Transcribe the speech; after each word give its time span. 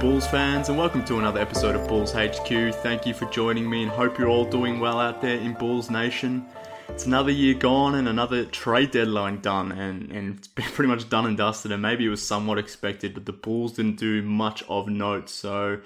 Bulls 0.00 0.26
fans, 0.26 0.70
and 0.70 0.78
welcome 0.78 1.04
to 1.04 1.18
another 1.18 1.40
episode 1.40 1.76
of 1.76 1.86
Bulls 1.86 2.12
HQ. 2.12 2.48
Thank 2.76 3.04
you 3.04 3.12
for 3.12 3.26
joining 3.26 3.68
me, 3.68 3.82
and 3.82 3.92
hope 3.92 4.18
you're 4.18 4.30
all 4.30 4.46
doing 4.46 4.80
well 4.80 4.98
out 4.98 5.20
there 5.20 5.36
in 5.36 5.52
Bulls 5.52 5.90
Nation. 5.90 6.46
It's 6.88 7.04
another 7.04 7.30
year 7.30 7.52
gone 7.52 7.94
and 7.96 8.08
another 8.08 8.46
trade 8.46 8.92
deadline 8.92 9.42
done, 9.42 9.72
and, 9.72 10.10
and 10.10 10.38
it's 10.38 10.48
been 10.48 10.64
pretty 10.64 10.88
much 10.88 11.10
done 11.10 11.26
and 11.26 11.36
dusted. 11.36 11.70
And 11.70 11.82
maybe 11.82 12.06
it 12.06 12.08
was 12.08 12.26
somewhat 12.26 12.56
expected, 12.56 13.12
but 13.12 13.26
the 13.26 13.34
Bulls 13.34 13.74
didn't 13.74 13.96
do 13.96 14.22
much 14.22 14.62
of 14.70 14.88
note. 14.88 15.28
So 15.28 15.80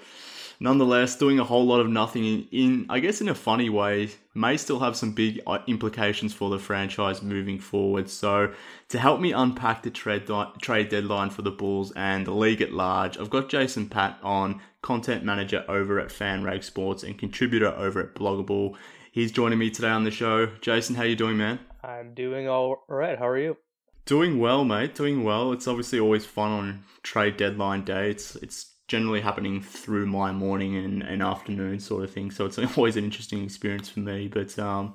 nonetheless, 0.59 1.15
doing 1.15 1.39
a 1.39 1.43
whole 1.43 1.65
lot 1.65 1.79
of 1.79 1.89
nothing 1.89 2.25
in, 2.25 2.47
in, 2.51 2.85
I 2.89 2.99
guess, 2.99 3.21
in 3.21 3.29
a 3.29 3.35
funny 3.35 3.69
way, 3.69 4.09
may 4.33 4.57
still 4.57 4.79
have 4.79 4.95
some 4.95 5.11
big 5.11 5.41
uh, 5.47 5.59
implications 5.67 6.33
for 6.33 6.49
the 6.49 6.59
franchise 6.59 7.21
moving 7.21 7.59
forward. 7.59 8.09
So, 8.09 8.53
to 8.89 8.99
help 8.99 9.19
me 9.19 9.31
unpack 9.31 9.83
the 9.83 9.89
trade, 9.89 10.29
trade 10.61 10.89
deadline 10.89 11.29
for 11.29 11.41
the 11.41 11.51
Bulls 11.51 11.91
and 11.95 12.25
the 12.25 12.31
league 12.31 12.61
at 12.61 12.73
large, 12.73 13.17
I've 13.17 13.29
got 13.29 13.49
Jason 13.49 13.89
Patt 13.89 14.19
on, 14.23 14.61
content 14.81 15.23
manager 15.23 15.65
over 15.67 15.99
at 15.99 16.09
FanRag 16.09 16.63
Sports 16.63 17.01
and 17.01 17.17
contributor 17.17 17.69
over 17.69 18.01
at 18.01 18.13
Blog 18.13 18.39
a 18.39 18.43
Bull. 18.43 18.77
He's 19.11 19.31
joining 19.31 19.57
me 19.57 19.71
today 19.71 19.89
on 19.89 20.03
the 20.03 20.11
show. 20.11 20.47
Jason, 20.61 20.95
how 20.95 21.03
you 21.03 21.15
doing, 21.15 21.37
man? 21.37 21.59
I'm 21.83 22.13
doing 22.13 22.47
all 22.47 22.83
right. 22.87 23.17
How 23.17 23.27
are 23.27 23.37
you? 23.37 23.57
Doing 24.05 24.37
well, 24.37 24.63
mate. 24.63 24.93
Doing 24.93 25.23
well. 25.23 25.53
It's 25.53 25.67
obviously 25.67 25.99
always 25.99 26.25
fun 26.25 26.51
on 26.51 26.83
trade 27.01 27.37
deadline 27.37 27.83
day. 27.83 28.11
It's 28.11 28.35
it's 28.35 28.74
generally 28.87 29.21
happening 29.21 29.61
through 29.61 30.05
my 30.05 30.31
morning 30.31 30.75
and, 30.75 31.01
and 31.01 31.21
afternoon 31.21 31.79
sort 31.79 32.03
of 32.03 32.11
thing. 32.11 32.31
So 32.31 32.45
it's 32.45 32.57
always 32.77 32.97
an 32.97 33.03
interesting 33.03 33.43
experience 33.43 33.89
for 33.89 33.99
me. 33.99 34.27
But 34.27 34.57
um, 34.59 34.93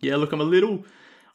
yeah, 0.00 0.16
look, 0.16 0.32
I'm 0.32 0.40
a 0.40 0.44
little. 0.44 0.84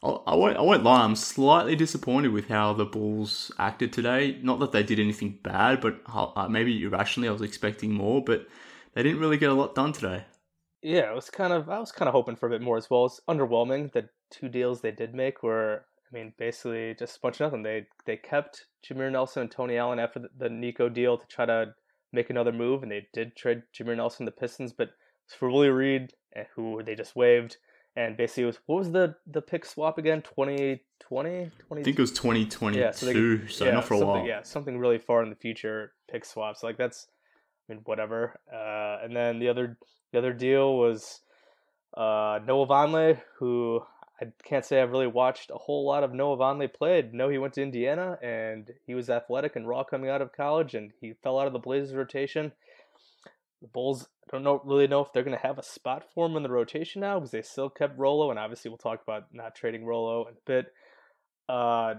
I 0.04 0.34
won't, 0.34 0.56
I 0.56 0.62
won't 0.62 0.82
lie, 0.82 1.04
I'm 1.04 1.14
slightly 1.14 1.76
disappointed 1.76 2.32
with 2.32 2.48
how 2.48 2.72
the 2.72 2.84
Bulls 2.84 3.52
acted 3.56 3.92
today. 3.92 4.36
Not 4.42 4.58
that 4.58 4.72
they 4.72 4.82
did 4.82 4.98
anything 4.98 5.38
bad, 5.44 5.80
but 5.80 6.00
uh, 6.12 6.48
maybe 6.48 6.82
irrationally 6.82 7.28
I 7.28 7.32
was 7.32 7.40
expecting 7.40 7.92
more, 7.92 8.20
but 8.20 8.48
they 8.94 9.04
didn't 9.04 9.20
really 9.20 9.36
get 9.36 9.50
a 9.50 9.54
lot 9.54 9.76
done 9.76 9.92
today. 9.92 10.24
Yeah, 10.82 11.12
it 11.12 11.14
was 11.14 11.30
kind 11.30 11.52
of 11.52 11.68
I 11.68 11.78
was 11.78 11.92
kind 11.92 12.08
of 12.08 12.14
hoping 12.14 12.34
for 12.34 12.48
a 12.48 12.50
bit 12.50 12.62
more 12.62 12.76
as 12.76 12.90
well. 12.90 13.06
It's 13.06 13.20
underwhelming. 13.28 13.92
The 13.92 14.08
two 14.32 14.48
deals 14.48 14.80
they 14.80 14.90
did 14.90 15.14
make 15.14 15.44
were, 15.44 15.84
I 16.12 16.18
mean, 16.18 16.32
basically 16.38 16.94
just 16.98 17.16
a 17.16 17.20
bunch 17.20 17.40
of 17.40 17.46
nothing. 17.46 17.62
They 17.62 17.86
they 18.06 18.16
kept 18.16 18.66
Jameer 18.86 19.10
Nelson 19.10 19.42
and 19.42 19.50
Tony 19.50 19.76
Allen 19.76 19.98
after 19.98 20.20
the, 20.20 20.28
the 20.36 20.48
Nico 20.50 20.88
deal 20.88 21.16
to 21.16 21.26
try 21.26 21.46
to 21.46 21.74
make 22.12 22.30
another 22.30 22.52
move, 22.52 22.82
and 22.82 22.92
they 22.92 23.08
did 23.12 23.36
trade 23.36 23.62
Jameer 23.74 23.96
Nelson 23.96 24.26
the 24.26 24.32
Pistons, 24.32 24.72
but 24.72 24.90
for 25.38 25.50
Willie 25.50 25.70
Reed, 25.70 26.12
eh, 26.36 26.44
who 26.54 26.82
they 26.82 26.94
just 26.94 27.16
waived, 27.16 27.56
and 27.96 28.16
basically 28.16 28.44
was 28.44 28.58
what 28.66 28.78
was 28.78 28.92
the 28.92 29.14
the 29.26 29.40
pick 29.40 29.64
swap 29.64 29.98
again? 29.98 30.22
2020? 30.22 30.80
20... 31.68 31.80
I 31.80 31.82
think 31.82 31.98
it 31.98 32.02
was 32.02 32.12
2022, 32.12 32.78
yeah, 32.78 32.90
so, 32.90 33.06
they, 33.06 33.46
so 33.48 33.64
yeah, 33.64 33.70
not 33.70 33.84
for 33.84 33.94
a 33.94 33.98
while. 33.98 34.26
Yeah, 34.26 34.42
something 34.42 34.78
really 34.78 34.98
far 34.98 35.22
in 35.22 35.30
the 35.30 35.36
future 35.36 35.92
pick 36.10 36.24
swaps. 36.24 36.62
Like 36.62 36.76
that's, 36.76 37.06
I 37.68 37.72
mean, 37.72 37.82
whatever. 37.84 38.38
Uh, 38.52 38.98
and 39.02 39.16
then 39.16 39.38
the 39.38 39.48
other 39.48 39.78
the 40.12 40.18
other 40.18 40.34
deal 40.34 40.76
was 40.76 41.20
uh, 41.96 42.40
Noah 42.46 42.66
Vonleh, 42.66 43.20
who 43.38 43.82
I 44.22 44.26
can't 44.44 44.64
say 44.64 44.80
I've 44.80 44.92
really 44.92 45.08
watched 45.08 45.50
a 45.50 45.58
whole 45.58 45.84
lot 45.84 46.04
of 46.04 46.12
Noah 46.12 46.36
Vonleh 46.36 46.72
played. 46.72 47.12
No, 47.12 47.28
he 47.28 47.38
went 47.38 47.54
to 47.54 47.62
Indiana 47.62 48.18
and 48.22 48.70
he 48.86 48.94
was 48.94 49.10
athletic 49.10 49.56
and 49.56 49.66
raw 49.66 49.82
coming 49.82 50.10
out 50.10 50.22
of 50.22 50.32
college, 50.32 50.74
and 50.74 50.92
he 51.00 51.14
fell 51.22 51.40
out 51.40 51.48
of 51.48 51.52
the 51.52 51.58
Blazers 51.58 51.94
rotation. 51.94 52.52
The 53.60 53.68
Bulls 53.68 54.08
don't 54.30 54.44
know 54.44 54.62
really 54.64 54.86
know 54.86 55.00
if 55.00 55.12
they're 55.12 55.24
going 55.24 55.36
to 55.36 55.46
have 55.46 55.58
a 55.58 55.62
spot 55.62 56.04
for 56.14 56.26
him 56.26 56.36
in 56.36 56.44
the 56.44 56.50
rotation 56.50 57.00
now 57.00 57.18
because 57.18 57.32
they 57.32 57.42
still 57.42 57.68
kept 57.68 57.98
Rolo, 57.98 58.30
and 58.30 58.38
obviously 58.38 58.68
we'll 58.68 58.78
talk 58.78 59.02
about 59.02 59.26
not 59.32 59.56
trading 59.56 59.84
Rolo 59.84 60.26
in 60.26 60.34
a 60.34 60.46
bit. 60.46 60.72
Uh, 61.48 61.94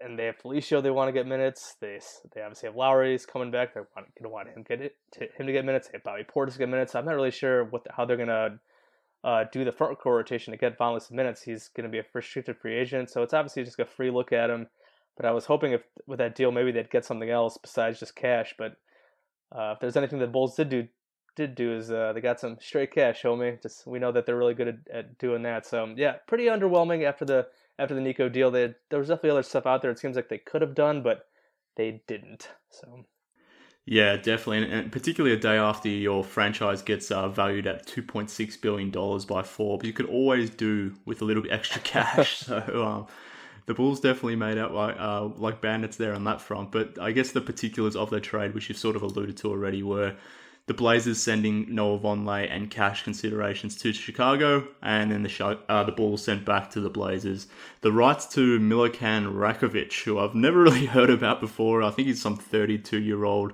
and 0.00 0.18
they 0.18 0.24
have 0.24 0.38
Felicio. 0.38 0.82
They 0.82 0.90
want 0.90 1.08
to 1.08 1.12
get 1.12 1.26
minutes. 1.26 1.76
They 1.80 2.00
they 2.34 2.42
obviously 2.42 2.68
have 2.68 2.76
Lauri's 2.76 3.26
coming 3.26 3.52
back. 3.52 3.74
They're 3.74 3.86
going 3.94 4.06
to 4.22 4.28
want 4.28 4.48
him 4.48 4.64
get 4.68 4.80
it 4.80 4.96
to, 5.12 5.20
him 5.20 5.46
to 5.46 5.52
get 5.52 5.64
minutes. 5.64 5.86
They 5.86 5.98
have 5.98 6.04
Bobby 6.04 6.24
Portis 6.24 6.58
get 6.58 6.68
minutes. 6.68 6.96
I'm 6.96 7.04
not 7.04 7.14
really 7.14 7.30
sure 7.30 7.64
what 7.64 7.84
the, 7.84 7.90
how 7.96 8.04
they're 8.04 8.16
going 8.16 8.28
to 8.28 8.58
uh, 9.24 9.44
do 9.50 9.64
the 9.64 9.72
front 9.72 9.98
court 9.98 10.16
rotation 10.16 10.52
to 10.52 10.58
get 10.58 10.78
Vonleh 10.78 11.10
minutes. 11.10 11.42
He's 11.42 11.68
going 11.68 11.84
to 11.84 11.90
be 11.90 11.98
a 11.98 12.04
restricted 12.12 12.58
free 12.58 12.76
agent, 12.76 13.10
so 13.10 13.22
it's 13.22 13.34
obviously 13.34 13.64
just 13.64 13.80
a 13.80 13.86
free 13.86 14.10
look 14.10 14.32
at 14.32 14.50
him. 14.50 14.68
But 15.16 15.26
I 15.26 15.30
was 15.30 15.46
hoping 15.46 15.72
if 15.72 15.82
with 16.06 16.18
that 16.18 16.34
deal 16.34 16.52
maybe 16.52 16.72
they'd 16.72 16.90
get 16.90 17.04
something 17.04 17.30
else 17.30 17.56
besides 17.56 18.00
just 18.00 18.14
cash. 18.14 18.54
But 18.58 18.76
uh, 19.50 19.72
if 19.72 19.80
there's 19.80 19.96
anything 19.96 20.18
the 20.18 20.26
Bulls 20.26 20.56
did 20.56 20.68
do 20.68 20.88
did 21.36 21.54
do 21.54 21.74
is 21.74 21.90
uh, 21.90 22.12
they 22.12 22.20
got 22.20 22.38
some 22.38 22.58
straight 22.60 22.92
cash, 22.92 23.22
homie. 23.22 23.60
Just 23.62 23.86
we 23.86 23.98
know 23.98 24.12
that 24.12 24.26
they're 24.26 24.36
really 24.36 24.54
good 24.54 24.68
at, 24.68 24.96
at 24.96 25.18
doing 25.18 25.42
that. 25.42 25.66
So 25.66 25.94
yeah, 25.96 26.16
pretty 26.28 26.44
underwhelming 26.44 27.04
after 27.04 27.24
the 27.24 27.46
after 27.78 27.94
the 27.94 28.00
Nico 28.00 28.28
deal. 28.28 28.50
They, 28.50 28.74
there 28.90 28.98
was 28.98 29.08
definitely 29.08 29.30
other 29.30 29.42
stuff 29.42 29.66
out 29.66 29.82
there. 29.82 29.90
It 29.90 29.98
seems 29.98 30.16
like 30.16 30.28
they 30.28 30.38
could 30.38 30.62
have 30.62 30.74
done, 30.74 31.02
but 31.02 31.26
they 31.76 32.02
didn't. 32.06 32.50
So 32.70 33.06
yeah, 33.86 34.16
definitely, 34.16 34.70
and 34.70 34.90
particularly 34.90 35.36
a 35.36 35.38
day 35.38 35.56
after 35.58 35.88
your 35.90 36.24
franchise 36.24 36.80
gets 36.80 37.10
uh, 37.10 37.28
valued 37.28 37.66
at 37.66 37.86
two 37.86 38.02
point 38.02 38.30
six 38.30 38.56
billion 38.56 38.90
dollars 38.90 39.26
by 39.26 39.42
Forbes, 39.42 39.86
you 39.86 39.92
could 39.92 40.06
always 40.06 40.48
do 40.48 40.94
with 41.04 41.20
a 41.20 41.24
little 41.24 41.42
bit 41.42 41.52
extra 41.58 41.82
cash. 41.82 42.38
so 42.38 42.84
um, 42.84 43.06
the 43.66 43.74
Bulls 43.74 44.00
definitely 44.00 44.36
made 44.36 44.56
out 44.56 44.72
like 44.72 44.96
uh, 44.98 45.26
like 45.36 45.60
bandits 45.60 45.98
there 45.98 46.14
on 46.14 46.24
that 46.24 46.40
front. 46.40 46.72
But 46.72 46.98
I 46.98 47.12
guess 47.12 47.32
the 47.32 47.42
particulars 47.42 47.94
of 47.94 48.08
the 48.08 48.20
trade, 48.20 48.54
which 48.54 48.70
you've 48.70 48.78
sort 48.78 48.96
of 48.96 49.02
alluded 49.02 49.36
to 49.38 49.50
already, 49.50 49.82
were 49.82 50.16
the 50.66 50.74
Blazers 50.74 51.22
sending 51.22 51.74
Noah 51.74 51.98
Vonleh 51.98 52.50
and 52.50 52.70
cash 52.70 53.02
considerations 53.04 53.76
to 53.76 53.92
Chicago, 53.92 54.66
and 54.80 55.10
then 55.10 55.22
the 55.22 55.58
uh, 55.68 55.84
the 55.84 55.92
Bulls 55.92 56.24
sent 56.24 56.46
back 56.46 56.70
to 56.70 56.80
the 56.80 56.88
Blazers 56.88 57.48
the 57.82 57.92
rights 57.92 58.24
to 58.28 58.58
Milovan 58.58 59.34
Rakovic, 59.34 60.04
who 60.04 60.18
I've 60.18 60.34
never 60.34 60.62
really 60.62 60.86
heard 60.86 61.10
about 61.10 61.40
before. 61.40 61.82
I 61.82 61.90
think 61.90 62.08
he's 62.08 62.22
some 62.22 62.36
32 62.36 62.98
year 62.98 63.24
old 63.24 63.52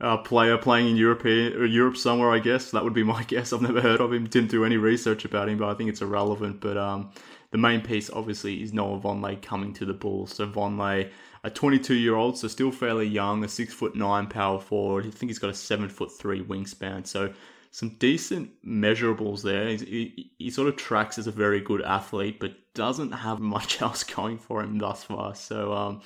uh, 0.00 0.16
player 0.18 0.56
playing 0.56 0.88
in 0.88 0.96
Europe, 0.96 1.24
Europe 1.24 1.96
somewhere, 1.96 2.30
I 2.30 2.38
guess. 2.38 2.70
That 2.70 2.84
would 2.84 2.94
be 2.94 3.02
my 3.14 3.22
guess. 3.24 3.52
I've 3.52 3.62
never 3.62 3.80
heard 3.80 4.00
of 4.00 4.12
him. 4.12 4.26
Didn't 4.26 4.50
do 4.50 4.64
any 4.64 4.76
research 4.76 5.24
about 5.24 5.48
him, 5.48 5.58
but 5.58 5.68
I 5.68 5.74
think 5.74 5.90
it's 5.90 6.02
irrelevant. 6.02 6.60
But 6.60 6.76
um, 6.76 7.10
the 7.50 7.58
main 7.58 7.80
piece, 7.80 8.10
obviously, 8.10 8.62
is 8.62 8.72
Noah 8.72 9.00
Vonleh 9.00 9.40
coming 9.42 9.72
to 9.74 9.84
the 9.84 9.92
Bulls. 9.92 10.34
So 10.34 10.46
Vonleh, 10.46 11.10
a 11.44 11.50
22 11.50 11.94
year 11.94 12.16
old, 12.16 12.38
so 12.38 12.48
still 12.48 12.70
fairly 12.70 13.06
young, 13.06 13.44
a 13.44 13.48
six 13.48 13.74
foot 13.74 13.94
nine 13.94 14.26
power 14.26 14.60
forward. 14.60 15.06
I 15.06 15.10
think 15.10 15.30
he's 15.30 15.38
got 15.38 15.50
a 15.50 15.54
seven 15.54 15.88
foot 15.88 16.12
three 16.12 16.42
wingspan. 16.42 17.06
So 17.06 17.32
some 17.72 17.90
decent 17.98 18.50
measurables 18.66 19.42
there. 19.42 19.68
He, 19.68 20.32
he, 20.38 20.50
sort 20.50 20.68
of 20.68 20.76
tracks 20.76 21.18
as 21.18 21.28
a 21.28 21.30
very 21.30 21.60
good 21.60 21.82
athlete, 21.82 22.40
but 22.40 22.52
doesn't 22.74 23.12
have 23.12 23.38
much 23.38 23.80
else 23.82 24.02
going 24.02 24.38
for 24.38 24.62
him 24.62 24.78
thus 24.78 25.04
far. 25.04 25.34
So 25.34 25.72
um, 25.72 26.02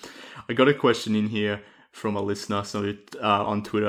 I 0.48 0.52
got 0.52 0.68
a 0.68 0.74
question 0.74 1.14
in 1.14 1.28
here 1.28 1.62
from 1.94 2.16
a 2.16 2.20
listener 2.20 2.64
so 2.64 2.92
uh, 3.22 3.44
on 3.44 3.62
Twitter 3.62 3.86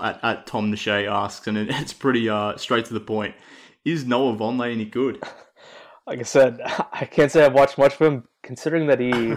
at, 0.00 0.20
at 0.22 0.46
Tom 0.46 0.72
Nashay 0.72 1.10
asks, 1.10 1.46
and 1.48 1.58
it's 1.70 1.92
pretty 1.92 2.28
uh, 2.28 2.56
straight 2.56 2.84
to 2.86 2.94
the 2.94 3.00
point. 3.00 3.34
Is 3.84 4.06
Noah 4.06 4.36
Vonleh 4.36 4.72
any 4.72 4.86
good? 4.86 5.22
Like 6.06 6.20
I 6.20 6.22
said, 6.22 6.62
I 6.94 7.04
can't 7.04 7.30
say 7.30 7.44
I've 7.44 7.52
watched 7.52 7.76
much 7.76 7.92
of 7.92 8.00
him, 8.00 8.26
considering 8.40 8.86
that 8.86 8.98
he 8.98 9.34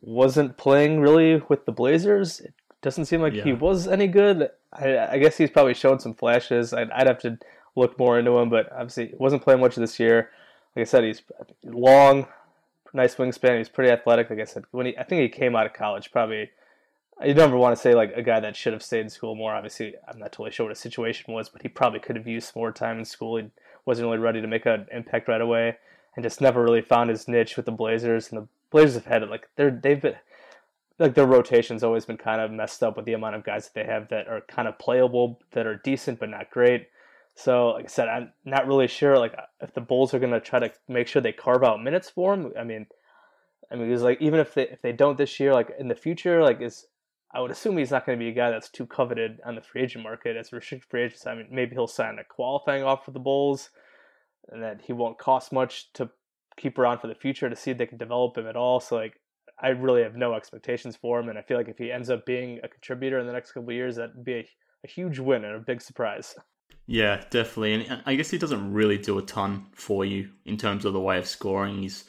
wasn't 0.00 0.56
playing 0.56 1.00
really 1.00 1.42
with 1.48 1.66
the 1.66 1.72
Blazers. 1.72 2.38
It 2.38 2.54
doesn't 2.80 3.06
seem 3.06 3.20
like 3.20 3.32
yeah. 3.32 3.42
he 3.42 3.52
was 3.52 3.88
any 3.88 4.06
good. 4.06 4.50
I, 4.72 4.98
I, 4.98 5.18
guess 5.18 5.36
he's 5.36 5.50
probably 5.50 5.74
shown 5.74 5.98
some 5.98 6.14
flashes. 6.14 6.72
I'd, 6.72 6.92
I'd 6.92 7.08
have 7.08 7.18
to 7.22 7.36
look 7.74 7.98
more 7.98 8.20
into 8.20 8.38
him, 8.38 8.50
but 8.50 8.70
obviously 8.70 9.14
wasn't 9.18 9.42
playing 9.42 9.60
much 9.60 9.74
this 9.74 9.98
year. 9.98 10.30
Like 10.76 10.82
I 10.82 10.84
said, 10.84 11.02
he's 11.02 11.22
long, 11.64 12.28
nice 12.92 13.16
wingspan. 13.16 13.58
He's 13.58 13.68
pretty 13.68 13.90
athletic. 13.90 14.30
Like 14.30 14.38
I 14.38 14.44
said, 14.44 14.62
when 14.70 14.86
he, 14.86 14.96
I 14.96 15.02
think 15.02 15.22
he 15.22 15.28
came 15.28 15.56
out 15.56 15.66
of 15.66 15.72
college, 15.72 16.12
probably 16.12 16.50
you 17.24 17.34
never 17.34 17.56
want 17.56 17.74
to 17.74 17.80
say 17.80 17.94
like 17.94 18.12
a 18.14 18.22
guy 18.22 18.40
that 18.40 18.56
should 18.56 18.72
have 18.72 18.82
stayed 18.82 19.00
in 19.00 19.08
school 19.08 19.34
more. 19.34 19.54
Obviously, 19.54 19.94
I'm 20.06 20.18
not 20.18 20.32
totally 20.32 20.50
sure 20.50 20.66
what 20.66 20.70
his 20.70 20.80
situation 20.80 21.32
was, 21.32 21.48
but 21.48 21.62
he 21.62 21.68
probably 21.68 22.00
could 22.00 22.16
have 22.16 22.26
used 22.26 22.54
more 22.54 22.72
time 22.72 22.98
in 22.98 23.04
school. 23.04 23.38
He 23.38 23.50
wasn't 23.86 24.06
really 24.06 24.18
ready 24.18 24.40
to 24.40 24.46
make 24.46 24.66
an 24.66 24.86
impact 24.92 25.28
right 25.28 25.40
away, 25.40 25.78
and 26.14 26.22
just 26.22 26.40
never 26.40 26.62
really 26.62 26.82
found 26.82 27.10
his 27.10 27.26
niche 27.26 27.56
with 27.56 27.66
the 27.66 27.72
Blazers. 27.72 28.30
And 28.30 28.42
the 28.42 28.48
Blazers 28.70 28.94
have 28.94 29.06
had 29.06 29.22
it 29.22 29.30
like 29.30 29.48
they're 29.56 29.70
they've 29.70 30.00
been 30.00 30.16
like 30.98 31.14
their 31.14 31.26
rotation's 31.26 31.82
always 31.82 32.04
been 32.04 32.16
kind 32.16 32.40
of 32.40 32.50
messed 32.50 32.82
up 32.82 32.96
with 32.96 33.06
the 33.06 33.12
amount 33.14 33.36
of 33.36 33.44
guys 33.44 33.64
that 33.64 33.74
they 33.74 33.84
have 33.84 34.08
that 34.08 34.28
are 34.28 34.42
kind 34.42 34.68
of 34.68 34.78
playable, 34.78 35.40
that 35.52 35.66
are 35.66 35.76
decent 35.76 36.18
but 36.18 36.30
not 36.30 36.50
great. 36.50 36.88
So, 37.34 37.68
like 37.70 37.84
I 37.84 37.88
said, 37.88 38.08
I'm 38.08 38.32
not 38.44 38.66
really 38.66 38.88
sure 38.88 39.18
like 39.18 39.34
if 39.60 39.72
the 39.72 39.80
Bulls 39.80 40.12
are 40.12 40.18
gonna 40.18 40.40
try 40.40 40.58
to 40.58 40.72
make 40.88 41.06
sure 41.06 41.22
they 41.22 41.32
carve 41.32 41.64
out 41.64 41.82
minutes 41.82 42.10
for 42.10 42.34
him. 42.34 42.52
I 42.58 42.64
mean, 42.64 42.86
I 43.70 43.76
mean, 43.76 43.90
it's 43.90 44.02
like 44.02 44.20
even 44.20 44.40
if 44.40 44.54
they 44.54 44.68
if 44.68 44.82
they 44.82 44.92
don't 44.92 45.16
this 45.16 45.40
year, 45.40 45.54
like 45.54 45.70
in 45.78 45.88
the 45.88 45.94
future, 45.94 46.42
like 46.42 46.60
is 46.60 46.86
I 47.36 47.40
would 47.40 47.50
assume 47.50 47.76
he's 47.76 47.90
not 47.90 48.06
going 48.06 48.18
to 48.18 48.24
be 48.24 48.30
a 48.30 48.34
guy 48.34 48.50
that's 48.50 48.70
too 48.70 48.86
coveted 48.86 49.40
on 49.44 49.56
the 49.56 49.60
free 49.60 49.82
agent 49.82 50.02
market 50.02 50.38
as 50.38 50.50
a 50.52 50.56
restricted 50.56 50.88
free 50.88 51.02
agent. 51.02 51.26
I 51.26 51.34
mean, 51.34 51.48
maybe 51.50 51.74
he'll 51.74 51.86
sign 51.86 52.18
a 52.18 52.24
qualifying 52.24 52.82
offer 52.82 53.04
for 53.04 53.10
the 53.10 53.20
Bulls, 53.20 53.68
and 54.48 54.62
that 54.62 54.80
he 54.80 54.94
won't 54.94 55.18
cost 55.18 55.52
much 55.52 55.92
to 55.92 56.08
keep 56.56 56.78
around 56.78 57.00
for 57.00 57.08
the 57.08 57.14
future 57.14 57.50
to 57.50 57.54
see 57.54 57.72
if 57.72 57.76
they 57.76 57.84
can 57.84 57.98
develop 57.98 58.38
him 58.38 58.46
at 58.46 58.56
all. 58.56 58.80
So, 58.80 58.96
like, 58.96 59.20
I 59.60 59.68
really 59.68 60.02
have 60.02 60.16
no 60.16 60.32
expectations 60.32 60.96
for 60.96 61.20
him, 61.20 61.28
and 61.28 61.38
I 61.38 61.42
feel 61.42 61.58
like 61.58 61.68
if 61.68 61.76
he 61.76 61.92
ends 61.92 62.08
up 62.08 62.24
being 62.24 62.58
a 62.64 62.68
contributor 62.68 63.18
in 63.18 63.26
the 63.26 63.34
next 63.34 63.52
couple 63.52 63.70
years, 63.70 63.96
that'd 63.96 64.24
be 64.24 64.32
a, 64.32 64.48
a 64.84 64.88
huge 64.88 65.18
win 65.18 65.44
and 65.44 65.56
a 65.56 65.60
big 65.60 65.82
surprise. 65.82 66.34
Yeah, 66.86 67.22
definitely, 67.28 67.74
and 67.74 68.02
I 68.06 68.14
guess 68.14 68.30
he 68.30 68.38
doesn't 68.38 68.72
really 68.72 68.96
do 68.96 69.18
a 69.18 69.22
ton 69.22 69.66
for 69.74 70.06
you 70.06 70.30
in 70.46 70.56
terms 70.56 70.86
of 70.86 70.94
the 70.94 71.00
way 71.00 71.18
of 71.18 71.26
scoring. 71.26 71.82
He's 71.82 72.04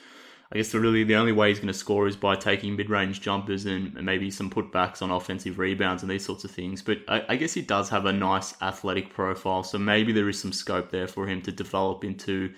I 0.51 0.57
guess 0.57 0.71
the 0.71 0.79
really 0.79 1.03
the 1.03 1.15
only 1.15 1.33
way 1.33 1.49
he's 1.49 1.59
going 1.59 1.67
to 1.67 1.73
score 1.73 2.07
is 2.07 2.15
by 2.15 2.35
taking 2.35 2.75
mid-range 2.75 3.19
jumpers 3.19 3.65
and 3.65 3.93
maybe 3.95 4.31
some 4.31 4.49
putbacks 4.49 5.01
on 5.01 5.11
offensive 5.11 5.59
rebounds 5.59 6.03
and 6.03 6.11
these 6.11 6.23
sorts 6.23 6.45
of 6.45 6.51
things. 6.51 6.81
But 6.81 6.99
I, 7.09 7.23
I, 7.29 7.35
guess 7.35 7.53
he 7.53 7.61
does 7.61 7.89
have 7.89 8.05
a 8.05 8.13
nice 8.13 8.59
athletic 8.61 9.13
profile, 9.13 9.63
so 9.63 9.77
maybe 9.77 10.13
there 10.13 10.29
is 10.29 10.39
some 10.39 10.53
scope 10.53 10.89
there 10.89 11.07
for 11.07 11.27
him 11.27 11.41
to 11.41 11.51
develop 11.51 12.05
into, 12.05 12.53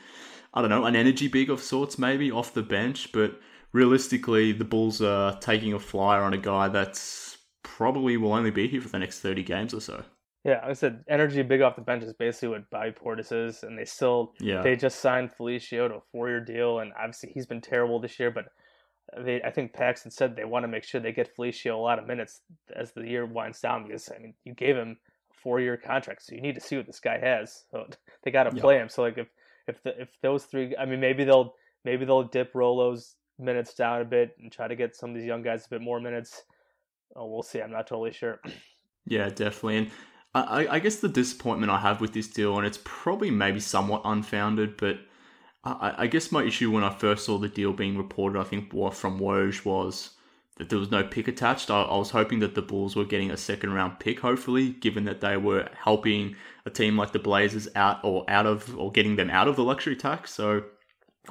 I 0.54 0.62
don't 0.62 0.70
know, 0.70 0.86
an 0.86 0.96
energy 0.96 1.28
big 1.28 1.50
of 1.50 1.62
sorts, 1.62 1.98
maybe 1.98 2.30
off 2.30 2.54
the 2.54 2.62
bench. 2.62 3.12
But 3.12 3.40
realistically, 3.72 4.52
the 4.52 4.66
Bulls 4.66 5.02
are 5.02 5.40
taking 5.40 5.74
a 5.74 5.80
flyer 5.80 6.22
on 6.22 6.34
a 6.34 6.38
guy 6.38 6.68
that's 6.68 7.38
probably 7.64 8.18
will 8.18 8.34
only 8.34 8.52
be 8.52 8.68
here 8.68 8.82
for 8.82 8.90
the 8.90 9.00
next 9.00 9.22
thirty 9.22 9.44
games 9.44 9.74
or 9.74 9.82
so. 9.82 10.04
Yeah, 10.46 10.62
I 10.64 10.74
said 10.74 11.04
energy 11.10 11.42
big 11.42 11.62
off 11.62 11.76
the 11.76 11.82
bench 11.82 12.04
is 12.04 12.14
basically 12.14 12.50
what 12.50 12.70
Bobby 12.70 12.92
Portis 12.92 13.32
is, 13.32 13.64
and 13.64 13.78
they 13.78 13.86
still 13.86 14.34
yeah. 14.40 14.62
they 14.62 14.76
just 14.76 15.02
signed 15.02 15.32
Felicio 15.38 15.90
to 15.90 15.96
a 15.96 16.02
four 16.12 16.30
year 16.30 16.40
deal, 16.40 16.80
and 16.80 16.94
obviously 16.98 17.32
he's 17.34 17.46
been 17.46 17.62
terrible 17.62 18.00
this 18.00 18.20
year, 18.20 18.32
but 18.32 18.46
they 19.18 19.42
I 19.42 19.52
think 19.52 19.74
Paxson 19.74 20.12
said 20.12 20.36
they 20.36 20.46
want 20.46 20.64
to 20.64 20.68
make 20.68 20.84
sure 20.84 21.02
they 21.02 21.12
get 21.12 21.36
Felicio 21.36 21.74
a 21.74 21.78
lot 21.78 22.00
of 22.00 22.08
minutes 22.08 22.42
as 22.74 22.94
the 22.94 23.02
year 23.02 23.26
winds 23.26 23.60
down 23.60 23.86
because 23.86 24.10
I 24.16 24.20
mean 24.20 24.34
you 24.46 24.54
gave 24.54 24.78
him 24.78 24.98
a 25.32 25.34
four 25.36 25.60
year 25.60 25.76
contract, 25.76 26.24
so 26.24 26.36
you 26.36 26.42
need 26.42 26.56
to 26.56 26.62
see 26.62 26.78
what 26.78 26.86
this 26.86 27.00
guy 27.00 27.18
has. 27.18 27.66
So 27.72 27.88
they 28.24 28.32
got 28.32 28.44
to 28.44 28.56
yep. 28.56 28.62
play 28.62 28.78
him. 28.78 28.88
So 28.88 29.02
like 29.02 29.18
if 29.18 29.28
if 29.68 29.84
the 29.84 30.02
if 30.02 30.10
those 30.22 30.46
three, 30.46 30.76
I 30.78 30.86
mean 30.86 31.02
maybe 31.02 31.26
they'll 31.26 31.56
maybe 31.84 32.06
they'll 32.06 32.24
dip 32.24 32.54
Rolo's 32.54 33.16
minutes 33.38 33.74
down 33.74 34.02
a 34.02 34.06
bit 34.06 34.36
and 34.40 34.52
try 34.52 34.68
to 34.68 34.76
get 34.76 34.96
some 34.96 35.10
of 35.12 35.16
these 35.16 35.26
young 35.26 35.42
guys 35.42 35.66
a 35.66 35.70
bit 35.70 35.82
more 35.82 36.00
minutes. 36.00 36.44
Oh, 37.16 37.28
we'll 37.28 37.44
see. 37.44 37.62
I'm 37.62 37.72
not 37.72 37.88
totally 37.88 38.14
sure. 38.14 38.40
Yeah, 39.06 39.30
definitely. 39.30 39.78
And 39.78 39.92
I, 40.34 40.68
I 40.70 40.80
guess 40.80 40.98
the 40.98 41.10
disappointment 41.10 41.72
I 41.72 41.80
have 41.80 42.02
with 42.02 42.14
this 42.14 42.28
deal, 42.28 42.58
and 42.58 42.68
it's 42.68 42.80
probably 42.84 43.31
maybe 43.31 43.60
somewhat 43.60 44.04
unfounded, 44.06 44.78
but 44.78 45.00
I, 45.64 45.96
I 46.00 46.08
guess 46.08 46.31
my 46.31 46.44
issue 46.44 46.72
when 46.72 46.84
I 46.84 46.94
first 46.94 47.26
saw 47.26 47.38
the 47.38 47.50
deal 47.50 47.74
being 47.74 47.98
reported, 47.98 48.40
I 48.40 48.44
think 48.44 48.70
from 48.72 49.20
Woj 49.20 49.66
was 49.66 50.12
that 50.58 50.70
there 50.70 50.78
was 50.78 50.92
no 50.92 51.04
pick 51.04 51.28
attached. 51.28 51.72
I, 51.72 51.81
I, 51.81 51.98
was 51.98 52.12
hoping 52.12 52.40
that 52.40 52.54
the 52.54 52.62
Bulls 52.62 52.96
were 52.96 53.06
getting 53.06 53.31
a 53.31 53.38
second 53.38 53.74
round 53.74 54.00
pick, 54.00 54.20
hopefully, 54.20 54.70
given 54.70 55.06
that 55.06 55.22
they 55.22 55.38
were 55.38 55.70
helping 55.74 56.36
a 56.66 56.70
team 56.70 56.98
like 56.98 57.12
the 57.12 57.20
Blazers 57.20 57.68
out 57.76 58.04
or 58.04 58.30
out 58.30 58.46
of 58.46 58.78
or 58.78 58.92
getting 58.92 59.16
them 59.16 59.30
out 59.30 59.48
of 59.48 59.56
the 59.56 59.64
luxury 59.64 59.96
tax. 59.96 60.34
So 60.34 60.64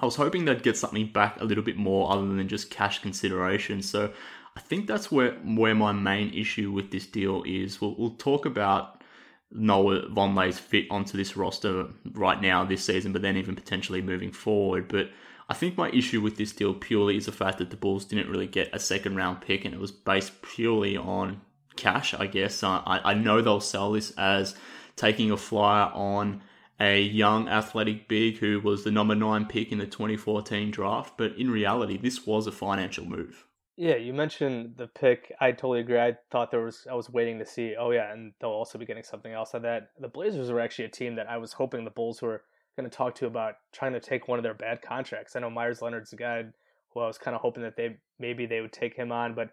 I 0.00 0.04
was 0.04 0.16
hoping 0.16 0.44
they'd 0.44 0.62
get 0.62 0.76
something 0.76 1.12
back 1.12 1.40
a 1.40 1.44
little 1.44 1.64
bit 1.64 1.76
more 1.76 2.10
other 2.10 2.26
than 2.26 2.48
just 2.48 2.70
cash 2.70 3.00
consideration. 3.00 3.82
So 3.82 4.12
I 4.58 4.60
think 4.60 4.88
that's 4.88 5.12
where 5.12 5.34
where 5.44 5.76
my 5.76 5.92
main 5.92 6.34
issue 6.34 6.72
with 6.72 6.90
this 6.90 7.06
deal 7.06 7.44
is. 7.46 7.80
We'll, 7.80 7.94
we'll 7.96 8.16
talk 8.16 8.44
about 8.44 9.04
Noah 9.52 10.08
Vonleh's 10.08 10.58
fit 10.58 10.86
onto 10.90 11.16
this 11.16 11.36
roster 11.36 11.86
right 12.10 12.42
now 12.42 12.64
this 12.64 12.82
season, 12.84 13.12
but 13.12 13.22
then 13.22 13.36
even 13.36 13.54
potentially 13.54 14.02
moving 14.02 14.32
forward. 14.32 14.88
But 14.88 15.10
I 15.48 15.54
think 15.54 15.76
my 15.76 15.90
issue 15.90 16.20
with 16.20 16.38
this 16.38 16.50
deal 16.50 16.74
purely 16.74 17.16
is 17.16 17.26
the 17.26 17.32
fact 17.32 17.58
that 17.58 17.70
the 17.70 17.76
Bulls 17.76 18.04
didn't 18.04 18.28
really 18.28 18.48
get 18.48 18.74
a 18.74 18.80
second 18.80 19.14
round 19.14 19.42
pick, 19.42 19.64
and 19.64 19.72
it 19.72 19.80
was 19.80 19.92
based 19.92 20.42
purely 20.42 20.96
on 20.96 21.40
cash. 21.76 22.12
I 22.12 22.26
guess 22.26 22.64
I, 22.64 22.82
I 22.84 23.14
know 23.14 23.40
they'll 23.40 23.60
sell 23.60 23.92
this 23.92 24.10
as 24.18 24.56
taking 24.96 25.30
a 25.30 25.36
flyer 25.36 25.88
on 25.94 26.42
a 26.80 27.00
young 27.00 27.48
athletic 27.48 28.08
big 28.08 28.38
who 28.38 28.58
was 28.58 28.82
the 28.82 28.90
number 28.90 29.14
nine 29.14 29.46
pick 29.46 29.70
in 29.70 29.78
the 29.78 29.86
2014 29.86 30.72
draft, 30.72 31.14
but 31.16 31.38
in 31.38 31.48
reality, 31.48 31.96
this 31.96 32.26
was 32.26 32.48
a 32.48 32.52
financial 32.52 33.04
move. 33.04 33.44
Yeah, 33.80 33.94
you 33.94 34.12
mentioned 34.12 34.74
the 34.76 34.88
pick. 34.88 35.32
I 35.40 35.52
totally 35.52 35.78
agree. 35.78 36.00
I 36.00 36.16
thought 36.32 36.50
there 36.50 36.64
was 36.64 36.84
I 36.90 36.94
was 36.94 37.08
waiting 37.08 37.38
to 37.38 37.46
see. 37.46 37.76
Oh 37.78 37.92
yeah, 37.92 38.12
and 38.12 38.32
they'll 38.40 38.50
also 38.50 38.76
be 38.76 38.84
getting 38.84 39.04
something 39.04 39.32
else 39.32 39.54
on 39.54 39.62
that. 39.62 39.90
The 40.00 40.08
Blazers 40.08 40.50
were 40.50 40.58
actually 40.58 40.86
a 40.86 40.90
team 40.90 41.14
that 41.14 41.30
I 41.30 41.36
was 41.36 41.52
hoping 41.52 41.84
the 41.84 41.90
Bulls 41.92 42.20
were 42.20 42.42
going 42.76 42.90
to 42.90 42.96
talk 42.96 43.14
to 43.16 43.26
about 43.26 43.54
trying 43.72 43.92
to 43.92 44.00
take 44.00 44.26
one 44.26 44.40
of 44.40 44.42
their 44.42 44.52
bad 44.52 44.82
contracts. 44.82 45.36
I 45.36 45.40
know 45.40 45.50
Meyers 45.50 45.80
Leonard's 45.80 46.12
a 46.12 46.16
guy 46.16 46.46
who 46.92 47.00
I 47.00 47.06
was 47.06 47.18
kind 47.18 47.36
of 47.36 47.40
hoping 47.40 47.62
that 47.62 47.76
they 47.76 47.98
maybe 48.18 48.46
they 48.46 48.60
would 48.60 48.72
take 48.72 48.96
him 48.96 49.12
on, 49.12 49.34
but 49.34 49.50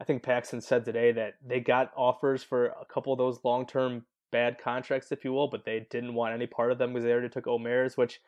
I 0.00 0.04
think 0.04 0.22
Paxson 0.22 0.60
said 0.60 0.84
today 0.84 1.10
that 1.10 1.34
they 1.44 1.58
got 1.58 1.90
offers 1.96 2.44
for 2.44 2.66
a 2.66 2.84
couple 2.84 3.12
of 3.12 3.18
those 3.18 3.40
long 3.42 3.66
term 3.66 4.04
bad 4.30 4.56
contracts, 4.56 5.10
if 5.10 5.24
you 5.24 5.32
will, 5.32 5.48
but 5.48 5.64
they 5.64 5.88
didn't 5.90 6.14
want 6.14 6.32
any 6.32 6.46
part 6.46 6.70
of 6.70 6.78
them 6.78 6.92
because 6.92 7.04
they 7.04 7.10
already 7.10 7.28
took 7.28 7.48
Omer's, 7.48 7.96
which 7.96 8.20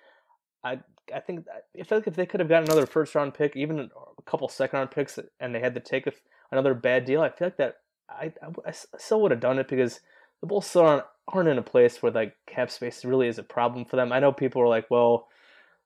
I 0.65 0.81
I 1.15 1.21
think 1.21 1.47
I 1.79 1.85
feel 1.85 1.99
like 1.99 2.09
if 2.09 2.17
they 2.17 2.27
could 2.27 2.41
have 2.41 2.49
gotten 2.49 2.69
another 2.69 2.87
first 2.87 3.15
round 3.15 3.35
pick, 3.35 3.55
even 3.55 3.91
couple 4.27 4.49
second 4.49 4.79
round 4.79 4.91
picks, 4.91 5.19
and 5.41 5.55
they 5.55 5.61
had 5.61 5.75
to 5.75 5.81
take 5.81 6.09
another 6.51 6.75
bad 6.75 7.05
deal, 7.05 7.23
I 7.23 7.31
feel 7.31 7.47
like 7.49 7.57
that 7.57 7.77
I, 8.09 8.33
I, 8.43 8.71
I 8.71 8.99
still 8.99 9.21
would 9.23 9.31
have 9.31 9.41
done 9.41 9.59
it 9.59 9.69
because 9.69 10.01
the 10.41 10.47
Bulls 10.47 10.67
still 10.67 10.83
aren't, 10.83 11.05
aren't 11.29 11.49
in 11.49 11.59
a 11.59 11.63
place 11.63 12.03
where 12.03 12.13
like 12.13 12.35
cap 12.47 12.71
space 12.71 13.05
really 13.05 13.29
is 13.29 13.39
a 13.39 13.43
problem 13.43 13.85
for 13.85 13.97
them. 13.97 14.13
I 14.13 14.21
know 14.21 14.33
people 14.33 14.63
are 14.63 14.69
like, 14.69 14.87
well, 14.91 15.29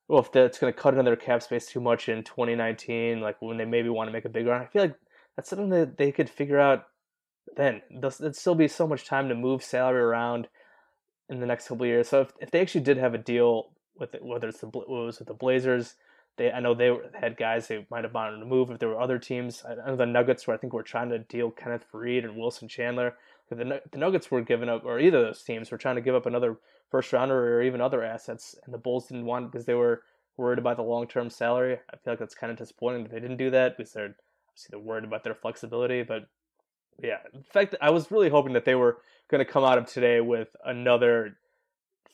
well, 0.08 0.20
if 0.20 0.32
that's 0.32 0.58
going 0.58 0.72
to 0.72 0.78
cut 0.78 0.94
into 0.94 1.04
their 1.04 1.16
cap 1.16 1.42
space 1.42 1.66
too 1.66 1.80
much 1.80 2.08
in 2.08 2.24
2019, 2.24 3.20
like 3.20 3.36
when 3.40 3.58
they 3.58 3.64
maybe 3.64 3.88
want 3.88 4.08
to 4.08 4.12
make 4.12 4.24
a 4.24 4.30
big 4.30 4.46
run, 4.46 4.60
I 4.60 4.66
feel 4.66 4.82
like 4.82 4.96
that's 5.36 5.48
something 5.48 5.70
that 5.70 5.96
they 5.96 6.10
could 6.10 6.28
figure 6.28 6.58
out 6.58 6.86
then. 7.56 7.80
There'd 7.90 8.34
still 8.34 8.56
be 8.56 8.68
so 8.68 8.86
much 8.86 9.06
time 9.06 9.28
to 9.28 9.34
move 9.34 9.62
salary 9.62 10.00
around 10.00 10.48
in 11.28 11.38
the 11.38 11.46
next 11.46 11.68
couple 11.68 11.86
years. 11.86 12.08
So 12.08 12.22
if, 12.22 12.32
if 12.40 12.50
they 12.50 12.60
actually 12.60 12.82
did 12.82 12.96
have 12.96 13.14
a 13.14 13.18
deal 13.18 13.70
with 13.96 14.14
it, 14.14 14.24
whether 14.24 14.48
it's 14.48 14.60
the 14.60 14.66
it 14.66 14.88
was 14.88 15.20
with 15.20 15.28
the 15.28 15.34
Blazers. 15.34 15.94
They 16.36 16.50
I 16.50 16.60
know 16.60 16.74
they 16.74 16.96
had 17.18 17.36
guys 17.36 17.68
they 17.68 17.86
might 17.90 18.04
have 18.04 18.14
wanted 18.14 18.38
to 18.38 18.46
move 18.46 18.70
if 18.70 18.78
there 18.78 18.88
were 18.88 19.00
other 19.00 19.18
teams. 19.18 19.62
I 19.68 19.74
know 19.74 19.96
the 19.96 20.06
Nuggets 20.06 20.46
were 20.46 20.54
I 20.54 20.56
think 20.56 20.72
were 20.72 20.82
trying 20.82 21.10
to 21.10 21.18
deal 21.18 21.50
Kenneth 21.50 21.84
Faried 21.92 22.24
and 22.24 22.36
Wilson 22.36 22.68
Chandler. 22.68 23.16
The, 23.48 23.80
the 23.90 23.98
Nuggets 23.98 24.30
were 24.30 24.42
giving 24.42 24.68
up, 24.68 24.84
or 24.84 25.00
either 25.00 25.18
of 25.18 25.24
those 25.24 25.42
teams 25.42 25.72
were 25.72 25.78
trying 25.78 25.96
to 25.96 26.00
give 26.00 26.14
up 26.14 26.26
another 26.26 26.58
first 26.88 27.12
rounder 27.12 27.56
or 27.56 27.62
even 27.62 27.80
other 27.80 28.04
assets, 28.04 28.54
and 28.64 28.72
the 28.72 28.78
Bulls 28.78 29.08
didn't 29.08 29.26
want 29.26 29.50
because 29.50 29.66
they 29.66 29.74
were 29.74 30.02
worried 30.36 30.58
about 30.58 30.76
the 30.76 30.82
long 30.82 31.06
term 31.06 31.30
salary. 31.30 31.78
I 31.92 31.96
feel 31.96 32.12
like 32.12 32.18
that's 32.18 32.34
kind 32.34 32.52
of 32.52 32.58
disappointing 32.58 33.04
that 33.04 33.12
they 33.12 33.20
didn't 33.20 33.36
do 33.36 33.50
that 33.50 33.76
because 33.76 33.92
they're 33.92 34.14
obviously 34.48 34.68
they're 34.70 34.80
worried 34.80 35.04
about 35.04 35.24
their 35.24 35.34
flexibility. 35.34 36.02
But 36.02 36.28
yeah, 37.02 37.18
the 37.32 37.42
fact 37.42 37.74
I 37.80 37.90
was 37.90 38.10
really 38.10 38.28
hoping 38.28 38.54
that 38.54 38.64
they 38.64 38.74
were 38.74 38.98
going 39.28 39.44
to 39.44 39.50
come 39.50 39.64
out 39.64 39.78
of 39.78 39.86
today 39.86 40.20
with 40.20 40.48
another 40.64 41.36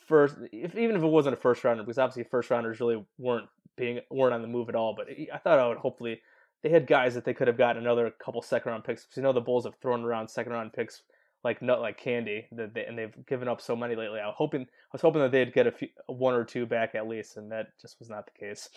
first, 0.06 0.36
if 0.52 0.76
even 0.76 0.96
if 0.96 1.02
it 1.02 1.06
wasn't 1.06 1.34
a 1.34 1.40
first 1.40 1.64
rounder, 1.64 1.82
because 1.82 1.98
obviously 1.98 2.24
first 2.24 2.50
rounders 2.50 2.80
really 2.80 3.04
weren't 3.18 3.48
being 3.76 4.00
weren't 4.10 4.34
on 4.34 4.42
the 4.42 4.48
move 4.48 4.68
at 4.68 4.74
all. 4.74 4.94
But 4.96 5.08
I 5.32 5.38
thought 5.38 5.58
I 5.58 5.68
would 5.68 5.78
hopefully 5.78 6.20
they 6.62 6.70
had 6.70 6.86
guys 6.86 7.14
that 7.14 7.24
they 7.24 7.34
could 7.34 7.48
have 7.48 7.58
gotten 7.58 7.82
another 7.82 8.10
couple 8.10 8.42
second 8.42 8.72
round 8.72 8.84
picks 8.84 9.04
because 9.04 9.16
you 9.16 9.22
know 9.22 9.32
the 9.32 9.40
Bulls 9.40 9.64
have 9.64 9.76
thrown 9.76 10.04
around 10.04 10.28
second 10.28 10.52
round 10.52 10.72
picks 10.72 11.02
like 11.44 11.62
nut 11.62 11.80
like 11.80 11.96
candy 11.96 12.46
that 12.52 12.74
they, 12.74 12.84
and 12.84 12.98
they've 12.98 13.14
given 13.26 13.48
up 13.48 13.60
so 13.60 13.76
many 13.76 13.94
lately. 13.94 14.18
I 14.18 14.26
was 14.26 14.34
hoping 14.36 14.62
I 14.62 14.92
was 14.92 15.00
hoping 15.00 15.22
that 15.22 15.30
they'd 15.30 15.52
get 15.52 15.66
a 15.66 15.72
few, 15.72 15.88
one 16.06 16.34
or 16.34 16.44
two 16.44 16.66
back 16.66 16.94
at 16.94 17.06
least, 17.08 17.36
and 17.36 17.52
that 17.52 17.68
just 17.80 17.98
was 18.00 18.10
not 18.10 18.26
the 18.26 18.46
case. 18.46 18.68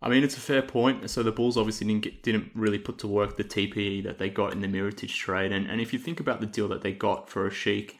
I 0.00 0.08
mean, 0.08 0.22
it's 0.22 0.36
a 0.36 0.40
fair 0.40 0.62
point. 0.62 1.08
So 1.10 1.22
the 1.22 1.32
Bulls 1.32 1.56
obviously 1.56 1.86
didn't 1.86 2.02
get, 2.02 2.22
didn't 2.22 2.50
really 2.54 2.78
put 2.78 2.98
to 2.98 3.08
work 3.08 3.36
the 3.36 3.44
TPE 3.44 4.04
that 4.04 4.18
they 4.18 4.28
got 4.28 4.52
in 4.52 4.60
the 4.60 4.68
Mirotic 4.68 5.08
trade, 5.08 5.50
and 5.50 5.68
and 5.68 5.80
if 5.80 5.92
you 5.92 5.98
think 5.98 6.20
about 6.20 6.40
the 6.40 6.46
deal 6.46 6.68
that 6.68 6.82
they 6.82 6.92
got 6.92 7.28
for 7.28 7.50
Asik, 7.50 7.94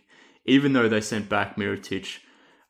even 0.45 0.75
though 0.75 0.89
they 0.89 1.01
sent 1.01 1.29
back 1.29 1.57
Mirotic, 1.57 2.19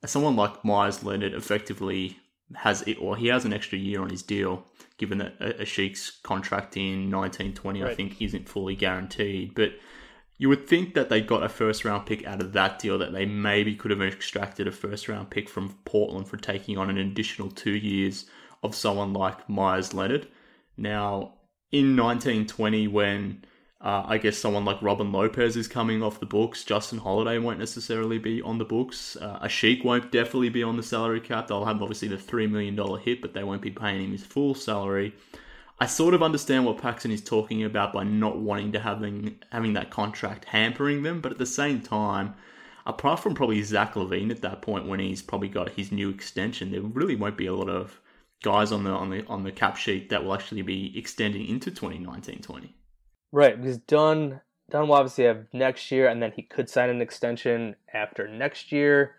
someone 0.06 0.36
like 0.36 0.64
Meyers 0.64 1.04
Leonard 1.04 1.34
effectively 1.34 2.18
has 2.56 2.82
it, 2.82 2.96
or 3.00 3.16
he 3.16 3.28
has 3.28 3.44
an 3.44 3.52
extra 3.52 3.78
year 3.78 4.02
on 4.02 4.10
his 4.10 4.22
deal, 4.22 4.64
given 4.98 5.18
that 5.18 5.34
uh, 5.40 5.52
Asik's 5.60 6.10
contract 6.22 6.76
in 6.76 7.10
1920, 7.10 7.82
right. 7.82 7.90
I 7.90 7.94
think, 7.94 8.20
isn't 8.20 8.48
fully 8.48 8.74
guaranteed. 8.74 9.54
But 9.54 9.72
you 10.36 10.48
would 10.48 10.66
think 10.66 10.94
that 10.94 11.08
they 11.08 11.20
got 11.20 11.42
a 11.42 11.48
first 11.48 11.84
round 11.84 12.06
pick 12.06 12.26
out 12.26 12.40
of 12.40 12.52
that 12.52 12.78
deal, 12.78 12.98
that 12.98 13.12
they 13.12 13.26
maybe 13.26 13.74
could 13.74 13.90
have 13.90 14.02
extracted 14.02 14.66
a 14.66 14.72
first 14.72 15.08
round 15.08 15.30
pick 15.30 15.48
from 15.48 15.76
Portland 15.84 16.28
for 16.28 16.36
taking 16.36 16.76
on 16.76 16.90
an 16.90 16.98
additional 16.98 17.50
two 17.50 17.76
years 17.76 18.26
of 18.62 18.74
someone 18.74 19.12
like 19.12 19.48
Meyers 19.48 19.94
Leonard. 19.94 20.26
Now, 20.76 21.34
in 21.70 21.96
1920, 21.96 22.88
when 22.88 23.44
uh, 23.84 24.02
I 24.06 24.16
guess 24.16 24.38
someone 24.38 24.64
like 24.64 24.80
Robin 24.80 25.12
Lopez 25.12 25.58
is 25.58 25.68
coming 25.68 26.02
off 26.02 26.18
the 26.18 26.24
books. 26.24 26.64
Justin 26.64 27.00
Holiday 27.00 27.36
won't 27.36 27.58
necessarily 27.58 28.18
be 28.18 28.40
on 28.40 28.56
the 28.56 28.64
books. 28.64 29.14
Uh, 29.20 29.38
Asik 29.40 29.84
won't 29.84 30.10
definitely 30.10 30.48
be 30.48 30.62
on 30.62 30.78
the 30.78 30.82
salary 30.82 31.20
cap. 31.20 31.48
They'll 31.48 31.66
have 31.66 31.82
obviously 31.82 32.08
the 32.08 32.16
$3 32.16 32.50
million 32.50 32.74
hit, 33.00 33.20
but 33.20 33.34
they 33.34 33.44
won't 33.44 33.60
be 33.60 33.70
paying 33.70 34.02
him 34.02 34.12
his 34.12 34.24
full 34.24 34.54
salary. 34.54 35.14
I 35.78 35.84
sort 35.84 36.14
of 36.14 36.22
understand 36.22 36.64
what 36.64 36.78
Paxson 36.78 37.10
is 37.10 37.20
talking 37.20 37.62
about 37.62 37.92
by 37.92 38.04
not 38.04 38.38
wanting 38.38 38.72
to 38.72 38.80
having 38.80 39.36
having 39.52 39.74
that 39.74 39.90
contract 39.90 40.46
hampering 40.46 41.02
them, 41.02 41.20
but 41.20 41.32
at 41.32 41.38
the 41.38 41.44
same 41.44 41.82
time, 41.82 42.34
apart 42.86 43.20
from 43.20 43.34
probably 43.34 43.60
Zach 43.62 43.94
LaVine 43.94 44.30
at 44.30 44.40
that 44.40 44.62
point 44.62 44.86
when 44.86 45.00
he's 45.00 45.20
probably 45.20 45.48
got 45.48 45.70
his 45.70 45.92
new 45.92 46.08
extension, 46.08 46.70
there 46.70 46.80
really 46.80 47.16
won't 47.16 47.36
be 47.36 47.46
a 47.46 47.54
lot 47.54 47.68
of 47.68 48.00
guys 48.42 48.72
on 48.72 48.84
the 48.84 48.90
on 48.90 49.10
the 49.10 49.26
on 49.26 49.42
the 49.42 49.52
cap 49.52 49.76
sheet 49.76 50.08
that 50.08 50.24
will 50.24 50.32
actually 50.32 50.62
be 50.62 50.96
extending 50.96 51.46
into 51.46 51.70
2019-20. 51.70 52.70
Right, 53.34 53.60
because 53.60 53.78
Dunn 53.78 54.42
Dunn 54.70 54.86
will 54.86 54.94
obviously 54.94 55.24
have 55.24 55.46
next 55.52 55.90
year, 55.90 56.06
and 56.06 56.22
then 56.22 56.30
he 56.30 56.42
could 56.42 56.70
sign 56.70 56.88
an 56.88 57.02
extension 57.02 57.74
after 57.92 58.28
next 58.28 58.70
year. 58.70 59.16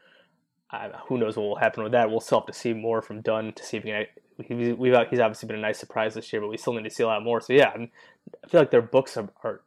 Uh, 0.72 0.88
who 1.08 1.18
knows 1.18 1.36
what 1.36 1.44
will 1.44 1.56
happen 1.58 1.84
with 1.84 1.92
that? 1.92 2.10
We'll 2.10 2.22
still 2.22 2.40
have 2.40 2.48
to 2.48 2.54
see 2.54 2.72
more 2.72 3.02
from 3.02 3.20
Dunn 3.20 3.52
to 3.52 3.64
see 3.64 3.76
if 3.76 3.84
he 3.84 3.90
can. 3.90 4.78
We've, 4.78 4.96
he's 5.10 5.20
obviously 5.20 5.48
been 5.48 5.58
a 5.58 5.62
nice 5.62 5.80
surprise 5.80 6.14
this 6.14 6.32
year, 6.32 6.42
but 6.42 6.48
we 6.48 6.56
still 6.56 6.72
need 6.72 6.86
to 6.86 6.90
see 6.90 7.04
a 7.04 7.08
lot 7.08 7.24
more. 7.24 7.42
So 7.42 7.52
yeah, 7.52 7.74
I 7.76 8.48
feel 8.48 8.62
like 8.62 8.72
their 8.72 8.82
books 8.82 9.18
are, 9.18 9.28
are 9.44 9.60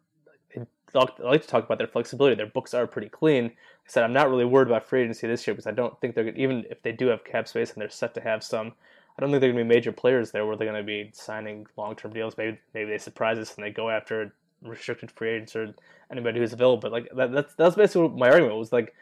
I 0.57 1.07
like 1.23 1.43
to 1.43 1.49
talk 1.49 1.67
about 1.67 1.77
their 1.77 1.87
flexibility. 1.87 2.35
Their 2.35 2.47
books 2.47 2.73
are 2.73 2.87
pretty 2.87 3.11
clean. 3.11 3.45
I 3.49 3.51
said 3.87 4.03
I'm 4.03 4.15
not 4.15 4.31
really 4.31 4.47
worried 4.47 4.69
about 4.69 4.89
free 4.89 5.03
agency 5.03 5.27
this 5.27 5.47
year 5.47 5.53
because 5.53 5.67
I 5.67 5.73
don't 5.73 6.01
think 6.01 6.15
they're 6.15 6.25
gonna, 6.25 6.39
even 6.39 6.65
if 6.71 6.81
they 6.81 6.93
do 6.93 7.09
have 7.09 7.23
cap 7.23 7.49
space 7.49 7.75
and 7.75 7.83
they're 7.83 7.91
set 7.91 8.15
to 8.15 8.23
have 8.23 8.43
some. 8.43 8.73
I 9.19 9.21
don't 9.21 9.31
think 9.31 9.41
they're 9.41 9.53
going 9.53 9.67
to 9.67 9.69
be 9.69 9.77
major 9.77 9.91
players 9.91 10.31
there 10.31 10.47
where 10.47 10.57
they're 10.57 10.71
going 10.71 10.81
to 10.81 10.87
be 10.87 11.11
signing 11.13 11.67
long 11.77 11.97
term 11.97 12.13
deals. 12.13 12.37
Maybe 12.39 12.59
maybe 12.73 12.91
they 12.91 12.99
surprise 12.99 13.37
us 13.37 13.57
and 13.57 13.65
they 13.65 13.71
go 13.71 13.91
after 13.91 14.33
restricted 14.63 15.11
free 15.11 15.31
agents 15.31 15.57
or 15.57 15.75
anybody 16.11 16.39
who's 16.41 16.53
available. 16.53 16.81
But 16.81 16.93
like 16.93 17.09
that, 17.17 17.33
that's 17.33 17.55
that's 17.55 17.77
basically 17.77 18.09
my 18.09 18.31
argument 18.31 18.57
was 18.57 18.73
like 18.73 18.95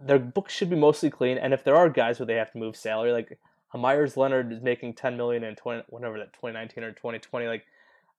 their 0.00 0.18
books 0.18 0.54
should 0.54 0.70
be 0.70 0.76
mostly 0.76 1.10
clean. 1.10 1.38
And 1.38 1.52
if 1.52 1.64
there 1.64 1.76
are 1.76 1.88
guys 1.88 2.18
where 2.18 2.26
they 2.26 2.34
have 2.34 2.52
to 2.52 2.58
move 2.58 2.76
salary, 2.76 3.12
like 3.12 3.38
Meyers 3.74 4.16
Leonard 4.16 4.52
is 4.52 4.62
making 4.62 4.94
ten 4.94 5.16
million 5.16 5.44
in 5.44 5.54
twenty 5.56 5.82
whatever 5.88 6.18
that 6.18 6.32
twenty 6.32 6.54
nineteen 6.54 6.84
or 6.84 6.92
twenty 6.92 7.18
twenty, 7.18 7.46
like 7.46 7.66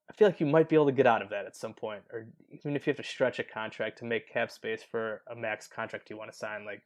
I 0.09 0.13
feel 0.13 0.27
like 0.27 0.39
you 0.39 0.45
might 0.45 0.69
be 0.69 0.75
able 0.75 0.87
to 0.87 0.91
get 0.91 1.05
out 1.05 1.21
of 1.21 1.29
that 1.29 1.45
at 1.45 1.55
some 1.55 1.73
point, 1.73 2.01
or 2.11 2.25
even 2.51 2.75
if 2.75 2.87
you 2.87 2.91
have 2.91 2.97
to 2.97 3.03
stretch 3.03 3.39
a 3.39 3.43
contract 3.43 3.99
to 3.99 4.05
make 4.05 4.31
cap 4.31 4.51
space 4.51 4.81
for 4.83 5.21
a 5.29 5.35
max 5.35 5.67
contract 5.67 6.09
you 6.09 6.17
want 6.17 6.31
to 6.31 6.37
sign, 6.37 6.65
like 6.65 6.81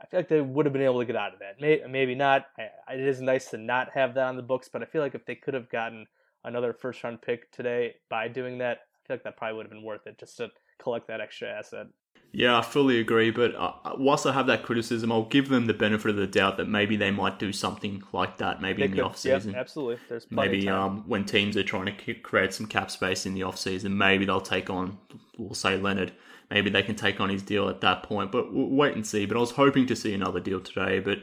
I 0.00 0.06
feel 0.06 0.20
like 0.20 0.28
they 0.28 0.40
would 0.40 0.66
have 0.66 0.72
been 0.72 0.82
able 0.82 1.00
to 1.00 1.04
get 1.04 1.16
out 1.16 1.34
of 1.34 1.40
that. 1.40 1.60
maybe 1.90 2.14
not. 2.14 2.46
it 2.58 3.00
is 3.00 3.20
nice 3.20 3.50
to 3.50 3.58
not 3.58 3.90
have 3.90 4.14
that 4.14 4.26
on 4.26 4.36
the 4.36 4.42
books, 4.42 4.68
but 4.68 4.82
I 4.82 4.86
feel 4.86 5.02
like 5.02 5.14
if 5.14 5.26
they 5.26 5.34
could 5.34 5.54
have 5.54 5.68
gotten 5.68 6.06
another 6.44 6.72
first 6.72 7.04
round 7.04 7.20
pick 7.20 7.50
today 7.52 7.96
by 8.08 8.28
doing 8.28 8.58
that, 8.58 8.86
feel 9.10 9.16
like 9.16 9.24
that 9.24 9.36
probably 9.36 9.56
would 9.56 9.66
have 9.66 9.72
been 9.72 9.82
worth 9.82 10.06
it 10.06 10.18
just 10.18 10.36
to 10.36 10.50
collect 10.78 11.08
that 11.08 11.20
extra 11.20 11.48
asset. 11.48 11.86
Yeah, 12.32 12.56
I 12.56 12.62
fully 12.62 13.00
agree. 13.00 13.32
But 13.32 13.56
uh, 13.56 13.72
whilst 13.98 14.24
I 14.24 14.32
have 14.32 14.46
that 14.46 14.62
criticism, 14.62 15.10
I'll 15.10 15.24
give 15.24 15.48
them 15.48 15.66
the 15.66 15.74
benefit 15.74 16.10
of 16.10 16.16
the 16.16 16.28
doubt 16.28 16.58
that 16.58 16.68
maybe 16.68 16.96
they 16.96 17.10
might 17.10 17.40
do 17.40 17.52
something 17.52 18.04
like 18.12 18.38
that, 18.38 18.62
maybe 18.62 18.78
they 18.78 18.84
in 18.84 18.90
could. 18.92 18.98
the 18.98 19.04
off 19.04 19.16
season. 19.16 19.52
Yep, 19.52 19.60
absolutely. 19.60 19.98
There's 20.08 20.26
maybe 20.30 20.68
um, 20.68 21.04
when 21.08 21.24
teams 21.24 21.56
are 21.56 21.64
trying 21.64 21.86
to 21.86 22.14
create 22.14 22.54
some 22.54 22.66
cap 22.66 22.90
space 22.90 23.26
in 23.26 23.34
the 23.34 23.42
off 23.42 23.58
season, 23.58 23.98
maybe 23.98 24.24
they'll 24.24 24.40
take 24.40 24.70
on, 24.70 24.98
we'll 25.38 25.54
say 25.54 25.76
Leonard. 25.76 26.12
Maybe 26.50 26.70
they 26.70 26.82
can 26.82 26.96
take 26.96 27.20
on 27.20 27.30
his 27.30 27.42
deal 27.42 27.68
at 27.68 27.80
that 27.80 28.02
point. 28.02 28.32
But 28.32 28.52
we'll 28.52 28.68
wait 28.68 28.94
and 28.94 29.06
see. 29.06 29.26
But 29.26 29.36
I 29.36 29.40
was 29.40 29.52
hoping 29.52 29.86
to 29.86 29.96
see 29.96 30.14
another 30.14 30.40
deal 30.40 30.60
today. 30.60 31.00
But 31.00 31.18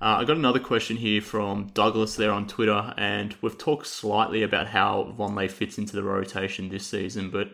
uh, 0.00 0.16
I 0.18 0.24
got 0.24 0.36
another 0.36 0.60
question 0.60 0.96
here 0.96 1.22
from 1.22 1.68
Douglas 1.74 2.16
there 2.16 2.32
on 2.32 2.46
Twitter, 2.46 2.94
and 2.96 3.34
we've 3.40 3.56
talked 3.56 3.86
slightly 3.86 4.42
about 4.42 4.68
how 4.68 5.14
Vonleh 5.18 5.50
fits 5.50 5.78
into 5.78 5.96
the 5.96 6.02
rotation 6.02 6.68
this 6.68 6.86
season, 6.86 7.30
but 7.30 7.48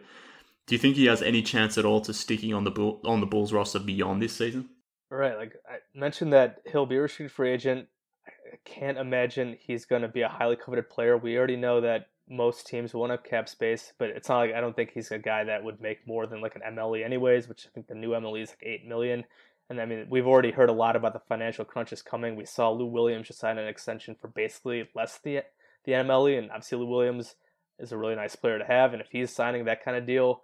do 0.67 0.75
you 0.75 0.79
think 0.79 0.97
he 0.97 1.07
has 1.07 1.23
any 1.23 1.43
chance 1.43 1.77
at 1.79 1.85
all 1.85 2.01
to 2.03 2.15
sticking 2.15 2.55
on 2.55 2.65
the 2.65 2.71
Bull, 2.71 3.01
on 3.05 3.21
the 3.21 3.27
Bulls 3.27 3.53
roster 3.53 3.79
beyond 3.79 4.23
this 4.23 4.33
season? 4.33 4.69
Right, 5.11 5.37
like 5.37 5.55
I 5.69 5.77
mentioned 5.95 6.33
that 6.33 6.63
he'll 6.71 6.87
be 6.87 6.97
a 6.97 7.03
restricted 7.03 7.33
free 7.33 7.53
agent. 7.53 7.89
I 8.27 8.57
can't 8.65 8.99
imagine 8.99 9.57
he's 9.61 9.85
going 9.85 10.03
to 10.03 10.09
be 10.09 10.23
a 10.23 10.29
highly 10.29 10.57
coveted 10.57 10.89
player. 10.89 11.17
We 11.17 11.37
already 11.37 11.57
know 11.57 11.81
that 11.81 12.07
most 12.29 12.67
teams 12.67 12.95
want 12.95 13.13
to 13.13 13.29
cap 13.29 13.49
space, 13.49 13.93
but 13.99 14.11
it's 14.11 14.29
not 14.29 14.39
like 14.39 14.55
I 14.55 14.61
don't 14.61 14.75
think 14.75 14.91
he's 14.93 15.11
a 15.11 15.19
guy 15.19 15.45
that 15.45 15.63
would 15.63 15.81
make 15.81 16.07
more 16.07 16.27
than 16.27 16.41
like 16.41 16.57
an 16.57 16.63
MLE 16.75 17.05
anyways, 17.05 17.49
which 17.49 17.67
I 17.67 17.71
think 17.75 17.89
the 17.89 17.95
new 17.95 18.11
MLE 18.11 18.43
is 18.43 18.51
like 18.51 18.63
eight 18.63 18.87
million. 18.87 19.25
And 19.71 19.81
I 19.81 19.87
mean, 19.87 20.07
we've 20.11 20.27
already 20.27 20.51
heard 20.51 20.69
a 20.69 20.75
lot 20.75 20.97
about 20.97 21.13
the 21.13 21.21
financial 21.21 21.65
crunches 21.65 22.03
coming. 22.03 22.37
We 22.37 22.45
saw 22.45 22.71
Lou 22.71 22.87
Williams 22.87 23.29
just 23.29 23.41
sign 23.41 23.59
an 23.59 23.69
extension 23.69 24.17
for 24.21 24.29
basically 24.29 24.89
less 24.95 25.19
the 25.23 25.43
the 25.85 25.93
MLE, 25.93 26.39
and 26.39 26.51
obviously 26.51 26.79
Lou 26.79 26.87
Williams 26.87 27.35
is 27.79 27.91
a 27.91 27.99
really 27.99 28.15
nice 28.15 28.37
player 28.37 28.59
to 28.59 28.65
have. 28.65 28.93
And 28.93 29.03
if 29.03 29.09
he's 29.11 29.35
signing 29.35 29.65
that 29.65 29.85
kind 29.85 29.97
of 29.97 30.07
deal, 30.07 30.43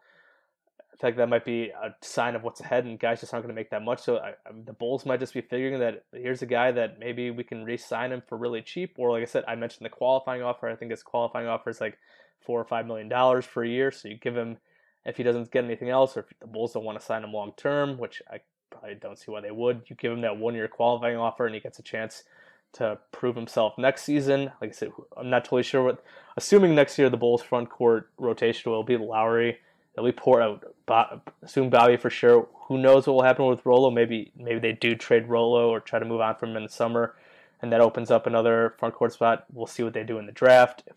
feel 1.00 1.10
like 1.10 1.16
that 1.16 1.28
might 1.28 1.44
be 1.44 1.70
a 1.70 1.94
sign 2.00 2.34
of 2.34 2.42
what's 2.42 2.60
ahead, 2.60 2.84
and 2.84 2.98
guys 2.98 3.20
just 3.20 3.32
aren't 3.32 3.44
going 3.44 3.54
to 3.54 3.58
make 3.58 3.70
that 3.70 3.82
much. 3.82 4.00
So 4.02 4.16
I, 4.16 4.30
I, 4.30 4.52
the 4.64 4.72
Bulls 4.72 5.06
might 5.06 5.20
just 5.20 5.34
be 5.34 5.40
figuring 5.40 5.78
that 5.80 6.04
here's 6.12 6.42
a 6.42 6.46
guy 6.46 6.72
that 6.72 6.98
maybe 6.98 7.30
we 7.30 7.44
can 7.44 7.64
re-sign 7.64 8.12
him 8.12 8.22
for 8.26 8.36
really 8.36 8.62
cheap, 8.62 8.94
or 8.98 9.12
like 9.12 9.22
I 9.22 9.26
said, 9.26 9.44
I 9.46 9.54
mentioned 9.54 9.84
the 9.84 9.90
qualifying 9.90 10.42
offer. 10.42 10.68
I 10.68 10.76
think 10.76 10.90
his 10.90 11.02
qualifying 11.02 11.46
offer 11.46 11.70
is 11.70 11.80
like 11.80 11.98
four 12.44 12.60
or 12.60 12.64
five 12.64 12.86
million 12.86 13.08
dollars 13.08 13.44
for 13.44 13.62
a 13.62 13.68
year. 13.68 13.90
So 13.92 14.08
you 14.08 14.16
give 14.16 14.36
him 14.36 14.58
if 15.04 15.16
he 15.16 15.22
doesn't 15.22 15.52
get 15.52 15.64
anything 15.64 15.88
else, 15.88 16.16
or 16.16 16.20
if 16.20 16.26
the 16.40 16.46
Bulls 16.46 16.72
don't 16.72 16.84
want 16.84 16.98
to 16.98 17.04
sign 17.04 17.22
him 17.22 17.32
long 17.32 17.52
term, 17.56 17.98
which 17.98 18.20
I 18.30 18.40
probably 18.80 18.96
don't 18.96 19.18
see 19.18 19.30
why 19.30 19.40
they 19.40 19.50
would. 19.50 19.82
You 19.86 19.96
give 19.96 20.12
him 20.12 20.20
that 20.22 20.36
one-year 20.36 20.68
qualifying 20.68 21.16
offer, 21.16 21.46
and 21.46 21.54
he 21.54 21.60
gets 21.60 21.78
a 21.78 21.82
chance 21.82 22.24
to 22.74 22.98
prove 23.12 23.36
himself 23.36 23.78
next 23.78 24.02
season. 24.02 24.52
Like 24.60 24.70
I 24.70 24.72
said, 24.72 24.92
I'm 25.16 25.30
not 25.30 25.44
totally 25.44 25.62
sure 25.62 25.84
what. 25.84 26.04
Assuming 26.36 26.74
next 26.74 26.98
year 26.98 27.10
the 27.10 27.16
Bulls 27.16 27.42
front 27.42 27.68
court 27.68 28.10
rotation 28.18 28.70
will 28.70 28.84
be 28.84 28.96
Lauri 28.96 29.58
They'll 29.98 30.06
be 30.06 30.12
poor 30.12 30.40
out. 30.40 30.64
Assume 31.42 31.70
Bobby 31.70 31.96
for 31.96 32.08
sure. 32.08 32.46
Who 32.68 32.78
knows 32.78 33.08
what 33.08 33.14
will 33.14 33.22
happen 33.24 33.46
with 33.46 33.66
Rolo? 33.66 33.90
Maybe 33.90 34.30
maybe 34.36 34.60
they 34.60 34.70
do 34.70 34.94
trade 34.94 35.28
Rolo 35.28 35.70
or 35.70 35.80
try 35.80 35.98
to 35.98 36.04
move 36.04 36.20
on 36.20 36.36
from 36.36 36.50
him 36.50 36.58
in 36.58 36.62
the 36.62 36.68
summer, 36.68 37.16
and 37.60 37.72
that 37.72 37.80
opens 37.80 38.08
up 38.08 38.24
another 38.24 38.76
front 38.78 38.94
court 38.94 39.12
spot. 39.12 39.46
We'll 39.52 39.66
see 39.66 39.82
what 39.82 39.94
they 39.94 40.04
do 40.04 40.20
in 40.20 40.26
the 40.26 40.30
draft. 40.30 40.84
If 40.86 40.94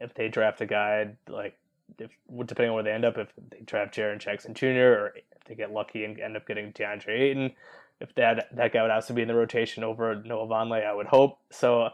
if 0.00 0.14
they 0.14 0.26
draft 0.26 0.60
a 0.60 0.66
guy 0.66 1.14
like 1.28 1.59
if 1.98 2.10
depending 2.46 2.70
on 2.70 2.74
where 2.74 2.84
they 2.84 2.92
end 2.92 3.04
up, 3.04 3.18
if 3.18 3.28
they 3.50 3.60
draft 3.64 3.94
Jaren 3.94 4.18
Jackson 4.18 4.54
Jr. 4.54 4.66
or 4.66 5.14
if 5.16 5.44
they 5.46 5.54
get 5.54 5.72
lucky 5.72 6.04
and 6.04 6.18
end 6.20 6.36
up 6.36 6.46
getting 6.46 6.72
DeAndre 6.72 7.20
Ayton, 7.20 7.52
if 8.00 8.14
that 8.14 8.48
that 8.56 8.72
guy 8.72 8.82
would 8.82 8.90
also 8.90 9.14
be 9.14 9.22
in 9.22 9.28
the 9.28 9.34
rotation 9.34 9.84
over 9.84 10.22
Noah 10.24 10.46
Vonleh, 10.46 10.86
I 10.86 10.94
would 10.94 11.06
hope. 11.06 11.38
So 11.50 11.90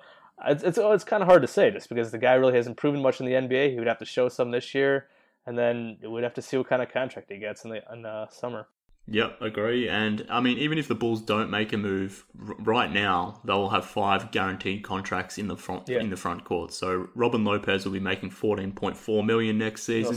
it's 0.46 0.62
it's, 0.62 0.78
oh, 0.78 0.92
it's 0.92 1.04
kind 1.04 1.22
of 1.22 1.28
hard 1.28 1.42
to 1.42 1.48
say 1.48 1.70
just 1.70 1.88
because 1.88 2.10
the 2.10 2.18
guy 2.18 2.34
really 2.34 2.54
hasn't 2.54 2.76
proven 2.76 3.02
much 3.02 3.20
in 3.20 3.26
the 3.26 3.32
NBA. 3.32 3.70
He 3.70 3.78
would 3.78 3.88
have 3.88 3.98
to 3.98 4.04
show 4.04 4.28
some 4.28 4.50
this 4.50 4.74
year 4.74 5.08
and 5.46 5.56
then 5.56 5.96
we'd 6.06 6.24
have 6.24 6.34
to 6.34 6.42
see 6.42 6.56
what 6.56 6.68
kind 6.68 6.82
of 6.82 6.90
contract 6.90 7.30
he 7.30 7.38
gets 7.38 7.64
in 7.64 7.70
the 7.70 7.82
in 7.92 8.02
the 8.02 8.28
summer. 8.30 8.66
Yep, 9.08 9.40
agree. 9.40 9.88
And 9.88 10.26
I 10.28 10.40
mean, 10.40 10.58
even 10.58 10.78
if 10.78 10.88
the 10.88 10.94
Bulls 10.94 11.22
don't 11.22 11.50
make 11.50 11.72
a 11.72 11.76
move 11.76 12.24
r- 12.40 12.56
right 12.58 12.90
now, 12.90 13.40
they'll 13.44 13.68
have 13.68 13.84
five 13.84 14.32
guaranteed 14.32 14.82
contracts 14.82 15.38
in 15.38 15.46
the 15.46 15.56
front 15.56 15.88
yeah. 15.88 16.00
in 16.00 16.10
the 16.10 16.16
front 16.16 16.44
court. 16.44 16.72
So 16.72 17.08
Robin 17.14 17.44
Lopez 17.44 17.84
will 17.84 17.92
be 17.92 18.00
making 18.00 18.30
fourteen 18.30 18.72
point 18.72 18.96
four 18.96 19.22
million 19.22 19.58
next 19.58 19.84
season. 19.84 20.16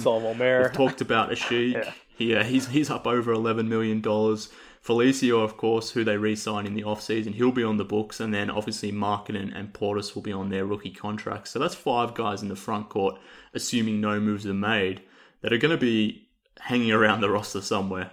We've 0.63 0.73
talked 0.73 1.01
about 1.01 1.29
Asik. 1.31 1.73
yeah. 1.73 1.93
yeah, 2.17 2.43
he's 2.43 2.67
he's 2.67 2.89
up 2.89 3.05
over 3.05 3.31
eleven 3.31 3.69
million 3.69 4.01
dollars. 4.01 4.49
Felicio, 4.83 5.43
of 5.43 5.57
course, 5.57 5.91
who 5.91 6.05
they 6.05 6.15
re-sign 6.15 6.65
in 6.65 6.73
the 6.73 6.83
offseason, 6.83 7.33
he'll 7.35 7.51
be 7.51 7.65
on 7.65 7.75
the 7.75 7.83
books, 7.83 8.21
and 8.21 8.33
then 8.33 8.49
obviously 8.49 8.93
Markkanen 8.93 9.51
and 9.53 9.73
Portis 9.73 10.15
will 10.15 10.21
be 10.21 10.31
on 10.31 10.49
their 10.49 10.65
rookie 10.65 10.89
contracts. 10.89 11.51
So 11.51 11.59
that's 11.59 11.75
five 11.75 12.13
guys 12.13 12.41
in 12.41 12.47
the 12.47 12.55
front 12.55 12.87
court, 12.87 13.19
assuming 13.53 13.99
no 13.99 14.21
moves 14.21 14.47
are 14.47 14.53
made 14.53 15.01
that 15.41 15.51
are 15.51 15.57
going 15.57 15.77
to 15.77 15.77
be 15.77 16.29
hanging 16.59 16.91
around 16.91 17.21
the 17.21 17.29
roster 17.29 17.61
somewhere. 17.61 18.11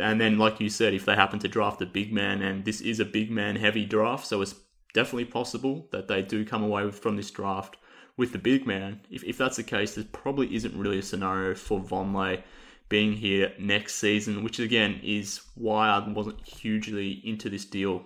And 0.00 0.20
then, 0.20 0.38
like 0.38 0.60
you 0.60 0.68
said, 0.68 0.94
if 0.94 1.04
they 1.04 1.14
happen 1.14 1.38
to 1.40 1.48
draft 1.48 1.82
a 1.82 1.86
big 1.86 2.12
man, 2.12 2.42
and 2.42 2.64
this 2.64 2.80
is 2.80 3.00
a 3.00 3.04
big 3.04 3.30
man 3.30 3.56
heavy 3.56 3.84
draft, 3.84 4.26
so 4.26 4.40
it's 4.40 4.54
definitely 4.92 5.26
possible 5.26 5.88
that 5.92 6.08
they 6.08 6.22
do 6.22 6.44
come 6.44 6.62
away 6.62 6.90
from 6.90 7.16
this 7.16 7.30
draft 7.30 7.76
with 8.16 8.32
the 8.32 8.38
big 8.38 8.66
man. 8.66 9.00
If, 9.10 9.24
if 9.24 9.38
that's 9.38 9.56
the 9.56 9.62
case, 9.62 9.94
there 9.94 10.04
probably 10.12 10.54
isn't 10.54 10.76
really 10.76 10.98
a 10.98 11.02
scenario 11.02 11.54
for 11.54 11.80
Vonleh 11.80 12.42
being 12.88 13.12
here 13.12 13.52
next 13.58 13.96
season, 13.96 14.42
which 14.42 14.58
again 14.58 15.00
is 15.02 15.40
why 15.54 15.88
I 15.88 16.06
wasn't 16.06 16.46
hugely 16.46 17.20
into 17.24 17.48
this 17.48 17.64
deal. 17.64 18.04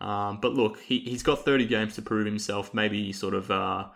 Um, 0.00 0.40
but 0.40 0.52
look, 0.52 0.78
he, 0.78 0.98
he's 1.00 1.22
got 1.22 1.44
30 1.44 1.66
games 1.66 1.94
to 1.94 2.02
prove 2.02 2.26
himself. 2.26 2.74
Maybe 2.74 3.12
sort 3.12 3.34
of 3.34 3.50
uh, 3.50 3.86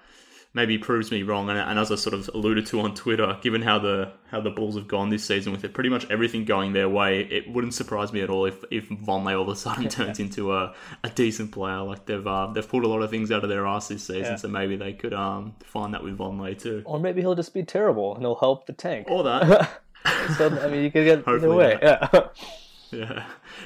maybe 0.52 0.78
proves 0.78 1.10
me 1.10 1.22
wrong. 1.22 1.48
And, 1.48 1.58
and, 1.58 1.78
as 1.78 1.92
I 1.92 1.94
sort 1.94 2.14
of 2.14 2.28
alluded 2.34 2.66
to 2.66 2.80
on 2.80 2.94
Twitter, 2.94 3.38
given 3.40 3.62
how 3.62 3.78
the 3.78 4.12
how 4.30 4.40
the 4.40 4.50
Bulls 4.50 4.76
have 4.76 4.88
gone 4.88 5.10
this 5.10 5.24
season 5.24 5.52
with 5.52 5.64
it, 5.64 5.74
pretty 5.74 5.88
much 5.88 6.08
everything 6.10 6.44
going 6.44 6.72
their 6.72 6.88
way, 6.88 7.20
it 7.20 7.50
wouldn't 7.50 7.74
surprise 7.74 8.12
me 8.12 8.20
at 8.20 8.30
all 8.30 8.46
if 8.46 8.64
if 8.70 8.88
Vonleh 8.88 9.36
all 9.36 9.42
of 9.42 9.48
a 9.48 9.56
sudden 9.56 9.88
turns 9.88 10.18
into 10.18 10.52
a, 10.52 10.74
a 11.04 11.10
decent 11.10 11.52
player. 11.52 11.82
Like 11.82 12.06
they've 12.06 12.26
uh, 12.26 12.52
they've 12.52 12.68
pulled 12.68 12.84
a 12.84 12.88
lot 12.88 13.02
of 13.02 13.10
things 13.10 13.30
out 13.30 13.42
of 13.42 13.50
their 13.50 13.66
ass 13.66 13.88
this 13.88 14.06
season, 14.06 14.32
yeah. 14.32 14.36
so 14.36 14.48
maybe 14.48 14.76
they 14.76 14.92
could 14.92 15.14
um 15.14 15.54
find 15.64 15.94
that 15.94 16.02
with 16.02 16.18
Vonleh 16.18 16.60
too. 16.60 16.82
Or 16.84 16.98
maybe 16.98 17.20
he'll 17.20 17.34
just 17.34 17.54
be 17.54 17.62
terrible 17.62 18.14
and 18.14 18.22
he'll 18.22 18.36
help 18.36 18.66
the 18.66 18.72
tank. 18.72 19.06
Or 19.10 19.22
that. 19.24 19.70
so 20.36 20.48
I 20.60 20.68
mean, 20.68 20.84
you 20.84 20.90
could 20.90 21.04
get 21.04 21.28
either 21.28 21.54
way. 21.54 21.78
That. 21.80 22.10
Yeah. 22.12 22.28
Yeah, 22.92 23.24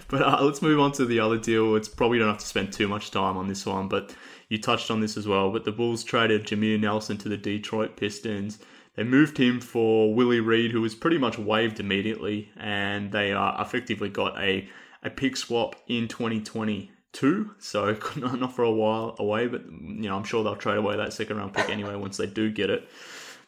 but 0.09 0.21
uh, 0.21 0.39
let's 0.43 0.61
move 0.61 0.79
on 0.79 0.93
to 0.93 1.07
the 1.07 1.21
other 1.21 1.39
deal. 1.39 1.77
It's 1.77 1.89
probably 1.89 2.19
don't 2.19 2.29
have 2.29 2.37
to 2.39 2.47
spend 2.47 2.75
too 2.75 2.89
much 2.89 3.11
time 3.11 3.39
on 3.39 3.49
this 3.49 3.65
one, 3.65 3.89
but 3.89 4.15
you 4.49 4.59
touched 4.59 4.91
on 4.91 5.01
this 5.01 5.17
as 5.17 5.27
well, 5.27 5.51
but 5.51 5.65
the 5.65 5.73
Bulls 5.73 6.05
traded 6.05 6.45
Jameer 6.47 6.81
Nelson 6.81 7.19
to 7.19 7.29
the 7.29 7.37
Detroit 7.37 7.97
Pistons. 7.97 8.59
They 8.97 9.05
moved 9.05 9.39
him 9.39 9.61
for 9.61 10.15
Willie 10.15 10.41
Reed, 10.41 10.71
who 10.71 10.81
was 10.81 10.95
pretty 10.95 11.19
much 11.19 11.39
waived 11.39 11.81
immediately, 11.81 12.51
and 12.57 13.11
they 13.11 13.33
uh, 13.33 13.61
effectively 13.61 14.09
got 14.09 14.39
a, 14.39 14.69
a 15.03 15.11
pick 15.11 15.37
swap 15.37 15.77
in 15.89 16.07
2022. 16.07 17.51
So 17.59 17.97
not 18.17 18.55
for 18.55 18.63
a 18.63 18.71
while 18.71 19.17
away, 19.19 19.49
but 19.49 19.65
you 19.67 20.09
know 20.09 20.17
I'm 20.17 20.25
sure 20.25 20.45
they'll 20.45 20.57
trade 20.57 20.79
away 20.79 20.97
that 20.97 21.13
second 21.13 21.39
round 21.39 21.55
pick 21.55 21.69
anyway 21.71 21.97
once 21.97 22.17
they 22.17 22.27
do 22.27 22.51
get 22.51 22.71
it. 22.71 22.89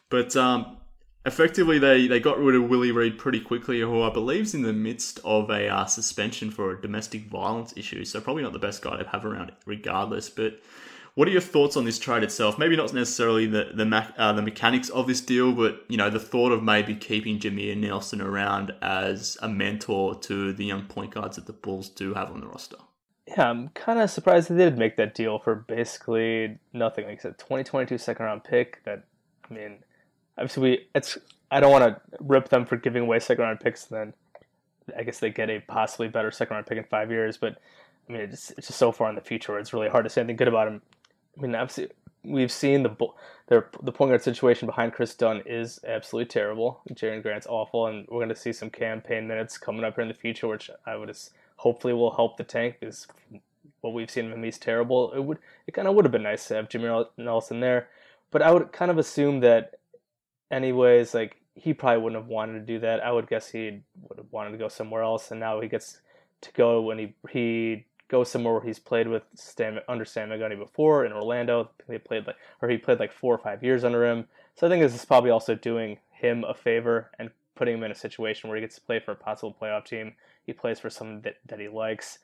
But 0.09 0.35
um, 0.35 0.77
effectively, 1.25 1.79
they, 1.79 2.07
they 2.07 2.19
got 2.19 2.39
rid 2.39 2.55
of 2.55 2.69
Willie 2.69 2.91
Reed 2.91 3.17
pretty 3.17 3.39
quickly, 3.39 3.81
who 3.81 4.01
I 4.01 4.09
believe 4.09 4.43
is 4.43 4.55
in 4.55 4.63
the 4.63 4.73
midst 4.73 5.19
of 5.23 5.49
a 5.49 5.69
uh, 5.69 5.85
suspension 5.85 6.51
for 6.51 6.71
a 6.71 6.81
domestic 6.81 7.27
violence 7.27 7.73
issue. 7.75 8.05
So 8.05 8.21
probably 8.21 8.43
not 8.43 8.53
the 8.53 8.59
best 8.59 8.81
guy 8.81 8.97
to 8.97 9.07
have 9.09 9.25
around, 9.25 9.51
regardless. 9.65 10.29
But 10.29 10.61
what 11.17 11.27
are 11.27 11.31
your 11.31 11.41
thoughts 11.41 11.75
on 11.75 11.83
this 11.83 11.97
trade 11.97 12.21
itself? 12.21 12.59
Maybe 12.59 12.75
not 12.75 12.93
necessarily 12.93 13.47
the 13.47 13.71
the, 13.73 14.13
uh, 14.17 14.33
the 14.33 14.43
mechanics 14.43 14.89
of 14.89 15.07
this 15.07 15.19
deal, 15.19 15.51
but 15.51 15.83
you 15.87 15.97
know 15.97 16.11
the 16.11 16.19
thought 16.19 16.51
of 16.51 16.61
maybe 16.61 16.93
keeping 16.93 17.39
Jameer 17.39 17.75
Nelson 17.75 18.21
around 18.21 18.71
as 18.83 19.35
a 19.41 19.49
mentor 19.49 20.13
to 20.13 20.53
the 20.53 20.63
young 20.63 20.83
point 20.83 21.15
guards 21.15 21.37
that 21.37 21.47
the 21.47 21.53
Bulls 21.53 21.89
do 21.89 22.13
have 22.13 22.29
on 22.29 22.41
the 22.41 22.45
roster. 22.45 22.77
Yeah, 23.27 23.49
I'm 23.49 23.69
kind 23.69 23.99
of 23.99 24.11
surprised 24.11 24.47
they 24.47 24.57
did 24.57 24.77
make 24.77 24.95
that 24.97 25.15
deal 25.15 25.39
for 25.39 25.55
basically 25.55 26.59
nothing. 26.71 27.05
Like 27.05 27.17
I 27.17 27.21
said, 27.23 27.39
2022 27.39 27.97
second 27.97 28.23
round 28.23 28.43
pick. 28.43 28.83
That 28.83 29.05
I 29.49 29.53
mean, 29.55 29.79
obviously 30.37 30.61
we 30.61 30.87
it's 30.93 31.17
I 31.49 31.59
don't 31.59 31.71
want 31.71 31.83
to 31.83 31.99
rip 32.19 32.49
them 32.49 32.63
for 32.63 32.77
giving 32.77 33.01
away 33.01 33.17
second 33.17 33.43
round 33.43 33.59
picks. 33.59 33.85
Then 33.85 34.13
I 34.95 35.01
guess 35.01 35.17
they 35.17 35.31
get 35.31 35.49
a 35.49 35.61
possibly 35.61 36.09
better 36.09 36.29
second 36.29 36.53
round 36.53 36.67
pick 36.67 36.77
in 36.77 36.83
five 36.83 37.09
years, 37.09 37.37
but 37.37 37.57
I 38.07 38.11
mean, 38.11 38.21
it's, 38.21 38.51
it's 38.51 38.67
just 38.67 38.77
so 38.77 38.91
far 38.91 39.09
in 39.09 39.15
the 39.15 39.21
future 39.21 39.57
it's 39.57 39.73
really 39.73 39.89
hard 39.89 40.05
to 40.05 40.11
say 40.11 40.21
anything 40.21 40.37
good 40.37 40.47
about 40.47 40.67
him 40.67 40.83
I 41.37 41.41
mean, 41.41 41.55
obviously, 41.55 41.89
we've 42.23 42.51
seen 42.51 42.83
the 42.83 42.95
their 43.47 43.69
the 43.81 43.91
point 43.91 44.11
guard 44.11 44.21
situation 44.21 44.65
behind 44.65 44.93
Kris 44.93 45.15
Dunn 45.15 45.43
is 45.45 45.79
absolutely 45.87 46.27
terrible. 46.27 46.81
Jerian 46.91 47.21
Grant's 47.21 47.47
awful, 47.47 47.87
and 47.87 48.07
we're 48.09 48.19
going 48.19 48.29
to 48.29 48.35
see 48.35 48.53
some 48.53 48.69
Cam 48.69 49.01
Payne 49.01 49.27
minutes 49.27 49.57
coming 49.57 49.83
up 49.83 49.95
here 49.95 50.01
in 50.01 50.07
the 50.07 50.13
future, 50.13 50.47
which 50.47 50.69
I 50.85 50.95
would 50.95 51.09
just 51.09 51.31
hopefully 51.57 51.93
will 51.93 52.15
help 52.15 52.37
the 52.37 52.43
tank 52.43 52.77
because 52.79 53.07
what 53.81 53.93
we've 53.93 54.09
seen 54.09 54.25
of 54.25 54.33
him, 54.33 54.43
he's 54.43 54.57
terrible. 54.57 55.13
It 55.13 55.23
would 55.23 55.39
it 55.65 55.73
kind 55.73 55.87
of 55.87 55.95
would 55.95 56.05
have 56.05 56.11
been 56.11 56.23
nice 56.23 56.47
to 56.47 56.55
have 56.55 56.69
Jameer 56.69 57.07
Nelson 57.17 57.59
there, 57.59 57.89
but 58.31 58.41
I 58.41 58.51
would 58.51 58.71
kind 58.71 58.91
of 58.91 58.97
assume 58.97 59.39
that, 59.41 59.79
anyways, 60.51 61.13
like 61.13 61.37
he 61.55 61.73
probably 61.73 62.01
wouldn't 62.03 62.21
have 62.21 62.29
wanted 62.29 62.53
to 62.53 62.59
do 62.59 62.79
that. 62.79 63.03
I 63.03 63.11
would 63.11 63.27
guess 63.27 63.49
he 63.49 63.81
would 64.01 64.17
have 64.17 64.31
wanted 64.31 64.51
to 64.51 64.57
go 64.57 64.67
somewhere 64.67 65.03
else, 65.03 65.31
and 65.31 65.39
now 65.39 65.61
he 65.61 65.67
gets 65.67 65.99
to 66.41 66.51
go 66.53 66.81
when 66.81 66.99
he 66.99 67.15
he 67.29 67.85
goes 68.09 68.29
somewhere 68.29 68.53
where 68.53 68.63
he's 68.63 68.79
played 68.79 69.07
with 69.07 69.23
Stan, 69.35 69.79
under 69.87 70.05
Stan 70.05 70.29
Van 70.29 70.57
before 70.57 71.05
in 71.05 71.11
Orlando. 71.11 71.69
He 71.89 71.97
played 71.97 72.27
like 72.27 72.37
or 72.61 72.69
he 72.69 72.77
played 72.77 72.99
like 72.99 73.11
four 73.11 73.33
or 73.33 73.37
five 73.37 73.63
years 73.63 73.83
under 73.83 74.05
him. 74.05 74.25
So 74.55 74.65
I 74.65 74.69
think 74.69 74.81
this 74.81 74.95
is 74.95 75.05
probably 75.05 75.31
also 75.31 75.55
doing 75.55 75.97
him 76.11 76.43
a 76.43 76.53
favor 76.53 77.11
and 77.19 77.29
putting 77.55 77.75
him 77.75 77.83
in 77.83 77.91
a 77.91 77.95
situation 77.95 78.49
where 78.49 78.55
he 78.57 78.61
gets 78.61 78.75
to 78.75 78.81
play 78.81 78.99
for 78.99 79.11
a 79.11 79.15
possible 79.15 79.55
playoff 79.59 79.85
team. 79.85 80.13
He 80.45 80.53
plays 80.53 80.79
for 80.79 80.89
someone 80.89 81.21
that, 81.21 81.35
that 81.47 81.59
he 81.59 81.67
likes. 81.67 82.19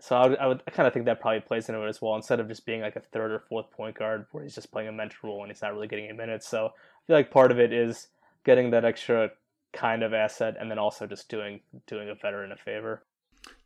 So 0.00 0.16
I 0.16 0.28
would, 0.28 0.38
I 0.38 0.46
would 0.48 0.62
I 0.66 0.70
kind 0.70 0.86
of 0.86 0.92
think 0.92 1.06
that 1.06 1.20
probably 1.20 1.40
plays 1.40 1.68
into 1.68 1.82
it 1.82 1.88
as 1.88 2.02
well. 2.02 2.16
Instead 2.16 2.40
of 2.40 2.48
just 2.48 2.66
being 2.66 2.80
like 2.80 2.96
a 2.96 3.00
third 3.00 3.30
or 3.30 3.38
fourth 3.38 3.70
point 3.70 3.96
guard 3.96 4.26
where 4.32 4.42
he's 4.42 4.54
just 4.54 4.72
playing 4.72 4.88
a 4.88 4.92
mentor 4.92 5.28
role 5.28 5.42
and 5.42 5.52
he's 5.52 5.62
not 5.62 5.72
really 5.72 5.86
getting 5.86 6.06
any 6.06 6.16
minutes. 6.16 6.48
So 6.48 6.66
I 6.66 7.06
feel 7.06 7.16
like 7.16 7.30
part 7.30 7.52
of 7.52 7.60
it 7.60 7.72
is 7.72 8.08
getting 8.44 8.70
that 8.72 8.84
extra 8.84 9.30
kind 9.72 10.02
of 10.02 10.12
asset 10.12 10.56
and 10.60 10.70
then 10.70 10.78
also 10.78 11.06
just 11.06 11.28
doing 11.28 11.60
doing 11.86 12.08
a 12.08 12.14
veteran 12.14 12.52
a 12.52 12.56
favor. 12.56 13.04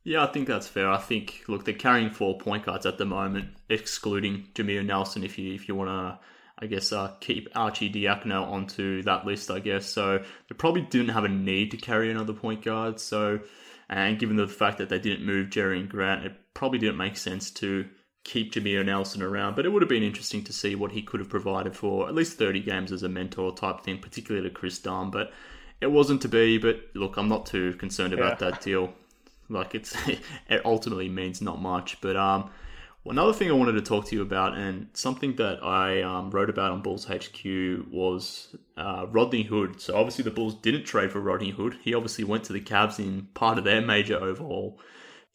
Yeah, 0.06 0.22
I 0.22 0.28
think 0.28 0.46
that's 0.46 0.68
fair. 0.68 0.88
I 0.88 0.98
think 0.98 1.42
look, 1.48 1.64
they're 1.64 1.74
carrying 1.74 2.10
four 2.10 2.38
point 2.38 2.64
guards 2.64 2.86
at 2.86 2.96
the 2.96 3.04
moment, 3.04 3.48
excluding 3.68 4.46
Jameer 4.54 4.86
Nelson. 4.86 5.24
If 5.24 5.36
you 5.36 5.52
if 5.52 5.66
you 5.66 5.74
want 5.74 5.90
to, 5.90 6.20
I 6.60 6.66
guess 6.66 6.92
uh, 6.92 7.14
keep 7.18 7.52
Arcidiacono 7.54 8.46
onto 8.46 9.02
that 9.02 9.26
list, 9.26 9.50
I 9.50 9.58
guess. 9.58 9.84
So 9.86 10.18
they 10.18 10.54
probably 10.56 10.82
didn't 10.82 11.08
have 11.08 11.24
a 11.24 11.28
need 11.28 11.72
to 11.72 11.76
carry 11.76 12.08
another 12.08 12.34
point 12.34 12.62
guard. 12.62 13.00
So, 13.00 13.40
and 13.88 14.16
given 14.16 14.36
the 14.36 14.46
fact 14.46 14.78
that 14.78 14.90
they 14.90 15.00
didn't 15.00 15.26
move 15.26 15.50
Jerian 15.50 15.88
Grant, 15.88 16.24
it 16.24 16.36
probably 16.54 16.78
didn't 16.78 16.98
make 16.98 17.16
sense 17.16 17.50
to 17.50 17.86
keep 18.22 18.52
Jameer 18.52 18.86
Nelson 18.86 19.22
around. 19.22 19.56
But 19.56 19.66
it 19.66 19.70
would 19.70 19.82
have 19.82 19.88
been 19.88 20.04
interesting 20.04 20.44
to 20.44 20.52
see 20.52 20.76
what 20.76 20.92
he 20.92 21.02
could 21.02 21.18
have 21.18 21.28
provided 21.28 21.74
for 21.74 22.06
at 22.06 22.14
least 22.14 22.38
thirty 22.38 22.60
games 22.60 22.92
as 22.92 23.02
a 23.02 23.08
mentor 23.08 23.52
type 23.56 23.80
thing, 23.80 23.98
particularly 23.98 24.48
to 24.48 24.54
Kris 24.54 24.78
Dunn. 24.78 25.10
But 25.10 25.32
it 25.80 25.90
wasn't 25.90 26.22
to 26.22 26.28
be. 26.28 26.58
But 26.58 26.82
look, 26.94 27.16
I'm 27.16 27.28
not 27.28 27.46
too 27.46 27.74
concerned 27.74 28.12
about 28.12 28.40
yeah. 28.40 28.50
that 28.50 28.60
deal. 28.60 28.94
Like 29.48 29.74
it's 29.74 29.96
it 30.48 30.64
ultimately 30.64 31.08
means 31.08 31.40
not 31.40 31.60
much. 31.60 32.00
But 32.00 32.16
um, 32.16 32.50
another 33.04 33.32
thing 33.32 33.50
I 33.50 33.54
wanted 33.54 33.72
to 33.72 33.82
talk 33.82 34.06
to 34.06 34.16
you 34.16 34.22
about, 34.22 34.56
and 34.56 34.88
something 34.92 35.36
that 35.36 35.62
I 35.62 36.02
um, 36.02 36.30
wrote 36.30 36.50
about 36.50 36.72
on 36.72 36.82
Bulls 36.82 37.06
HQ 37.06 37.44
was 37.90 38.56
uh, 38.76 39.06
Rodney 39.10 39.44
Hood. 39.44 39.80
So 39.80 39.96
obviously 39.96 40.24
the 40.24 40.30
Bulls 40.30 40.54
didn't 40.54 40.84
trade 40.84 41.12
for 41.12 41.20
Rodney 41.20 41.50
Hood. 41.50 41.78
He 41.82 41.94
obviously 41.94 42.24
went 42.24 42.44
to 42.44 42.52
the 42.52 42.60
Cavs 42.60 42.98
in 42.98 43.28
part 43.34 43.58
of 43.58 43.64
their 43.64 43.80
major 43.80 44.16
overhaul. 44.16 44.78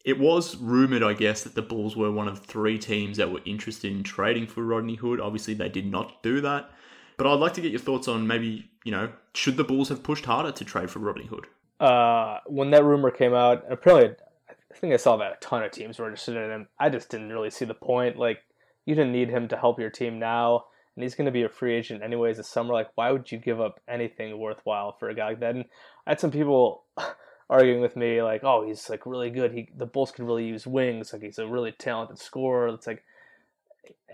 It 0.04 0.19
was 0.19 0.58
rumored, 0.58 1.04
I 1.04 1.13
guess, 1.13 1.43
that 1.43 1.54
the 1.54 1.62
Bulls 1.62 1.95
were 1.95 2.12
one 2.12 2.28
of 2.28 2.39
three 2.39 2.80
teams 2.80 3.17
that 3.17 3.32
were 3.32 3.41
interested 3.45 3.91
in 3.91 4.02
trading 4.02 4.47
for 4.47 4.63
Rodney 4.63 4.95
Hood. 4.95 5.19
Obviously, 5.19 5.54
they 5.54 5.69
did 5.69 5.86
not 5.86 6.24
do 6.24 6.41
that. 6.41 6.71
But 7.17 7.28
I'd 7.28 7.39
like 7.39 7.54
to 7.54 7.62
get 7.62 7.71
your 7.71 7.80
thoughts 7.80 8.08
on 8.08 8.26
maybe, 8.26 8.71
you 8.84 8.91
know, 8.91 9.12
should 9.36 9.58
the 9.58 9.63
Bulls 9.63 9.89
have 9.89 10.02
pushed 10.02 10.26
harder 10.26 10.52
to 10.52 10.65
trade 10.65 10.89
for 10.89 10.97
Rodney 10.97 11.28
Hood? 11.28 11.45
Uh, 11.82 12.39
when 12.46 12.70
that 12.70 12.86
rumor 12.86 13.10
came 13.10 13.34
out, 13.34 13.65
apparently, 13.67 14.15
I 14.50 14.78
think 14.78 14.94
I 14.94 14.98
saw 14.98 15.17
that 15.17 15.34
a 15.34 15.38
ton 15.41 15.63
of 15.63 15.72
teams 15.72 15.98
were 15.98 16.06
interested 16.06 16.38
in 16.38 16.52
him. 16.52 16.67
I 16.80 16.89
just 16.89 17.10
didn't 17.10 17.32
really 17.32 17.50
see 17.50 17.65
the 17.65 17.74
point. 17.74 18.17
Like, 18.17 18.38
you 18.86 18.94
didn't 18.94 19.12
need 19.12 19.30
him 19.30 19.48
to 19.48 19.58
help 19.58 19.80
your 19.80 19.89
team 19.89 20.20
now, 20.20 20.65
and 20.96 21.02
he's 21.02 21.15
going 21.15 21.26
to 21.26 21.32
be 21.32 21.41
a 21.41 21.50
free 21.50 21.76
agent 21.76 22.04
anyways 22.04 22.38
this 22.38 22.48
summer. 22.48 22.72
Like, 22.72 22.89
why 22.94 23.12
would 23.12 23.32
you 23.32 23.39
give 23.39 23.60
up 23.60 23.80
anything 23.88 24.38
worthwhile 24.38 24.96
for 25.00 25.10
a 25.10 25.15
guy 25.15 25.30
like 25.30 25.39
that? 25.39 25.56
And 25.56 25.65
I 26.06 26.12
had 26.12 26.20
some 26.20 26.30
people 26.30 26.84
arguing 27.50 27.82
with 27.82 27.96
me, 27.96 28.22
like, 28.22 28.44
oh, 28.44 28.63
he's 28.63 28.88
like 28.88 29.08
really 29.08 29.32
good. 29.32 29.52
He 29.52 29.70
the 29.76 29.88
Bulls 29.88 30.12
could 30.12 30.26
really 30.26 30.46
use 30.46 30.67
wings. 30.67 31.12
Like, 31.12 31.24
he's 31.24 31.39
a 31.39 31.48
really 31.48 31.72
talented 31.72 32.20
scorer. 32.20 32.67
It's 32.67 32.86
like, 32.86 33.04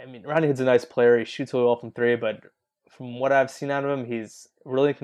I 0.01 0.05
mean, 0.05 0.23
Rodney 0.23 0.47
Hood's 0.47 0.61
a 0.61 0.65
nice 0.65 0.85
player. 0.85 1.19
He 1.19 1.25
shoots 1.25 1.53
really 1.53 1.65
well 1.65 1.75
from 1.75 1.91
three, 1.91 2.15
but 2.15 2.39
from 2.89 3.19
what 3.19 3.33
I've 3.33 3.51
seen 3.51 3.71
out 3.71 3.83
of 3.83 3.99
him, 3.99 4.05
he's 4.05 4.47
really 4.63 4.95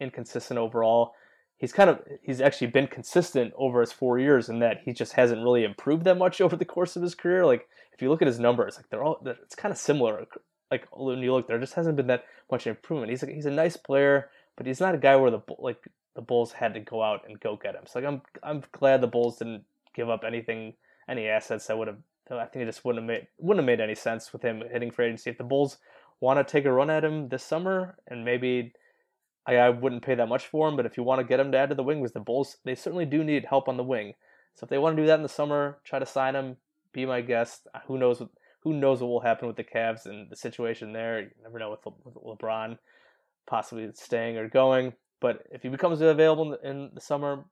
inconsistent 0.00 0.58
overall 0.58 1.14
he's 1.60 1.72
kind 1.72 1.90
of 1.90 2.00
he's 2.22 2.40
actually 2.40 2.66
been 2.68 2.86
consistent 2.86 3.52
over 3.56 3.80
his 3.80 3.92
four 3.92 4.18
years 4.18 4.48
in 4.48 4.58
that 4.60 4.80
he 4.84 4.92
just 4.92 5.12
hasn't 5.12 5.42
really 5.42 5.62
improved 5.62 6.04
that 6.04 6.18
much 6.18 6.40
over 6.40 6.56
the 6.56 6.64
course 6.64 6.96
of 6.96 7.02
his 7.02 7.14
career. 7.14 7.46
Like 7.46 7.68
if 7.92 8.02
you 8.02 8.08
look 8.08 8.22
at 8.22 8.28
his 8.28 8.40
numbers, 8.40 8.76
like 8.76 8.88
they're 8.88 9.04
all 9.04 9.22
it's 9.24 9.54
kind 9.54 9.70
of 9.70 9.78
similar. 9.78 10.26
Like 10.70 10.88
when 10.92 11.18
you 11.18 11.32
look, 11.32 11.46
there 11.46 11.58
just 11.58 11.74
hasn't 11.74 11.96
been 11.96 12.08
that 12.08 12.24
much 12.50 12.66
improvement. 12.66 13.10
He's 13.10 13.22
like 13.22 13.34
he's 13.34 13.46
a 13.46 13.50
nice 13.50 13.76
player, 13.76 14.30
but 14.56 14.66
he's 14.66 14.80
not 14.80 14.94
a 14.94 14.98
guy 14.98 15.16
where 15.16 15.30
the 15.30 15.40
like 15.58 15.84
the 16.16 16.22
Bulls 16.22 16.52
had 16.52 16.74
to 16.74 16.80
go 16.80 17.02
out 17.02 17.22
and 17.28 17.38
go 17.38 17.56
get 17.56 17.74
him. 17.74 17.84
So 17.86 18.00
like 18.00 18.08
I'm 18.08 18.22
I'm 18.42 18.62
glad 18.72 19.00
the 19.00 19.06
Bulls 19.06 19.38
didn't 19.38 19.64
give 19.94 20.08
up 20.08 20.24
anything 20.26 20.74
any 21.08 21.26
assets 21.26 21.66
that 21.66 21.78
would 21.78 21.88
have. 21.88 21.98
I 22.32 22.44
think 22.44 22.62
it 22.62 22.66
just 22.66 22.84
wouldn't 22.84 23.02
have 23.02 23.08
made 23.08 23.26
wouldn't 23.38 23.62
have 23.62 23.78
made 23.78 23.82
any 23.82 23.96
sense 23.96 24.32
with 24.32 24.42
him 24.42 24.62
hitting 24.70 24.90
free 24.90 25.06
agency. 25.06 25.30
If 25.30 25.38
the 25.38 25.44
Bulls 25.44 25.78
want 26.20 26.38
to 26.38 26.50
take 26.50 26.64
a 26.64 26.72
run 26.72 26.90
at 26.90 27.04
him 27.04 27.28
this 27.28 27.42
summer 27.42 27.96
and 28.06 28.24
maybe 28.24 28.72
I, 29.46 29.56
I 29.56 29.70
wouldn't 29.70 30.04
pay 30.04 30.14
that 30.14 30.28
much 30.28 30.46
for 30.46 30.68
him, 30.68 30.76
but 30.76 30.86
if 30.86 30.96
you 30.96 31.02
want 31.02 31.20
to 31.20 31.26
get 31.26 31.40
him 31.40 31.52
to 31.52 31.58
add 31.58 31.70
to 31.70 31.74
the 31.74 31.82
wing, 31.82 32.00
because 32.00 32.12
the 32.12 32.20
Bulls 32.20 32.56
they 32.64 32.74
certainly 32.74 33.06
do 33.06 33.24
need 33.24 33.46
help 33.48 33.68
on 33.68 33.76
the 33.76 33.82
wing. 33.82 34.14
So 34.54 34.64
if 34.64 34.70
they 34.70 34.78
want 34.78 34.96
to 34.96 35.02
do 35.02 35.06
that 35.06 35.16
in 35.16 35.22
the 35.22 35.28
summer, 35.28 35.78
try 35.84 35.98
to 35.98 36.06
sign 36.06 36.34
him. 36.34 36.56
Be 36.92 37.06
my 37.06 37.20
guest. 37.20 37.68
Uh, 37.74 37.78
who 37.86 37.98
knows? 37.98 38.20
What, 38.20 38.30
who 38.62 38.74
knows 38.74 39.00
what 39.00 39.08
will 39.08 39.20
happen 39.20 39.46
with 39.46 39.56
the 39.56 39.64
Cavs 39.64 40.04
and 40.04 40.30
the 40.30 40.36
situation 40.36 40.92
there? 40.92 41.20
You 41.20 41.28
never 41.42 41.58
know 41.58 41.70
with, 41.70 41.86
Le, 41.86 41.92
with 42.04 42.38
LeBron 42.38 42.76
possibly 43.46 43.90
staying 43.94 44.36
or 44.36 44.48
going. 44.48 44.92
But 45.20 45.44
if 45.50 45.62
he 45.62 45.68
becomes 45.68 46.00
available 46.00 46.44
in 46.44 46.50
the, 46.50 46.70
in 46.70 46.90
the 46.94 47.00
summer, 47.00 47.44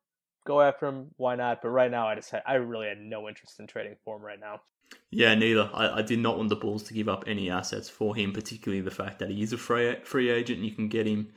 go 0.46 0.60
after 0.60 0.86
him. 0.86 1.08
Why 1.16 1.36
not? 1.36 1.60
But 1.62 1.70
right 1.70 1.90
now, 1.90 2.08
I 2.08 2.14
just 2.14 2.30
had, 2.30 2.42
I 2.46 2.54
really 2.54 2.88
had 2.88 2.98
no 2.98 3.28
interest 3.28 3.58
in 3.58 3.66
trading 3.66 3.96
for 4.04 4.16
him 4.16 4.22
right 4.22 4.40
now. 4.40 4.60
Yeah, 5.10 5.34
neither. 5.34 5.70
I, 5.74 5.98
I 5.98 6.02
did 6.02 6.18
not 6.18 6.38
want 6.38 6.48
the 6.48 6.56
Bulls 6.56 6.82
to 6.84 6.94
give 6.94 7.08
up 7.08 7.24
any 7.26 7.50
assets 7.50 7.90
for 7.90 8.14
him, 8.14 8.32
particularly 8.32 8.80
the 8.80 8.90
fact 8.90 9.18
that 9.18 9.30
he 9.30 9.42
is 9.42 9.52
a 9.52 9.58
free 9.58 9.96
free 10.02 10.30
agent 10.30 10.60
and 10.60 10.68
you 10.68 10.74
can 10.74 10.88
get 10.88 11.06
him 11.06 11.28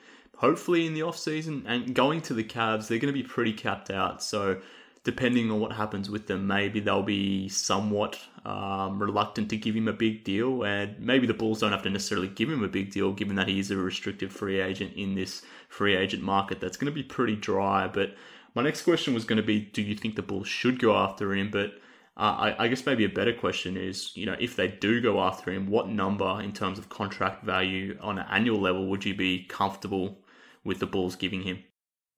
hopefully 0.42 0.88
in 0.88 0.96
the 0.96 1.04
off 1.04 1.18
season. 1.18 1.64
And 1.68 1.94
going 1.94 2.20
to 2.22 2.34
the 2.34 2.44
Cavs, 2.44 2.88
they're 2.88 2.98
going 2.98 3.14
to 3.14 3.20
be 3.20 3.24
pretty 3.24 3.54
capped 3.54 3.92
out. 3.92 4.24
So 4.24 4.60
depending 5.04 5.52
on 5.52 5.60
what 5.60 5.72
happens 5.72 6.10
with 6.10 6.26
them, 6.26 6.48
maybe 6.48 6.80
they'll 6.80 7.04
be 7.04 7.48
somewhat 7.48 8.20
um, 8.44 9.00
reluctant 9.00 9.52
to 9.52 9.58
give 9.58 9.76
him 9.76 9.88
a 9.88 9.94
big 9.94 10.24
deal. 10.24 10.64
And 10.64 11.00
maybe 11.00 11.28
the 11.28 11.36
Bulls 11.36 11.60
don't 11.60 11.72
have 11.72 11.84
to 11.84 11.92
necessarily 11.92 12.28
give 12.28 12.50
him 12.50 12.64
a 12.64 12.68
big 12.68 12.92
deal, 12.92 13.14
given 13.14 13.36
that 13.36 13.48
he 13.48 13.60
is 13.60 13.70
a 13.70 13.78
restricted 13.78 14.34
free 14.34 14.60
agent 14.60 14.94
in 14.96 15.14
this 15.14 15.44
free 15.70 15.96
agent 15.96 16.24
market 16.24 16.60
that's 16.60 16.76
going 16.76 16.92
to 16.92 16.96
be 16.96 17.04
pretty 17.04 17.36
dry. 17.36 17.88
But 17.88 18.16
my 18.56 18.64
next 18.64 18.82
question 18.82 19.14
was 19.14 19.26
going 19.26 19.38
to 19.38 19.44
be 19.44 19.60
do 19.60 19.84
you 19.84 19.96
think 19.96 20.16
the 20.16 20.24
Bulls 20.24 20.48
should 20.48 20.80
go 20.80 20.96
after 20.96 21.36
him? 21.36 21.52
But 21.52 21.74
uh, 22.18 22.54
I, 22.58 22.66
I, 22.66 22.68
guess 22.68 22.86
maybe 22.86 23.06
a 23.06 23.10
better 23.10 23.32
question 23.32 23.78
is, 23.78 24.12
you 24.18 24.26
know, 24.26 24.36
if 24.40 24.56
they 24.56 24.68
do 24.68 25.02
go 25.02 25.22
after 25.22 25.52
him, 25.52 25.68
what 25.68 25.88
number 25.88 26.42
in 26.42 26.52
terms 26.52 26.78
of 26.78 26.90
contract 26.90 27.44
value 27.46 27.98
on 28.02 28.18
an 28.18 28.26
annual 28.30 28.60
level 28.60 28.88
would 28.88 29.06
you 29.06 29.16
be 29.16 29.46
comfortable 29.46 30.18
with 30.64 30.80
the 30.80 30.88
Bulls 30.88 31.16
giving 31.16 31.44
him? 31.44 31.64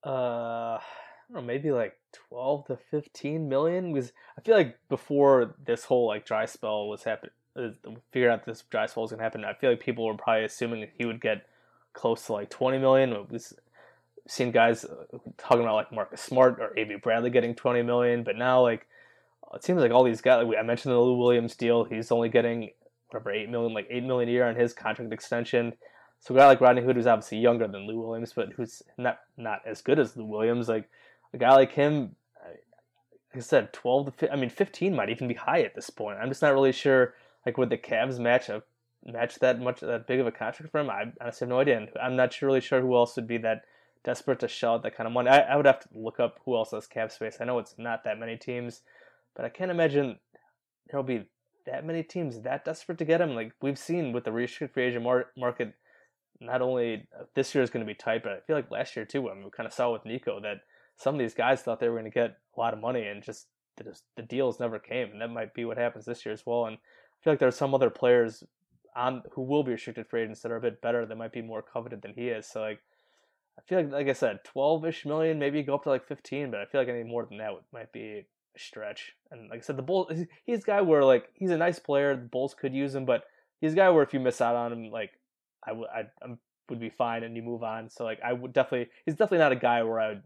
Uh, 0.04 0.78
I 0.78 0.80
don't 1.32 1.42
know, 1.42 1.46
maybe 1.46 1.70
like 1.70 1.96
twelve 2.12 2.66
to 2.66 2.76
fifteen 2.90 3.48
million. 3.48 3.92
Because 3.92 4.12
I 4.38 4.42
feel 4.42 4.56
like 4.56 4.76
before 4.88 5.54
this 5.64 5.84
whole 5.84 6.06
like 6.06 6.26
dry 6.26 6.46
spell 6.46 6.88
was 6.88 7.04
happening, 7.04 7.32
uh, 7.56 7.68
figured 8.12 8.30
out 8.30 8.44
this 8.44 8.62
dry 8.70 8.86
spell 8.86 9.02
was 9.02 9.10
gonna 9.10 9.22
happen. 9.22 9.44
I 9.44 9.54
feel 9.54 9.70
like 9.70 9.80
people 9.80 10.06
were 10.06 10.16
probably 10.16 10.44
assuming 10.44 10.80
that 10.80 10.92
he 10.96 11.06
would 11.06 11.20
get 11.20 11.46
close 11.94 12.26
to 12.26 12.34
like 12.34 12.50
twenty 12.50 12.78
million. 12.78 13.26
We've 13.30 13.42
seen 14.26 14.50
guys 14.52 14.84
uh, 14.84 15.18
talking 15.38 15.62
about 15.62 15.74
like 15.76 15.92
Marcus 15.92 16.20
Smart 16.20 16.58
or 16.60 16.76
Avery 16.78 16.98
Bradley 16.98 17.30
getting 17.30 17.54
twenty 17.54 17.82
million, 17.82 18.24
but 18.24 18.36
now 18.36 18.60
like 18.60 18.86
it 19.54 19.64
seems 19.64 19.80
like 19.80 19.92
all 19.92 20.04
these 20.04 20.20
guys. 20.20 20.46
Like 20.46 20.58
I 20.58 20.62
mentioned 20.62 20.92
the 20.92 20.98
Lou 20.98 21.16
Williams 21.16 21.56
deal. 21.56 21.84
He's 21.84 22.10
only 22.12 22.28
getting 22.28 22.70
whatever 23.08 23.30
eight 23.32 23.48
million, 23.48 23.72
like 23.72 23.86
eight 23.90 24.02
million 24.02 24.28
a 24.28 24.32
year 24.32 24.46
on 24.46 24.56
his 24.56 24.72
contract 24.72 25.12
extension. 25.12 25.72
So 26.24 26.34
a 26.34 26.38
guy 26.38 26.46
like 26.46 26.62
Rodney 26.62 26.80
Hood, 26.80 26.96
who's 26.96 27.06
obviously 27.06 27.36
younger 27.36 27.68
than 27.68 27.86
Lou 27.86 28.00
Williams, 28.00 28.32
but 28.32 28.54
who's 28.54 28.82
not 28.96 29.18
not 29.36 29.60
as 29.66 29.82
good 29.82 29.98
as 29.98 30.16
Lou 30.16 30.24
Williams, 30.24 30.70
like 30.70 30.88
a 31.34 31.36
guy 31.36 31.52
like 31.52 31.72
him, 31.72 32.16
like 32.42 33.36
I 33.36 33.40
said, 33.40 33.74
twelve 33.74 34.06
to 34.06 34.12
15, 34.12 34.30
I 34.34 34.40
mean 34.40 34.48
fifteen 34.48 34.96
might 34.96 35.10
even 35.10 35.28
be 35.28 35.34
high 35.34 35.60
at 35.60 35.74
this 35.74 35.90
point. 35.90 36.18
I'm 36.18 36.30
just 36.30 36.40
not 36.40 36.54
really 36.54 36.72
sure. 36.72 37.12
Like 37.44 37.58
would 37.58 37.68
the 37.68 37.76
Cavs 37.76 38.18
match 38.18 38.48
a 38.48 38.62
match 39.04 39.34
that 39.40 39.60
much 39.60 39.80
that 39.80 40.06
big 40.06 40.18
of 40.18 40.26
a 40.26 40.32
contract 40.32 40.72
for 40.72 40.80
him? 40.80 40.88
I 40.88 41.12
honestly 41.20 41.44
have 41.44 41.50
no 41.50 41.60
idea, 41.60 41.76
and 41.76 41.90
I'm 42.02 42.16
not 42.16 42.40
really 42.40 42.62
sure 42.62 42.80
who 42.80 42.96
else 42.96 43.16
would 43.16 43.28
be 43.28 43.36
that 43.38 43.66
desperate 44.02 44.40
to 44.40 44.48
shell 44.48 44.76
out 44.76 44.82
that 44.84 44.96
kind 44.96 45.06
of 45.06 45.12
money. 45.12 45.28
I, 45.28 45.40
I 45.40 45.56
would 45.56 45.66
have 45.66 45.80
to 45.80 45.88
look 45.92 46.20
up 46.20 46.40
who 46.46 46.56
else 46.56 46.70
has 46.70 46.86
cap 46.86 47.12
space. 47.12 47.36
I 47.38 47.44
know 47.44 47.58
it's 47.58 47.74
not 47.76 48.02
that 48.04 48.18
many 48.18 48.38
teams, 48.38 48.80
but 49.36 49.44
I 49.44 49.50
can't 49.50 49.70
imagine 49.70 50.18
there'll 50.88 51.04
be 51.04 51.26
that 51.66 51.84
many 51.84 52.02
teams 52.02 52.40
that 52.40 52.64
desperate 52.64 52.96
to 52.96 53.04
get 53.04 53.20
him. 53.20 53.34
Like 53.34 53.52
we've 53.60 53.78
seen 53.78 54.12
with 54.14 54.24
the 54.24 54.32
restricted 54.32 54.72
free 54.72 54.84
agent 54.84 55.04
mar- 55.04 55.26
market 55.36 55.74
not 56.40 56.62
only 56.62 57.06
this 57.34 57.54
year 57.54 57.62
is 57.62 57.70
going 57.70 57.84
to 57.84 57.90
be 57.90 57.94
tight, 57.96 58.22
but 58.22 58.32
I 58.32 58.40
feel 58.46 58.56
like 58.56 58.70
last 58.70 58.96
year 58.96 59.04
too. 59.04 59.30
I 59.30 59.34
mean, 59.34 59.44
we 59.44 59.50
kind 59.50 59.66
of 59.66 59.72
saw 59.72 59.92
with 59.92 60.04
Nico 60.04 60.40
that 60.40 60.58
some 60.96 61.14
of 61.14 61.18
these 61.18 61.34
guys 61.34 61.62
thought 61.62 61.80
they 61.80 61.88
were 61.88 61.98
going 61.98 62.10
to 62.10 62.14
get 62.14 62.36
a 62.56 62.60
lot 62.60 62.74
of 62.74 62.80
money, 62.80 63.06
and 63.06 63.22
just 63.22 63.46
the, 63.76 63.98
the 64.16 64.22
deals 64.22 64.60
never 64.60 64.78
came. 64.78 65.10
And 65.10 65.20
that 65.20 65.30
might 65.30 65.54
be 65.54 65.64
what 65.64 65.78
happens 65.78 66.04
this 66.04 66.24
year 66.24 66.32
as 66.32 66.44
well. 66.46 66.66
And 66.66 66.76
I 66.76 67.18
feel 67.22 67.32
like 67.32 67.40
there 67.40 67.48
are 67.48 67.52
some 67.52 67.74
other 67.74 67.90
players 67.90 68.44
on 68.96 69.22
who 69.32 69.42
will 69.42 69.64
be 69.64 69.72
restricted 69.72 70.06
free 70.06 70.22
agents 70.22 70.40
that 70.42 70.52
are 70.52 70.56
a 70.56 70.60
bit 70.60 70.80
better 70.80 71.04
that 71.04 71.16
might 71.16 71.32
be 71.32 71.42
more 71.42 71.62
coveted 71.62 72.02
than 72.02 72.14
he 72.14 72.28
is. 72.28 72.46
So 72.46 72.60
like 72.60 72.80
I 73.58 73.62
feel 73.62 73.78
like 73.78 73.92
like 73.92 74.08
I 74.08 74.12
said, 74.12 74.44
twelve 74.44 74.84
ish 74.84 75.04
million, 75.04 75.38
maybe 75.38 75.62
go 75.62 75.74
up 75.74 75.84
to 75.84 75.88
like 75.88 76.06
fifteen, 76.06 76.50
but 76.50 76.60
I 76.60 76.66
feel 76.66 76.80
like 76.80 76.88
any 76.88 77.04
more 77.04 77.24
than 77.26 77.38
that 77.38 77.52
might 77.72 77.92
be 77.92 78.24
a 78.54 78.58
stretch. 78.58 79.14
And 79.30 79.48
like 79.50 79.60
I 79.60 79.62
said, 79.62 79.76
the 79.76 79.82
Bulls 79.82 80.12
he's 80.44 80.62
a 80.62 80.66
guy 80.66 80.80
where 80.80 81.04
like 81.04 81.28
he's 81.34 81.50
a 81.50 81.56
nice 81.56 81.78
player, 81.78 82.14
the 82.14 82.22
Bulls 82.22 82.54
could 82.54 82.74
use 82.74 82.94
him, 82.94 83.04
but 83.04 83.24
he's 83.60 83.72
a 83.72 83.76
guy 83.76 83.90
where 83.90 84.02
if 84.02 84.14
you 84.14 84.20
miss 84.20 84.40
out 84.40 84.56
on 84.56 84.72
him, 84.72 84.90
like 84.90 85.12
I 85.66 85.72
would 85.72 85.88
I 85.88 86.04
um, 86.24 86.38
would 86.68 86.80
be 86.80 86.90
fine 86.90 87.22
and 87.22 87.36
you 87.36 87.42
move 87.42 87.62
on. 87.62 87.90
So 87.90 88.04
like 88.04 88.20
I 88.24 88.32
would 88.32 88.52
definitely 88.52 88.90
he's 89.04 89.14
definitely 89.14 89.38
not 89.38 89.52
a 89.52 89.56
guy 89.56 89.82
where 89.82 90.00
I 90.00 90.08
would 90.10 90.22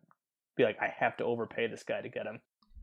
be 0.56 0.64
like 0.64 0.78
I 0.80 0.92
have 0.98 1.16
to 1.18 1.24
overpay 1.24 1.66
this 1.68 1.82
guy 1.82 2.00
to 2.00 2.08
get 2.08 2.26
him. 2.26 2.40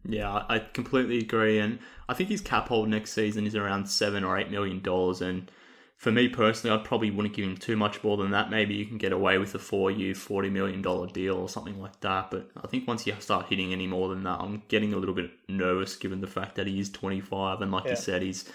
Yeah, 0.07 0.45
I 0.49 0.59
completely 0.59 1.17
agree, 1.17 1.57
and 1.57 1.79
I 2.07 2.13
think 2.13 2.29
his 2.29 2.41
cap 2.41 2.67
hold 2.67 2.89
next 2.89 3.11
season 3.13 3.47
is 3.47 3.55
around 3.55 3.87
seven 3.87 4.23
or 4.23 4.37
eight 4.37 4.51
million 4.51 4.81
dollars. 4.81 5.21
And 5.21 5.51
for 5.97 6.11
me 6.11 6.27
personally, 6.27 6.77
I 6.77 6.83
probably 6.83 7.09
wouldn't 7.09 7.35
give 7.35 7.45
him 7.45 7.57
too 7.57 7.75
much 7.75 8.03
more 8.03 8.17
than 8.17 8.29
that. 8.31 8.51
Maybe 8.51 8.75
you 8.75 8.85
can 8.85 8.99
get 8.99 9.11
away 9.11 9.39
with 9.39 9.55
a 9.55 9.59
four-year, 9.59 10.13
forty 10.13 10.49
million 10.49 10.81
dollar 10.81 11.07
deal 11.07 11.35
or 11.35 11.49
something 11.49 11.81
like 11.81 11.99
that. 12.01 12.29
But 12.29 12.51
I 12.61 12.67
think 12.67 12.87
once 12.87 13.07
you 13.07 13.15
start 13.19 13.47
hitting 13.47 13.73
any 13.73 13.87
more 13.87 14.09
than 14.09 14.23
that, 14.23 14.39
I'm 14.41 14.61
getting 14.67 14.93
a 14.93 14.97
little 14.97 15.15
bit 15.15 15.31
nervous, 15.47 15.95
given 15.95 16.21
the 16.21 16.27
fact 16.27 16.55
that 16.55 16.67
he 16.67 16.79
is 16.79 16.91
25, 16.91 17.61
and 17.61 17.71
like 17.71 17.85
yeah. 17.85 17.91
you 17.91 17.95
said, 17.95 18.21
he's 18.21 18.47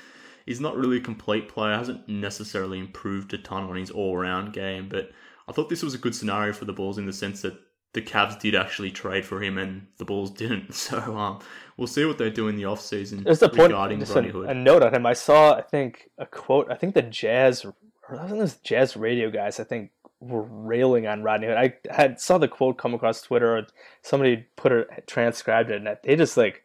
he's 0.51 0.61
not 0.61 0.77
really 0.77 0.97
a 0.97 1.01
complete 1.01 1.49
player. 1.49 1.77
Hasn't 1.77 2.09
necessarily 2.09 2.81
improved 2.81 3.33
a 3.33 3.39
ton 3.39 3.63
on 3.63 3.77
his 3.77 3.93
all-round 3.93 4.53
game, 4.53 4.89
but 4.89 5.13
I 5.47 5.53
thought 5.53 5.69
this 5.69 5.85
was 5.85 5.95
a 5.95 5.99
good 5.99 6.13
scenario 6.13 6.53
for 6.53 6.65
the 6.65 6.73
Bulls 6.73 6.99
in 6.99 7.07
the 7.07 7.13
sense 7.13 7.43
that 7.43 7.55
the 7.93 8.03
Cavs 8.03 8.41
did 8.41 8.57
actually 8.57 8.91
trade 8.91 9.25
for 9.25 9.41
him 9.41 9.59
and 9.59 9.87
the 9.99 10.05
Bulls 10.05 10.31
didn't. 10.43 10.75
So 10.75 10.99
um, 11.17 11.39
we'll 11.77 11.87
see 11.87 12.05
what 12.05 12.19
they 12.19 12.31
do 12.31 12.49
in 12.49 12.57
the 12.57 12.65
offseason 12.65 13.23
There's 13.23 13.39
the 13.39 13.49
regarding 13.49 13.99
point, 13.99 14.11
Rodney 14.11 14.31
Hood. 14.31 14.47
A, 14.49 14.51
a 14.51 14.55
note 14.55 14.83
on 14.83 14.93
him. 14.93 15.07
I 15.07 15.13
saw, 15.13 15.55
I 15.55 15.63
think, 15.63 16.11
a 16.19 16.27
quote. 16.27 16.69
I 16.69 16.75
think 16.75 16.95
the 16.95 17.03
Jazz, 17.03 17.65
or 17.65 17.75
I 18.19 18.27
think 18.27 18.41
was 18.41 18.57
Jazz 18.57 18.97
radio 18.97 19.31
guys, 19.31 19.61
I 19.61 19.65
think, 19.65 19.93
were 20.19 20.43
railing 20.43 21.07
on 21.07 21.23
Rodney 21.23 21.47
Hood. 21.47 21.59
I 21.59 21.75
had 21.91 22.21
saw 22.21 22.39
the 22.39 22.49
quote 22.49 22.77
come 22.77 22.93
across 22.93 23.23
Twitter, 23.23 23.57
or 23.57 23.67
somebody 24.03 24.47
put 24.57 24.73
it, 24.73 25.07
transcribed 25.07 25.71
it, 25.71 25.77
and 25.77 25.97
they 26.03 26.17
just 26.17 26.37
like 26.37 26.65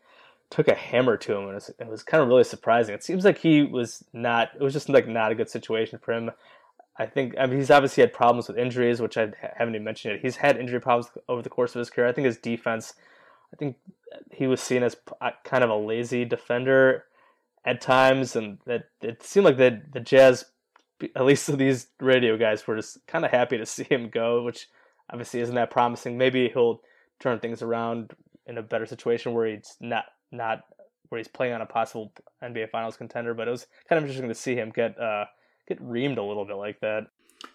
took 0.50 0.68
a 0.68 0.76
hammer 0.76 1.18
to 1.18 1.34
him, 1.34 1.44
and 1.44 1.52
it 1.52 1.56
was, 1.56 1.72
it 1.80 1.88
was 1.88 2.04
kind 2.04 2.22
of 2.22 2.28
really 2.30 2.44
surprising. 2.44 2.94
It 2.94 3.04
seems 3.04 3.26
like 3.26 3.38
he 3.38 3.64
was 3.64 4.04
not. 4.14 4.50
It 4.56 4.64
was 4.64 4.74
just 4.74 4.90
like 4.90 5.08
not 5.08 5.32
a 5.32 5.36
good 5.36 5.50
situation 5.50 6.00
for 6.00 6.14
him. 6.14 6.32
I 6.98 7.06
think 7.06 7.36
I 7.38 7.46
mean, 7.46 7.58
he's 7.58 7.72
obviously 7.72 8.02
had 8.02 8.14
problems 8.14 8.48
with 8.48 8.58
injuries, 8.58 9.02
which 9.02 9.18
I 9.18 9.32
haven't 9.58 9.76
even 9.76 9.84
mentioned 9.84 10.14
yet. 10.14 10.22
He's 10.22 10.38
had 10.38 10.58
injury 10.58 10.80
problems 10.80 11.12
over 11.28 11.42
the 11.42 11.50
course 11.50 11.76
of 11.76 11.80
his 11.80 11.90
career. 11.90 12.08
I 12.08 12.14
think 12.14 12.26
his 12.26 12.38
defense, 12.38 12.94
I 13.54 13.58
think 13.58 13.78
he 14.32 14.48
was 14.48 14.62
seen 14.62 14.84
as 14.84 14.96
uh, 15.20 15.32
kind 15.44 15.64
of 15.64 15.70
a 15.70 15.76
lazy 15.76 16.24
defender 16.26 17.06
at 17.66 17.82
times, 17.82 18.36
and 18.36 18.60
that 18.66 18.86
it 19.02 19.24
seemed 19.24 19.46
like 19.46 19.58
the 19.58 19.82
the 19.92 20.00
Jazz, 20.00 20.46
at 21.16 21.26
least 21.26 21.48
these 21.58 21.88
radio 22.00 22.38
guys, 22.38 22.66
were 22.66 22.78
just 22.78 23.06
kind 23.08 23.26
of 23.26 23.32
happy 23.32 23.58
to 23.58 23.66
see 23.66 23.84
him 23.84 24.10
go, 24.10 24.44
which 24.44 24.68
obviously 25.10 25.42
isn't 25.42 25.56
that 25.56 25.72
promising. 25.72 26.18
Maybe 26.18 26.50
he'll 26.50 26.82
turn 27.20 27.40
things 27.40 27.62
around 27.62 28.14
in 28.48 28.58
a 28.58 28.64
better 28.64 28.86
situation 28.86 29.34
where 29.34 29.48
he's 29.48 29.76
not 29.80 30.06
not 30.32 30.66
where 31.10 31.20
he's 31.20 31.28
playing 31.28 31.54
on 31.54 31.62
a 31.62 31.66
possible 31.66 32.12
NBA 32.44 32.70
Finals 32.70 32.98
contender. 32.98 33.34
But 33.34 33.48
it 33.48 33.52
was 33.52 33.68
kind 33.88 33.98
of 33.98 34.04
interesting 34.04 34.30
to 34.30 34.36
see 34.36 34.56
him 34.56 34.72
get. 34.76 35.00
Uh, 35.00 35.26
get 35.68 35.82
reamed 35.82 36.18
a 36.18 36.22
little 36.22 36.46
bit 36.46 36.56
like 36.56 36.80
that. 36.82 37.08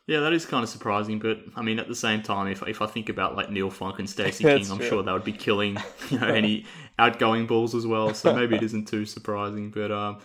Yeah, 0.06 0.20
that 0.20 0.32
is 0.32 0.46
kind 0.46 0.62
of 0.62 0.68
surprising, 0.68 1.18
but 1.18 1.38
I 1.56 1.62
mean, 1.62 1.78
at 1.78 1.88
the 1.88 1.94
same 1.94 2.22
time, 2.22 2.48
if 2.48 2.62
if 2.62 2.82
I 2.82 2.86
think 2.86 3.08
about 3.08 3.36
like 3.36 3.50
Neil 3.50 3.70
Funk 3.70 3.98
and 3.98 4.08
Stacey 4.10 4.44
King, 4.44 4.70
I'm 4.70 4.78
true. 4.78 4.88
sure 4.88 5.02
that 5.02 5.12
would 5.12 5.24
be 5.24 5.32
killing 5.32 5.78
you 6.10 6.18
know 6.18 6.26
any 6.28 6.66
outgoing 6.98 7.46
balls 7.46 7.74
as 7.74 7.86
well. 7.86 8.14
So 8.14 8.34
maybe 8.34 8.56
it 8.56 8.62
isn't 8.62 8.88
too 8.88 9.04
surprising. 9.04 9.70
But 9.70 9.90
um, 9.90 10.18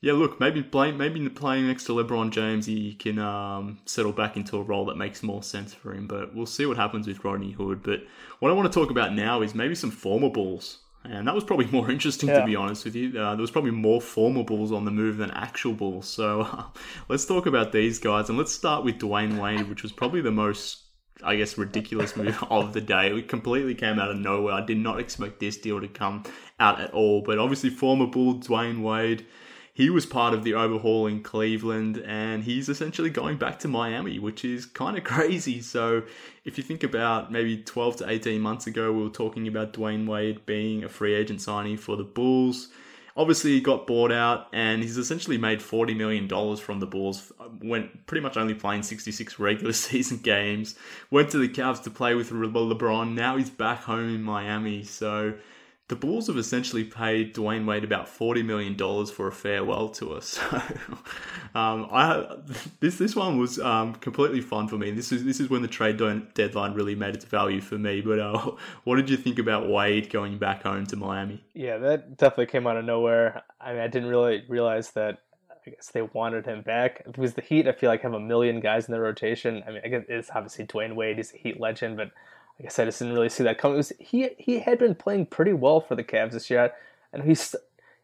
yeah, 0.00 0.12
look, 0.12 0.38
maybe 0.38 0.62
playing 0.62 0.96
maybe 0.96 1.28
playing 1.28 1.66
next 1.66 1.84
to 1.84 1.92
LeBron 1.92 2.30
James, 2.30 2.66
he 2.66 2.94
can 2.94 3.18
um, 3.18 3.78
settle 3.84 4.12
back 4.12 4.36
into 4.36 4.58
a 4.58 4.62
role 4.62 4.84
that 4.86 4.96
makes 4.96 5.22
more 5.22 5.42
sense 5.42 5.74
for 5.74 5.92
him. 5.92 6.06
But 6.06 6.34
we'll 6.34 6.46
see 6.46 6.66
what 6.66 6.76
happens 6.76 7.06
with 7.06 7.24
Rodney 7.24 7.52
Hood. 7.52 7.82
But 7.82 8.02
what 8.38 8.50
I 8.50 8.54
want 8.54 8.72
to 8.72 8.78
talk 8.78 8.90
about 8.90 9.14
now 9.14 9.42
is 9.42 9.54
maybe 9.54 9.74
some 9.74 9.90
former 9.90 10.28
Bulls 10.28 10.78
and 11.04 11.26
that 11.26 11.34
was 11.34 11.44
probably 11.44 11.66
more 11.66 11.90
interesting, 11.92 12.28
yeah. 12.28 12.40
to 12.40 12.46
be 12.46 12.56
honest 12.56 12.84
with 12.84 12.94
you. 12.94 13.18
Uh, 13.18 13.34
there 13.34 13.40
was 13.40 13.50
probably 13.50 13.70
more 13.70 14.00
formal 14.00 14.44
Bulls 14.44 14.72
on 14.72 14.84
the 14.84 14.90
move 14.90 15.16
than 15.16 15.30
actual 15.30 15.72
Bulls. 15.72 16.06
So 16.06 16.42
uh, 16.52 16.64
let's 17.08 17.24
talk 17.24 17.46
about 17.46 17.72
these 17.72 17.98
guys. 17.98 18.28
And 18.28 18.38
let's 18.38 18.52
start 18.52 18.84
with 18.84 18.98
Dwyane 18.98 19.38
Wade, 19.38 19.68
which 19.68 19.82
was 19.82 19.92
probably 19.92 20.20
the 20.20 20.30
most, 20.30 20.82
I 21.22 21.36
guess, 21.36 21.56
ridiculous 21.56 22.16
move 22.16 22.42
of 22.50 22.72
the 22.72 22.80
day. 22.80 23.16
It 23.16 23.28
completely 23.28 23.74
came 23.74 23.98
out 23.98 24.10
of 24.10 24.18
nowhere. 24.18 24.54
I 24.54 24.64
did 24.64 24.78
not 24.78 25.00
expect 25.00 25.40
this 25.40 25.56
deal 25.56 25.80
to 25.80 25.88
come 25.88 26.24
out 26.58 26.80
at 26.80 26.92
all. 26.92 27.22
But 27.22 27.38
obviously, 27.38 27.70
former 27.70 28.06
Bull 28.06 28.34
Dwyane 28.34 28.82
Wade 28.82 29.26
he 29.72 29.90
was 29.90 30.06
part 30.06 30.34
of 30.34 30.44
the 30.44 30.54
overhaul 30.54 31.06
in 31.06 31.22
Cleveland 31.22 32.02
and 32.06 32.44
he's 32.44 32.68
essentially 32.68 33.10
going 33.10 33.36
back 33.36 33.58
to 33.60 33.68
Miami, 33.68 34.18
which 34.18 34.44
is 34.44 34.66
kind 34.66 34.98
of 34.98 35.04
crazy. 35.12 35.60
So, 35.60 36.02
if 36.44 36.58
you 36.58 36.64
think 36.64 36.82
about 36.82 37.30
maybe 37.30 37.58
12 37.58 37.96
to 37.96 38.10
18 38.10 38.40
months 38.40 38.66
ago, 38.66 38.92
we 38.92 39.02
were 39.02 39.10
talking 39.10 39.46
about 39.46 39.72
Dwyane 39.72 40.06
Wade 40.06 40.44
being 40.46 40.84
a 40.84 40.88
free 40.88 41.14
agent 41.14 41.40
signing 41.40 41.76
for 41.76 41.96
the 41.96 42.04
Bulls. 42.04 42.68
Obviously, 43.16 43.50
he 43.50 43.60
got 43.60 43.86
bought 43.86 44.12
out 44.12 44.46
and 44.52 44.82
he's 44.82 44.96
essentially 44.96 45.36
made 45.36 45.60
$40 45.60 45.96
million 45.96 46.56
from 46.56 46.80
the 46.80 46.86
Bulls. 46.86 47.32
Went 47.60 48.06
pretty 48.06 48.22
much 48.22 48.36
only 48.36 48.54
playing 48.54 48.82
66 48.82 49.38
regular 49.38 49.72
season 49.74 50.18
games. 50.18 50.76
Went 51.10 51.30
to 51.30 51.38
the 51.38 51.48
Cavs 51.48 51.82
to 51.82 51.90
play 51.90 52.14
with 52.14 52.30
LeBron. 52.30 53.14
Now 53.14 53.36
he's 53.36 53.50
back 53.50 53.82
home 53.82 54.14
in 54.14 54.22
Miami. 54.22 54.84
So, 54.84 55.34
the 55.90 55.96
Bulls 55.96 56.28
have 56.28 56.36
essentially 56.36 56.84
paid 56.84 57.34
Dwyane 57.34 57.66
Wade 57.66 57.82
about 57.82 58.08
forty 58.08 58.44
million 58.44 58.76
dollars 58.76 59.10
for 59.10 59.26
a 59.26 59.32
farewell 59.32 59.90
to 59.90 60.14
us. 60.14 60.38
So, 60.50 61.58
um, 61.58 61.88
I 61.90 62.36
this 62.78 62.98
this 62.98 63.16
one 63.16 63.38
was 63.38 63.58
um, 63.58 63.94
completely 63.96 64.40
fun 64.40 64.68
for 64.68 64.78
me. 64.78 64.92
This 64.92 65.10
is 65.10 65.24
this 65.24 65.40
is 65.40 65.50
when 65.50 65.62
the 65.62 65.68
trade 65.68 65.98
deadline 66.34 66.74
really 66.74 66.94
made 66.94 67.16
its 67.16 67.24
value 67.24 67.60
for 67.60 67.76
me. 67.76 68.00
But 68.00 68.20
uh, 68.20 68.52
what 68.84 68.96
did 68.96 69.10
you 69.10 69.16
think 69.16 69.38
about 69.40 69.68
Wade 69.68 70.10
going 70.10 70.38
back 70.38 70.62
home 70.62 70.86
to 70.86 70.96
Miami? 70.96 71.42
Yeah, 71.54 71.78
that 71.78 72.16
definitely 72.16 72.46
came 72.46 72.68
out 72.68 72.76
of 72.76 72.84
nowhere. 72.84 73.42
I 73.60 73.72
mean, 73.72 73.82
I 73.82 73.88
didn't 73.88 74.08
really 74.08 74.44
realize 74.48 74.92
that. 74.92 75.22
I 75.66 75.70
guess 75.70 75.90
they 75.90 76.02
wanted 76.02 76.46
him 76.46 76.62
back. 76.62 77.02
It 77.04 77.18
was 77.18 77.34
the 77.34 77.42
Heat. 77.42 77.66
I 77.66 77.72
feel 77.72 77.90
like 77.90 78.02
have 78.02 78.14
a 78.14 78.20
million 78.20 78.60
guys 78.60 78.86
in 78.86 78.92
their 78.92 79.02
rotation. 79.02 79.62
I 79.66 79.72
mean, 79.72 79.82
I 79.84 79.88
guess 79.88 80.04
it's 80.08 80.30
obviously 80.34 80.66
Dwyane 80.66 80.94
Wade. 80.94 81.16
He's 81.16 81.34
a 81.34 81.36
Heat 81.36 81.60
legend, 81.60 81.96
but 81.96 82.12
I 82.60 82.64
guess 82.64 82.78
I 82.78 82.84
just 82.84 82.98
didn't 82.98 83.14
really 83.14 83.30
see 83.30 83.42
that 83.44 83.56
coming. 83.56 83.78
Was, 83.78 83.90
he 83.98 84.28
he 84.38 84.58
had 84.58 84.78
been 84.78 84.94
playing 84.94 85.26
pretty 85.26 85.54
well 85.54 85.80
for 85.80 85.94
the 85.94 86.04
Cavs 86.04 86.32
this 86.32 86.50
year, 86.50 86.72
and 87.10 87.24
he 87.24 87.34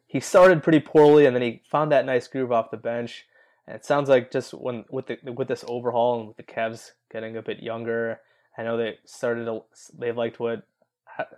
he 0.06 0.18
started 0.18 0.62
pretty 0.62 0.80
poorly, 0.80 1.26
and 1.26 1.36
then 1.36 1.42
he 1.42 1.62
found 1.70 1.92
that 1.92 2.06
nice 2.06 2.26
groove 2.26 2.52
off 2.52 2.70
the 2.70 2.78
bench. 2.78 3.26
And 3.66 3.76
it 3.76 3.84
sounds 3.84 4.08
like 4.08 4.30
just 4.30 4.54
when 4.54 4.86
with 4.88 5.08
the 5.08 5.18
with 5.30 5.48
this 5.48 5.64
overhaul 5.68 6.18
and 6.18 6.28
with 6.28 6.38
the 6.38 6.42
Cavs 6.42 6.92
getting 7.12 7.36
a 7.36 7.42
bit 7.42 7.62
younger, 7.62 8.20
I 8.56 8.62
know 8.62 8.78
they 8.78 8.98
started 9.04 9.46
they've 9.98 10.16
liked 10.16 10.40
what 10.40 10.62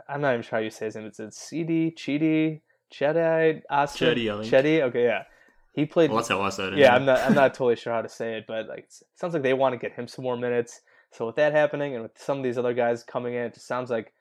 I'm 0.09 0.21
not 0.21 0.35
even 0.35 0.43
sure 0.43 0.59
how 0.59 0.63
you 0.63 0.71
say 0.71 0.87
his 0.87 0.95
name. 0.95 1.07
It's 1.07 1.19
it's 1.19 1.41
CD 1.41 1.91
Chidi 1.91 2.61
Chedi 2.93 3.63
Austin 3.69 4.15
Chetty, 4.15 4.49
Chetty. 4.49 4.83
Okay, 4.83 5.05
yeah. 5.05 5.25
He 5.73 5.87
played. 5.87 6.11
Well, 6.11 6.19
that's 6.19 6.29
how 6.29 6.41
I 6.41 6.51
said 6.51 6.73
it. 6.73 6.79
Yeah, 6.79 6.95
I'm 6.95 7.05
not. 7.05 7.21
I'm 7.21 7.35
not 7.35 7.55
totally 7.55 7.77
sure 7.77 7.93
how 7.93 8.03
to 8.03 8.09
say 8.09 8.35
it, 8.37 8.45
but 8.47 8.69
like, 8.69 8.81
it 8.81 8.95
sounds 9.17 9.35
like 9.35 9.43
they 9.43 9.55
want 9.55 9.75
to 9.75 9.79
get 9.79 9.93
him 9.97 10.07
some 10.07 10.25
more 10.25 10.37
minutes. 10.37 10.83
So 11.13 11.27
with 11.27 11.37
that 11.37 11.53
happening 11.53 11.95
and 11.95 12.03
with 12.03 12.19
some 12.19 12.39
of 12.39 12.45
these 12.45 12.59
other 12.59 12.75
guys 12.75 13.03
coming 13.03 13.35
in, 13.35 13.43
it 13.43 13.55
just 13.55 13.67
sounds 13.67 13.91
like 13.91 14.13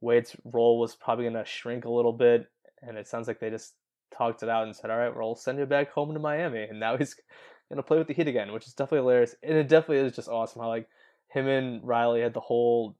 Wade's 0.00 0.36
role 0.44 0.78
was 0.78 0.94
probably 0.94 1.24
going 1.24 1.34
to 1.34 1.44
shrink 1.44 1.84
a 1.84 1.90
little 1.90 2.12
bit. 2.12 2.50
And 2.82 2.98
it 2.98 3.08
sounds 3.08 3.28
like 3.28 3.40
they 3.40 3.50
just 3.50 3.74
talked 4.16 4.42
it 4.42 4.48
out 4.48 4.64
and 4.64 4.76
said, 4.76 4.90
all 4.90 4.98
right, 4.98 5.14
we'll 5.14 5.34
send 5.34 5.58
you 5.58 5.66
back 5.66 5.90
home 5.90 6.12
to 6.12 6.20
Miami. 6.20 6.62
And 6.62 6.78
now 6.78 6.96
he's 6.98 7.14
going 7.68 7.76
to 7.76 7.82
play 7.82 7.98
with 7.98 8.08
the 8.08 8.14
Heat 8.14 8.28
again, 8.28 8.52
which 8.52 8.66
is 8.66 8.74
definitely 8.74 8.98
hilarious. 8.98 9.34
And 9.42 9.56
it 9.56 9.68
definitely 9.68 10.06
is 10.06 10.14
just 10.14 10.28
awesome 10.28 10.60
how, 10.60 10.68
like, 10.68 10.88
him 11.28 11.48
and 11.48 11.82
Riley 11.82 12.20
had 12.20 12.34
the 12.34 12.40
whole 12.40 12.94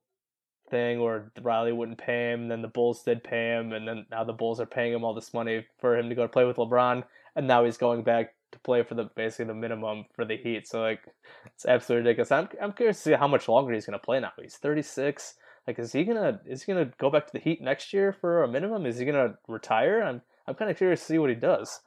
thing 0.71 1.01
where 1.01 1.31
Riley 1.41 1.73
wouldn't 1.73 1.99
pay 1.99 2.33
him, 2.33 2.43
and 2.43 2.51
then 2.51 2.63
the 2.63 2.69
Bulls 2.69 3.03
did 3.03 3.23
pay 3.23 3.57
him, 3.57 3.73
and 3.73 3.87
then 3.87 4.07
now 4.11 4.25
the 4.25 4.33
Bulls 4.33 4.61
are 4.61 4.67
paying 4.67 4.93
him 4.93 5.05
all 5.05 5.15
this 5.15 5.35
money 5.35 5.67
for 5.79 5.97
him 5.97 6.09
to 6.09 6.15
go 6.15 6.27
play 6.27 6.45
with 6.45 6.57
LeBron, 6.57 7.05
and 7.37 7.47
now 7.47 7.65
he's 7.65 7.77
going 7.77 8.03
back 8.03 8.35
to 8.55 8.59
play 8.61 8.83
for 8.83 8.95
the 8.95 9.11
basically 9.15 9.47
the 9.47 9.55
minimum 9.55 10.07
for 10.15 10.25
the 10.25 10.37
Heat. 10.37 10.67
So 10.67 10.81
like 10.81 11.01
it's 11.47 11.67
absolutely 11.67 12.09
ridiculous. 12.09 12.33
I'm 12.33 12.49
I'm 12.63 12.73
curious 12.73 12.97
to 12.99 13.03
see 13.03 13.13
how 13.13 13.29
much 13.29 13.49
longer 13.49 13.73
he's 13.73 13.87
gonna 13.87 13.99
play 13.99 14.21
now. 14.21 14.33
He's 14.41 14.57
36. 14.57 15.35
Like 15.67 15.79
is 15.79 15.93
he 15.93 16.05
gonna 16.05 16.41
is 16.47 16.63
he 16.63 16.73
gonna 16.73 16.91
go 16.99 17.11
back 17.11 17.27
to 17.27 17.33
the 17.33 17.39
Heat 17.39 17.61
next 17.61 17.93
year 17.93 18.13
for 18.13 18.43
a 18.43 18.49
minimum? 18.49 18.87
Is 18.87 18.99
he 18.99 19.05
gonna 19.05 19.35
retire? 19.47 20.03
I'm 20.03 20.23
I'm 20.47 20.55
kind 20.55 20.71
of 20.71 20.77
curious 20.77 21.01
to 21.01 21.07
see 21.07 21.19
what 21.19 21.31
he 21.31 21.37
does. 21.37 21.81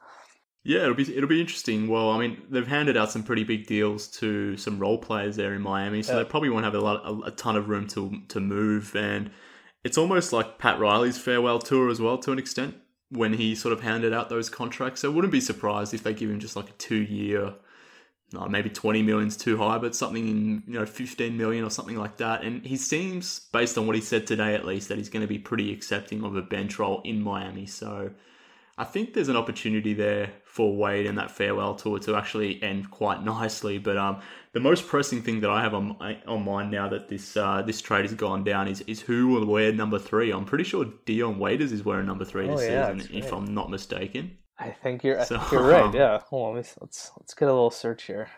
Yeah, 0.64 0.82
it'll 0.82 0.94
be 0.94 1.16
it'll 1.16 1.28
be 1.28 1.40
interesting. 1.40 1.88
Well, 1.88 2.10
I 2.10 2.18
mean, 2.18 2.42
they've 2.50 2.66
handed 2.66 2.96
out 2.96 3.10
some 3.10 3.22
pretty 3.22 3.44
big 3.44 3.66
deals 3.66 4.08
to 4.18 4.56
some 4.56 4.78
role 4.78 4.98
players 4.98 5.36
there 5.36 5.54
in 5.54 5.62
Miami, 5.62 6.02
so 6.02 6.12
yeah. 6.12 6.18
they 6.18 6.28
probably 6.28 6.50
won't 6.50 6.64
have 6.64 6.74
a 6.74 6.80
lot 6.80 7.00
a, 7.04 7.28
a 7.28 7.30
ton 7.30 7.56
of 7.56 7.68
room 7.68 7.86
to 7.88 8.12
to 8.28 8.40
move. 8.40 8.94
And 8.94 9.30
it's 9.84 9.96
almost 9.96 10.32
like 10.32 10.58
Pat 10.58 10.78
Riley's 10.78 11.18
farewell 11.18 11.58
tour 11.58 11.88
as 11.88 12.00
well, 12.00 12.18
to 12.18 12.32
an 12.32 12.38
extent 12.38 12.74
when 13.10 13.32
he 13.32 13.54
sort 13.54 13.72
of 13.72 13.80
handed 13.80 14.12
out 14.12 14.28
those 14.28 14.50
contracts. 14.50 15.00
So 15.00 15.10
I 15.10 15.14
wouldn't 15.14 15.32
be 15.32 15.40
surprised 15.40 15.94
if 15.94 16.02
they 16.02 16.12
give 16.14 16.30
him 16.30 16.40
just 16.40 16.56
like 16.56 16.68
a 16.68 16.72
two 16.72 17.02
year, 17.02 17.54
no, 18.32 18.46
maybe 18.48 18.68
20 18.68 19.02
million's 19.02 19.36
too 19.36 19.56
high, 19.56 19.78
but 19.78 19.94
something 19.94 20.28
in, 20.28 20.62
you 20.66 20.78
know, 20.78 20.86
15 20.86 21.36
million 21.36 21.64
or 21.64 21.70
something 21.70 21.96
like 21.96 22.18
that. 22.18 22.42
And 22.42 22.64
he 22.64 22.76
seems, 22.76 23.40
based 23.52 23.78
on 23.78 23.86
what 23.86 23.96
he 23.96 24.02
said 24.02 24.26
today 24.26 24.54
at 24.54 24.66
least, 24.66 24.88
that 24.88 24.98
he's 24.98 25.08
going 25.08 25.22
to 25.22 25.28
be 25.28 25.38
pretty 25.38 25.72
accepting 25.72 26.22
of 26.24 26.36
a 26.36 26.42
bench 26.42 26.78
role 26.78 27.00
in 27.04 27.22
Miami. 27.22 27.66
So 27.66 28.10
I 28.78 28.84
think 28.84 29.12
there's 29.12 29.28
an 29.28 29.36
opportunity 29.36 29.92
there 29.92 30.30
for 30.44 30.74
Wade 30.74 31.06
and 31.06 31.18
that 31.18 31.32
farewell 31.32 31.74
tour 31.74 31.98
to 31.98 32.14
actually 32.14 32.62
end 32.62 32.90
quite 32.92 33.24
nicely. 33.36 33.78
But 33.78 33.96
um, 33.96 34.20
the 34.52 34.60
most 34.60 34.86
pressing 34.86 35.20
thing 35.20 35.40
that 35.40 35.50
I 35.50 35.62
have 35.62 35.74
on 35.74 35.96
on 36.26 36.44
mind 36.44 36.70
now 36.70 36.88
that 36.88 37.08
this 37.08 37.36
uh, 37.36 37.62
this 37.62 37.80
trade 37.82 38.02
has 38.02 38.14
gone 38.14 38.44
down 38.44 38.68
is 38.68 38.80
is 38.82 39.00
who 39.00 39.28
will 39.28 39.46
wear 39.46 39.72
number 39.72 39.98
three. 39.98 40.30
I'm 40.30 40.44
pretty 40.44 40.64
sure 40.64 40.86
Dion 41.04 41.38
Waiters 41.38 41.72
is 41.72 41.84
wearing 41.84 42.06
number 42.06 42.24
three 42.24 42.48
oh, 42.48 42.56
this 42.56 42.70
yeah, 42.70 42.92
season, 42.92 43.16
if 43.16 43.32
I'm 43.32 43.52
not 43.52 43.68
mistaken. 43.68 44.38
I 44.60 44.70
think 44.70 45.04
you're 45.04 45.24
so, 45.24 45.40
you're 45.52 45.62
right. 45.62 45.92
Yeah, 45.92 46.20
hold 46.20 46.50
on, 46.50 46.56
let's 46.56 46.76
let's, 46.80 47.10
let's 47.18 47.34
get 47.34 47.48
a 47.48 47.52
little 47.52 47.70
search 47.70 48.04
here. 48.04 48.28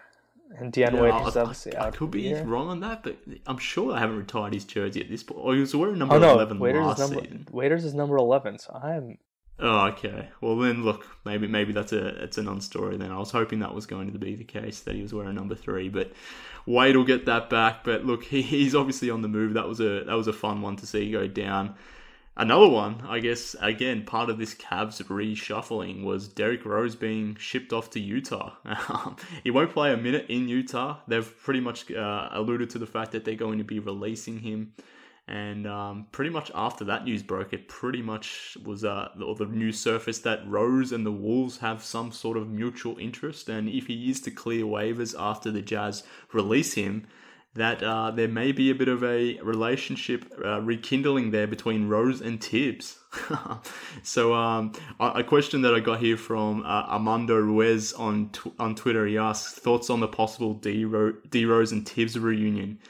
And 0.58 0.72
Dion 0.72 0.94
yeah, 0.94 1.00
Waiters 1.00 1.36
I, 1.36 1.40
obviously 1.42 1.76
I, 1.76 1.88
I 1.88 1.90
could 1.90 2.10
be 2.10 2.24
here. 2.24 2.44
wrong 2.44 2.68
on 2.68 2.80
that, 2.80 3.02
but 3.02 3.16
I'm 3.46 3.58
sure 3.58 3.94
I 3.94 4.00
haven't 4.00 4.16
retired 4.16 4.52
his 4.52 4.64
jersey 4.64 5.00
at 5.00 5.08
this 5.08 5.22
point. 5.22 5.40
Or 5.40 5.54
he 5.54 5.60
was 5.60 5.74
wearing 5.76 5.98
number 5.98 6.16
oh, 6.16 6.18
no, 6.18 6.34
eleven 6.34 6.58
Waiters 6.58 6.84
last 6.84 6.98
is 6.98 7.10
number, 7.10 7.24
season. 7.24 7.46
Waiters 7.52 7.84
is 7.84 7.94
number 7.94 8.16
eleven, 8.16 8.58
so 8.58 8.72
I'm 8.74 9.18
Oh, 9.62 9.88
okay. 9.88 10.30
Well, 10.40 10.56
then 10.56 10.84
look, 10.84 11.06
maybe 11.26 11.46
maybe 11.46 11.72
that's 11.72 11.92
a 11.92 12.22
it's 12.24 12.38
a 12.38 12.42
non-story. 12.42 12.96
Then 12.96 13.12
I 13.12 13.18
was 13.18 13.30
hoping 13.30 13.58
that 13.58 13.74
was 13.74 13.84
going 13.84 14.12
to 14.12 14.18
be 14.18 14.34
the 14.34 14.44
case 14.44 14.80
that 14.80 14.94
he 14.94 15.02
was 15.02 15.12
wearing 15.12 15.34
number 15.34 15.54
three, 15.54 15.90
but 15.90 16.12
Wade 16.64 16.96
will 16.96 17.04
get 17.04 17.26
that 17.26 17.50
back. 17.50 17.84
But 17.84 18.06
look, 18.06 18.24
he, 18.24 18.40
he's 18.40 18.74
obviously 18.74 19.10
on 19.10 19.20
the 19.20 19.28
move. 19.28 19.54
That 19.54 19.68
was 19.68 19.80
a 19.80 20.04
that 20.04 20.14
was 20.14 20.28
a 20.28 20.32
fun 20.32 20.62
one 20.62 20.76
to 20.76 20.86
see 20.86 21.10
go 21.10 21.26
down. 21.26 21.74
Another 22.36 22.68
one, 22.68 23.02
I 23.06 23.18
guess, 23.18 23.54
again, 23.60 24.04
part 24.04 24.30
of 24.30 24.38
this 24.38 24.54
Cavs 24.54 25.02
reshuffling 25.02 26.04
was 26.04 26.26
Derrick 26.26 26.64
Rose 26.64 26.96
being 26.96 27.36
shipped 27.38 27.70
off 27.70 27.90
to 27.90 28.00
Utah. 28.00 28.54
he 29.44 29.50
won't 29.50 29.72
play 29.72 29.92
a 29.92 29.96
minute 29.98 30.26
in 30.30 30.48
Utah. 30.48 30.98
They've 31.06 31.36
pretty 31.42 31.60
much 31.60 31.90
uh, 31.90 32.30
alluded 32.32 32.70
to 32.70 32.78
the 32.78 32.86
fact 32.86 33.12
that 33.12 33.26
they're 33.26 33.34
going 33.34 33.58
to 33.58 33.64
be 33.64 33.78
releasing 33.78 34.38
him 34.38 34.72
and 35.30 35.64
um, 35.64 36.06
pretty 36.10 36.30
much 36.30 36.50
after 36.56 36.84
that 36.86 37.04
news 37.04 37.22
broke, 37.22 37.52
it 37.52 37.68
pretty 37.68 38.02
much 38.02 38.58
was 38.64 38.84
uh, 38.84 39.10
or 39.24 39.36
the 39.36 39.46
news 39.46 39.78
surfaced 39.78 40.24
that 40.24 40.40
Rose 40.44 40.90
and 40.90 41.06
the 41.06 41.12
Wolves 41.12 41.58
have 41.58 41.84
some 41.84 42.10
sort 42.10 42.36
of 42.36 42.48
mutual 42.48 42.98
interest. 42.98 43.48
And 43.48 43.68
if 43.68 43.86
he 43.86 44.10
is 44.10 44.20
to 44.22 44.32
clear 44.32 44.64
waivers 44.64 45.14
after 45.16 45.52
the 45.52 45.62
Jazz 45.62 46.02
release 46.32 46.74
him, 46.74 47.06
that 47.54 47.80
uh, 47.80 48.10
there 48.10 48.26
may 48.26 48.50
be 48.50 48.70
a 48.70 48.74
bit 48.74 48.88
of 48.88 49.04
a 49.04 49.38
relationship 49.40 50.24
uh, 50.44 50.60
rekindling 50.62 51.30
there 51.30 51.46
between 51.46 51.88
Rose 51.88 52.20
and 52.20 52.42
Thibs. 52.42 52.98
so, 54.02 54.34
um, 54.34 54.72
a 54.98 55.22
question 55.22 55.62
that 55.62 55.74
I 55.74 55.80
got 55.80 56.00
here 56.00 56.16
from 56.16 56.62
uh, 56.64 56.86
Armando 56.88 57.36
Ruiz 57.36 57.92
on 57.92 58.30
tw- 58.30 58.54
on 58.58 58.74
Twitter, 58.74 59.06
he 59.06 59.16
asks 59.16 59.54
thoughts 59.58 59.90
on 59.90 60.00
the 60.00 60.08
possible 60.08 60.54
D 60.54 60.84
Rose 60.84 61.72
and 61.72 61.88
Thibs 61.88 62.18
reunion. 62.18 62.80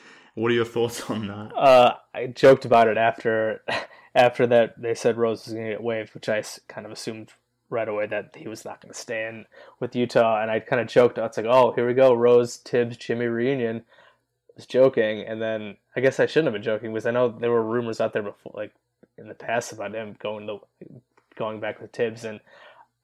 What 0.40 0.50
are 0.53 0.55
your 0.55 0.64
thoughts 0.64 1.03
on 1.11 1.26
that? 1.26 1.55
Uh, 1.55 1.96
I 2.14 2.29
joked 2.29 2.64
about 2.64 2.88
it 2.88 2.96
after 2.96 3.62
after 4.14 4.46
that 4.46 4.81
they 4.81 4.94
said 4.94 5.18
Rose 5.18 5.44
was 5.44 5.53
going 5.53 5.66
to 5.66 5.72
get 5.72 5.83
waived, 5.83 6.14
which 6.14 6.31
I 6.31 6.42
kind 6.66 6.87
of 6.87 6.92
assumed 6.92 7.33
right 7.68 7.87
away 7.87 8.07
that 8.07 8.35
he 8.35 8.48
was 8.48 8.64
not 8.64 8.81
going 8.81 8.92
to 8.92 8.98
stay 8.98 9.29
in 9.29 9.44
with 9.81 9.94
Utah, 9.94 10.40
and 10.40 10.50
I 10.50 10.61
kind 10.61 10.81
of 10.81 10.88
joked. 10.88 11.18
I 11.18 11.26
was 11.26 11.37
like, 11.37 11.44
"Oh, 11.46 11.72
here 11.72 11.87
we 11.87 11.92
go, 11.92 12.14
Rose, 12.14 12.57
Thibs, 12.57 12.96
Jimmy 12.96 13.26
reunion." 13.26 13.85
I 14.48 14.53
was 14.57 14.66
joking, 14.66 15.26
and 15.26 15.42
then 15.42 15.76
I 15.94 16.00
guess 16.00 16.18
I 16.18 16.24
shouldn't 16.24 16.46
have 16.46 16.55
been 16.55 16.62
joking 16.62 16.90
because 16.90 17.07
I 17.07 17.11
know 17.11 17.29
there 17.29 17.50
were 17.50 17.62
rumors 17.62 18.00
out 18.00 18.14
there 18.14 18.22
before, 18.22 18.53
like 18.55 18.72
in 19.18 19.29
the 19.29 19.35
past, 19.35 19.72
about 19.72 19.94
him 19.94 20.16
going 20.18 20.46
to 20.46 20.61
going 21.37 21.61
back 21.61 21.83
with 21.83 21.92
Thibs, 21.92 22.24
and 22.24 22.40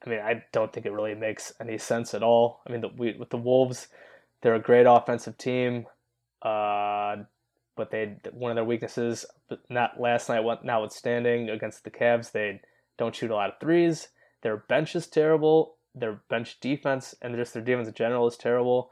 I 0.06 0.08
mean, 0.08 0.20
I 0.20 0.42
don't 0.52 0.72
think 0.72 0.86
it 0.86 0.92
really 0.92 1.14
makes 1.14 1.52
any 1.60 1.76
sense 1.76 2.14
at 2.14 2.22
all. 2.22 2.62
I 2.66 2.72
mean, 2.72 2.80
the, 2.80 2.88
we, 2.88 3.12
with 3.12 3.28
the 3.28 3.36
Wolves, 3.36 3.88
they're 4.40 4.54
a 4.54 4.58
great 4.58 4.86
offensive 4.86 5.36
team. 5.36 5.84
Uh, 6.42 7.16
but 7.76 7.90
they 7.90 8.16
one 8.32 8.50
of 8.50 8.56
their 8.56 8.64
weaknesses, 8.64 9.26
not 9.68 10.00
last 10.00 10.28
night, 10.28 10.40
What 10.40 10.64
notwithstanding 10.64 11.50
against 11.50 11.84
the 11.84 11.90
Cavs, 11.90 12.32
they 12.32 12.60
don't 12.98 13.14
shoot 13.14 13.30
a 13.30 13.34
lot 13.34 13.50
of 13.50 13.60
threes. 13.60 14.08
Their 14.42 14.56
bench 14.56 14.96
is 14.96 15.06
terrible. 15.06 15.76
Their 15.94 16.20
bench 16.28 16.58
defense 16.60 17.14
and 17.20 17.36
just 17.36 17.54
their 17.54 17.62
defense 17.62 17.88
in 17.88 17.94
general 17.94 18.26
is 18.26 18.36
terrible. 18.36 18.90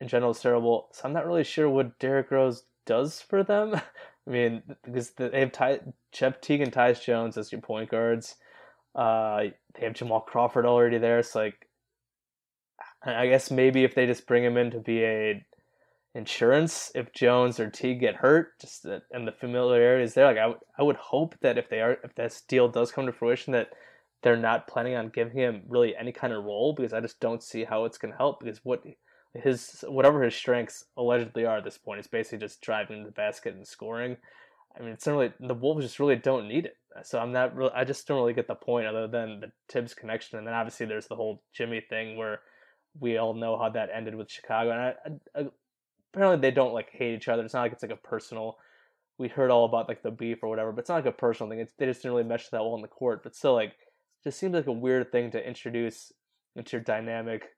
In 0.00 0.08
general, 0.08 0.32
is 0.32 0.40
terrible. 0.40 0.88
So 0.92 1.02
I'm 1.04 1.12
not 1.12 1.26
really 1.26 1.44
sure 1.44 1.68
what 1.68 1.98
Derrick 1.98 2.30
Rose 2.30 2.64
does 2.86 3.20
for 3.20 3.42
them. 3.42 3.74
I 4.26 4.30
mean, 4.30 4.62
because 4.84 5.10
they 5.10 5.40
have 5.40 5.52
Ty, 5.52 5.80
Jeff 6.12 6.40
Teague 6.40 6.60
and 6.60 6.72
Tyus 6.72 7.02
Jones 7.02 7.36
as 7.36 7.52
your 7.52 7.60
point 7.60 7.90
guards. 7.90 8.36
Uh, 8.94 9.44
they 9.74 9.84
have 9.84 9.94
Jamal 9.94 10.20
Crawford 10.20 10.66
already 10.66 10.98
there. 10.98 11.22
So 11.22 11.40
like, 11.40 11.68
I 13.02 13.26
guess 13.28 13.50
maybe 13.50 13.84
if 13.84 13.94
they 13.94 14.06
just 14.06 14.26
bring 14.26 14.44
him 14.44 14.56
in 14.56 14.70
to 14.72 14.78
be 14.78 15.02
a 15.04 15.44
insurance 16.14 16.90
if 16.94 17.12
Jones 17.12 17.60
or 17.60 17.70
T 17.70 17.94
get 17.94 18.16
hurt, 18.16 18.58
just 18.60 18.84
and 18.84 19.26
the 19.26 19.32
familiarity 19.32 20.04
is 20.04 20.14
there. 20.14 20.26
Like 20.26 20.38
I, 20.38 20.42
w- 20.42 20.60
I 20.78 20.82
would 20.82 20.96
hope 20.96 21.34
that 21.40 21.58
if 21.58 21.68
they 21.68 21.80
are, 21.80 21.98
if 22.04 22.14
this 22.14 22.42
deal 22.42 22.68
does 22.68 22.92
come 22.92 23.06
to 23.06 23.12
fruition, 23.12 23.52
that 23.52 23.70
they're 24.22 24.36
not 24.36 24.66
planning 24.66 24.96
on 24.96 25.08
giving 25.08 25.36
him 25.36 25.62
really 25.68 25.94
any 25.96 26.12
kind 26.12 26.32
of 26.32 26.44
role 26.44 26.74
because 26.74 26.92
I 26.92 27.00
just 27.00 27.20
don't 27.20 27.42
see 27.42 27.64
how 27.64 27.84
it's 27.84 27.98
going 27.98 28.12
to 28.12 28.18
help 28.18 28.40
because 28.40 28.60
what 28.64 28.82
his 29.34 29.84
whatever 29.88 30.22
his 30.22 30.34
strengths 30.34 30.84
allegedly 30.96 31.44
are 31.44 31.58
at 31.58 31.64
this 31.64 31.78
point 31.78 32.00
is 32.00 32.06
basically 32.06 32.38
just 32.38 32.60
driving 32.60 33.04
the 33.04 33.12
basket 33.12 33.54
and 33.54 33.66
scoring. 33.66 34.16
I 34.76 34.82
mean, 34.82 34.90
it's 34.90 35.06
really 35.06 35.32
the 35.40 35.54
Wolves 35.54 35.84
just 35.84 36.00
really 36.00 36.16
don't 36.16 36.48
need 36.48 36.66
it. 36.66 36.76
So 37.04 37.18
I'm 37.18 37.32
not 37.32 37.54
really. 37.54 37.72
I 37.74 37.84
just 37.84 38.06
don't 38.06 38.18
really 38.18 38.34
get 38.34 38.48
the 38.48 38.54
point 38.54 38.86
other 38.86 39.06
than 39.06 39.40
the 39.40 39.52
Thibs 39.68 39.94
connection, 39.94 40.38
and 40.38 40.46
then 40.46 40.54
obviously 40.54 40.86
there's 40.86 41.06
the 41.06 41.16
whole 41.16 41.42
Jimmy 41.54 41.80
thing 41.88 42.16
where 42.16 42.40
we 42.98 43.16
all 43.16 43.34
know 43.34 43.56
how 43.56 43.70
that 43.70 43.90
ended 43.94 44.16
with 44.16 44.30
Chicago, 44.30 44.70
and 44.72 45.20
I, 45.34 45.40
I, 45.40 45.46
apparently 46.12 46.40
they 46.40 46.54
don't 46.54 46.74
like 46.74 46.90
hate 46.90 47.14
each 47.14 47.28
other. 47.28 47.44
It's 47.44 47.54
not 47.54 47.62
like 47.62 47.72
it's 47.72 47.82
like 47.82 47.92
a 47.92 47.96
personal. 47.96 48.58
We 49.18 49.28
heard 49.28 49.50
all 49.50 49.64
about 49.64 49.88
like 49.88 50.02
the 50.02 50.10
beef 50.10 50.42
or 50.42 50.48
whatever, 50.48 50.72
but 50.72 50.80
it's 50.80 50.88
not 50.88 50.96
like 50.96 51.06
a 51.06 51.12
personal 51.12 51.50
thing. 51.50 51.60
It's, 51.60 51.72
they 51.78 51.86
just 51.86 52.02
didn't 52.02 52.14
really 52.14 52.28
mesh 52.28 52.48
that 52.48 52.62
well 52.62 52.74
in 52.74 52.82
the 52.82 52.88
court. 52.88 53.22
But 53.22 53.36
still, 53.36 53.54
like, 53.54 53.74
just 54.24 54.38
seems 54.38 54.54
like 54.54 54.66
a 54.66 54.72
weird 54.72 55.12
thing 55.12 55.30
to 55.32 55.46
introduce 55.46 56.12
into 56.56 56.76
your 56.76 56.82
dynamic 56.82 57.50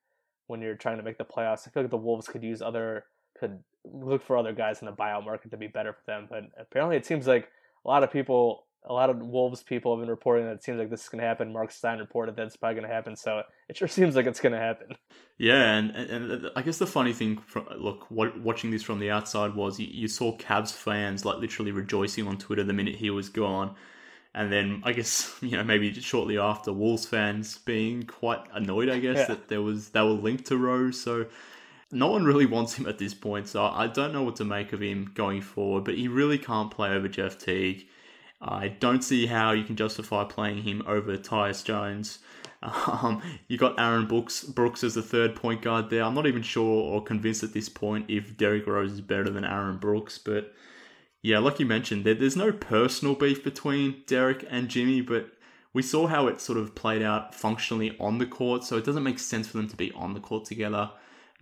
when 0.49 0.61
you're 0.61 0.75
trying 0.75 0.99
to 0.99 1.03
make 1.03 1.19
the 1.19 1.25
playoffs. 1.25 1.67
I 1.67 1.71
feel 1.71 1.85
like 1.85 1.91
the 1.91 1.97
Wolves 1.97 2.29
could 2.29 2.43
use 2.43 2.61
other 2.61 3.05
could 3.39 3.59
look 3.85 4.23
for 4.23 4.37
other 4.37 4.53
guys 4.53 4.81
in 4.81 4.87
the 4.87 4.93
buyout 4.93 5.25
market 5.25 5.51
to 5.51 5.57
be 5.57 5.67
better 5.67 5.93
for 5.93 6.03
them. 6.07 6.27
But 6.29 6.45
apparently, 6.59 6.97
it 6.97 7.07
seems 7.07 7.27
like 7.27 7.49
a 7.85 7.89
lot 7.89 8.03
of 8.03 8.11
people 8.11 8.67
a 8.85 8.93
lot 8.93 9.11
of 9.11 9.19
Wolves 9.19 9.63
people 9.63 9.95
have 9.95 10.03
been 10.03 10.11
reporting 10.11 10.47
that 10.47 10.55
it 10.55 10.65
seems 10.65 10.79
like 10.79 10.91
this 10.91 11.05
is 11.05 11.09
going 11.09 11.21
to 11.21 11.27
happen. 11.27 11.53
Mark 11.53 11.71
Stein 11.71 11.99
reported 11.99 12.37
that 12.37 12.47
it's 12.47 12.57
probably 12.57 12.81
going 12.81 12.89
to 12.89 12.95
happen, 12.95 13.15
so 13.15 13.43
it 13.69 13.77
sure 13.77 13.89
seems 13.89 14.17
like 14.17 14.27
it's 14.27 14.41
going 14.41 14.53
to 14.53 14.59
happen. 14.59 14.97
Yeah, 15.39 15.75
and, 15.75 15.91
and 15.91 16.51
I 16.57 16.63
guess 16.63 16.79
the 16.79 16.87
funny 16.87 17.13
thing, 17.13 17.39
from, 17.39 17.67
look, 17.79 18.11
watching 18.11 18.71
this 18.71 18.83
from 18.83 18.99
the 18.99 19.11
outside 19.11 19.55
was 19.55 19.79
you, 19.79 19.87
you, 19.91 20.09
saw 20.09 20.37
Cavs 20.37 20.73
fans 20.73 21.25
like 21.25 21.39
literally 21.39 21.73
rejoicing 21.73 22.27
on 22.27 22.39
Twitter 22.39 22.65
the 22.65 22.73
minute 22.73 22.97
he 22.97 23.11
was 23.11 23.29
gone, 23.29 23.75
and 24.35 24.53
then 24.53 24.83
I 24.85 24.93
guess 24.93 25.35
you 25.41 25.57
know 25.57 25.65
maybe 25.65 25.93
shortly 25.95 26.39
after 26.39 26.73
Wolves 26.73 27.07
fans 27.07 27.59
being 27.59 28.03
quite 28.03 28.41
annoyed, 28.53 28.89
I 28.89 28.99
guess 28.99 29.19
yeah. 29.19 29.27
that 29.27 29.49
there 29.49 29.63
was 29.63 29.91
they 29.91 30.01
were 30.01 30.11
linked 30.11 30.47
to 30.47 30.57
Rose, 30.57 31.01
so. 31.01 31.27
No 31.95 32.07
one 32.07 32.25
really 32.25 32.47
wants 32.47 32.73
him 32.73 32.87
at 32.87 32.97
this 32.97 33.13
point, 33.13 33.49
so 33.49 33.67
I 33.67 33.87
don't 33.87 34.15
know 34.15 34.23
what 34.23 34.37
to 34.37 34.47
make 34.47 34.73
of 34.73 34.81
him 34.81 35.11
going 35.13 35.43
forward. 35.43 35.85
But 35.85 35.99
he 35.99 36.09
really 36.09 36.39
can't 36.39 36.71
play 36.71 36.89
over 36.89 37.07
Jeff 37.07 37.37
Teague 37.37 37.87
I 38.43 38.69
don't 38.69 39.03
see 39.03 39.27
how 39.27 39.53
you 39.53 39.63
can 39.63 39.77
justify 39.77 40.25
playing 40.25 40.65
him 40.65 40.83
over 40.87 41.17
Tyus 41.17 41.65
Jones. 41.65 42.19
Um, 42.65 43.21
you 43.49 43.59
got 43.59 43.81
Aaron 43.81 44.07
Brooks, 44.07 44.45
Brooks 44.45 44.85
as 44.85 44.95
the 44.95 45.03
third 45.03 45.35
point 45.35 45.63
guard 45.63 45.91
there. 45.91 46.05
I'm 46.05 46.15
not 46.15 46.29
even 46.29 46.43
sure 46.43 46.63
or 46.63 47.03
convinced 47.03 47.43
at 47.43 47.53
this 47.53 47.69
point 47.69 48.07
if 48.09 48.37
Derrick 48.37 48.69
Rose 48.69 48.93
is 48.93 49.01
better 49.01 49.31
than 49.31 49.45
Aaron 49.45 49.79
Brooks, 49.79 50.17
but 50.17 50.55
yeah, 51.23 51.39
like 51.39 51.59
you 51.59 51.67
mentioned, 51.67 52.05
there, 52.05 52.15
there's 52.15 52.37
no 52.37 52.53
personal 52.53 53.17
beef 53.17 53.43
between 53.43 54.03
Derrick 54.07 54.45
and 54.49 54.69
Jimmy, 54.69 55.01
but 55.01 55.33
we 55.73 55.83
saw 55.83 56.07
how 56.07 56.27
it 56.27 56.41
sort 56.41 56.59
of 56.59 56.75
played 56.75 57.03
out 57.03 57.35
functionally 57.35 57.97
on 57.99 58.19
the 58.19 58.27
court, 58.27 58.63
so 58.65 58.77
it 58.77 58.85
doesn't 58.85 59.03
make 59.03 59.19
sense 59.19 59.49
for 59.49 59.57
them 59.57 59.69
to 59.69 59.77
be 59.77 59.91
on 59.93 60.15
the 60.15 60.21
court 60.21 60.45
together. 60.45 60.91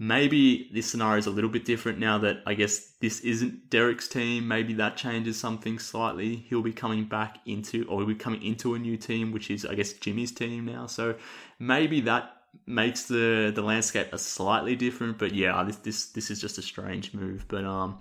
Maybe 0.02 0.70
this 0.72 0.90
scenario 0.90 1.18
is 1.18 1.26
a 1.26 1.30
little 1.30 1.50
bit 1.50 1.66
different 1.66 1.98
now 1.98 2.16
that 2.18 2.38
I 2.46 2.54
guess 2.54 2.78
this 3.02 3.20
isn't 3.20 3.68
Derrick's 3.68 4.08
team. 4.08 4.48
Maybe 4.48 4.72
that 4.74 4.96
changes 4.96 5.38
something 5.38 5.78
slightly. 5.78 6.36
He'll 6.36 6.62
be 6.62 6.72
coming 6.72 7.04
back 7.04 7.38
into, 7.44 7.84
or 7.84 7.98
he'll 7.98 8.08
be 8.08 8.14
coming 8.14 8.42
into 8.42 8.74
a 8.74 8.78
new 8.78 8.96
team, 8.96 9.30
which 9.30 9.50
is, 9.50 9.66
I 9.66 9.74
guess, 9.74 9.92
Jimmy's 9.92 10.32
team 10.32 10.64
now. 10.64 10.86
So 10.86 11.16
maybe 11.58 12.00
that 12.00 12.34
makes 12.64 13.08
the 13.08 13.52
the 13.54 13.60
landscape 13.60 14.10
a 14.14 14.16
slightly 14.18 14.74
different. 14.74 15.18
But 15.18 15.34
yeah, 15.34 15.62
this 15.64 15.76
this 15.76 16.06
this 16.06 16.30
is 16.30 16.40
just 16.40 16.56
a 16.56 16.62
strange 16.62 17.12
move. 17.12 17.44
But 17.46 17.66
um, 17.66 17.98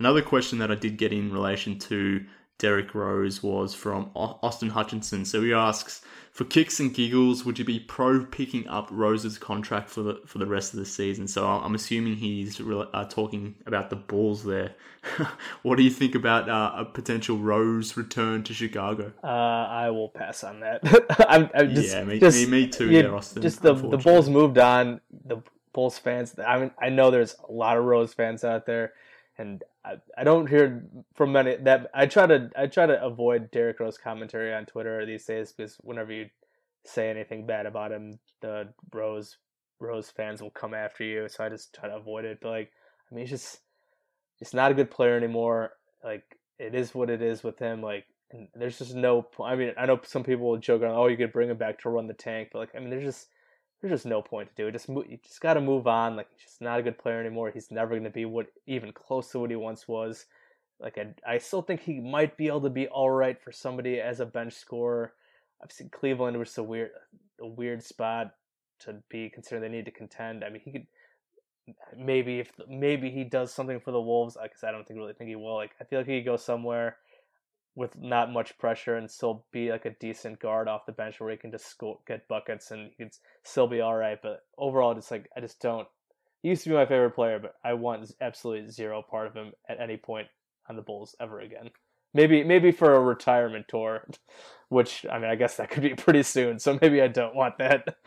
another 0.00 0.22
question 0.22 0.58
that 0.58 0.72
I 0.72 0.74
did 0.74 0.96
get 0.96 1.12
in 1.12 1.32
relation 1.32 1.78
to 1.78 2.26
Derrick 2.58 2.94
Rose 2.94 3.42
was 3.42 3.74
from 3.74 4.10
Austin 4.14 4.70
Hutchinson. 4.70 5.24
So 5.24 5.42
he 5.42 5.52
asks, 5.52 6.00
for 6.36 6.44
kicks 6.44 6.80
and 6.80 6.92
giggles, 6.92 7.44
would 7.44 7.58
you 7.58 7.64
be 7.64 7.80
pro 7.80 8.24
picking 8.24 8.68
up 8.68 8.88
Rose's 8.90 9.38
contract 9.38 9.88
for 9.88 10.02
the 10.02 10.20
for 10.26 10.36
the 10.36 10.46
rest 10.46 10.74
of 10.74 10.78
the 10.78 10.84
season? 10.84 11.26
So 11.28 11.46
I'm 11.46 11.74
assuming 11.74 12.16
he's 12.16 12.60
uh, 12.60 13.04
talking 13.08 13.54
about 13.64 13.88
the 13.88 13.96
Bulls 13.96 14.44
there. 14.44 14.74
what 15.62 15.76
do 15.76 15.82
you 15.82 15.90
think 15.90 16.14
about 16.14 16.48
uh, 16.48 16.72
a 16.76 16.84
potential 16.84 17.38
Rose 17.38 17.96
return 17.96 18.42
to 18.44 18.52
Chicago? 18.52 19.12
Uh, 19.24 19.26
I 19.26 19.88
will 19.88 20.10
pass 20.10 20.44
on 20.44 20.60
that. 20.60 20.80
I'm, 21.28 21.48
I'm 21.54 21.74
just, 21.74 21.94
yeah, 21.94 22.04
me, 22.04 22.20
just, 22.20 22.38
me, 22.38 22.64
me 22.64 22.68
too. 22.68 22.90
Yeah, 22.90 23.08
Austin, 23.08 23.40
just 23.40 23.62
the 23.62 23.72
the 23.72 23.96
Bulls 23.96 24.28
moved 24.28 24.58
on. 24.58 25.00
The 25.24 25.42
Bulls 25.72 25.98
fans. 25.98 26.34
I 26.38 26.58
mean, 26.58 26.70
I 26.78 26.90
know 26.90 27.10
there's 27.10 27.34
a 27.48 27.52
lot 27.52 27.78
of 27.78 27.84
Rose 27.84 28.12
fans 28.12 28.44
out 28.44 28.66
there 28.66 28.92
and 29.38 29.62
I, 29.84 29.94
I 30.16 30.24
don't 30.24 30.48
hear 30.48 30.84
from 31.14 31.32
many 31.32 31.56
that 31.56 31.90
I 31.94 32.06
try 32.06 32.26
to 32.26 32.50
I 32.56 32.66
try 32.66 32.86
to 32.86 33.02
avoid 33.02 33.50
Derrick 33.50 33.80
Rose 33.80 33.98
commentary 33.98 34.54
on 34.54 34.66
Twitter 34.66 35.04
these 35.04 35.24
days 35.24 35.52
because 35.52 35.76
whenever 35.82 36.12
you 36.12 36.26
say 36.84 37.10
anything 37.10 37.46
bad 37.46 37.66
about 37.66 37.92
him, 37.92 38.18
the 38.40 38.68
Rose 38.92 39.36
Rose 39.78 40.10
fans 40.10 40.40
will 40.40 40.50
come 40.50 40.74
after 40.74 41.04
you. 41.04 41.28
So 41.28 41.44
I 41.44 41.48
just 41.48 41.74
try 41.74 41.88
to 41.88 41.96
avoid 41.96 42.24
it. 42.24 42.38
But 42.40 42.48
like, 42.50 42.72
I 43.10 43.14
mean, 43.14 43.26
he's 43.26 43.30
just 43.30 43.60
it's 44.40 44.54
not 44.54 44.70
a 44.70 44.74
good 44.74 44.90
player 44.90 45.16
anymore. 45.16 45.72
Like 46.02 46.24
it 46.58 46.74
is 46.74 46.94
what 46.94 47.10
it 47.10 47.22
is 47.22 47.42
with 47.42 47.58
him. 47.58 47.82
Like, 47.82 48.04
there's 48.54 48.78
just 48.78 48.94
no. 48.94 49.26
I 49.42 49.56
mean, 49.56 49.72
I 49.76 49.86
know 49.86 50.00
some 50.04 50.24
people 50.24 50.48
will 50.48 50.58
joke 50.58 50.82
on, 50.82 50.90
oh, 50.90 51.08
you 51.08 51.16
could 51.16 51.32
bring 51.32 51.50
him 51.50 51.58
back 51.58 51.80
to 51.80 51.90
run 51.90 52.06
the 52.06 52.14
tank, 52.14 52.50
but 52.52 52.60
like, 52.60 52.70
I 52.74 52.78
mean, 52.78 52.90
there's 52.90 53.04
just 53.04 53.28
there's 53.88 54.02
just 54.02 54.06
no 54.06 54.22
point 54.22 54.48
to 54.48 54.54
do 54.54 54.68
it. 54.68 54.72
Just 54.72 54.88
you 54.88 55.18
just 55.22 55.40
got 55.40 55.54
to 55.54 55.60
move 55.60 55.86
on. 55.86 56.16
Like, 56.16 56.28
he's 56.32 56.44
just 56.44 56.60
not 56.60 56.78
a 56.78 56.82
good 56.82 56.98
player 56.98 57.20
anymore. 57.20 57.50
He's 57.50 57.70
never 57.70 57.90
going 57.90 58.04
to 58.04 58.10
be 58.10 58.24
what 58.24 58.46
even 58.66 58.92
close 58.92 59.30
to 59.30 59.40
what 59.40 59.50
he 59.50 59.56
once 59.56 59.88
was. 59.88 60.26
Like, 60.78 60.98
I, 60.98 61.34
I 61.34 61.38
still 61.38 61.62
think 61.62 61.80
he 61.80 62.00
might 62.00 62.36
be 62.36 62.48
able 62.48 62.62
to 62.62 62.70
be 62.70 62.86
all 62.88 63.10
right 63.10 63.40
for 63.40 63.52
somebody 63.52 64.00
as 64.00 64.20
a 64.20 64.26
bench 64.26 64.54
scorer. 64.54 65.12
I've 65.62 65.72
seen 65.72 65.88
Cleveland 65.88 66.38
was 66.38 66.56
a 66.58 66.62
weird, 66.62 66.90
a 67.40 67.46
weird 67.46 67.82
spot 67.82 68.34
to 68.80 68.96
be 69.08 69.30
considered. 69.30 69.62
they 69.62 69.68
need 69.68 69.86
to 69.86 69.90
contend. 69.90 70.44
I 70.44 70.50
mean, 70.50 70.60
he 70.64 70.72
could 70.72 70.86
maybe 71.96 72.40
if 72.40 72.52
maybe 72.68 73.10
he 73.10 73.24
does 73.24 73.52
something 73.52 73.80
for 73.80 73.90
the 73.90 74.00
Wolves 74.00 74.36
because 74.40 74.62
I 74.62 74.70
don't 74.70 74.86
think 74.86 74.98
really 74.98 75.14
think 75.14 75.28
he 75.28 75.36
will. 75.36 75.56
Like, 75.56 75.72
I 75.80 75.84
feel 75.84 76.00
like 76.00 76.08
he 76.08 76.18
could 76.20 76.26
go 76.26 76.36
somewhere 76.36 76.96
with 77.76 77.94
not 78.00 78.32
much 78.32 78.58
pressure 78.58 78.96
and 78.96 79.08
still 79.08 79.44
be 79.52 79.70
like 79.70 79.84
a 79.84 79.94
decent 80.00 80.40
guard 80.40 80.66
off 80.66 80.86
the 80.86 80.92
bench 80.92 81.20
where 81.20 81.30
he 81.30 81.36
can 81.36 81.52
just 81.52 81.66
score, 81.66 81.98
get 82.08 82.26
buckets 82.26 82.70
and 82.70 82.90
he 82.96 83.04
could 83.04 83.12
still 83.44 83.68
be 83.68 83.82
all 83.82 83.94
right. 83.94 84.18
But 84.20 84.40
overall, 84.58 84.94
just 84.94 85.10
like 85.10 85.28
I 85.36 85.40
just 85.40 85.60
don't. 85.60 85.86
He 86.42 86.48
used 86.48 86.64
to 86.64 86.70
be 86.70 86.74
my 86.74 86.86
favorite 86.86 87.14
player, 87.14 87.38
but 87.38 87.54
I 87.64 87.74
want 87.74 88.10
absolutely 88.20 88.70
zero 88.70 89.02
part 89.08 89.26
of 89.26 89.34
him 89.34 89.52
at 89.68 89.80
any 89.80 89.98
point 89.98 90.28
on 90.68 90.76
the 90.76 90.82
Bulls 90.82 91.14
ever 91.20 91.40
again. 91.40 91.70
Maybe 92.16 92.42
maybe 92.42 92.72
for 92.72 92.94
a 92.94 93.00
retirement 93.00 93.68
tour, 93.68 94.06
which 94.70 95.04
I 95.10 95.18
mean 95.18 95.30
I 95.30 95.34
guess 95.34 95.56
that 95.58 95.68
could 95.70 95.82
be 95.82 95.94
pretty 95.94 96.22
soon. 96.22 96.58
So 96.58 96.78
maybe 96.80 97.02
I 97.02 97.08
don't 97.08 97.34
want 97.34 97.58
that. 97.58 97.98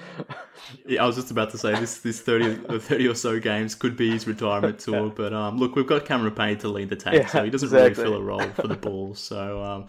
yeah, 0.87 1.03
I 1.03 1.05
was 1.05 1.15
just 1.15 1.29
about 1.29 1.51
to 1.51 1.59
say 1.59 1.79
this 1.79 1.99
this 1.99 2.19
thirty 2.19 2.55
the 2.55 2.79
thirty 2.79 3.07
or 3.07 3.13
so 3.13 3.39
games 3.39 3.75
could 3.75 3.95
be 3.95 4.09
his 4.09 4.25
retirement 4.25 4.79
tour. 4.85 5.07
yeah. 5.07 5.13
But 5.15 5.33
um, 5.33 5.57
look, 5.57 5.75
we've 5.75 5.85
got 5.85 6.05
Cameron 6.05 6.33
Payne 6.33 6.57
to 6.57 6.69
lead 6.69 6.89
the 6.89 6.95
tank, 6.95 7.17
yeah, 7.17 7.27
so 7.27 7.43
he 7.43 7.51
doesn't 7.51 7.67
exactly. 7.67 8.03
really 8.03 8.15
fill 8.15 8.19
a 8.19 8.23
role 8.23 8.49
for 8.53 8.67
the 8.67 8.75
Bulls. 8.87 9.19
So 9.19 9.63
um, 9.63 9.85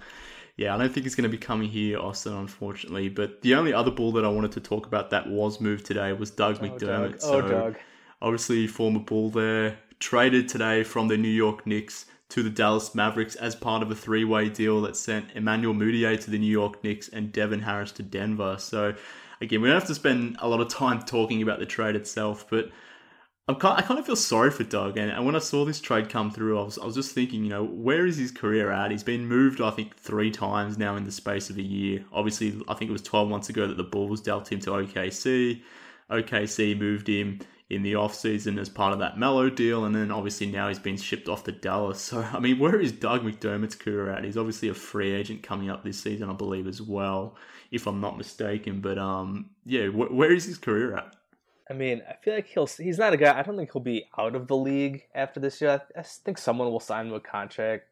yeah, 0.57 0.75
I 0.75 0.79
don't 0.79 0.93
think 0.93 1.05
he's 1.05 1.15
going 1.15 1.31
to 1.31 1.35
be 1.35 1.39
coming 1.39 1.71
here, 1.71 1.99
Austin, 1.99 2.35
unfortunately. 2.35 3.09
But 3.09 3.41
the 3.41 3.55
only 3.55 3.73
other 3.73 3.91
Bull 3.91 4.13
that 4.13 4.27
I 4.27 4.29
wanted 4.29 4.53
to 4.53 4.61
talk 4.61 4.87
about 4.87 5.09
that 5.11 5.27
was 5.27 5.61
moved 5.61 5.87
today 5.87 6.13
was 6.13 6.31
Doug 6.31 6.59
oh, 6.61 6.65
McDermott. 6.65 7.13
Doug. 7.13 7.15
Oh, 7.23 7.41
so 7.41 7.49
Doug. 7.49 7.77
obviously 8.21 8.67
former 8.67 9.01
Bull 9.01 9.31
there, 9.31 9.79
traded 9.99 10.49
today 10.49 10.85
from 10.85 11.09
the 11.09 11.17
New 11.17 11.29
York 11.29 11.67
Knicks 11.67 12.05
to 12.31 12.43
the 12.43 12.51
Dallas 12.51 12.95
Mavericks 12.95 13.35
as 13.37 13.55
part 13.55 13.83
of 13.83 13.91
a 13.91 13.95
three 13.95 14.25
way 14.25 14.49
deal 14.49 14.81
that 14.83 14.97
sent 14.97 15.27
Emmanuel 15.35 15.75
Mudiay 15.75 16.23
to 16.25 16.31
the 16.31 16.39
New 16.39 16.51
York 16.51 16.83
Knicks 16.83 17.09
and 17.09 17.33
Devin 17.33 17.61
Harris 17.61 17.93
to 17.93 18.03
Denver. 18.03 18.57
So, 18.59 18.95
again, 19.41 19.61
we 19.61 19.69
don't 19.69 19.79
have 19.79 19.89
to 19.89 19.95
spend 19.95 20.37
a 20.41 20.49
lot 20.49 20.61
of 20.61 20.69
time 20.69 21.03
talking 21.03 21.43
about 21.43 21.59
the 21.59 21.67
trade 21.67 21.97
itself, 21.97 22.47
but 22.49 22.71
I 23.49 23.83
kind 23.83 23.99
of 23.99 24.07
feel 24.07 24.17
sorry 24.17 24.51
for 24.51 24.63
Doug. 24.63 24.97
And, 24.97 25.11
and 25.11 25.27
when 25.27 25.35
I 25.35 25.41
saw 25.41 25.65
this 25.65 25.81
trade 25.81 26.09
come 26.09 26.31
through, 26.31 26.61
I 26.61 26.63
was, 26.63 26.79
I 26.79 26.85
was 26.85 26.95
just 26.95 27.13
thinking, 27.13 27.43
you 27.43 27.51
know, 27.51 27.65
where 27.65 28.07
is 28.07 28.17
his 28.17 28.31
career 28.31 28.71
at? 28.71 28.91
He's 28.91 29.03
been 29.03 29.27
moved, 29.27 29.61
I 29.61 29.71
think, 29.71 29.97
three 29.97 30.31
times 30.31 30.79
now 30.79 30.95
in 30.97 31.05
the 31.05 31.11
space 31.11 31.51
of 31.51 31.59
a 31.59 31.63
year. 31.63 32.05
Obviously, 32.13 32.61
I 32.69 32.75
think 32.75 32.91
it 32.91 32.93
was 32.93 33.03
12 33.03 33.29
months 33.29 33.49
ago 33.49 33.67
that 33.67 33.77
the 33.77 33.83
Bulls 33.83 34.21
dealt 34.21 34.53
him 34.53 34.61
to 34.61 34.71
OKC. 34.71 35.63
OKC 36.11 36.79
moved 36.79 37.09
him 37.09 37.41
in 37.71 37.83
the 37.83 37.93
offseason 37.93 38.59
as 38.59 38.69
part 38.69 38.93
of 38.93 38.99
that 38.99 39.17
Melo 39.17 39.49
deal, 39.49 39.85
and 39.85 39.95
then 39.95 40.11
obviously 40.11 40.47
now 40.47 40.69
he's 40.69 40.79
been 40.79 40.97
shipped 40.97 41.29
off 41.29 41.45
to 41.45 41.53
Dallas. 41.53 42.01
So, 42.11 42.21
I 42.21 42.41
mean, 42.41 42.59
where 42.59 42.81
is 42.81 42.91
Doug 42.91 43.23
McDermott's 43.23 43.77
career 43.77 44.11
at? 44.11 44.25
He's 44.25 44.37
obviously 44.37 44.69
a 44.69 44.75
free 44.75 45.13
agent 45.13 45.45
coming 45.45 45.71
up 45.71 45.85
this 45.85 46.01
season, 46.01 46.29
I 46.29 46.33
believe, 46.33 46.67
as 46.67 46.83
well, 46.83 47.37
if 47.71 47.87
I'm 47.87 48.01
not 48.01 48.19
mistaken. 48.19 48.81
But, 48.81 48.99
um, 48.99 49.51
yeah, 49.65 49.87
wh- 49.87 50.13
where 50.13 50.33
is 50.33 50.45
his 50.45 50.59
career 50.59 50.97
at? 50.97 51.15
I 51.71 51.75
mean, 51.75 52.03
I 52.09 52.15
feel 52.25 52.35
like 52.35 52.49
he'll. 52.49 52.67
He's 52.67 52.99
not 52.99 53.13
a 53.13 53.17
guy. 53.17 53.39
I 53.39 53.43
don't 53.43 53.57
think 53.57 53.71
he'll 53.73 53.81
be 53.81 54.07
out 54.19 54.35
of 54.35 54.49
the 54.49 54.57
league 54.57 55.05
after 55.15 55.39
this 55.39 55.61
year. 55.61 55.81
I, 55.97 56.01
I 56.01 56.03
think 56.03 56.37
someone 56.37 56.69
will 56.73 56.81
sign 56.81 57.07
him 57.07 57.15
a 57.15 57.21
contract. 57.21 57.85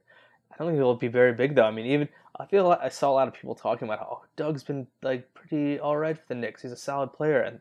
I 0.50 0.56
don't 0.56 0.68
think 0.68 0.78
he'll 0.78 0.96
be 0.96 1.06
very 1.06 1.32
big 1.32 1.54
though. 1.54 1.64
I 1.64 1.70
mean, 1.70 1.86
even 1.86 2.08
I 2.40 2.46
feel 2.46 2.66
like 2.66 2.80
I 2.80 2.88
saw 2.88 3.10
a 3.10 3.12
lot 3.12 3.28
of 3.28 3.34
people 3.34 3.54
talking 3.54 3.86
about 3.86 4.00
how 4.00 4.20
oh, 4.22 4.24
Doug's 4.34 4.64
been 4.64 4.88
like 5.02 5.32
pretty 5.32 5.78
all 5.78 5.96
right 5.96 6.18
for 6.18 6.24
the 6.26 6.34
Knicks. 6.34 6.62
He's 6.62 6.72
a 6.72 6.76
solid 6.76 7.12
player, 7.12 7.40
and 7.40 7.60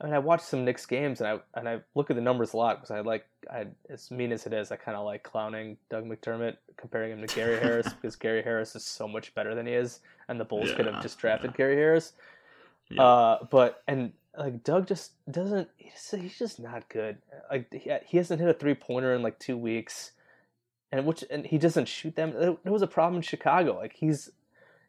I 0.00 0.04
mean, 0.04 0.14
I 0.14 0.18
watched 0.18 0.44
some 0.44 0.64
Knicks 0.64 0.84
games 0.84 1.20
and 1.20 1.28
I 1.28 1.58
and 1.58 1.68
I 1.68 1.80
look 1.94 2.10
at 2.10 2.16
the 2.16 2.22
numbers 2.22 2.52
a 2.52 2.56
lot 2.58 2.76
because 2.76 2.90
I 2.90 3.00
like 3.00 3.26
I 3.50 3.66
as 3.88 4.10
mean 4.10 4.30
as 4.30 4.46
it 4.46 4.52
is, 4.52 4.70
I 4.70 4.76
kind 4.76 4.96
of 4.96 5.06
like 5.06 5.22
clowning 5.22 5.78
Doug 5.88 6.04
McDermott, 6.04 6.56
comparing 6.76 7.12
him 7.12 7.26
to 7.26 7.34
Gary 7.34 7.58
Harris 7.62 7.92
because 7.92 8.14
Gary 8.14 8.42
Harris 8.42 8.76
is 8.76 8.84
so 8.84 9.08
much 9.08 9.34
better 9.34 9.54
than 9.54 9.66
he 9.66 9.72
is, 9.72 10.00
and 10.28 10.38
the 10.38 10.44
Bulls 10.44 10.68
yeah, 10.68 10.76
could 10.76 10.86
have 10.86 11.02
just 11.02 11.18
drafted 11.18 11.52
yeah. 11.52 11.56
Gary 11.56 11.76
Harris. 11.76 12.12
Yeah. 12.90 13.02
Uh, 13.02 13.38
but 13.50 13.82
and 13.88 14.12
like 14.36 14.62
Doug 14.64 14.86
just 14.86 15.12
doesn't. 15.30 15.68
He's, 15.76 16.10
he's 16.10 16.38
just 16.38 16.60
not 16.60 16.88
good. 16.90 17.18
Like 17.50 17.72
he, 17.72 17.90
he 18.06 18.16
hasn't 18.18 18.40
hit 18.40 18.48
a 18.48 18.54
three 18.54 18.74
pointer 18.74 19.14
in 19.14 19.22
like 19.22 19.38
two 19.38 19.56
weeks, 19.56 20.12
and 20.92 21.06
which 21.06 21.24
and 21.30 21.46
he 21.46 21.56
doesn't 21.56 21.88
shoot 21.88 22.16
them. 22.16 22.32
There 22.32 22.72
was 22.72 22.82
a 22.82 22.86
problem 22.86 23.16
in 23.16 23.22
Chicago. 23.22 23.76
Like 23.76 23.94
he's 23.94 24.30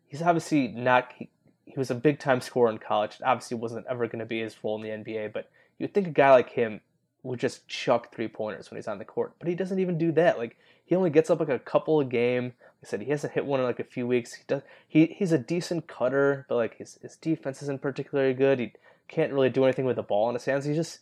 he's 0.06 0.22
obviously 0.22 0.68
not. 0.68 1.14
He, 1.16 1.30
he 1.68 1.78
was 1.78 1.92
a 1.92 1.96
big 1.96 2.20
time 2.20 2.42
scorer 2.42 2.72
in 2.72 2.78
college. 2.78 3.16
It 3.20 3.24
obviously 3.24 3.58
wasn't 3.58 3.86
ever 3.90 4.08
going 4.08 4.20
to 4.20 4.26
be 4.26 4.42
his 4.42 4.56
role 4.64 4.82
in 4.82 4.82
the 4.82 5.12
NBA, 5.12 5.34
but 5.34 5.50
you'd 5.78 5.94
think 5.94 6.08
a 6.08 6.12
guy 6.12 6.32
like 6.32 6.50
him 6.50 6.82
would 7.24 7.40
just 7.40 7.68
chuck 7.68 8.14
three 8.14 8.28
pointers 8.28 8.72
when 8.72 8.78
he's 8.78 8.88
on 8.88 9.00
the 9.00 9.06
court. 9.06 9.34
But 9.38 9.50
he 9.50 9.56
doesn't 9.56 9.80
even 9.80 9.98
do 9.98 10.12
that. 10.14 10.38
Like 10.38 10.58
he 10.86 10.96
only 10.96 11.10
gets 11.10 11.30
up 11.30 11.40
like 11.40 11.50
a 11.50 11.60
couple 11.60 12.00
a 12.00 12.06
game. 12.06 12.46
Like 12.46 12.86
I 12.86 12.88
said, 12.88 13.02
he 13.02 13.12
hasn't 13.12 13.34
hit 13.34 13.46
one 13.46 13.60
in 13.60 13.66
like 13.66 13.80
a 13.80 13.84
few 13.84 14.08
weeks. 14.08 14.34
He 14.34 14.44
does 14.48 14.62
he 14.88 15.08
he's 15.08 15.34
a 15.34 15.38
decent 15.38 15.88
cutter, 15.88 16.46
but 16.48 16.56
like 16.56 16.78
his 16.78 16.98
his 17.02 17.18
defense 17.18 17.62
isn't 17.62 17.82
particularly 17.82 18.34
good. 18.34 18.60
He 18.60 18.74
can't 19.08 19.34
really 19.34 19.50
do 19.50 19.66
anything 19.66 19.86
with 19.86 19.98
the 19.98 20.04
ball 20.04 20.30
in 20.30 20.36
his 20.36 20.46
hands. 20.46 20.66
He's 20.66 20.78
just 20.78 21.00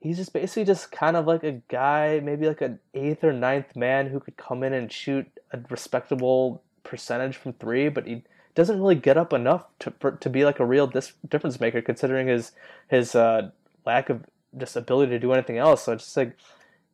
he's 0.00 0.18
just 0.18 0.32
basically 0.32 0.64
just 0.64 0.92
kind 0.92 1.16
of 1.16 1.26
like 1.26 1.42
a 1.42 1.62
guy, 1.68 2.20
maybe 2.22 2.46
like 2.46 2.60
an 2.60 2.78
eighth 2.92 3.24
or 3.24 3.32
ninth 3.32 3.74
man 3.74 4.08
who 4.08 4.20
could 4.20 4.36
come 4.36 4.62
in 4.62 4.72
and 4.72 4.92
shoot 4.92 5.26
a 5.52 5.58
respectable 5.70 6.62
percentage 6.84 7.36
from 7.36 7.54
three, 7.54 7.88
but 7.88 8.06
he 8.06 8.22
doesn't 8.56 8.80
really 8.80 8.96
get 8.96 9.16
up 9.16 9.32
enough 9.32 9.64
to 9.80 9.92
for, 10.00 10.12
to 10.12 10.28
be 10.28 10.44
like 10.44 10.58
a 10.58 10.66
real 10.66 10.88
dis- 10.88 11.12
difference 11.28 11.60
maker, 11.60 11.80
considering 11.80 12.26
his 12.26 12.52
his 12.88 13.14
uh, 13.14 13.50
lack 13.84 14.10
of 14.10 14.24
just 14.58 14.74
ability 14.74 15.12
to 15.12 15.18
do 15.18 15.32
anything 15.32 15.58
else. 15.58 15.84
So 15.84 15.92
it's 15.92 16.04
just 16.04 16.16
like 16.16 16.36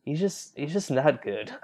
he's 0.05 0.19
just 0.19 0.55
he's 0.55 0.73
just 0.73 0.91
not 0.91 1.23
good. 1.23 1.51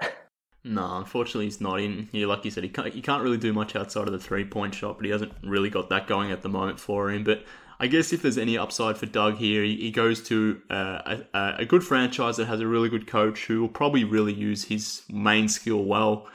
No, 0.62 0.98
unfortunately, 0.98 1.46
he's 1.46 1.60
not 1.60 1.80
in. 1.80 2.10
Yeah, 2.12 2.26
like 2.26 2.44
you 2.44 2.50
said, 2.50 2.64
he 2.64 2.68
can't, 2.68 2.92
he 2.92 3.00
can't 3.00 3.22
really 3.22 3.38
do 3.38 3.52
much 3.52 3.74
outside 3.74 4.06
of 4.06 4.12
the 4.12 4.18
three 4.18 4.44
point 4.44 4.74
shot, 4.74 4.98
but 4.98 5.06
he 5.06 5.10
hasn't 5.10 5.32
really 5.42 5.70
got 5.70 5.88
that 5.88 6.06
going 6.06 6.30
at 6.30 6.42
the 6.42 6.50
moment 6.50 6.78
for 6.78 7.10
him. 7.10 7.24
But 7.24 7.44
I 7.78 7.86
guess 7.86 8.12
if 8.12 8.20
there's 8.20 8.36
any 8.36 8.58
upside 8.58 8.98
for 8.98 9.06
Doug 9.06 9.36
here, 9.36 9.62
he, 9.62 9.76
he 9.76 9.90
goes 9.90 10.22
to 10.24 10.60
uh, 10.68 11.22
a, 11.32 11.54
a 11.60 11.64
good 11.64 11.82
franchise 11.82 12.36
that 12.36 12.44
has 12.46 12.60
a 12.60 12.66
really 12.66 12.90
good 12.90 13.06
coach 13.06 13.46
who 13.46 13.62
will 13.62 13.68
probably 13.68 14.04
really 14.04 14.34
use 14.34 14.64
his 14.64 15.02
main 15.10 15.48
skill 15.48 15.82
well. 15.82 16.28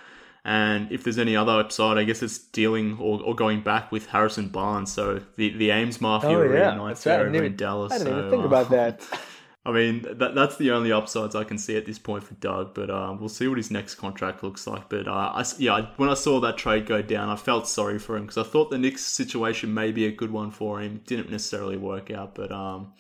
And 0.46 0.92
if 0.92 1.04
there's 1.04 1.18
any 1.18 1.36
other 1.36 1.54
upside, 1.54 1.98
I 1.98 2.04
guess 2.04 2.22
it's 2.22 2.38
dealing 2.38 3.00
or, 3.00 3.20
or 3.20 3.34
going 3.34 3.62
back 3.62 3.92
with 3.92 4.06
Harrison 4.06 4.50
Barnes. 4.50 4.94
So 4.94 5.20
the, 5.38 5.50
the 5.58 5.72
Ames 5.72 6.00
Mafia 6.00 6.38
oh, 6.38 6.44
yeah. 6.44 6.70
reunites 6.70 7.04
there 7.04 7.22
over 7.22 7.30
even, 7.30 7.46
in 7.46 7.56
Dallas. 7.56 7.92
I 7.92 7.98
didn't 7.98 8.14
so, 8.14 8.20
even 8.20 8.30
think 8.30 8.44
uh, 8.44 8.48
about 8.48 8.70
that. 8.70 9.02
I 9.68 9.72
mean, 9.72 10.06
that, 10.20 10.36
that's 10.36 10.58
the 10.58 10.70
only 10.70 10.92
upsides 10.92 11.34
I 11.34 11.44
can 11.44 11.58
see 11.58 11.76
at 11.76 11.88
this 11.88 11.98
point 11.98 12.24
for 12.24 12.36
Doug. 12.36 12.76
But 12.76 12.92
uh, 12.92 13.18
we'll 13.20 13.28
see 13.28 13.48
what 13.48 13.58
his 13.58 13.72
next 13.72 13.96
contract 13.96 14.44
looks 14.44 14.68
like. 14.68 14.88
But 14.88 15.08
uh, 15.08 15.32
I, 15.34 15.44
yeah, 15.58 15.88
when 15.98 16.10
I 16.10 16.14
saw 16.14 16.40
that 16.42 16.58
trade 16.58 16.86
go 16.86 17.02
down, 17.02 17.30
I 17.30 17.36
felt 17.38 17.68
sorry 17.68 17.98
for 17.98 18.16
him 18.16 18.28
because 18.28 18.38
I 18.38 18.48
thought 18.48 18.70
the 18.70 18.78
Knicks 18.78 19.04
situation 19.04 19.74
may 19.74 19.92
be 19.92 20.06
a 20.06 20.12
good 20.12 20.30
one 20.30 20.52
for 20.52 20.80
him. 20.80 21.02
Didn't 21.08 21.32
necessarily 21.32 21.78
work 21.78 22.12
out, 22.12 22.36
but 22.36 22.52
um, 22.52 22.94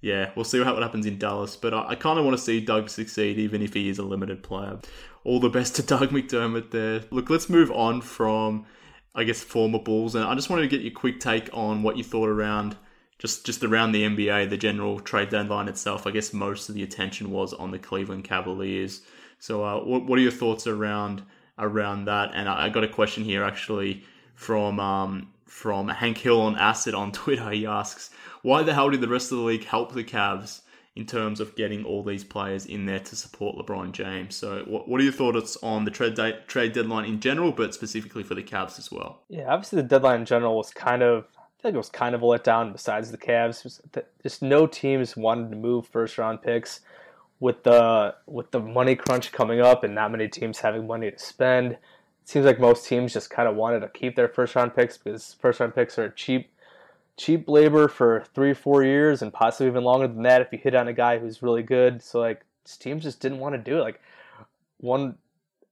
yeah, 0.00 0.32
we'll 0.34 0.44
see 0.44 0.58
what 0.58 0.82
happens 0.82 1.06
in 1.06 1.18
Dallas. 1.18 1.54
But 1.54 1.72
I, 1.72 1.90
I 1.90 1.94
kind 1.94 2.18
of 2.18 2.24
want 2.24 2.36
to 2.36 2.42
see 2.42 2.58
Doug 2.58 2.90
succeed, 2.90 3.38
even 3.38 3.62
if 3.62 3.74
he 3.74 3.88
is 3.88 4.00
a 4.00 4.02
limited 4.02 4.42
player 4.42 4.80
all 5.24 5.40
the 5.40 5.48
best 5.48 5.74
to 5.76 5.82
Doug 5.82 6.10
McDermott 6.10 6.70
there. 6.70 7.04
Look, 7.10 7.30
let's 7.30 7.48
move 7.48 7.70
on 7.72 8.00
from, 8.00 8.66
I 9.14 9.24
guess, 9.24 9.42
former 9.42 9.78
Bulls, 9.78 10.14
and 10.14 10.24
I 10.24 10.34
just 10.34 10.50
wanted 10.50 10.62
to 10.62 10.68
get 10.68 10.82
your 10.82 10.92
quick 10.92 11.18
take 11.18 11.48
on 11.52 11.82
what 11.82 11.96
you 11.96 12.04
thought 12.04 12.28
around 12.28 12.76
just 13.18 13.46
just 13.46 13.64
around 13.64 13.92
the 13.92 14.02
NBA, 14.02 14.50
the 14.50 14.56
general 14.56 15.00
trade 15.00 15.30
deadline 15.30 15.68
itself. 15.68 16.06
I 16.06 16.10
guess 16.10 16.32
most 16.32 16.68
of 16.68 16.74
the 16.74 16.82
attention 16.82 17.30
was 17.30 17.54
on 17.54 17.70
the 17.70 17.78
Cleveland 17.78 18.24
Cavaliers. 18.24 19.02
So, 19.38 19.64
uh, 19.64 19.80
what 19.82 20.04
what 20.04 20.18
are 20.18 20.22
your 20.22 20.32
thoughts 20.32 20.66
around 20.66 21.22
around 21.58 22.04
that? 22.06 22.32
And 22.34 22.48
I, 22.48 22.66
I 22.66 22.68
got 22.68 22.84
a 22.84 22.88
question 22.88 23.24
here 23.24 23.42
actually 23.42 24.04
from 24.34 24.80
um, 24.80 25.32
from 25.46 25.88
Hank 25.88 26.18
Hill 26.18 26.40
on 26.40 26.56
Acid 26.56 26.94
on 26.94 27.12
Twitter. 27.22 27.50
He 27.50 27.66
asks, 27.66 28.10
"Why 28.42 28.62
the 28.62 28.74
hell 28.74 28.90
did 28.90 29.00
the 29.00 29.08
rest 29.08 29.32
of 29.32 29.38
the 29.38 29.44
league 29.44 29.64
help 29.64 29.92
the 29.92 30.04
Cavs?" 30.04 30.60
In 30.96 31.06
terms 31.06 31.40
of 31.40 31.56
getting 31.56 31.84
all 31.84 32.04
these 32.04 32.22
players 32.22 32.66
in 32.66 32.86
there 32.86 33.00
to 33.00 33.16
support 33.16 33.56
LeBron 33.56 33.92
James. 33.92 34.36
So, 34.36 34.62
what, 34.66 34.88
what 34.88 35.00
are 35.00 35.04
your 35.04 35.12
thoughts 35.12 35.56
on 35.62 35.84
the 35.84 35.90
trade 35.90 36.14
day, 36.14 36.38
trade 36.46 36.72
deadline 36.72 37.04
in 37.06 37.20
general, 37.20 37.50
but 37.50 37.74
specifically 37.74 38.22
for 38.22 38.34
the 38.34 38.42
Cavs 38.42 38.78
as 38.78 38.92
well? 38.92 39.22
Yeah, 39.28 39.52
obviously 39.52 39.82
the 39.82 39.88
deadline 39.88 40.20
in 40.20 40.26
general 40.26 40.56
was 40.56 40.70
kind 40.70 41.02
of, 41.02 41.26
I 41.36 41.68
like 41.68 41.74
it 41.74 41.78
was 41.78 41.88
kind 41.88 42.14
of 42.14 42.22
a 42.22 42.26
letdown. 42.26 42.72
Besides 42.72 43.10
the 43.10 43.18
Cavs, 43.18 43.80
just 44.22 44.42
no 44.42 44.66
teams 44.66 45.16
wanted 45.16 45.50
to 45.50 45.56
move 45.56 45.86
first 45.86 46.16
round 46.18 46.42
picks 46.42 46.80
with 47.40 47.62
the 47.64 48.14
with 48.26 48.50
the 48.52 48.60
money 48.60 48.94
crunch 48.94 49.32
coming 49.32 49.60
up 49.60 49.82
and 49.82 49.94
not 49.94 50.12
many 50.12 50.28
teams 50.28 50.60
having 50.60 50.86
money 50.86 51.10
to 51.10 51.18
spend. 51.18 51.72
It 51.72 51.78
seems 52.28 52.46
like 52.46 52.60
most 52.60 52.86
teams 52.86 53.12
just 53.12 53.30
kind 53.30 53.48
of 53.48 53.56
wanted 53.56 53.80
to 53.80 53.88
keep 53.88 54.14
their 54.14 54.28
first 54.28 54.54
round 54.54 54.74
picks 54.76 54.96
because 54.96 55.34
first 55.40 55.60
round 55.60 55.74
picks 55.74 55.98
are 55.98 56.10
cheap 56.10 56.50
cheap 57.16 57.48
labor 57.48 57.88
for 57.88 58.24
three, 58.34 58.54
four 58.54 58.82
years, 58.82 59.22
and 59.22 59.32
possibly 59.32 59.68
even 59.68 59.84
longer 59.84 60.08
than 60.08 60.22
that 60.22 60.40
if 60.40 60.52
you 60.52 60.58
hit 60.58 60.74
on 60.74 60.88
a 60.88 60.92
guy 60.92 61.18
who's 61.18 61.42
really 61.42 61.62
good. 61.62 62.02
So 62.02 62.20
like 62.20 62.44
teams 62.78 63.02
just 63.02 63.20
didn't 63.20 63.38
want 63.38 63.54
to 63.54 63.58
do 63.58 63.78
it. 63.78 63.82
Like 63.82 64.00
one, 64.78 65.16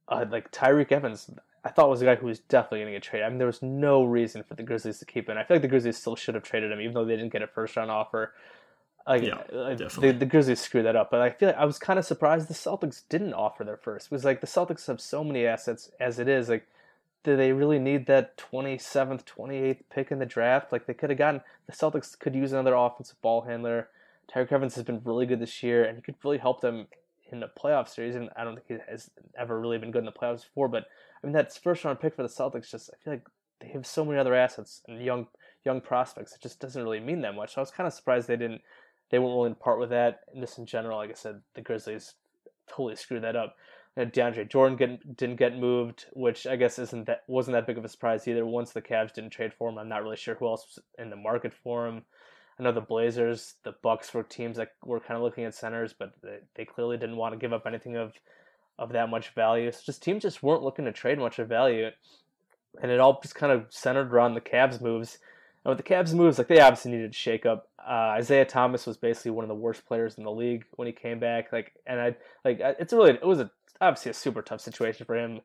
uh, 0.09 0.25
like 0.31 0.51
Tyreke 0.53 0.93
Evans, 0.93 1.31
I 1.65 1.71
thought 1.71 1.89
was 1.89 2.03
a 2.03 2.05
guy 2.05 2.17
who 2.17 2.27
was 2.27 2.41
definitely 2.41 2.81
going 2.81 2.93
to 2.93 2.97
get 2.97 3.03
traded. 3.03 3.27
I 3.27 3.29
mean, 3.29 3.39
there 3.39 3.47
was 3.47 3.63
no 3.63 4.05
reason 4.05 4.43
for 4.43 4.55
the 4.55 4.63
Grizzlies 4.63 4.99
to 4.99 5.05
keep 5.05 5.29
him. 5.29 5.39
I 5.39 5.45
feel 5.45 5.57
like 5.57 5.63
the 5.63 5.69
Grizzlies 5.69 5.97
still 5.97 6.17
should 6.17 6.35
have 6.35 6.45
traded 6.45 6.73
him, 6.73 6.81
even 6.81 6.95
though 6.95 7.05
they 7.05 7.17
didn't 7.17 7.33
get 7.33 7.43
a 7.43 7.47
first 7.47 7.77
round 7.77 7.91
offer. 7.91 8.35
Like, 9.07 9.23
yeah, 9.23 9.43
the, 9.49 10.15
the 10.17 10.27
Grizzlies 10.27 10.61
screwed 10.61 10.87
that 10.87 10.95
up. 10.95 11.11
But 11.11 11.21
I 11.21 11.31
feel 11.31 11.49
like 11.49 11.57
I 11.57 11.65
was 11.65 11.79
kind 11.79 11.99
of 11.99 12.05
surprised 12.05 12.49
the 12.49 12.55
Celtics 12.55 13.03
didn't 13.09 13.35
offer 13.35 13.65
their 13.65 13.77
first. 13.77 14.07
It 14.07 14.13
was 14.13 14.25
like 14.25 14.41
the 14.41 14.47
Celtics 14.47 14.87
have 14.87 15.01
so 15.01 15.25
many 15.25 15.45
assets 15.45 15.91
as 15.99 16.19
it 16.19 16.29
is. 16.29 16.49
Like, 16.49 16.69
do 17.25 17.37
they 17.37 17.53
really 17.53 17.79
need 17.79 18.07
that 18.07 18.37
27th, 18.37 19.25
28th 19.25 19.83
pick 19.91 20.11
in 20.11 20.19
the 20.19 20.27
draft? 20.27 20.73
Like, 20.73 20.87
they 20.87 20.95
could 20.95 21.11
have 21.11 21.19
gotten 21.19 21.41
the 21.67 21.73
Celtics 21.73 22.19
could 22.19 22.35
use 22.35 22.53
another 22.53 22.75
offensive 22.75 23.21
ball 23.23 23.43
handler. 23.43 23.89
Tyreke 24.33 24.53
Evans 24.53 24.75
has 24.75 24.85
been 24.85 25.03
really 25.05 25.27
good 25.27 25.41
this 25.41 25.63
year, 25.63 25.85
and 25.85 25.97
he 25.97 26.03
could 26.03 26.17
really 26.25 26.39
help 26.39 26.61
them 26.61 26.87
in 27.31 27.41
the 27.41 27.49
playoff 27.49 27.89
series. 27.89 28.15
And 28.15 28.31
I 28.37 28.45
don't 28.45 28.55
think 28.55 28.67
he 28.69 28.91
has 28.91 29.11
ever 29.39 29.59
really 29.61 29.79
been 29.79 29.91
good 29.91 30.01
in 30.01 30.05
the 30.05 30.13
playoffs 30.13 30.45
before. 30.45 30.69
But 30.69 30.85
I 31.23 31.27
mean, 31.27 31.33
that 31.33 31.53
first 31.55 31.85
round 31.85 32.01
pick 32.01 32.15
for 32.15 32.23
the 32.23 32.29
Celtics 32.29 32.71
just 32.71 32.91
I 32.91 33.03
feel 33.03 33.15
like 33.15 33.27
they 33.61 33.69
have 33.69 33.87
so 33.87 34.05
many 34.05 34.19
other 34.19 34.35
assets 34.35 34.83
and 34.87 35.03
young 35.03 35.27
young 35.65 35.81
prospects. 35.81 36.35
It 36.35 36.43
just 36.43 36.61
doesn't 36.61 36.83
really 36.83 37.01
mean 37.01 37.23
that 37.23 37.35
much. 37.35 37.55
So 37.55 37.61
I 37.61 37.63
was 37.63 37.71
kind 37.71 37.87
of 37.87 37.93
surprised 37.93 38.29
they 38.29 38.37
didn't 38.37 38.63
they 39.11 39.19
weren't 39.19 39.37
willing 39.37 39.55
to 39.55 39.61
part 39.61 39.79
with 39.79 39.91
that. 39.91 40.21
And 40.33 40.43
just 40.43 40.59
in 40.59 40.67
general, 40.67 40.99
like 40.99 41.11
I 41.11 41.15
said, 41.15 41.41
the 41.55 41.61
Grizzlies 41.61 42.15
totally 42.69 42.97
screwed 42.97 43.23
that 43.25 43.37
up. 43.37 43.57
And 43.97 44.13
DeAndre 44.13 44.49
Jordan 44.49 44.77
get, 44.77 45.17
didn't 45.17 45.37
get 45.37 45.59
moved, 45.59 46.07
which 46.15 46.47
I 46.47 46.57
guess 46.57 46.79
isn't 46.79 47.07
that 47.07 47.25
wasn't 47.27 47.55
that 47.55 47.67
big 47.67 47.77
of 47.77 47.85
a 47.85 47.89
surprise 47.89 48.27
either. 48.27 48.47
Once 48.47 48.73
the 48.73 48.81
Cavs 48.81 49.13
didn't 49.13 49.31
trade 49.31 49.53
for 49.53 49.69
him, 49.69 49.79
I'm 49.79 49.89
not 49.89 50.03
really 50.03 50.17
sure 50.17 50.35
who 50.35 50.47
else 50.47 50.67
was 50.67 50.85
in 50.99 51.11
the 51.11 51.17
market 51.17 51.53
for 51.53 51.87
him. 51.87 52.03
I 52.59 52.63
know 52.63 52.73
the 52.73 52.81
Blazers, 52.81 53.55
the 53.65 53.75
Bucks 53.83 54.13
were 54.15 54.23
teams 54.23 54.57
that 54.57 54.73
were 54.85 55.01
kind 55.01 55.17
of 55.17 55.23
looking 55.23 55.45
at 55.45 55.55
centers, 55.55 55.95
but 55.99 56.13
they, 56.23 56.39
they 56.55 56.65
clearly 56.65 56.97
didn't 56.97 57.17
want 57.17 57.35
to 57.35 57.39
give 57.39 57.53
up 57.53 57.67
anything 57.67 57.97
of 57.97 58.15
of 58.79 58.93
that 58.93 59.11
much 59.11 59.35
value. 59.35 59.71
So 59.71 59.81
just 59.85 60.03
teams 60.03 60.23
just 60.23 60.43
weren't 60.43 60.63
looking 60.63 60.87
to 60.87 60.93
trade 60.93 61.19
much 61.19 61.39
of 61.39 61.49
value, 61.49 61.89
and 62.81 62.91
it 62.91 63.01
all 63.01 63.21
just 63.21 63.35
kind 63.35 63.53
of 63.53 63.67
centered 63.71 64.13
around 64.13 64.35
the 64.35 64.41
Cavs 64.41 64.81
moves. 64.81 65.19
And 65.65 65.71
with 65.71 65.85
the 65.85 65.95
Cavs 65.95 66.15
moves, 66.15 66.39
like 66.39 66.49
they 66.49 66.61
obviously 66.61 66.93
needed 66.93 67.13
to 67.13 67.19
shake 67.19 67.47
up. 67.47 67.69
Uh, 67.79 68.15
Isaiah 68.17 68.45
Thomas 68.45 68.87
was 68.87 68.97
basically 68.97 69.33
one 69.33 69.45
of 69.45 69.49
the 69.49 69.55
worst 69.55 69.87
players 69.87 70.17
in 70.19 70.25
the 70.25 70.31
league 70.31 70.65
when 70.73 70.87
he 70.87 70.93
came 70.93 71.21
back. 71.21 71.53
Like, 71.53 71.73
and 71.87 72.01
I 72.01 72.17
like 72.45 72.61
it's 72.61 72.93
really 72.93 73.13
it 73.13 73.27
was 73.27 73.41
a 73.41 73.51
obviously 73.83 74.11
a 74.11 74.15
super 74.15 74.43
tough 74.43 74.61
situation 74.61 75.05
for 75.05 75.17
him. 75.17 75.41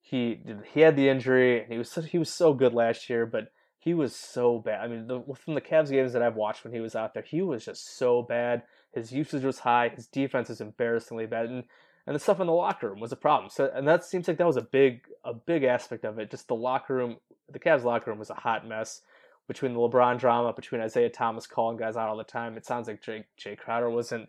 He 0.00 0.40
he 0.72 0.80
had 0.80 0.96
the 0.96 1.08
injury 1.08 1.62
and 1.62 1.72
he 1.72 1.78
was 1.78 1.94
he 2.10 2.18
was 2.18 2.32
so 2.32 2.54
good 2.54 2.72
last 2.72 3.10
year, 3.10 3.26
but 3.26 3.48
he 3.78 3.94
was 3.94 4.16
so 4.16 4.58
bad. 4.58 4.80
I 4.80 4.88
mean, 4.88 5.06
the, 5.06 5.22
from 5.34 5.54
the 5.54 5.60
Cavs 5.60 5.90
games 5.90 6.12
that 6.12 6.22
I've 6.22 6.34
watched 6.34 6.64
when 6.64 6.72
he 6.72 6.80
was 6.80 6.96
out 6.96 7.14
there, 7.14 7.22
he 7.22 7.42
was 7.42 7.64
just 7.64 7.96
so 7.96 8.22
bad. 8.22 8.62
His 8.92 9.12
usage 9.12 9.44
was 9.44 9.60
high. 9.60 9.90
His 9.94 10.06
defense 10.06 10.50
is 10.50 10.60
embarrassingly 10.60 11.26
bad, 11.26 11.46
and 11.46 11.64
and 12.06 12.14
the 12.14 12.20
stuff 12.20 12.40
in 12.40 12.46
the 12.46 12.52
locker 12.52 12.88
room 12.88 13.00
was 13.00 13.12
a 13.12 13.16
problem. 13.16 13.50
So, 13.50 13.70
and 13.74 13.86
that 13.86 14.04
seems 14.04 14.26
like 14.26 14.38
that 14.38 14.46
was 14.46 14.56
a 14.56 14.62
big 14.62 15.02
a 15.24 15.34
big 15.34 15.64
aspect 15.64 16.04
of 16.04 16.18
it. 16.18 16.30
Just 16.30 16.48
the 16.48 16.54
locker 16.54 16.94
room, 16.94 17.16
the 17.52 17.58
Cavs 17.58 17.84
locker 17.84 18.10
room 18.10 18.18
was 18.18 18.30
a 18.30 18.34
hot 18.34 18.66
mess 18.66 19.02
between 19.48 19.74
the 19.74 19.78
LeBron 19.78 20.18
drama, 20.18 20.52
between 20.52 20.80
Isaiah 20.80 21.10
Thomas 21.10 21.46
calling 21.46 21.76
guys 21.76 21.96
out 21.96 22.08
all 22.08 22.16
the 22.16 22.24
time. 22.24 22.56
It 22.56 22.66
sounds 22.66 22.88
like 22.88 23.02
Jay, 23.02 23.24
Jae 23.38 23.56
Crowder 23.56 23.90
wasn't 23.90 24.28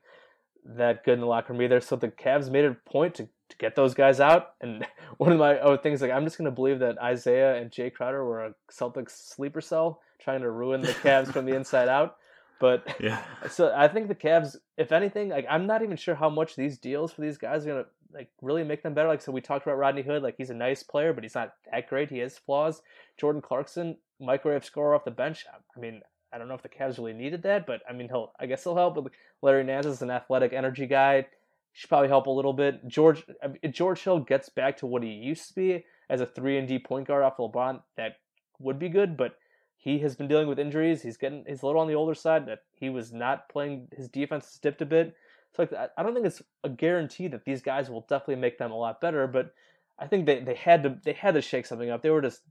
that 0.76 1.03
good 1.03 1.15
in 1.15 1.22
the 1.22 1.26
locker 1.26 1.53
room 1.53 1.61
either. 1.61 1.80
So 1.80 1.95
the 1.95 2.09
Cavs 2.09 2.51
made 2.51 2.65
a 2.65 2.76
point 2.89 3.15
to, 3.15 3.24
to 3.24 3.57
get 3.57 3.76
those 3.76 3.93
guys 3.93 4.20
out. 4.20 4.53
And 4.61 4.86
one 5.18 5.32
of 5.32 5.39
my 5.39 5.59
oh, 5.59 5.78
things 5.78 6.01
like 6.01 6.11
I'm 6.11 6.26
just 6.26 6.38
going 6.38 6.49
to 6.49 6.55
believe 6.55 6.80
that 6.80 6.97
Isaiah 6.99 7.55
and 7.55 7.72
Jae 7.72 7.93
Crowder 7.93 8.26
were 8.26 8.45
a 8.45 8.53
Celtics 8.72 9.11
sleeper 9.11 9.61
cell 9.61 10.01
trying 10.20 10.41
to 10.41 10.51
ruin 10.51 10.82
the 10.82 10.88
Cavs 10.88 11.32
from 11.32 11.45
the 11.45 11.55
inside 11.55 11.88
out. 11.88 12.18
But 12.59 12.95
yeah, 12.99 13.24
so 13.49 13.74
I 13.76 13.88
think 13.88 14.07
the 14.07 14.15
Cavs, 14.15 14.55
if 14.78 14.91
anything, 14.91 15.30
like 15.30 15.45
I'm 15.49 15.68
not 15.68 15.84
even 15.84 15.97
sure 15.97 16.15
how 16.15 16.30
much 16.30 16.55
these 16.55 16.78
deals 16.78 17.13
for 17.13 17.22
these 17.22 17.38
guys 17.38 17.65
are 17.65 17.70
gonna 17.70 17.86
like 18.13 18.30
really 18.41 18.63
make 18.63 18.84
them 18.84 18.93
better. 18.93 19.07
Like 19.07 19.22
so, 19.22 19.32
we 19.32 19.41
talked 19.41 19.65
about 19.65 19.78
Rodney 19.78 20.01
Hood, 20.01 20.24
like 20.24 20.36
he's 20.38 20.49
a 20.49 20.55
nice 20.55 20.84
player, 20.84 21.13
but 21.13 21.24
he's 21.24 21.36
not 21.36 21.53
that 21.72 21.88
great. 21.88 22.09
He 22.09 22.20
has 22.20 22.38
flaws. 22.38 22.82
Jordan 23.18 23.41
Clarkson, 23.41 23.97
microwave 24.20 24.65
scorer 24.65 24.95
off 24.95 25.05
the 25.05 25.11
bench. 25.11 25.45
I 25.76 25.80
mean, 25.80 26.01
I 26.38 26.39
don't 26.39 26.49
know 26.49 26.53
if 26.53 26.61
the 26.61 26.69
Cavs 26.69 26.99
really 26.99 27.13
needed 27.13 27.41
that, 27.43 27.65
but 27.65 27.81
I 27.89 27.93
mean, 27.93 28.09
he'll 28.09 28.31
I 28.39 28.45
guess 28.45 28.63
he'll 28.63 28.75
help. 28.75 28.93
But 28.93 29.11
Larry 29.41 29.63
Nance 29.63 29.88
is 29.88 30.03
an 30.03 30.11
athletic 30.11 30.53
energy 30.53 30.85
guy. 30.85 31.25
Should 31.73 31.89
probably 31.89 32.09
help 32.09 32.27
a 32.27 32.31
little 32.31 32.53
bit. 32.53 32.88
George 32.88 33.23
George 33.71 34.03
Hill 34.03 34.19
gets 34.19 34.47
back 34.49 34.77
to 34.77 34.85
what 34.85 35.01
he 35.01 35.09
used 35.09 35.47
to 35.47 35.55
be 35.55 35.85
as 36.11 36.21
a 36.21 36.27
three 36.27 36.59
and 36.59 36.67
D 36.67 36.77
point 36.77 37.07
guard 37.07 37.23
off 37.23 37.38
LeBron. 37.38 37.81
That 37.95 38.17
would 38.59 38.77
be 38.77 38.88
good, 38.88 39.17
but 39.17 39.38
he 39.77 39.97
has 39.99 40.15
been 40.15 40.27
dealing 40.27 40.47
with 40.47 40.59
injuries. 40.59 41.01
He's 41.01 41.17
getting 41.17 41.43
he's 41.47 41.63
a 41.63 41.65
little 41.65 41.81
on 41.81 41.88
the 41.88 41.95
older 41.95 42.13
side. 42.13 42.45
That 42.45 42.59
he 42.73 42.89
was 42.89 43.11
not 43.11 43.49
playing. 43.49 43.88
His 43.95 44.07
defense 44.09 44.45
has 44.45 44.59
dipped 44.59 44.83
a 44.83 44.85
bit. 44.85 45.15
So 45.55 45.63
like, 45.63 45.91
I 45.97 46.03
don't 46.03 46.13
think 46.13 46.27
it's 46.27 46.43
a 46.63 46.69
guarantee 46.69 47.27
that 47.29 47.45
these 47.45 47.63
guys 47.63 47.89
will 47.89 48.05
definitely 48.09 48.35
make 48.35 48.59
them 48.59 48.71
a 48.71 48.77
lot 48.77 49.01
better. 49.01 49.25
But 49.25 49.55
I 49.97 50.05
think 50.05 50.27
they, 50.27 50.39
they 50.39 50.53
had 50.53 50.83
to 50.83 50.97
they 51.03 51.13
had 51.13 51.33
to 51.33 51.41
shake 51.41 51.65
something 51.65 51.89
up. 51.89 52.03
They 52.03 52.11
were 52.11 52.21
just 52.21 52.41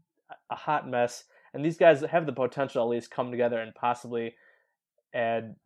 a 0.51 0.57
hot 0.57 0.89
mess 0.89 1.24
and 1.57 1.65
these 1.65 1.79
guys 1.79 2.03
have 2.03 2.27
the 2.27 2.33
potential 2.33 2.83
at 2.83 2.91
least 2.91 3.11
come 3.11 3.31
together 3.31 3.59
and 3.59 3.75
possibly 3.75 4.35
add 5.15 5.57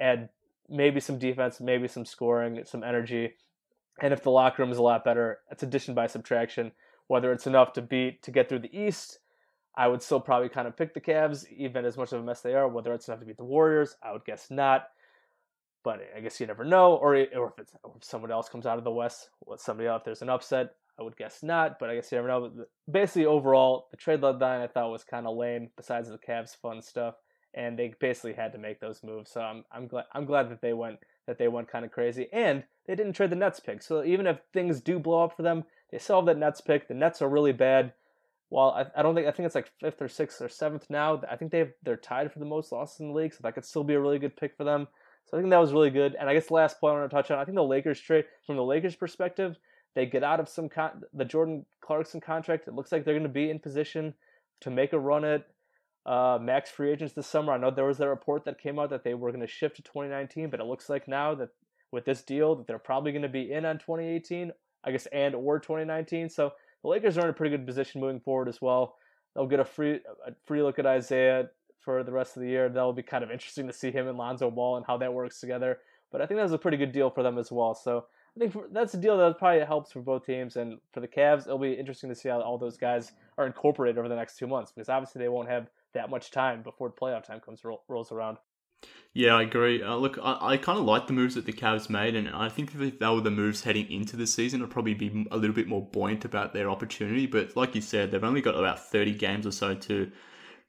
add 0.00 0.30
maybe 0.68 0.98
some 0.98 1.16
defense, 1.16 1.60
maybe 1.60 1.86
some 1.86 2.04
scoring, 2.04 2.60
some 2.64 2.82
energy. 2.82 3.34
And 4.02 4.12
if 4.12 4.24
the 4.24 4.32
locker 4.32 4.62
room 4.62 4.72
is 4.72 4.78
a 4.78 4.82
lot 4.82 5.04
better, 5.04 5.38
it's 5.48 5.62
addition 5.62 5.94
by 5.94 6.08
subtraction. 6.08 6.72
Whether 7.06 7.32
it's 7.32 7.46
enough 7.46 7.72
to 7.74 7.82
beat 7.82 8.20
to 8.24 8.32
get 8.32 8.48
through 8.48 8.58
the 8.58 8.76
East, 8.76 9.20
I 9.76 9.86
would 9.86 10.02
still 10.02 10.18
probably 10.18 10.48
kind 10.48 10.66
of 10.66 10.76
pick 10.76 10.92
the 10.92 11.00
Cavs, 11.00 11.48
even 11.52 11.84
as 11.84 11.96
much 11.96 12.12
of 12.12 12.20
a 12.20 12.24
mess 12.24 12.40
they 12.40 12.54
are. 12.54 12.66
Whether 12.66 12.92
it's 12.92 13.06
enough 13.06 13.20
to 13.20 13.26
beat 13.26 13.36
the 13.36 13.44
Warriors, 13.44 13.94
I 14.02 14.10
would 14.10 14.24
guess 14.24 14.50
not. 14.50 14.88
But 15.84 16.00
I 16.16 16.20
guess 16.20 16.40
you 16.40 16.48
never 16.48 16.64
know. 16.64 16.96
Or, 16.96 17.14
or 17.14 17.54
if 17.56 17.58
it's 17.60 17.72
if 17.96 18.02
someone 18.02 18.32
else 18.32 18.48
comes 18.48 18.66
out 18.66 18.78
of 18.78 18.84
the 18.84 18.90
West, 18.90 19.30
with 19.46 19.60
somebody 19.60 19.88
else, 19.88 20.00
if 20.00 20.04
there's 20.04 20.22
an 20.22 20.30
upset, 20.30 20.74
I 20.98 21.02
would 21.02 21.16
guess 21.16 21.42
not, 21.42 21.78
but 21.78 21.90
I 21.90 21.94
guess 21.94 22.10
you 22.10 22.18
never 22.18 22.28
know. 22.28 22.50
Basically, 22.90 23.26
overall, 23.26 23.86
the 23.90 23.96
trade 23.96 24.20
deadline 24.20 24.60
I 24.60 24.66
thought 24.66 24.90
was 24.90 25.04
kind 25.04 25.26
of 25.26 25.36
lame. 25.36 25.70
Besides 25.76 26.08
the 26.08 26.18
Cavs' 26.18 26.56
fun 26.56 26.82
stuff, 26.82 27.14
and 27.54 27.78
they 27.78 27.94
basically 28.00 28.32
had 28.32 28.52
to 28.52 28.58
make 28.58 28.80
those 28.80 29.02
moves. 29.04 29.30
So 29.30 29.40
I'm 29.40 29.64
I'm 29.70 29.86
glad 29.86 30.06
I'm 30.12 30.24
glad 30.24 30.50
that 30.50 30.60
they 30.60 30.72
went 30.72 30.98
that 31.26 31.38
they 31.38 31.48
went 31.48 31.70
kind 31.70 31.84
of 31.84 31.92
crazy, 31.92 32.28
and 32.32 32.64
they 32.86 32.94
didn't 32.94 33.12
trade 33.12 33.30
the 33.30 33.36
Nets 33.36 33.60
pick. 33.60 33.82
So 33.82 34.02
even 34.02 34.26
if 34.26 34.38
things 34.52 34.80
do 34.80 34.98
blow 34.98 35.24
up 35.24 35.36
for 35.36 35.42
them, 35.42 35.64
they 35.90 35.98
still 35.98 36.16
have 36.16 36.26
that 36.26 36.38
Nets 36.38 36.60
pick. 36.60 36.88
The 36.88 36.94
Nets 36.94 37.22
are 37.22 37.28
really 37.28 37.52
bad. 37.52 37.92
While 38.48 38.70
I, 38.70 38.86
I 38.98 39.02
don't 39.02 39.14
think 39.14 39.28
I 39.28 39.30
think 39.30 39.46
it's 39.46 39.54
like 39.54 39.70
fifth 39.80 40.00
or 40.00 40.08
sixth 40.08 40.40
or 40.40 40.48
seventh 40.48 40.86
now. 40.88 41.20
I 41.30 41.36
think 41.36 41.52
they 41.52 41.58
have, 41.58 41.72
they're 41.82 41.96
tied 41.96 42.32
for 42.32 42.38
the 42.38 42.44
most 42.44 42.72
losses 42.72 43.00
in 43.00 43.08
the 43.08 43.14
league, 43.14 43.34
so 43.34 43.40
that 43.42 43.54
could 43.54 43.64
still 43.66 43.84
be 43.84 43.94
a 43.94 44.00
really 44.00 44.18
good 44.18 44.36
pick 44.36 44.56
for 44.56 44.64
them. 44.64 44.88
So 45.26 45.36
I 45.36 45.40
think 45.40 45.50
that 45.50 45.58
was 45.58 45.74
really 45.74 45.90
good. 45.90 46.16
And 46.18 46.28
I 46.30 46.34
guess 46.34 46.46
the 46.46 46.54
last 46.54 46.80
point 46.80 46.96
I 46.96 47.00
want 47.00 47.10
to 47.10 47.14
touch 47.14 47.30
on, 47.30 47.38
I 47.38 47.44
think 47.44 47.56
the 47.56 47.62
Lakers 47.62 48.00
trade 48.00 48.24
from 48.46 48.56
the 48.56 48.64
Lakers 48.64 48.96
perspective, 48.96 49.58
they 49.98 50.06
get 50.06 50.22
out 50.22 50.38
of 50.38 50.48
some 50.48 50.68
con- 50.68 51.02
the 51.12 51.24
Jordan 51.24 51.66
Clarkson 51.80 52.20
contract. 52.20 52.68
It 52.68 52.74
looks 52.74 52.92
like 52.92 53.04
they're 53.04 53.14
going 53.14 53.24
to 53.24 53.28
be 53.28 53.50
in 53.50 53.58
position 53.58 54.14
to 54.60 54.70
make 54.70 54.92
a 54.92 54.98
run 54.98 55.24
at 55.24 55.48
uh, 56.06 56.38
max 56.40 56.70
free 56.70 56.92
agents 56.92 57.14
this 57.14 57.26
summer. 57.26 57.52
I 57.52 57.58
know 57.58 57.72
there 57.72 57.84
was 57.84 57.98
that 57.98 58.08
report 58.08 58.44
that 58.44 58.60
came 58.60 58.78
out 58.78 58.90
that 58.90 59.02
they 59.02 59.14
were 59.14 59.32
going 59.32 59.40
to 59.40 59.48
shift 59.48 59.74
to 59.74 59.82
2019, 59.82 60.50
but 60.50 60.60
it 60.60 60.66
looks 60.66 60.88
like 60.88 61.08
now 61.08 61.34
that 61.34 61.48
with 61.90 62.04
this 62.04 62.22
deal 62.22 62.54
that 62.54 62.68
they're 62.68 62.78
probably 62.78 63.10
going 63.10 63.22
to 63.22 63.28
be 63.28 63.50
in 63.50 63.64
on 63.64 63.78
2018, 63.78 64.52
I 64.84 64.92
guess, 64.92 65.06
and 65.06 65.34
or 65.34 65.58
2019. 65.58 66.30
So 66.30 66.52
the 66.84 66.88
Lakers 66.88 67.18
are 67.18 67.24
in 67.24 67.30
a 67.30 67.32
pretty 67.32 67.56
good 67.56 67.66
position 67.66 68.00
moving 68.00 68.20
forward 68.20 68.48
as 68.48 68.62
well. 68.62 68.94
They'll 69.34 69.48
get 69.48 69.58
a 69.58 69.64
free 69.64 69.98
a 70.24 70.32
free 70.46 70.62
look 70.62 70.78
at 70.78 70.86
Isaiah 70.86 71.50
for 71.80 72.04
the 72.04 72.12
rest 72.12 72.36
of 72.36 72.42
the 72.44 72.48
year. 72.48 72.68
That'll 72.68 72.92
be 72.92 73.02
kind 73.02 73.24
of 73.24 73.32
interesting 73.32 73.66
to 73.66 73.72
see 73.72 73.90
him 73.90 74.06
and 74.06 74.16
Lonzo 74.16 74.48
Ball 74.48 74.76
and 74.76 74.86
how 74.86 74.96
that 74.98 75.12
works 75.12 75.40
together. 75.40 75.78
But 76.12 76.22
I 76.22 76.26
think 76.26 76.38
that 76.38 76.44
was 76.44 76.52
a 76.52 76.58
pretty 76.58 76.76
good 76.76 76.92
deal 76.92 77.10
for 77.10 77.24
them 77.24 77.36
as 77.36 77.50
well. 77.50 77.74
So 77.74 78.06
I 78.38 78.48
think 78.48 78.72
that's 78.72 78.94
a 78.94 78.98
deal 78.98 79.18
that 79.18 79.38
probably 79.38 79.64
helps 79.64 79.90
for 79.90 80.00
both 80.00 80.24
teams. 80.24 80.56
And 80.56 80.78
for 80.92 81.00
the 81.00 81.08
Cavs, 81.08 81.42
it'll 81.42 81.58
be 81.58 81.72
interesting 81.72 82.08
to 82.08 82.14
see 82.14 82.28
how 82.28 82.40
all 82.40 82.56
those 82.56 82.76
guys 82.76 83.12
are 83.36 83.46
incorporated 83.46 83.98
over 83.98 84.08
the 84.08 84.14
next 84.14 84.38
two 84.38 84.46
months 84.46 84.70
because 84.70 84.88
obviously 84.88 85.20
they 85.20 85.28
won't 85.28 85.48
have 85.48 85.68
that 85.94 86.08
much 86.08 86.30
time 86.30 86.62
before 86.62 86.90
playoff 86.90 87.24
time 87.24 87.40
comes 87.40 87.62
rolls 87.88 88.12
around. 88.12 88.38
Yeah, 89.12 89.34
I 89.34 89.42
agree. 89.42 89.82
Uh, 89.82 89.96
look, 89.96 90.18
I, 90.22 90.52
I 90.52 90.56
kind 90.56 90.78
of 90.78 90.84
like 90.84 91.08
the 91.08 91.12
moves 91.12 91.34
that 91.34 91.46
the 91.46 91.52
Cavs 91.52 91.90
made, 91.90 92.14
and 92.14 92.28
I 92.28 92.48
think 92.48 92.72
if 92.72 92.98
they 93.00 93.06
were 93.08 93.20
the 93.20 93.30
moves 93.30 93.64
heading 93.64 93.90
into 93.90 94.16
the 94.16 94.26
season, 94.26 94.62
I'd 94.62 94.70
probably 94.70 94.94
be 94.94 95.26
a 95.32 95.36
little 95.36 95.56
bit 95.56 95.66
more 95.66 95.84
buoyant 95.84 96.24
about 96.24 96.52
their 96.52 96.70
opportunity. 96.70 97.26
But 97.26 97.56
like 97.56 97.74
you 97.74 97.80
said, 97.80 98.12
they've 98.12 98.22
only 98.22 98.42
got 98.42 98.54
about 98.54 98.88
30 98.88 99.14
games 99.14 99.46
or 99.46 99.50
so 99.50 99.74
to 99.74 100.12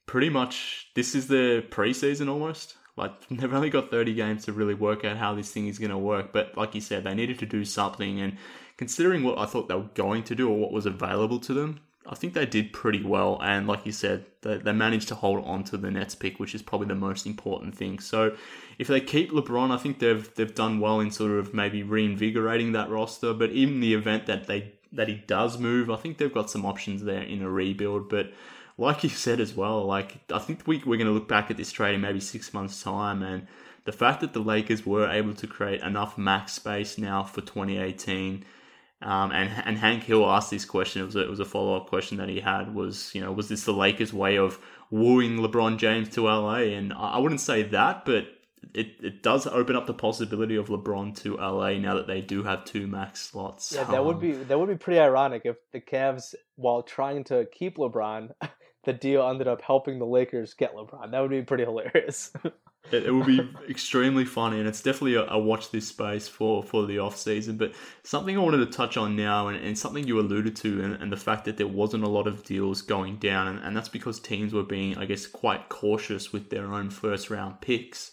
pretty 0.08 0.30
much. 0.30 0.90
This 0.96 1.14
is 1.14 1.28
the 1.28 1.64
preseason 1.70 2.30
almost. 2.30 2.78
Like 3.00 3.28
they've 3.32 3.54
only 3.54 3.70
got 3.70 3.90
30 3.90 4.14
games 4.14 4.46
to 4.46 4.54
really 4.54 4.76
work 4.76 5.04
out 5.06 5.18
how 5.18 5.34
this 5.34 5.52
thing 5.52 5.68
is 5.68 5.80
going 5.80 5.92
to 5.92 5.98
work. 5.98 6.32
But 6.32 6.56
like 6.58 6.76
you 6.76 6.82
said, 6.82 7.04
they 7.04 7.16
needed 7.16 7.40
to 7.40 7.46
do 7.46 7.66
something. 7.66 8.20
And 8.20 8.38
considering 8.78 9.24
what 9.24 9.40
I 9.40 9.46
thought 9.46 9.68
they 9.68 9.76
were 9.76 9.90
going 9.96 10.24
to 10.24 10.36
do 10.36 10.50
or 10.50 10.58
what 10.58 10.72
was 10.72 10.86
available 10.86 11.40
to 11.40 11.54
them, 11.54 11.80
I 12.08 12.16
think 12.16 12.34
they 12.34 12.46
did 12.46 12.74
pretty 12.74 13.04
well. 13.04 13.40
And 13.42 13.68
like 13.68 13.86
you 13.86 13.92
said, 13.92 14.26
they, 14.42 14.58
they 14.58 14.72
managed 14.72 15.10
to 15.10 15.16
hold 15.16 15.46
on 15.46 15.64
to 15.66 15.78
the 15.78 15.92
Nets 15.92 16.16
pick, 16.16 16.40
which 16.40 16.56
is 16.56 16.62
probably 16.62 16.88
the 16.88 16.96
most 16.96 17.28
important 17.28 17.76
thing. 17.76 18.00
So 18.00 18.36
if 18.80 18.88
they 18.88 19.00
keep 19.00 19.32
LeBron, 19.32 19.72
I 19.72 19.78
think 19.78 20.00
they've 20.00 20.34
they've 20.36 20.54
done 20.54 20.80
well 20.80 21.00
in 21.00 21.12
sort 21.12 21.32
of 21.32 21.54
maybe 21.54 21.84
reinvigorating 21.84 22.72
that 22.72 22.90
roster. 22.90 23.34
But 23.34 23.52
in 23.52 23.80
the 23.80 23.94
event 23.94 24.26
that 24.26 24.48
they 24.48 24.74
that 24.92 25.08
he 25.08 25.16
does 25.16 25.60
move, 25.60 25.92
I 25.92 25.98
think 25.98 26.18
they've 26.18 26.34
got 26.34 26.50
some 26.50 26.66
options 26.66 27.04
there 27.04 27.22
in 27.22 27.44
a 27.44 27.50
rebuild. 27.50 28.10
But 28.10 28.34
like 28.80 29.04
you 29.04 29.10
said 29.10 29.40
as 29.40 29.56
well, 29.56 29.86
like 29.86 30.18
I 30.32 30.40
think 30.40 30.66
we, 30.66 30.78
we're 30.78 30.98
going 30.98 31.08
to 31.08 31.14
look 31.14 31.28
back 31.28 31.52
at 31.52 31.58
this 31.58 31.72
trade 31.72 31.96
in 31.96 32.02
maybe 32.02 32.20
six 32.20 32.54
months' 32.54 32.82
time, 32.82 33.22
and 33.22 33.46
the 33.84 33.92
fact 33.92 34.22
that 34.22 34.34
the 34.34 34.40
Lakers 34.40 34.86
were 34.86 35.10
able 35.10 35.34
to 35.34 35.48
create 35.48 35.82
enough 35.82 36.18
max 36.18 36.54
space 36.54 36.98
now 36.98 37.24
for 37.24 37.42
2018. 37.42 38.46
Um, 39.02 39.32
and 39.32 39.50
and 39.66 39.78
Hank 39.78 40.04
Hill 40.04 40.30
asked 40.30 40.52
this 40.52 40.66
question. 40.66 41.02
It 41.02 41.06
was 41.06 41.16
a, 41.16 41.24
it 41.24 41.30
was 41.30 41.40
a 41.40 41.46
follow 41.46 41.76
up 41.76 41.88
question 41.88 42.18
that 42.18 42.30
he 42.30 42.40
had. 42.40 42.74
Was 42.74 43.14
you 43.14 43.22
know 43.22 43.32
was 43.32 43.48
this 43.50 43.64
the 43.64 43.74
Lakers' 43.74 44.14
way 44.14 44.38
of 44.38 44.60
wooing 44.92 45.38
LeBron 45.38 45.78
James 45.78 46.10
to 46.10 46.24
LA? 46.24 46.76
And 46.76 46.94
I, 46.94 47.12
I 47.12 47.18
wouldn't 47.18 47.42
say 47.42 47.64
that, 47.64 48.06
but 48.06 48.28
it, 48.74 48.88
it 49.02 49.24
does 49.24 49.48
open 49.48 49.76
up 49.76 49.88
the 49.88 49.94
possibility 49.94 50.56
of 50.56 50.68
LeBron 50.68 51.16
to 51.22 51.38
LA 51.38 51.74
now 51.74 51.96
that 51.96 52.08
they 52.08 52.22
do 52.22 52.44
have 52.44 52.66
two 52.66 52.88
max 52.88 53.22
slots. 53.22 53.74
Yeah, 53.74 53.86
that 53.86 54.04
would 54.04 54.16
um, 54.16 54.22
be 54.22 54.32
that 54.34 54.60
would 54.60 54.70
be 54.70 54.76
pretty 54.76 55.00
ironic 55.00 55.44
if 55.46 55.58
the 55.72 55.80
Cavs, 55.80 56.36
while 56.56 56.84
trying 56.84 57.24
to 57.26 57.48
keep 57.52 57.78
LeBron, 57.78 58.32
the 58.90 58.98
deal 58.98 59.28
ended 59.30 59.48
up 59.48 59.62
helping 59.62 60.00
the 60.00 60.06
Lakers 60.06 60.56
get 60.56 60.76
LeBron. 60.76 61.12
That 61.12 61.20
would 61.20 61.30
be 61.30 61.44
pretty 61.44 61.64
hilarious. 61.64 62.32
it, 62.92 63.06
it 63.06 63.12
would 63.12 63.28
be 63.28 63.48
extremely 63.70 64.26
funny, 64.26 64.58
and 64.58 64.68
it's 64.68 64.82
definitely 64.82 65.14
a, 65.14 65.26
a, 65.26 65.38
watch 65.38 65.70
this 65.70 65.88
space 65.88 66.28
for 66.28 66.64
for 66.64 66.88
the 66.88 66.98
off 66.98 67.16
season. 67.16 67.56
But 67.58 67.74
something 68.02 68.36
I 68.36 68.42
wanted 68.42 68.58
to 68.58 68.66
touch 68.66 68.98
on 68.98 69.16
now, 69.16 69.48
and, 69.48 69.64
and 69.64 69.78
something 69.78 70.08
you 70.08 70.20
alluded 70.20 70.56
to, 70.58 70.84
and, 70.84 70.96
and, 70.96 71.12
the 71.12 71.18
fact 71.18 71.46
that 71.46 71.58
there 71.58 71.68
wasn't 71.68 72.04
a 72.04 72.10
lot 72.10 72.26
of 72.26 72.44
deals 72.44 72.82
going 72.82 73.18
down, 73.18 73.48
and, 73.48 73.60
and 73.60 73.78
that's 73.78 73.90
because 73.90 74.20
teams 74.20 74.54
were 74.54 74.64
being, 74.64 74.98
I 74.98 75.06
guess, 75.06 75.28
quite 75.28 75.70
cautious 75.70 76.34
with 76.34 76.50
their 76.50 76.74
own 76.74 76.90
first 76.90 77.30
round 77.30 77.62
picks 77.62 78.12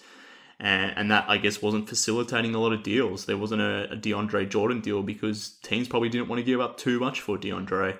and, 0.58 0.92
and 0.96 1.10
that 1.10 1.26
I 1.28 1.36
guess 1.38 1.60
wasn't 1.60 1.88
facilitating 1.88 2.54
a 2.54 2.58
lot 2.58 2.72
of 2.72 2.82
deals. 2.82 3.26
There 3.26 3.36
wasn't 3.36 3.62
a, 3.62 3.92
a 3.92 3.96
DeAndre 3.96 4.48
Jordan 4.48 4.80
deal 4.80 5.02
because 5.02 5.56
teams 5.62 5.88
probably 5.88 6.08
didn't 6.08 6.28
want 6.28 6.38
to 6.38 6.44
give 6.44 6.60
up 6.60 6.76
too 6.76 6.98
much 6.98 7.20
for 7.20 7.36
DeAndre. 7.36 7.98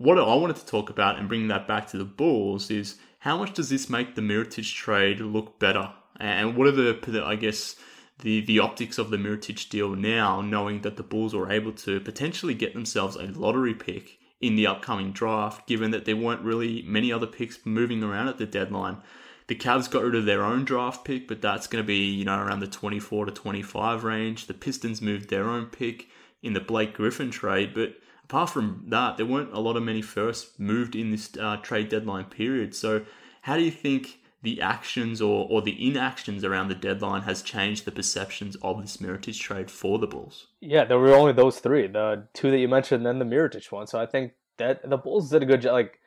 What 0.00 0.18
I 0.18 0.34
wanted 0.34 0.56
to 0.56 0.64
talk 0.64 0.88
about 0.88 1.18
and 1.18 1.28
bring 1.28 1.48
that 1.48 1.68
back 1.68 1.86
to 1.88 1.98
the 1.98 2.06
Bulls 2.06 2.70
is 2.70 2.96
how 3.18 3.36
much 3.36 3.52
does 3.52 3.68
this 3.68 3.90
make 3.90 4.14
the 4.14 4.22
Mirotic 4.22 4.72
trade 4.72 5.20
look 5.20 5.58
better? 5.58 5.92
And 6.18 6.56
what 6.56 6.68
are 6.68 6.72
the, 6.72 7.22
I 7.22 7.36
guess, 7.36 7.76
the, 8.20 8.40
the 8.40 8.60
optics 8.60 8.96
of 8.96 9.10
the 9.10 9.18
Mirotic 9.18 9.68
deal 9.68 9.90
now, 9.90 10.40
knowing 10.40 10.80
that 10.80 10.96
the 10.96 11.02
Bulls 11.02 11.34
were 11.34 11.52
able 11.52 11.72
to 11.72 12.00
potentially 12.00 12.54
get 12.54 12.72
themselves 12.72 13.16
a 13.16 13.24
lottery 13.24 13.74
pick 13.74 14.18
in 14.40 14.56
the 14.56 14.66
upcoming 14.66 15.12
draft, 15.12 15.66
given 15.66 15.90
that 15.90 16.06
there 16.06 16.16
weren't 16.16 16.40
really 16.40 16.80
many 16.86 17.12
other 17.12 17.26
picks 17.26 17.58
moving 17.66 18.02
around 18.02 18.28
at 18.28 18.38
the 18.38 18.46
deadline 18.46 19.02
the 19.48 19.56
Cavs 19.56 19.90
got 19.90 20.04
rid 20.04 20.14
of 20.14 20.26
their 20.26 20.44
own 20.44 20.64
draft 20.64 21.04
pick, 21.04 21.26
but 21.26 21.42
that's 21.42 21.66
going 21.66 21.82
to 21.82 21.86
be, 21.86 22.04
you 22.04 22.24
know, 22.24 22.38
around 22.38 22.60
the 22.60 22.68
24 22.68 23.26
to 23.26 23.32
25 23.32 24.04
range. 24.04 24.46
The 24.46 24.54
Pistons 24.54 25.02
moved 25.02 25.28
their 25.28 25.48
own 25.48 25.66
pick 25.66 26.06
in 26.40 26.52
the 26.52 26.60
Blake 26.60 26.94
Griffin 26.94 27.32
trade, 27.32 27.74
but 27.74 27.96
apart 28.30 28.48
from 28.48 28.84
that, 28.86 29.16
there 29.16 29.26
weren't 29.26 29.52
a 29.52 29.58
lot 29.58 29.76
of 29.76 29.82
many 29.82 30.00
firsts 30.00 30.56
moved 30.56 30.94
in 30.94 31.10
this 31.10 31.36
uh, 31.36 31.56
trade 31.56 31.88
deadline 31.88 32.26
period. 32.26 32.76
So, 32.76 33.04
how 33.42 33.56
do 33.56 33.64
you 33.64 33.72
think 33.72 34.20
the 34.40 34.62
actions 34.62 35.20
or, 35.20 35.48
or 35.50 35.60
the 35.60 35.88
inactions 35.88 36.44
around 36.44 36.68
the 36.68 36.76
deadline 36.76 37.22
has 37.22 37.42
changed 37.42 37.84
the 37.84 37.90
perceptions 37.90 38.56
of 38.62 38.80
this 38.80 38.98
Mirotic 38.98 39.36
trade 39.36 39.68
for 39.68 39.98
the 39.98 40.06
Bulls? 40.06 40.46
Yeah, 40.60 40.84
there 40.84 41.00
were 41.00 41.12
only 41.12 41.32
those 41.32 41.58
three, 41.58 41.88
the 41.88 42.28
two 42.32 42.52
that 42.52 42.58
you 42.58 42.68
mentioned, 42.68 43.04
and 43.04 43.20
then 43.20 43.28
the 43.28 43.36
Mirotic 43.36 43.72
one. 43.72 43.88
So 43.88 44.00
I 44.00 44.06
think 44.06 44.32
that 44.58 44.88
the 44.88 44.96
Bulls 44.96 45.28
did 45.30 45.42
a 45.42 45.46
good 45.46 45.62
job. 45.62 45.72
Like, 45.72 45.98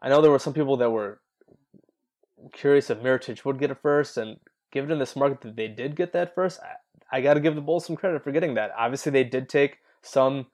I 0.00 0.08
know 0.08 0.22
there 0.22 0.30
were 0.30 0.38
some 0.38 0.54
people 0.54 0.76
that 0.76 0.90
were 0.90 1.20
curious 2.52 2.90
if 2.90 2.98
Mirotic 2.98 3.44
would 3.44 3.58
get 3.58 3.72
it 3.72 3.78
first, 3.82 4.16
and 4.18 4.38
given 4.70 4.92
in 4.92 5.00
this 5.00 5.16
market 5.16 5.40
that 5.40 5.56
they 5.56 5.66
did 5.66 5.96
get 5.96 6.12
that 6.12 6.32
first, 6.36 6.60
I, 6.60 7.18
I 7.18 7.20
got 7.22 7.34
to 7.34 7.40
give 7.40 7.56
the 7.56 7.60
Bulls 7.60 7.86
some 7.86 7.96
credit 7.96 8.22
for 8.22 8.30
getting 8.30 8.54
that. 8.54 8.70
Obviously, 8.78 9.10
they 9.10 9.24
did 9.24 9.48
take 9.48 9.78
some 10.02 10.46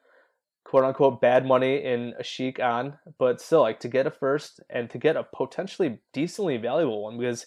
quote 0.69 0.85
unquote 0.85 1.21
bad 1.21 1.47
money 1.47 1.83
in 1.83 2.15
Asik 2.21 2.63
on, 2.63 2.99
but 3.19 3.41
still, 3.41 3.63
like 3.63 3.81
to 3.81 3.89
get 3.89 4.07
a 4.07 4.11
first 4.11 4.61
and 4.69 4.91
to 4.91 4.99
get 4.99 5.17
a 5.17 5.25
potentially 5.25 5.99
decently 6.13 6.57
valuable 6.57 7.03
one 7.03 7.19
because 7.19 7.47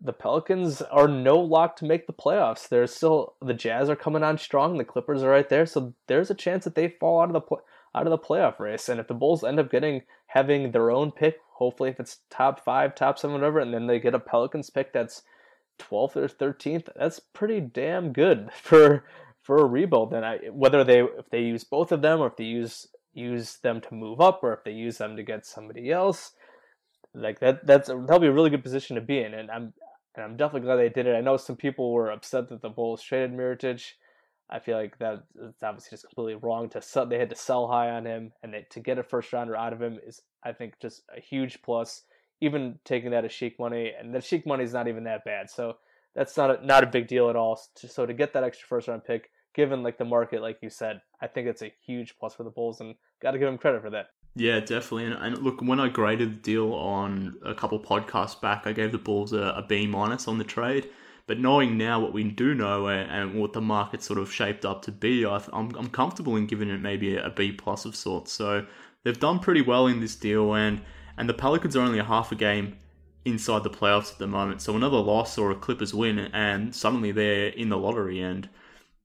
the 0.00 0.12
Pelicans 0.12 0.82
are 0.82 1.08
no 1.08 1.38
lock 1.38 1.76
to 1.76 1.84
make 1.84 2.06
the 2.06 2.12
playoffs. 2.12 2.68
There's 2.68 2.94
still 2.94 3.34
the 3.40 3.54
Jazz 3.54 3.88
are 3.88 3.96
coming 3.96 4.22
on 4.22 4.38
strong, 4.38 4.76
the 4.78 4.84
Clippers 4.84 5.22
are 5.22 5.30
right 5.30 5.48
there, 5.48 5.66
so 5.66 5.94
there's 6.06 6.30
a 6.30 6.34
chance 6.34 6.64
that 6.64 6.74
they 6.74 6.88
fall 6.88 7.20
out 7.20 7.28
of 7.28 7.34
the 7.34 7.40
play, 7.40 7.60
out 7.94 8.06
of 8.06 8.10
the 8.10 8.18
playoff 8.18 8.58
race. 8.58 8.88
And 8.88 9.00
if 9.00 9.08
the 9.08 9.14
Bulls 9.14 9.44
end 9.44 9.60
up 9.60 9.70
getting 9.70 10.02
having 10.28 10.72
their 10.72 10.90
own 10.90 11.12
pick 11.12 11.38
hopefully 11.56 11.88
if 11.88 11.98
it's 11.98 12.18
top 12.30 12.62
five, 12.62 12.94
top 12.94 13.18
seven, 13.18 13.34
whatever, 13.34 13.60
and 13.60 13.72
then 13.72 13.86
they 13.86 13.98
get 13.98 14.14
a 14.14 14.18
Pelicans 14.18 14.68
pick 14.68 14.92
that's 14.92 15.22
12th 15.78 16.16
or 16.16 16.28
13th, 16.28 16.88
that's 16.94 17.18
pretty 17.18 17.60
damn 17.60 18.12
good 18.12 18.50
for 18.62 19.04
for 19.46 19.58
a 19.58 19.64
rebuild. 19.64 20.12
And 20.12 20.26
I 20.26 20.38
whether 20.50 20.82
they 20.84 21.00
if 21.00 21.30
they 21.30 21.40
use 21.40 21.64
both 21.64 21.92
of 21.92 22.02
them 22.02 22.20
or 22.20 22.26
if 22.26 22.36
they 22.36 22.44
use 22.44 22.88
use 23.14 23.58
them 23.62 23.80
to 23.80 23.94
move 23.94 24.20
up 24.20 24.40
or 24.42 24.52
if 24.52 24.64
they 24.64 24.72
use 24.72 24.98
them 24.98 25.16
to 25.16 25.22
get 25.22 25.46
somebody 25.46 25.90
else, 25.90 26.32
like 27.14 27.38
that 27.40 27.66
that's 27.66 27.88
that'll 27.88 28.18
be 28.18 28.26
a 28.26 28.32
really 28.32 28.50
good 28.50 28.64
position 28.64 28.96
to 28.96 29.02
be 29.02 29.20
in. 29.20 29.32
And 29.34 29.50
I'm 29.50 29.72
and 30.16 30.24
I'm 30.24 30.36
definitely 30.36 30.66
glad 30.66 30.76
they 30.76 30.88
did 30.88 31.06
it. 31.06 31.14
I 31.14 31.20
know 31.20 31.36
some 31.36 31.56
people 31.56 31.92
were 31.92 32.10
upset 32.10 32.48
that 32.48 32.62
the 32.62 32.68
Bulls 32.68 33.02
traded 33.02 33.32
Mirotic. 33.32 33.82
I 34.48 34.60
feel 34.60 34.76
like 34.76 34.98
that 34.98 35.24
it's 35.42 35.62
obviously 35.62 35.90
just 35.90 36.06
completely 36.06 36.40
wrong 36.40 36.68
to 36.70 36.82
sell. 36.82 37.06
They 37.06 37.18
had 37.18 37.30
to 37.30 37.36
sell 37.36 37.66
high 37.66 37.90
on 37.90 38.06
him, 38.06 38.32
and 38.42 38.54
they, 38.54 38.66
to 38.70 38.80
get 38.80 38.98
a 38.98 39.02
first 39.02 39.32
rounder 39.32 39.56
out 39.56 39.72
of 39.72 39.82
him 39.82 39.98
is, 40.06 40.22
I 40.44 40.52
think, 40.52 40.74
just 40.80 41.02
a 41.16 41.20
huge 41.20 41.62
plus. 41.62 42.02
Even 42.40 42.78
taking 42.84 43.10
that 43.10 43.24
Asik 43.24 43.58
money, 43.58 43.92
and 43.98 44.14
the 44.14 44.18
Asik 44.18 44.46
money 44.46 44.62
is 44.62 44.72
not 44.72 44.88
even 44.88 45.04
that 45.04 45.24
bad, 45.24 45.50
so 45.50 45.78
that's 46.14 46.36
not 46.36 46.50
a, 46.50 46.66
not 46.66 46.84
a 46.84 46.86
big 46.86 47.08
deal 47.08 47.28
at 47.28 47.36
all. 47.36 47.60
So 47.74 48.06
to 48.06 48.14
get 48.14 48.32
that 48.34 48.44
extra 48.44 48.68
first 48.68 48.88
round 48.88 49.04
pick, 49.04 49.30
given 49.56 49.82
like 49.82 49.98
the 49.98 50.04
market, 50.04 50.42
like 50.42 50.58
you 50.62 50.70
said, 50.70 51.00
I 51.20 51.26
think 51.26 51.48
it's 51.48 51.62
a 51.62 51.72
huge 51.84 52.14
plus 52.20 52.34
for 52.34 52.44
the 52.44 52.50
Bulls, 52.50 52.80
and 52.80 52.94
got 53.20 53.32
to 53.32 53.38
give 53.38 53.48
them 53.48 53.58
credit 53.58 53.82
for 53.82 53.90
that. 53.90 54.10
Yeah, 54.36 54.60
definitely. 54.60 55.06
And, 55.06 55.14
and, 55.14 55.38
look, 55.38 55.62
when 55.62 55.80
I 55.80 55.88
graded 55.88 56.34
the 56.34 56.40
deal 56.40 56.74
on 56.74 57.36
a 57.44 57.54
couple 57.54 57.80
podcasts 57.80 58.38
back, 58.38 58.66
I 58.66 58.72
gave 58.72 58.92
the 58.92 58.98
Bulls 58.98 59.32
a, 59.32 59.54
a 59.56 59.64
B 59.66 59.86
minus 59.86 60.28
on 60.28 60.36
the 60.36 60.44
trade. 60.44 60.90
But 61.26 61.40
knowing 61.40 61.76
now 61.76 61.98
what 61.98 62.12
we 62.12 62.22
do 62.22 62.54
know 62.54 62.86
and, 62.86 63.10
and 63.10 63.40
what 63.40 63.52
the 63.54 63.60
market 63.60 64.02
sort 64.02 64.18
of 64.18 64.32
shaped 64.32 64.64
up 64.64 64.82
to 64.82 64.92
be, 64.92 65.24
I, 65.24 65.36
am 65.52 65.74
I'm 65.76 65.88
comfortable 65.88 66.36
in 66.36 66.46
giving 66.46 66.68
it 66.68 66.80
maybe 66.80 67.16
a, 67.16 67.26
a 67.26 67.30
B 67.30 67.50
plus 67.50 67.84
of 67.86 67.96
sorts. 67.96 68.30
So 68.30 68.66
they've 69.02 69.18
done 69.18 69.40
pretty 69.40 69.62
well 69.62 69.86
in 69.86 70.00
this 70.00 70.14
deal, 70.14 70.54
and 70.54 70.82
and 71.16 71.28
the 71.28 71.34
Pelicans 71.34 71.74
are 71.74 71.80
only 71.80 71.98
a 71.98 72.04
half 72.04 72.30
a 72.30 72.36
game 72.36 72.76
inside 73.24 73.64
the 73.64 73.70
playoffs 73.70 74.12
at 74.12 74.18
the 74.18 74.26
moment. 74.26 74.60
So 74.60 74.76
another 74.76 74.98
loss 74.98 75.38
or 75.38 75.50
a 75.50 75.56
Clippers 75.56 75.94
win, 75.94 76.18
and 76.18 76.74
suddenly 76.74 77.10
they're 77.10 77.48
in 77.48 77.70
the 77.70 77.78
lottery, 77.78 78.20
and 78.20 78.48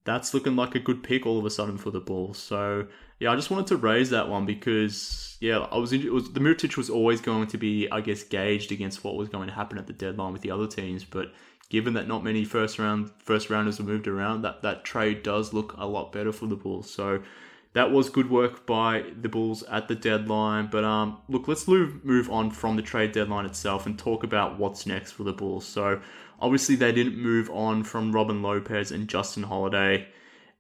that's 0.04 0.34
looking 0.34 0.56
like 0.56 0.76
a 0.76 0.80
good 0.80 1.04
pick 1.04 1.26
all 1.26 1.38
of 1.38 1.46
a 1.46 1.50
sudden 1.50 1.78
for 1.78 1.92
the 1.92 2.00
Bulls. 2.00 2.38
So 2.38 2.88
yeah, 3.20 3.32
I 3.32 3.36
just 3.36 3.52
wanted 3.52 3.68
to 3.68 3.78
raise 3.78 4.10
that 4.10 4.30
one 4.30 4.46
because 4.46 5.38
yeah, 5.40 5.60
I 5.72 5.78
was, 5.78 5.92
was 5.92 6.32
the 6.32 6.40
Mirotic 6.40 6.78
was 6.78 6.90
always 6.90 7.22
going 7.22 7.48
to 7.48 7.58
be 7.58 7.90
I 7.92 8.02
guess 8.02 8.24
gauged 8.24 8.72
against 8.72 9.04
what 9.04 9.16
was 9.16 9.30
going 9.30 9.48
to 9.48 9.54
happen 9.54 9.78
at 9.78 9.88
the 9.88 9.94
deadline 9.94 10.34
with 10.34 10.42
the 10.42 10.52
other 10.52 10.68
teams, 10.68 11.04
but 11.04 11.32
given 11.70 11.94
that 11.94 12.06
not 12.06 12.24
many 12.24 12.44
first 12.44 12.80
round 12.80 13.12
first 13.20 13.50
rounders 13.50 13.80
were 13.80 13.86
moved 13.86 14.08
around, 14.08 14.42
that 14.42 14.62
that 14.62 14.84
trade 14.84 15.24
does 15.24 15.54
look 15.54 15.74
a 15.78 15.86
lot 15.86 16.12
better 16.12 16.32
for 16.32 16.48
the 16.48 16.56
Bulls. 16.56 16.90
So 16.90 17.22
that 17.74 17.92
was 17.92 18.10
good 18.10 18.30
work 18.30 18.66
by 18.66 19.06
the 19.22 19.30
Bulls 19.30 19.64
at 19.64 19.88
the 19.88 19.96
deadline. 19.96 20.68
But 20.70 20.84
um, 20.84 21.20
look, 21.30 21.48
let's 21.48 21.68
move 21.68 22.04
move 22.04 22.30
on 22.30 22.52
from 22.52 22.76
the 22.76 22.82
trade 22.82 23.14
deadline 23.14 23.46
itself 23.46 23.86
and 23.86 23.98
talk 23.98 24.24
about 24.24 24.60
what's 24.60 24.86
next 24.86 25.14
for 25.14 25.24
the 25.24 25.34
Bulls. 25.34 25.66
So 25.66 26.02
obviously 26.42 26.76
they 26.76 26.92
didn't 26.92 27.18
move 27.18 27.50
on 27.50 27.84
from 27.84 28.12
Robin 28.12 28.42
Lopez 28.42 28.92
and 28.92 29.08
Justin 29.08 29.44
Holiday. 29.44 30.08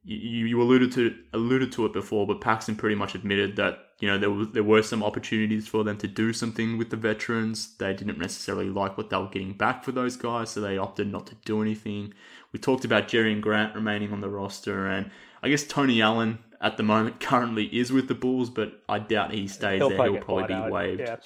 You, 0.03 0.45
you 0.45 0.61
alluded 0.61 0.91
to 0.93 1.15
alluded 1.33 1.71
to 1.73 1.85
it 1.85 1.93
before, 1.93 2.25
but 2.25 2.41
Paxson 2.41 2.75
pretty 2.75 2.95
much 2.95 3.13
admitted 3.15 3.55
that 3.57 3.91
you 4.01 4.07
know, 4.07 4.17
there 4.17 4.31
was 4.31 4.49
there 4.49 4.63
were 4.63 4.81
some 4.81 5.03
opportunities 5.03 5.67
for 5.67 5.83
them 5.83 5.95
to 5.99 6.07
do 6.07 6.33
something 6.33 6.79
with 6.79 6.89
the 6.89 6.97
veterans. 6.97 7.75
They 7.77 7.93
didn't 7.93 8.17
necessarily 8.17 8.67
like 8.67 8.97
what 8.97 9.11
they 9.11 9.17
were 9.17 9.27
getting 9.27 9.53
back 9.53 9.83
for 9.83 9.91
those 9.91 10.17
guys, 10.17 10.49
so 10.49 10.59
they 10.59 10.77
opted 10.77 11.11
not 11.11 11.27
to 11.27 11.35
do 11.45 11.61
anything. 11.61 12.15
We 12.51 12.59
talked 12.59 12.83
about 12.83 13.07
Jerian 13.07 13.41
Grant 13.41 13.75
remaining 13.75 14.11
on 14.11 14.19
the 14.21 14.27
roster, 14.27 14.87
and 14.87 15.11
I 15.43 15.49
guess 15.49 15.63
Tony 15.63 16.01
Allen 16.01 16.39
at 16.59 16.77
the 16.77 16.83
moment 16.83 17.19
currently 17.19 17.65
is 17.65 17.91
with 17.91 18.07
the 18.07 18.15
Bulls, 18.15 18.49
but 18.49 18.81
I 18.89 18.97
doubt 18.97 19.35
he 19.35 19.47
stays 19.47 19.77
He'll 19.77 19.89
there. 19.89 20.11
He'll 20.11 20.17
probably 20.17 20.47
be 20.47 20.53
out. 20.53 20.71
waived. 20.71 21.01
Yeah. 21.01 21.17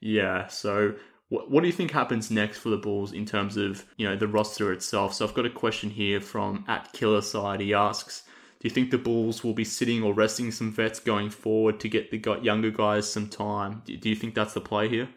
yeah. 0.00 0.46
So 0.46 0.94
what, 1.32 1.50
what 1.50 1.60
do 1.62 1.66
you 1.66 1.72
think 1.72 1.90
happens 1.90 2.30
next 2.30 2.58
for 2.58 2.68
the 2.68 2.76
Bulls 2.76 3.14
in 3.14 3.24
terms 3.24 3.56
of 3.56 3.86
you 3.96 4.06
know 4.06 4.16
the 4.16 4.28
roster 4.28 4.70
itself? 4.70 5.14
So 5.14 5.26
I've 5.26 5.34
got 5.34 5.46
a 5.46 5.50
question 5.50 5.88
here 5.88 6.20
from 6.20 6.64
at 6.68 6.92
Killer 6.92 7.22
Side. 7.22 7.60
He 7.60 7.72
asks. 7.72 8.24
Do 8.60 8.68
you 8.68 8.74
think 8.74 8.92
the 8.92 8.98
Bulls 8.98 9.42
will 9.42 9.54
be 9.54 9.64
sitting 9.64 10.04
or 10.04 10.14
resting 10.14 10.52
some 10.52 10.70
vets 10.70 11.00
going 11.00 11.30
forward 11.30 11.80
to 11.80 11.88
get 11.88 12.12
the 12.12 12.38
younger 12.42 12.70
guys 12.70 13.10
some 13.10 13.28
time? 13.28 13.82
Do 13.84 14.08
you 14.08 14.14
think 14.14 14.36
that's 14.36 14.54
the 14.54 14.60
play 14.60 14.88
here? 14.88 15.08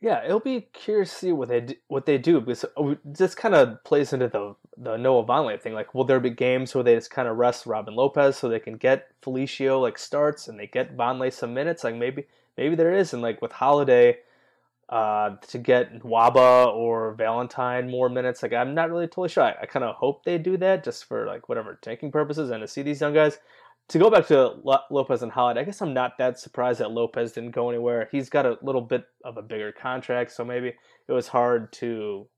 Yeah, 0.00 0.24
it'll 0.24 0.40
be 0.40 0.62
curious 0.72 1.10
to 1.10 1.16
see 1.16 1.32
what 1.32 1.50
they 1.50 1.60
do, 1.60 1.74
what 1.86 2.06
they 2.06 2.18
do 2.18 2.40
because 2.40 2.64
uh, 2.76 2.94
this 3.04 3.36
kind 3.36 3.54
of 3.54 3.84
plays 3.84 4.12
into 4.12 4.26
the 4.26 4.56
the 4.76 4.96
Noah 4.96 5.24
Vonleh 5.24 5.60
thing. 5.60 5.74
Like, 5.74 5.94
will 5.94 6.04
there 6.04 6.18
be 6.18 6.30
games 6.30 6.74
where 6.74 6.82
they 6.82 6.96
just 6.96 7.10
kind 7.10 7.28
of 7.28 7.36
rest 7.36 7.66
Robin 7.66 7.94
Lopez 7.94 8.38
so 8.38 8.48
they 8.48 8.58
can 8.58 8.76
get 8.76 9.08
Felicio 9.22 9.80
like 9.80 9.98
starts 9.98 10.48
and 10.48 10.58
they 10.58 10.66
get 10.66 10.96
Vonleh 10.96 11.32
some 11.32 11.52
minutes? 11.52 11.84
Like 11.84 11.94
maybe 11.96 12.26
maybe 12.56 12.74
there 12.74 12.94
is, 12.94 13.12
and 13.12 13.22
like 13.22 13.42
with 13.42 13.52
Holiday, 13.52 14.18
uh, 14.90 15.36
to 15.48 15.56
get 15.58 16.02
Nwaba 16.02 16.66
or 16.74 17.14
Valentine 17.14 17.88
more 17.88 18.08
minutes. 18.08 18.42
Like 18.42 18.52
I'm 18.52 18.74
not 18.74 18.90
really 18.90 19.06
totally 19.06 19.28
sure. 19.28 19.44
I, 19.44 19.54
I 19.62 19.66
kind 19.66 19.84
of 19.84 19.94
hope 19.94 20.24
they 20.24 20.36
do 20.36 20.56
that 20.58 20.82
just 20.84 21.04
for 21.04 21.26
like 21.26 21.48
whatever 21.48 21.78
tanking 21.80 22.10
purposes 22.10 22.50
and 22.50 22.60
to 22.60 22.68
see 22.68 22.82
these 22.82 23.00
young 23.00 23.14
guys. 23.14 23.38
to 23.90 23.98
go 23.98 24.08
back 24.08 24.26
to 24.28 24.54
Lopez 24.90 25.22
and 25.22 25.32
Holiday, 25.32 25.60
I 25.60 25.64
guess 25.64 25.82
I'm 25.82 25.92
not 25.92 26.16
that 26.18 26.38
surprised 26.38 26.78
that 26.78 26.92
Lopez 26.92 27.32
didn't 27.32 27.50
go 27.50 27.70
anywhere. 27.70 28.08
He's 28.12 28.30
got 28.30 28.46
a 28.46 28.56
little 28.62 28.80
bit 28.80 29.04
of 29.24 29.36
a 29.36 29.42
bigger 29.42 29.72
contract, 29.72 30.30
so 30.30 30.44
maybe 30.44 30.74
it 31.08 31.12
was 31.12 31.26
hard 31.26 31.72
to 31.74 32.28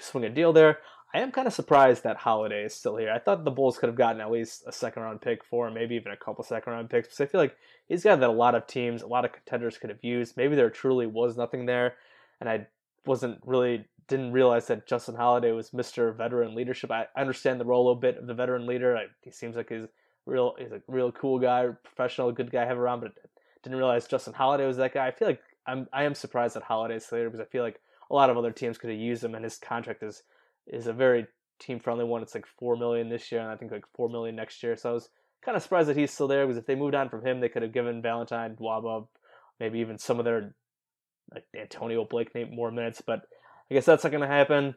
swing 0.00 0.24
a 0.24 0.30
deal 0.30 0.52
there. 0.52 0.78
I 1.14 1.20
am 1.20 1.30
kind 1.30 1.46
of 1.46 1.54
surprised 1.54 2.02
that 2.02 2.16
Holiday 2.16 2.64
is 2.64 2.74
still 2.74 2.96
here. 2.96 3.12
I 3.12 3.20
thought 3.20 3.44
the 3.44 3.50
Bulls 3.52 3.78
could 3.78 3.88
have 3.88 3.94
gotten 3.94 4.20
at 4.20 4.32
least 4.32 4.64
a 4.66 4.72
second 4.72 5.04
round 5.04 5.20
pick 5.20 5.44
for 5.44 5.70
maybe 5.70 5.94
even 5.94 6.10
a 6.10 6.16
couple 6.16 6.42
second 6.42 6.72
round 6.72 6.90
picks. 6.90 7.06
Because 7.06 7.20
I 7.20 7.26
feel 7.26 7.40
like 7.40 7.56
he's 7.86 8.02
got 8.02 8.18
that 8.18 8.28
a 8.28 8.32
lot 8.32 8.56
of 8.56 8.66
teams, 8.66 9.02
a 9.02 9.06
lot 9.06 9.24
of 9.24 9.30
contenders 9.30 9.78
could 9.78 9.90
have 9.90 10.02
used. 10.02 10.36
Maybe 10.36 10.56
there 10.56 10.70
truly 10.70 11.06
was 11.06 11.36
nothing 11.36 11.66
there, 11.66 11.94
and 12.40 12.50
I 12.50 12.66
wasn't 13.06 13.38
really 13.46 13.84
didn't 14.08 14.32
realize 14.32 14.66
that 14.66 14.88
Justin 14.88 15.14
Holiday 15.14 15.52
was 15.52 15.70
Mr. 15.70 16.14
Veteran 16.14 16.56
Leadership. 16.56 16.90
I, 16.90 17.06
understand 17.16 17.60
the 17.60 17.64
role 17.64 17.92
a 17.92 17.94
bit 17.94 18.18
of 18.18 18.26
the 18.26 18.34
veteran 18.34 18.66
leader. 18.66 18.96
I, 18.96 19.04
he 19.22 19.30
seems 19.30 19.54
like 19.54 19.68
he's 19.68 19.86
real. 20.26 20.56
He's 20.58 20.72
a 20.72 20.82
real 20.88 21.12
cool 21.12 21.38
guy, 21.38 21.68
professional, 21.84 22.32
good 22.32 22.50
guy 22.50 22.62
to 22.62 22.66
have 22.66 22.78
around. 22.78 23.00
But 23.00 23.12
didn't 23.62 23.78
realize 23.78 24.08
Justin 24.08 24.34
Holiday 24.34 24.66
was 24.66 24.78
that 24.78 24.92
guy. 24.92 25.06
I 25.06 25.12
feel 25.12 25.28
like 25.28 25.40
I'm 25.64 25.86
I 25.92 26.02
am 26.02 26.16
surprised 26.16 26.56
that 26.56 26.64
Holiday's 26.64 27.08
there 27.08 27.30
because 27.30 27.40
I 27.40 27.44
feel 27.44 27.62
like 27.62 27.80
a 28.10 28.14
lot 28.14 28.30
of 28.30 28.36
other 28.36 28.50
teams 28.50 28.78
could 28.78 28.90
have 28.90 28.98
used 28.98 29.22
him, 29.22 29.36
and 29.36 29.44
his 29.44 29.58
contract 29.58 30.02
is 30.02 30.24
is 30.66 30.86
a 30.86 30.92
very 30.92 31.26
team 31.58 31.80
friendly 31.80 32.04
one. 32.04 32.22
It's 32.22 32.34
like 32.34 32.46
four 32.58 32.76
million 32.76 33.08
this 33.08 33.30
year, 33.30 33.40
and 33.40 33.50
I 33.50 33.56
think 33.56 33.72
like 33.72 33.84
four 33.94 34.08
million 34.08 34.36
next 34.36 34.62
year. 34.62 34.76
So 34.76 34.90
I 34.90 34.92
was 34.92 35.08
kind 35.44 35.56
of 35.56 35.62
surprised 35.62 35.88
that 35.88 35.96
he's 35.96 36.12
still 36.12 36.28
there 36.28 36.46
because 36.46 36.58
if 36.58 36.66
they 36.66 36.74
moved 36.74 36.94
on 36.94 37.08
from 37.08 37.24
him, 37.24 37.40
they 37.40 37.48
could 37.48 37.62
have 37.62 37.72
given 37.72 38.02
Valentine, 38.02 38.56
Nwaba, 38.56 39.06
maybe 39.60 39.80
even 39.80 39.98
some 39.98 40.18
of 40.18 40.24
their 40.24 40.54
like 41.32 41.44
Antonio 41.58 42.04
Blake 42.04 42.30
more 42.50 42.70
minutes. 42.70 43.02
But 43.04 43.22
I 43.70 43.74
guess 43.74 43.86
that's 43.86 44.04
not 44.04 44.10
going 44.10 44.22
to 44.22 44.28
happen. 44.28 44.74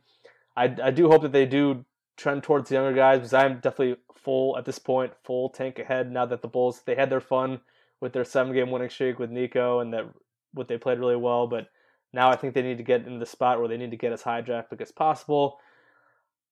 I, 0.55 0.75
I 0.83 0.91
do 0.91 1.09
hope 1.09 1.21
that 1.21 1.31
they 1.31 1.45
do 1.45 1.85
trend 2.15 2.43
towards 2.43 2.69
the 2.69 2.75
younger 2.75 2.93
guys 2.93 3.19
because 3.19 3.33
I'm 3.33 3.55
definitely 3.55 3.97
full 4.15 4.57
at 4.57 4.65
this 4.65 4.79
point, 4.79 5.13
full 5.23 5.49
tank 5.49 5.79
ahead 5.79 6.11
now 6.11 6.25
that 6.25 6.41
the 6.41 6.47
Bulls 6.47 6.81
they 6.85 6.95
had 6.95 7.09
their 7.09 7.21
fun 7.21 7.61
with 8.01 8.13
their 8.13 8.25
seven 8.25 8.53
game 8.53 8.71
winning 8.71 8.89
streak 8.89 9.19
with 9.19 9.29
Nico 9.29 9.79
and 9.79 9.93
that 9.93 10.05
what 10.53 10.67
they 10.67 10.77
played 10.77 10.99
really 10.99 11.15
well, 11.15 11.47
but 11.47 11.67
now 12.13 12.29
I 12.29 12.35
think 12.35 12.53
they 12.53 12.61
need 12.61 12.77
to 12.77 12.83
get 12.83 13.05
in 13.05 13.19
the 13.19 13.25
spot 13.25 13.59
where 13.59 13.67
they 13.67 13.77
need 13.77 13.91
to 13.91 13.97
get 13.97 14.13
as 14.13 14.21
high 14.21 14.41
draft 14.41 14.69
pick 14.69 14.81
as 14.81 14.91
possible. 14.91 15.59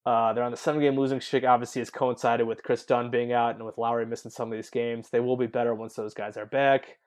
Uh, 0.06 0.34
they're 0.34 0.44
on 0.44 0.52
the 0.52 0.58
seven 0.58 0.82
game 0.82 0.98
losing 0.98 1.20
streak. 1.20 1.44
Obviously, 1.44 1.82
has 1.82 1.90
coincided 1.90 2.46
with 2.46 2.64
Kris 2.64 2.86
Dunn 2.86 3.10
being 3.10 3.34
out 3.34 3.56
and 3.56 3.66
with 3.66 3.78
Lauri 3.78 4.06
missing 4.06 4.32
some 4.32 4.52
of 4.52 4.58
these 4.58 4.70
games. 4.70 5.10
They 5.10 5.20
will 5.20 5.38
be 5.38 5.48
better 5.48 5.74
once 5.74 5.96
those 5.96 6.14
guys 6.14 6.38
are 6.38 6.46
back. 6.46 6.98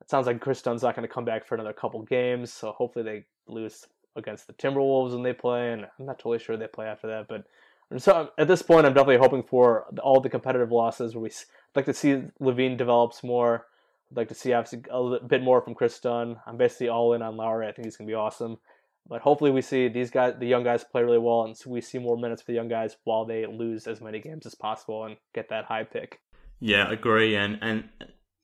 It 0.00 0.10
sounds 0.10 0.26
like 0.26 0.40
Kris 0.40 0.62
Dunn's 0.62 0.82
not 0.82 0.94
going 0.94 1.06
to 1.06 1.12
come 1.12 1.24
back 1.24 1.46
for 1.46 1.54
another 1.54 1.72
couple 1.72 2.02
games, 2.02 2.52
so 2.52 2.72
hopefully 2.72 3.04
they 3.04 3.24
lose 3.52 3.86
against 4.16 4.46
the 4.46 4.52
Timberwolves 4.52 5.12
when 5.12 5.22
they 5.22 5.32
play, 5.32 5.72
and 5.72 5.86
I'm 5.98 6.06
not 6.06 6.18
totally 6.18 6.38
sure 6.38 6.56
they 6.56 6.66
play 6.68 6.86
after 6.86 7.08
that. 7.08 7.26
But 7.26 7.44
so 8.00 8.30
at 8.38 8.48
this 8.48 8.62
point, 8.62 8.86
I'm 8.86 8.94
definitely 8.94 9.18
hoping 9.18 9.42
for 9.42 9.86
all 10.02 10.20
the 10.20 10.28
competitive 10.28 10.70
losses 10.70 11.14
where 11.14 11.22
we 11.22 11.30
I'd 11.30 11.76
like 11.76 11.86
to 11.86 11.94
see 11.94 12.22
LaVine 12.40 12.76
develops 12.76 13.24
more. 13.24 13.66
I'd 14.10 14.16
like 14.16 14.28
to 14.28 14.34
see 14.34 14.52
obviously 14.52 14.82
a 14.90 15.18
bit 15.26 15.42
more 15.42 15.60
from 15.60 15.74
Kris 15.74 15.98
Dunn. 15.98 16.36
I'm 16.46 16.56
basically 16.56 16.88
all 16.88 17.14
in 17.14 17.22
on 17.22 17.36
Lauri. 17.36 17.66
I 17.66 17.72
think 17.72 17.86
he's 17.86 17.96
going 17.96 18.06
to 18.06 18.12
be 18.12 18.16
awesome. 18.16 18.58
But 19.06 19.20
hopefully 19.20 19.50
we 19.50 19.60
see 19.60 19.88
these 19.88 20.10
guys, 20.10 20.34
the 20.38 20.46
young 20.46 20.64
guys, 20.64 20.82
play 20.82 21.02
really 21.02 21.18
well, 21.18 21.44
and 21.44 21.56
so 21.56 21.70
we 21.70 21.80
see 21.80 21.98
more 21.98 22.16
minutes 22.16 22.42
for 22.42 22.52
the 22.52 22.56
young 22.56 22.68
guys 22.68 22.96
while 23.04 23.26
they 23.26 23.44
lose 23.46 23.86
as 23.86 24.00
many 24.00 24.18
games 24.18 24.46
as 24.46 24.54
possible 24.54 25.04
and 25.04 25.16
get 25.34 25.50
that 25.50 25.66
high 25.66 25.84
pick. 25.84 26.20
Yeah, 26.60 26.90
agree. 26.90 27.36
And 27.36 27.58
and 27.60 27.88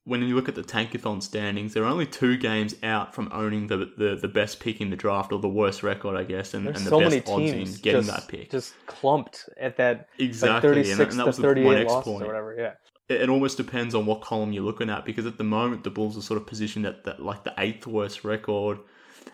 when 0.05 0.23
you 0.23 0.35
look 0.35 0.49
at 0.49 0.55
the 0.55 0.63
Tankathon 0.63 1.23
standings, 1.23 1.75
they're 1.75 1.85
only 1.85 2.07
two 2.07 2.37
games 2.37 2.75
out 2.83 3.15
from 3.15 3.31
owning 3.33 3.67
the, 3.67 3.93
the, 3.97 4.19
the 4.21 4.29
best 4.29 4.59
pick 4.59 4.81
in 4.81 4.91
the 4.91 4.97
draft 4.97 5.31
or 5.33 5.39
the 5.39 5.49
worst 5.49 5.83
record, 5.83 6.17
I 6.17 6.25
guess, 6.25 6.55
and, 6.55 6.67
and 6.67 6.77
the 6.77 6.91
so 6.91 7.01
best 7.01 7.29
odds 7.29 7.53
in 7.53 7.65
getting 7.83 8.03
just, 8.03 8.09
that 8.09 8.29
pick. 8.29 8.51
Just 8.51 8.75
clumped 8.87 9.49
at 9.59 9.77
that 9.77 10.09
exactly, 10.19 10.71
like 10.71 10.87
36 10.87 11.01
and, 11.01 11.11
and 11.11 11.21
that 11.21 11.27
was 11.27 11.37
to 11.37 11.43
38 11.43 11.87
losses 11.87 12.05
point. 12.05 12.25
or 12.25 12.27
whatever. 12.27 12.57
Yeah. 12.59 12.73
It, 13.15 13.23
it, 13.23 13.29
almost 13.29 13.57
depends 13.57 13.95
on 13.95 14.07
what 14.07 14.23
column 14.23 14.53
you're 14.53 14.65
looking 14.65 14.89
at 14.91 15.05
because 15.05 15.27
at 15.27 15.37
the 15.37 15.45
moment 15.45 15.85
the 15.85 15.91
Bulls 15.91 16.17
are 16.17 16.23
sort 16.23 16.41
of 16.41 16.47
positioned 16.47 16.87
at 16.87 17.05
that 17.05 17.23
like 17.23 17.45
the 17.45 17.55
eighth 17.59 17.87
worst 17.87 18.25
record, 18.25 18.79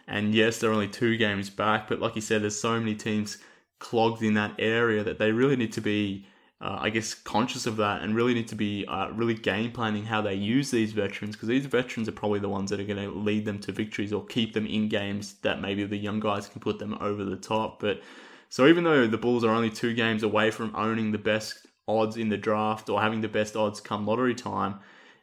and 0.07 0.35
yes, 0.35 0.59
they're 0.59 0.73
only 0.73 0.89
two 0.89 1.17
games 1.17 1.51
back, 1.51 1.89
but 1.89 2.01
like 2.01 2.15
you 2.15 2.23
said, 2.23 2.43
there's 2.43 2.61
so 2.61 2.79
many 2.79 2.95
teams 2.95 3.39
clogged 3.79 4.23
in 4.23 4.35
that 4.35 4.55
area 4.59 5.03
that 5.05 5.19
they 5.19 5.33
really 5.33 5.57
need 5.57 5.73
to 5.73 5.81
be 5.81 6.27
uh, 6.61 6.79
I 6.81 6.91
guess, 6.91 7.13
conscious 7.13 7.67
of 7.67 7.77
that 7.77 8.03
and 8.03 8.15
really 8.15 8.33
need 8.33 8.49
to 8.49 8.55
be 8.55 8.87
uh, 8.87 9.11
really 9.11 9.35
game 9.35 9.73
planning 9.73 10.05
how 10.05 10.23
they 10.23 10.35
use 10.35 10.71
these 10.71 10.93
veterans 10.93 11.37
because 11.37 11.49
these 11.49 11.67
veterans 11.67 12.09
are 12.09 12.13
probably 12.13 12.41
the 12.41 12.49
ones 12.49 12.71
that 12.71 12.81
are 12.81 12.85
going 12.85 13.03
to 13.03 13.11
lead 13.15 13.45
them 13.45 13.59
to 13.61 13.73
victories 13.73 14.13
or 14.13 14.25
keep 14.25 14.55
them 14.55 14.67
in 14.67 14.89
games 14.89 15.35
that 15.43 15.61
maybe 15.61 15.85
the 15.85 15.99
young 15.99 16.19
guys 16.19 16.49
can 16.49 16.61
put 16.61 16.79
them 16.79 16.97
over 17.01 17.25
the 17.25 17.37
top. 17.37 17.79
But 17.79 18.01
so 18.49 18.67
even 18.67 18.85
though 18.85 19.07
the 19.07 19.19
Bulls 19.19 19.45
are 19.45 19.51
only 19.51 19.69
two 19.69 19.93
games 19.93 20.23
away 20.23 20.51
from 20.51 20.75
owning 20.75 21.13
the 21.13 21.19
best 21.19 21.67
odds 21.87 22.17
in 22.17 22.31
the 22.31 22.39
draft 22.39 22.89
or 22.89 23.03
having 23.03 23.21
the 23.21 23.29
best 23.29 23.55
odds 23.55 23.81
come 23.81 24.07
lottery 24.07 24.35
time, 24.35 24.77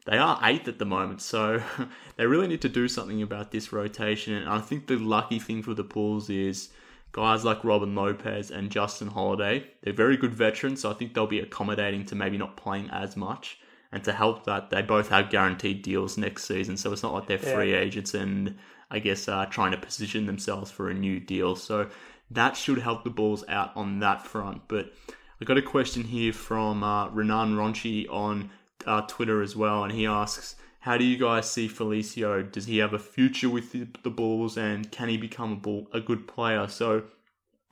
they 0.06 0.18
are 0.18 0.40
eighth 0.44 0.68
at 0.68 0.80
the 0.80 0.86
moment, 0.86 1.22
so 1.22 1.62
they 2.18 2.26
really 2.26 2.48
need 2.48 2.62
to 2.62 2.70
do 2.70 2.88
something 2.88 3.22
about 3.22 3.52
this 3.52 3.72
rotation. 3.72 4.34
And 4.34 4.50
I 4.50 4.60
think 4.60 4.88
the 4.88 4.98
lucky 4.98 5.40
thing 5.40 5.64
for 5.64 5.74
the 5.74 5.84
Bulls 5.84 6.30
is 6.30 6.70
guys 7.14 7.46
like 7.46 7.64
Robin 7.64 7.96
Lopez 7.96 8.52
and 8.52 8.70
Justin 8.70 9.08
Holiday. 9.08 9.66
They're 9.82 9.94
very 9.94 10.18
good 10.18 10.34
veterans, 10.34 10.82
so 10.82 10.92
I 10.92 10.94
think 10.94 11.14
they'll 11.14 11.28
be 11.28 11.40
accommodating 11.40 12.06
to 12.08 12.16
maybe 12.16 12.38
not 12.38 12.58
playing 12.58 12.90
as 12.90 13.16
much. 13.16 13.60
And 13.92 14.04
to 14.06 14.12
help 14.12 14.46
that, 14.46 14.72
they 14.72 14.82
both 14.82 15.10
have 15.10 15.30
guaranteed 15.30 15.84
deals 15.84 16.18
next 16.18 16.46
season, 16.46 16.76
so 16.78 16.92
it's 16.92 17.04
not 17.04 17.14
like 17.14 17.28
they're 17.28 17.38
free 17.38 17.72
yeah. 17.72 17.78
agents 17.78 18.14
and 18.14 18.58
I 18.90 19.00
guess 19.00 19.28
uh, 19.28 19.46
trying 19.46 19.72
to 19.72 19.78
position 19.78 20.26
themselves 20.26 20.72
for 20.72 20.90
a 20.90 20.94
new 20.94 21.20
deal. 21.20 21.56
So 21.56 21.90
that 22.32 22.58
should 22.58 22.80
help 22.80 23.04
the 23.04 23.10
Bulls 23.10 23.44
out 23.48 23.72
on 23.76 24.00
that 24.00 24.26
front. 24.26 24.64
But 24.68 24.94
I 25.40 25.46
got 25.46 25.58
a 25.58 25.62
question 25.62 26.04
here 26.04 26.34
from 26.34 26.84
uh, 26.84 27.10
Renan 27.10 27.56
Ronchi 27.56 28.10
on 28.12 28.50
uh, 28.86 29.02
Twitter 29.08 29.42
as 29.42 29.56
well, 29.56 29.84
and 29.84 29.94
he 29.94 30.06
asks, 30.06 30.56
how 30.84 30.98
do 30.98 31.06
you 31.06 31.18
guys 31.18 31.50
see 31.50 31.70
Felicio? 31.70 32.52
Does 32.52 32.66
he 32.66 32.80
have 32.80 32.92
a 32.92 33.00
future 33.00 33.50
with 33.50 33.72
the, 33.72 33.88
the 34.04 34.10
Bulls 34.10 34.58
and 34.58 34.92
can 34.92 35.08
he 35.08 35.16
become 35.16 35.54
a, 35.54 35.56
bull, 35.56 35.88
a 35.94 36.02
good 36.02 36.28
player? 36.28 36.68
So 36.68 37.04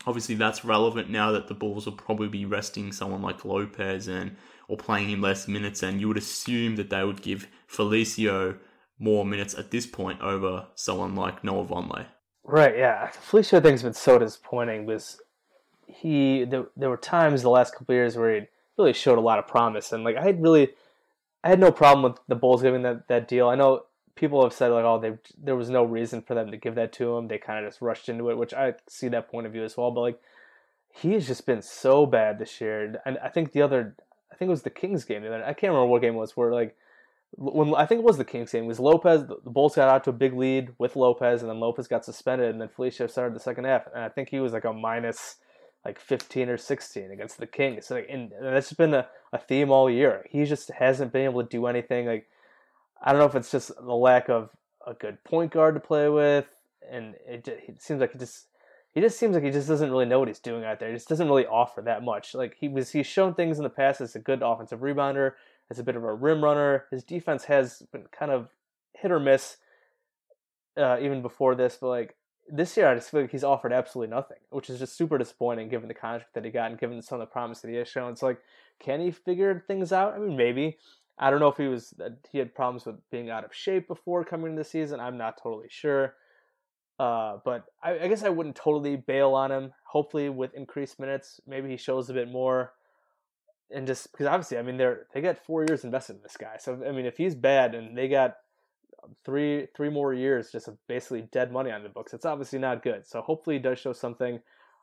obviously 0.08 0.36
that's 0.36 0.64
relevant 0.64 1.10
now 1.10 1.34
that 1.34 1.50
the 1.50 1.54
Bulls 1.54 1.86
will 1.86 1.92
probably 1.92 2.30
be 2.30 2.46
resting 2.46 2.94
someone 2.94 3.22
like 3.22 3.44
Lopez 3.44 4.08
and 4.08 4.38
or 4.70 4.78
playing 4.78 5.10
him 5.10 5.20
less 5.20 5.50
minutes 5.50 5.84
and 5.84 6.00
you 6.00 6.08
would 6.08 6.16
assume 6.16 6.78
that 6.78 6.90
they 6.90 7.04
would 7.04 7.22
give 7.22 7.50
Felicio 7.70 8.58
more 8.98 9.26
minutes 9.26 9.56
at 9.56 9.72
this 9.72 9.86
point 9.86 10.22
over 10.22 10.68
someone 10.76 11.14
like 11.14 11.44
Noah 11.44 11.66
Vonleh. 11.66 12.06
Right, 12.46 12.78
yeah. 12.78 13.10
Felicio 13.30 13.62
thing's 13.62 13.84
been 13.84 13.94
so 13.94 14.20
disappointing 14.20 14.86
because 14.86 15.20
he 15.86 16.46
there, 16.46 16.68
there 16.78 16.90
were 16.90 16.96
times 16.96 17.42
the 17.42 17.50
last 17.50 17.76
couple 17.76 17.94
years 17.94 18.16
where 18.16 18.40
he 18.40 18.48
really 18.78 18.94
showed 18.94 19.18
a 19.18 19.22
lot 19.22 19.38
of 19.38 19.48
promise 19.48 19.92
and 19.92 20.06
like 20.06 20.16
I 20.16 20.24
had 20.24 20.42
really 20.42 20.70
I 21.44 21.50
had 21.50 21.60
no 21.60 21.72
problem 21.72 22.04
with 22.04 22.22
the 22.28 22.36
Bulls 22.36 22.62
giving 22.62 22.84
that, 22.84 23.08
that 23.08 23.28
deal. 23.28 23.48
I 23.48 23.56
know 23.56 23.84
people 24.16 24.44
have 24.44 24.54
said 24.54 24.68
like, 24.68 24.86
oh, 24.86 25.00
they 25.00 25.18
there 25.42 25.56
was 25.56 25.70
no 25.70 25.84
reason 25.84 26.22
for 26.22 26.36
them 26.36 26.52
to 26.52 26.58
give 26.58 26.76
that 26.76 26.94
to 26.94 27.18
him. 27.18 27.28
They 27.28 27.38
kind 27.38 27.66
of 27.66 27.72
just 27.72 27.82
rushed 27.82 28.10
into 28.10 28.30
it, 28.30 28.38
which 28.38 28.54
I 28.54 28.76
see 28.88 29.08
that 29.10 29.30
point 29.30 29.48
of 29.48 29.54
view 29.54 29.64
as 29.64 29.76
well. 29.76 29.92
But 29.92 30.02
like, 30.02 30.22
he 30.94 31.14
has 31.14 31.28
just 31.28 31.46
been 31.46 31.62
so 31.62 32.06
bad 32.06 32.38
this 32.38 32.62
year. 32.62 33.02
And 33.06 33.18
I 33.20 33.30
think 33.30 33.52
the 33.52 33.62
other, 33.62 33.96
I 34.32 34.36
think 34.36 34.50
it 34.50 34.52
was 34.52 34.64
the 34.64 34.70
Kings 34.70 35.06
game. 35.06 35.24
I 35.24 35.54
can't 35.54 35.74
remember 35.74 35.88
what 35.88 36.02
game 36.02 36.14
it 36.14 36.18
was. 36.18 36.38
Where 36.38 36.54
like, 36.54 36.76
when 37.38 37.74
I 37.76 37.86
think 37.86 38.00
it 38.00 38.06
was 38.06 38.18
the 38.18 38.26
Kings 38.26 38.52
game, 38.52 38.66
it 38.66 38.68
was 38.68 38.80
Lopez. 38.80 39.26
The 39.26 39.50
Bulls 39.50 39.76
got 39.76 39.88
out 39.88 40.04
to 40.04 40.10
a 40.10 40.14
big 40.14 40.34
lead 40.34 40.74
with 40.78 40.96
Lopez, 40.96 41.42
and 41.42 41.50
then 41.50 41.60
Lopez 41.60 41.88
got 41.88 42.06
suspended, 42.06 42.50
and 42.50 42.62
then 42.62 42.68
Felicio 42.68 43.10
started 43.10 43.34
the 43.34 43.40
second 43.40 43.64
half, 43.64 43.88
and 43.96 44.04
I 44.04 44.10
think 44.10 44.30
he 44.30 44.40
was 44.40 44.54
like 44.54 44.66
a 44.66 44.74
minus 44.74 45.38
like 45.86 46.00
15 46.00 46.50
or 46.50 46.58
16 46.58 47.12
against 47.12 47.38
the 47.38 47.48
Kings. 47.48 47.88
So, 47.88 47.96
like, 47.96 48.08
and 48.10 48.32
that's 48.42 48.74
been 48.74 48.94
a, 48.94 49.08
a 49.34 49.38
theme 49.38 49.72
all 49.72 49.90
year. 49.90 50.26
He 50.30 50.46
just 50.46 50.70
hasn't 50.72 51.12
been 51.12 51.26
able 51.26 51.44
to 51.44 51.50
do 51.50 51.66
anything. 51.66 52.06
Like, 52.06 52.28
I 53.02 53.12
don't 53.12 53.20
know 53.20 53.26
if 53.26 53.36
it's 53.36 53.52
just 53.52 53.72
the 53.76 53.96
lack 53.96 54.30
of 54.30 54.52
a 54.86 54.94
good 54.94 55.24
point 55.24 55.52
guard 55.52 55.76
to 55.76 55.80
play 55.80 56.10
with, 56.10 56.48
and 56.90 57.16
it, 57.28 57.48
it 57.48 57.82
seems 57.82 58.00
like 58.00 58.14
he 58.14 58.20
just 58.20 58.48
he 58.94 59.00
just 59.00 59.18
seems 59.18 59.36
like 59.36 59.44
he 59.44 59.52
just 59.52 59.68
doesn't 59.68 59.90
really 59.90 60.06
know 60.06 60.20
what 60.20 60.28
he's 60.28 60.40
doing 60.40 60.66
out 60.66 60.80
there. 60.80 60.90
He 60.90 60.96
just 60.96 61.08
doesn't 61.08 61.28
really 61.28 61.46
offer 61.46 61.82
that 61.82 62.04
much. 62.04 62.34
Like 62.36 62.58
he 62.60 62.68
was, 62.68 62.92
he's 62.92 63.08
shown 63.08 63.34
things 63.34 63.58
in 63.58 63.64
the 63.64 63.70
past 63.70 64.02
as 64.02 64.16
a 64.16 64.20
good 64.20 64.42
offensive 64.42 64.82
rebounder, 64.82 65.34
as 65.70 65.80
a 65.80 65.84
bit 65.84 65.96
of 65.96 66.04
a 66.04 66.14
rim 66.14 66.44
runner. 66.44 66.86
His 66.92 67.04
defense 67.04 67.46
has 67.46 67.84
been 67.94 68.04
kind 68.12 68.32
of 68.32 68.50
hit 68.94 69.12
or 69.12 69.20
miss, 69.20 69.58
uh, 70.76 70.98
even 71.02 71.22
before 71.22 71.56
this. 71.56 71.78
But 71.80 71.88
like 71.88 72.16
this 72.50 72.76
year, 72.76 72.88
I 72.88 72.96
just 72.96 73.12
feel 73.12 73.22
like 73.22 73.32
he's 73.32 73.44
offered 73.44 73.74
absolutely 73.74 74.14
nothing, 74.14 74.38
which 74.50 74.70
is 74.70 74.80
just 74.80 74.98
super 74.98 75.18
disappointing 75.18 75.70
given 75.70 75.88
the 75.88 75.94
contract 75.94 76.34
that 76.34 76.46
he 76.46 76.52
got 76.52 76.72
and 76.72 76.80
given 76.80 77.02
some 77.02 77.20
of 77.20 77.28
the 77.28 77.32
promise 77.32 77.62
that 77.62 77.70
he 77.70 77.78
has 77.78 77.88
shown. 77.88 78.12
It's 78.12 78.24
like, 78.24 78.40
can 78.80 79.00
he 79.00 79.12
figure 79.12 79.64
things 79.68 79.92
out? 79.92 80.14
I 80.14 80.20
mean, 80.20 80.36
maybe. 80.36 80.78
I 81.18 81.30
don't 81.30 81.40
know 81.40 81.50
if 81.50 81.58
he 81.58 81.68
was 81.68 81.94
he 82.32 82.40
had 82.40 82.56
problems 82.56 82.86
with 82.86 82.96
being 83.12 83.30
out 83.30 83.46
of 83.46 83.54
shape 83.54 83.88
before 83.88 84.26
coming 84.26 84.48
into 84.52 84.64
the 84.64 84.70
season. 84.70 85.00
I'm 85.00 85.18
not 85.18 85.38
totally 85.42 85.68
sure. 85.70 86.16
Uh, 87.00 87.38
but 87.46 87.66
I, 87.84 88.00
I, 88.00 88.08
guess 88.08 88.24
I 88.24 88.30
wouldn't 88.30 88.56
totally 88.56 88.96
bail 88.96 89.34
on 89.34 89.52
him. 89.52 89.74
Hopefully, 89.86 90.30
with 90.30 90.54
increased 90.54 91.00
minutes, 91.00 91.40
maybe 91.48 91.70
he 91.70 91.78
shows 91.78 92.10
a 92.10 92.14
bit 92.14 92.30
more. 92.30 92.74
And 93.74 93.88
just 93.88 94.12
because 94.12 94.28
obviously, 94.28 94.58
I 94.58 94.62
mean, 94.62 94.78
they're 94.78 95.08
they 95.14 95.22
got 95.22 95.44
four 95.44 95.66
years 95.68 95.84
invested 95.84 96.18
in 96.18 96.22
this 96.22 96.38
guy. 96.38 96.58
So 96.60 96.80
I 96.88 96.92
mean, 96.92 97.06
if 97.06 97.18
he's 97.18 97.36
bad 97.36 97.74
and 97.76 97.98
they 97.98 98.08
got 98.08 98.38
three 99.26 99.68
three 99.76 99.90
more 99.90 100.14
years 100.14 100.52
just 100.52 100.68
of 100.68 100.78
basically 100.88 101.28
dead 101.32 101.52
money 101.52 101.72
on 101.72 101.84
the 101.84 101.90
books. 101.90 102.14
It's 102.14 102.26
obviously 102.26 102.60
not 102.60 102.84
good. 102.84 103.08
So 103.08 103.22
hopefully 103.22 103.58
he 103.58 103.62
does 103.62 103.80
show 103.80 103.94
something. 103.94 104.40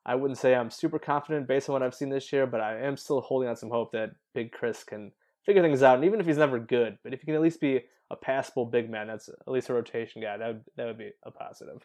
I 0.07 0.15
wouldn't 0.15 0.39
say 0.39 0.55
I'm 0.55 0.71
super 0.71 0.99
confident 0.99 1.47
based 1.47 1.69
on 1.69 1.75
what 1.75 1.83
I've 1.83 1.95
seen 1.95 2.09
this 2.09 2.33
year, 2.33 2.47
but 2.47 2.61
I 2.61 2.81
am 2.81 2.97
still 2.97 3.21
holding 3.21 3.49
on 3.49 3.57
some 3.57 3.71
hope 3.71 3.93
that 3.93 4.11
Big 4.35 4.53
Chris 4.53 4.83
can 4.83 5.13
figure 5.45 5.63
things 5.63 5.83
out. 5.83 5.97
And 5.97 6.05
even 6.05 6.21
if 6.21 6.27
he's 6.27 6.39
never 6.39 6.59
good, 6.59 6.99
but 7.03 7.13
if 7.13 7.21
he 7.21 7.27
can 7.27 7.35
at 7.35 7.43
least 7.43 7.61
be 7.61 7.83
a 8.11 8.17
passable 8.17 8.65
big 8.65 8.91
man, 8.91 9.09
that's 9.09 9.29
at 9.29 9.49
least 9.49 9.69
a 9.69 9.75
rotation 9.75 10.23
guy. 10.23 10.37
That 10.39 10.47
would, 10.49 10.65
that 10.77 10.87
would 10.87 10.99
be 10.99 11.11
a 11.25 11.31
positive. 11.31 11.85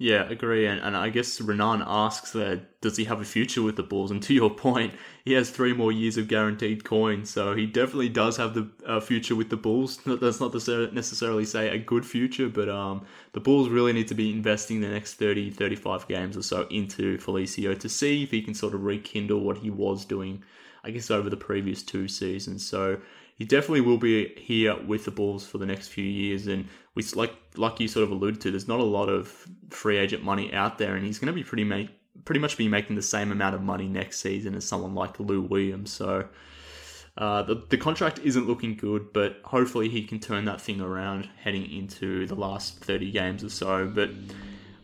Yeah, 0.00 0.28
agree. 0.30 0.64
And, 0.64 0.80
and 0.80 0.96
I 0.96 1.08
guess 1.08 1.40
Renan 1.40 1.82
asks 1.84 2.30
that 2.30 2.80
does 2.80 2.96
he 2.96 3.04
have 3.06 3.20
a 3.20 3.24
future 3.24 3.62
with 3.62 3.74
the 3.74 3.82
Bulls? 3.82 4.12
And 4.12 4.22
to 4.22 4.32
your 4.32 4.48
point, 4.50 4.94
he 5.24 5.32
has 5.32 5.50
three 5.50 5.72
more 5.72 5.90
years 5.90 6.16
of 6.16 6.28
guaranteed 6.28 6.84
coins, 6.84 7.30
so 7.30 7.56
he 7.56 7.66
definitely 7.66 8.08
does 8.08 8.36
have 8.36 8.54
the 8.54 8.70
uh, 8.86 9.00
future 9.00 9.34
with 9.34 9.50
the 9.50 9.56
Bulls. 9.56 9.98
That's 10.06 10.38
not 10.38 10.54
necessarily 10.54 11.44
say 11.44 11.68
a 11.70 11.78
good 11.78 12.06
future, 12.06 12.48
but 12.48 12.68
um, 12.68 13.06
the 13.32 13.40
Bulls 13.40 13.68
really 13.68 13.92
need 13.92 14.06
to 14.08 14.14
be 14.14 14.30
investing 14.30 14.80
the 14.80 14.88
next 14.88 15.14
30, 15.14 15.50
35 15.50 16.06
games 16.06 16.36
or 16.36 16.42
so 16.42 16.68
into 16.70 17.18
Felicio 17.18 17.76
to 17.76 17.88
see 17.88 18.22
if 18.22 18.30
he 18.30 18.40
can 18.40 18.54
sort 18.54 18.74
of 18.74 18.84
rekindle 18.84 19.40
what 19.40 19.58
he 19.58 19.70
was 19.70 20.04
doing, 20.04 20.44
I 20.84 20.92
guess, 20.92 21.10
over 21.10 21.28
the 21.28 21.36
previous 21.36 21.82
two 21.82 22.06
seasons. 22.06 22.64
So 22.64 23.00
he 23.38 23.44
definitely 23.44 23.82
will 23.82 23.98
be 23.98 24.34
here 24.36 24.76
with 24.84 25.04
the 25.04 25.12
Bulls 25.12 25.46
for 25.46 25.58
the 25.58 25.66
next 25.66 25.88
few 25.88 26.04
years. 26.04 26.48
And 26.48 26.68
we 26.96 27.04
like 27.14 27.32
like 27.56 27.78
you 27.78 27.86
sort 27.86 28.02
of 28.02 28.10
alluded 28.10 28.40
to, 28.42 28.50
there's 28.50 28.66
not 28.66 28.80
a 28.80 28.84
lot 28.84 29.08
of 29.08 29.46
free 29.70 29.96
agent 29.96 30.24
money 30.24 30.52
out 30.52 30.76
there, 30.76 30.96
and 30.96 31.06
he's 31.06 31.20
going 31.20 31.28
to 31.28 31.32
be 31.32 31.44
pretty 31.44 31.62
make, 31.62 31.88
pretty 32.24 32.40
much 32.40 32.56
be 32.56 32.66
making 32.66 32.96
the 32.96 33.02
same 33.02 33.30
amount 33.30 33.54
of 33.54 33.62
money 33.62 33.86
next 33.86 34.20
season 34.20 34.56
as 34.56 34.66
someone 34.66 34.94
like 34.94 35.18
Lou 35.18 35.40
Williams. 35.40 35.92
So. 35.92 36.28
Uh, 37.16 37.42
the, 37.42 37.60
the 37.68 37.76
contract 37.76 38.20
isn't 38.20 38.46
looking 38.46 38.76
good, 38.76 39.12
but 39.12 39.40
hopefully 39.42 39.88
he 39.88 40.04
can 40.04 40.20
turn 40.20 40.44
that 40.44 40.60
thing 40.60 40.80
around 40.80 41.28
heading 41.42 41.68
into 41.68 42.28
the 42.28 42.36
last 42.36 42.78
30 42.78 43.10
games 43.10 43.42
or 43.42 43.48
so. 43.48 43.90
But 43.92 44.10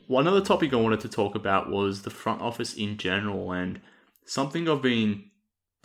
one 0.08 0.26
other 0.26 0.40
topic 0.40 0.72
I 0.72 0.76
wanted 0.78 0.98
to 1.00 1.08
talk 1.08 1.36
about 1.36 1.70
was 1.70 2.02
the 2.02 2.10
front 2.10 2.42
office 2.42 2.74
in 2.74 2.96
general, 2.96 3.52
and 3.52 3.80
something 4.24 4.68
I've 4.68 4.82
been 4.82 5.30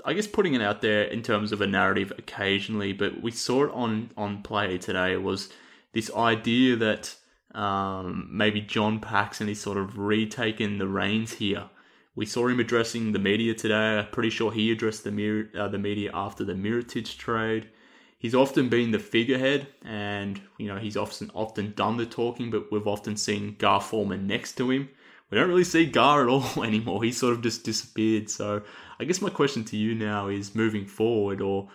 I 0.06 0.14
guess 0.14 0.28
putting 0.28 0.54
it 0.54 0.62
out 0.62 0.82
there 0.82 1.04
in 1.04 1.22
terms 1.22 1.52
of 1.52 1.62
a 1.62 1.68
narrative 1.68 2.14
occasionally, 2.18 2.94
but 2.94 3.22
we 3.22 3.32
saw 3.32 3.66
it 3.66 3.72
on 3.74 4.12
on 4.18 4.42
play 4.42 4.78
today 4.78 5.16
was 5.18 5.50
this 5.94 6.14
idea 6.14 6.76
that 6.78 7.16
um, 7.54 8.28
maybe 8.32 8.62
John 8.62 9.00
Paxson 9.00 9.50
is 9.50 9.60
sort 9.60 9.78
of 9.78 9.98
retaken 9.98 10.78
the 10.78 10.88
reins 10.88 11.34
here. 11.34 11.70
We 12.16 12.26
saw 12.26 12.48
him 12.48 12.60
addressing 12.60 13.12
the 13.12 13.20
media 13.20 13.54
today. 13.54 14.00
I'm 14.00 14.08
pretty 14.08 14.30
sure 14.30 14.52
he 14.52 14.72
addressed 14.72 15.04
the 15.04 15.50
uh, 15.58 15.68
the 15.68 15.78
media 15.78 16.12
after 16.14 16.44
the 16.44 16.54
Mirotic 16.54 17.18
trade. 17.18 17.70
He's 18.18 18.36
often 18.36 18.68
been 18.68 18.92
the 18.92 19.00
figurehead, 19.00 19.68
and 19.84 20.42
you 20.58 20.68
know 20.68 20.78
he's 20.78 20.98
often 20.98 21.32
often 21.34 21.74
done 21.76 21.98
the 21.98 22.06
talking, 22.06 22.52
but 22.52 22.72
we've 22.72 22.88
often 22.88 23.16
seen 23.18 23.56
Gar 23.58 23.82
Forman 23.82 24.28
next 24.28 24.54
to 24.58 24.70
him 24.70 24.90
we 25.30 25.38
don't 25.38 25.50
really 25.50 25.64
see 25.64 25.86
Gar 25.86 26.24
at 26.24 26.30
all 26.30 26.64
anymore. 26.64 27.04
He 27.04 27.12
sort 27.12 27.34
of 27.34 27.42
just 27.42 27.64
disappeared. 27.64 28.30
So 28.30 28.64
I 29.00 29.06
guess 29.06 29.22
my 29.22 29.30
question 29.30 29.64
to 29.66 29.78
you 29.78 29.96
now 29.96 30.28
is 30.28 30.56
moving 30.56 30.86
forward, 30.86 31.42
or 31.42 31.70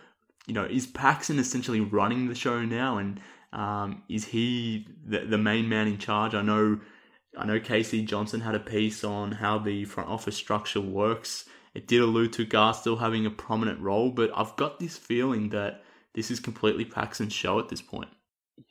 you 0.46 0.54
know, 0.54 0.64
is 0.64 0.86
Paxson 0.86 1.38
essentially 1.38 1.80
running 1.80 2.28
the 2.28 2.34
show 2.34 2.64
now, 2.64 2.98
and 2.98 3.20
um, 3.52 4.02
is 4.08 4.26
he 4.26 4.86
the, 5.06 5.20
the 5.20 5.38
main 5.38 5.68
man 5.68 5.86
in 5.86 5.98
charge? 5.98 6.34
I 6.34 6.42
know, 6.42 6.80
I 7.36 7.46
know. 7.46 7.60
K.C. 7.60 8.04
Johnson 8.04 8.40
had 8.40 8.54
a 8.54 8.60
piece 8.60 9.04
on 9.04 9.32
how 9.32 9.58
the 9.58 9.84
front 9.84 10.10
office 10.10 10.36
structure 10.36 10.80
works. 10.80 11.46
It 11.74 11.88
did 11.88 12.02
allude 12.02 12.32
to 12.34 12.44
Gar 12.44 12.74
still 12.74 12.96
having 12.96 13.26
a 13.26 13.30
prominent 13.30 13.80
role, 13.80 14.10
but 14.10 14.30
I've 14.36 14.54
got 14.56 14.78
this 14.78 14.96
feeling 14.96 15.48
that 15.48 15.82
this 16.14 16.30
is 16.30 16.38
completely 16.40 16.84
Paxson's 16.84 17.32
show 17.32 17.58
at 17.58 17.68
this 17.68 17.82
point. 17.82 18.10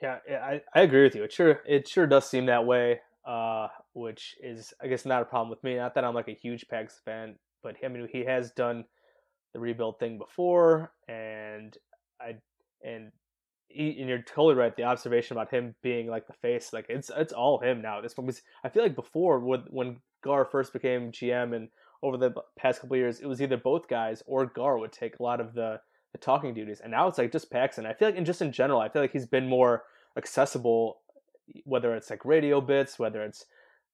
Yeah, 0.01 0.19
I, 0.29 0.61
I 0.73 0.81
agree 0.81 1.03
with 1.03 1.15
you. 1.15 1.23
It 1.23 1.33
sure 1.33 1.61
it 1.67 1.87
sure 1.87 2.07
does 2.07 2.29
seem 2.29 2.45
that 2.45 2.65
way 2.65 2.99
uh, 3.25 3.67
which 3.93 4.35
is 4.41 4.73
I 4.81 4.87
guess 4.87 5.05
not 5.05 5.21
a 5.21 5.25
problem 5.25 5.49
with 5.49 5.63
me. 5.63 5.75
Not 5.75 5.95
that 5.95 6.03
I'm 6.03 6.13
like 6.13 6.27
a 6.27 6.33
huge 6.33 6.67
Pax 6.67 6.99
fan, 7.05 7.35
but 7.63 7.75
I 7.83 7.87
mean 7.87 8.07
he 8.11 8.25
has 8.25 8.51
done 8.51 8.85
the 9.53 9.59
rebuild 9.59 9.99
thing 9.99 10.17
before, 10.17 10.91
and 11.07 11.75
I 12.19 12.35
and 12.83 13.11
he, 13.67 13.97
and 13.99 14.09
you're 14.09 14.21
totally 14.21 14.55
right. 14.55 14.75
The 14.75 14.83
observation 14.83 15.35
about 15.37 15.51
him 15.51 15.75
being 15.81 16.07
like 16.07 16.27
the 16.27 16.33
face, 16.33 16.73
like 16.73 16.85
it's 16.89 17.09
it's 17.15 17.33
all 17.33 17.59
him 17.59 17.81
now. 17.81 18.01
This 18.01 18.17
one 18.17 18.27
was 18.27 18.41
I 18.63 18.69
feel 18.69 18.83
like 18.83 18.95
before 18.95 19.39
when 19.39 19.63
when 19.69 19.97
Gar 20.23 20.45
first 20.45 20.73
became 20.73 21.11
GM 21.11 21.55
and 21.55 21.69
over 22.01 22.17
the 22.17 22.33
past 22.57 22.81
couple 22.81 22.97
years, 22.97 23.21
it 23.21 23.27
was 23.27 23.41
either 23.41 23.57
both 23.57 23.87
guys 23.87 24.21
or 24.25 24.45
Gar 24.45 24.77
would 24.77 24.91
take 24.91 25.19
a 25.19 25.23
lot 25.23 25.39
of 25.39 25.53
the 25.53 25.79
the 26.11 26.17
talking 26.19 26.53
duties, 26.53 26.81
and 26.81 26.91
now 26.91 27.07
it's 27.07 27.17
like 27.17 27.31
just 27.31 27.51
Paxson. 27.51 27.85
I 27.85 27.93
feel 27.93 28.09
like, 28.09 28.17
and 28.17 28.25
just 28.25 28.41
in 28.41 28.51
general, 28.51 28.79
I 28.79 28.89
feel 28.89 29.01
like 29.01 29.13
he's 29.13 29.25
been 29.25 29.49
more 29.49 29.83
accessible 30.15 30.99
whether 31.65 31.95
it's 31.95 32.09
like 32.09 32.25
radio 32.25 32.61
bits, 32.61 32.97
whether 32.97 33.23
it's 33.23 33.45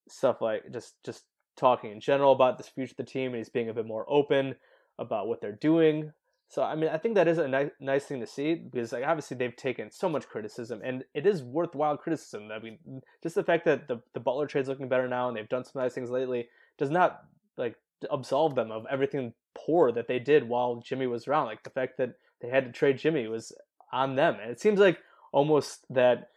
stuff 0.07 0.41
like 0.41 0.63
just 0.71 0.95
just 1.03 1.23
talking 1.59 1.91
in 1.91 1.99
general 1.99 2.31
about 2.31 2.57
the 2.57 2.63
future 2.63 2.91
of 2.91 2.97
the 2.97 3.03
team, 3.03 3.27
and 3.27 3.37
he's 3.37 3.49
being 3.49 3.69
a 3.69 3.73
bit 3.73 3.85
more 3.85 4.05
open 4.07 4.55
about 4.97 5.27
what 5.27 5.41
they're 5.41 5.51
doing. 5.51 6.11
So 6.49 6.63
I 6.63 6.75
mean, 6.75 6.89
I 6.89 6.97
think 6.97 7.13
that 7.15 7.27
is 7.27 7.37
a 7.37 7.47
nice 7.47 7.69
nice 7.79 8.05
thing 8.05 8.19
to 8.21 8.27
see 8.27 8.55
because 8.55 8.91
like 8.91 9.05
obviously 9.05 9.37
they've 9.37 9.55
taken 9.55 9.91
so 9.91 10.09
much 10.09 10.27
criticism, 10.27 10.81
and 10.83 11.03
it 11.13 11.27
is 11.27 11.43
worthwhile 11.43 11.95
criticism. 11.95 12.49
I 12.51 12.59
mean, 12.59 12.79
just 13.21 13.35
the 13.35 13.43
fact 13.43 13.65
that 13.65 13.87
the 13.87 14.01
the 14.13 14.19
Butler 14.19 14.47
trade's 14.47 14.67
looking 14.67 14.89
better 14.89 15.07
now, 15.07 15.27
and 15.27 15.37
they've 15.37 15.47
done 15.47 15.63
some 15.63 15.81
nice 15.81 15.93
things 15.93 16.09
lately, 16.09 16.49
does 16.77 16.89
not 16.89 17.19
like 17.55 17.75
absolve 18.09 18.55
them 18.55 18.71
of 18.71 18.85
everything 18.89 19.33
poor 19.53 19.91
that 19.91 20.07
they 20.07 20.17
did 20.17 20.47
while 20.47 20.81
Jimmy 20.83 21.05
was 21.05 21.27
around. 21.27 21.45
Like 21.45 21.63
the 21.63 21.69
fact 21.69 21.97
that 21.97 22.15
they 22.41 22.49
had 22.49 22.65
to 22.65 22.71
trade 22.71 22.97
Jimmy 22.97 23.27
was 23.27 23.51
on 23.93 24.15
them, 24.15 24.37
and 24.41 24.49
it 24.49 24.59
seems 24.59 24.79
like 24.79 24.97
almost 25.31 25.85
that 25.91 26.29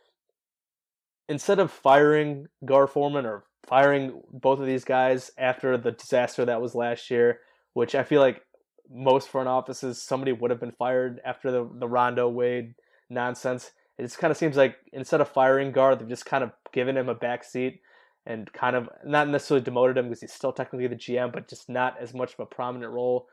instead 1.26 1.58
of 1.58 1.70
firing 1.70 2.48
Gar 2.66 2.86
Forman 2.86 3.24
or 3.24 3.44
firing 3.66 4.22
both 4.32 4.60
of 4.60 4.66
these 4.66 4.84
guys 4.84 5.30
after 5.38 5.76
the 5.76 5.92
disaster 5.92 6.44
that 6.44 6.60
was 6.60 6.74
last 6.74 7.10
year, 7.10 7.40
which 7.74 7.94
I 7.94 8.02
feel 8.02 8.20
like 8.20 8.42
most 8.90 9.28
front 9.28 9.48
offices 9.48 10.02
somebody 10.02 10.32
would 10.32 10.50
have 10.50 10.60
been 10.60 10.72
fired 10.72 11.20
after 11.24 11.50
the 11.50 11.68
the 11.78 11.88
Rondo 11.88 12.28
Wade 12.28 12.74
nonsense. 13.08 13.70
It 13.98 14.02
just 14.02 14.18
kind 14.18 14.30
of 14.30 14.36
seems 14.36 14.56
like 14.56 14.76
instead 14.92 15.20
of 15.20 15.28
firing 15.28 15.72
Gar, 15.72 15.96
they've 15.96 16.08
just 16.08 16.26
kind 16.26 16.42
of 16.42 16.52
given 16.72 16.96
him 16.96 17.08
a 17.08 17.14
back 17.14 17.44
seat 17.44 17.80
and 18.26 18.52
kind 18.52 18.76
of 18.76 18.88
not 19.04 19.28
necessarily 19.28 19.64
demoted 19.64 19.96
him 19.96 20.06
because 20.06 20.20
he's 20.20 20.32
still 20.32 20.52
technically 20.52 20.86
the 20.86 20.96
GM, 20.96 21.32
but 21.32 21.48
just 21.48 21.68
not 21.68 22.00
as 22.00 22.14
much 22.14 22.34
of 22.34 22.40
a 22.40 22.46
prominent 22.46 22.92
role 22.92 23.26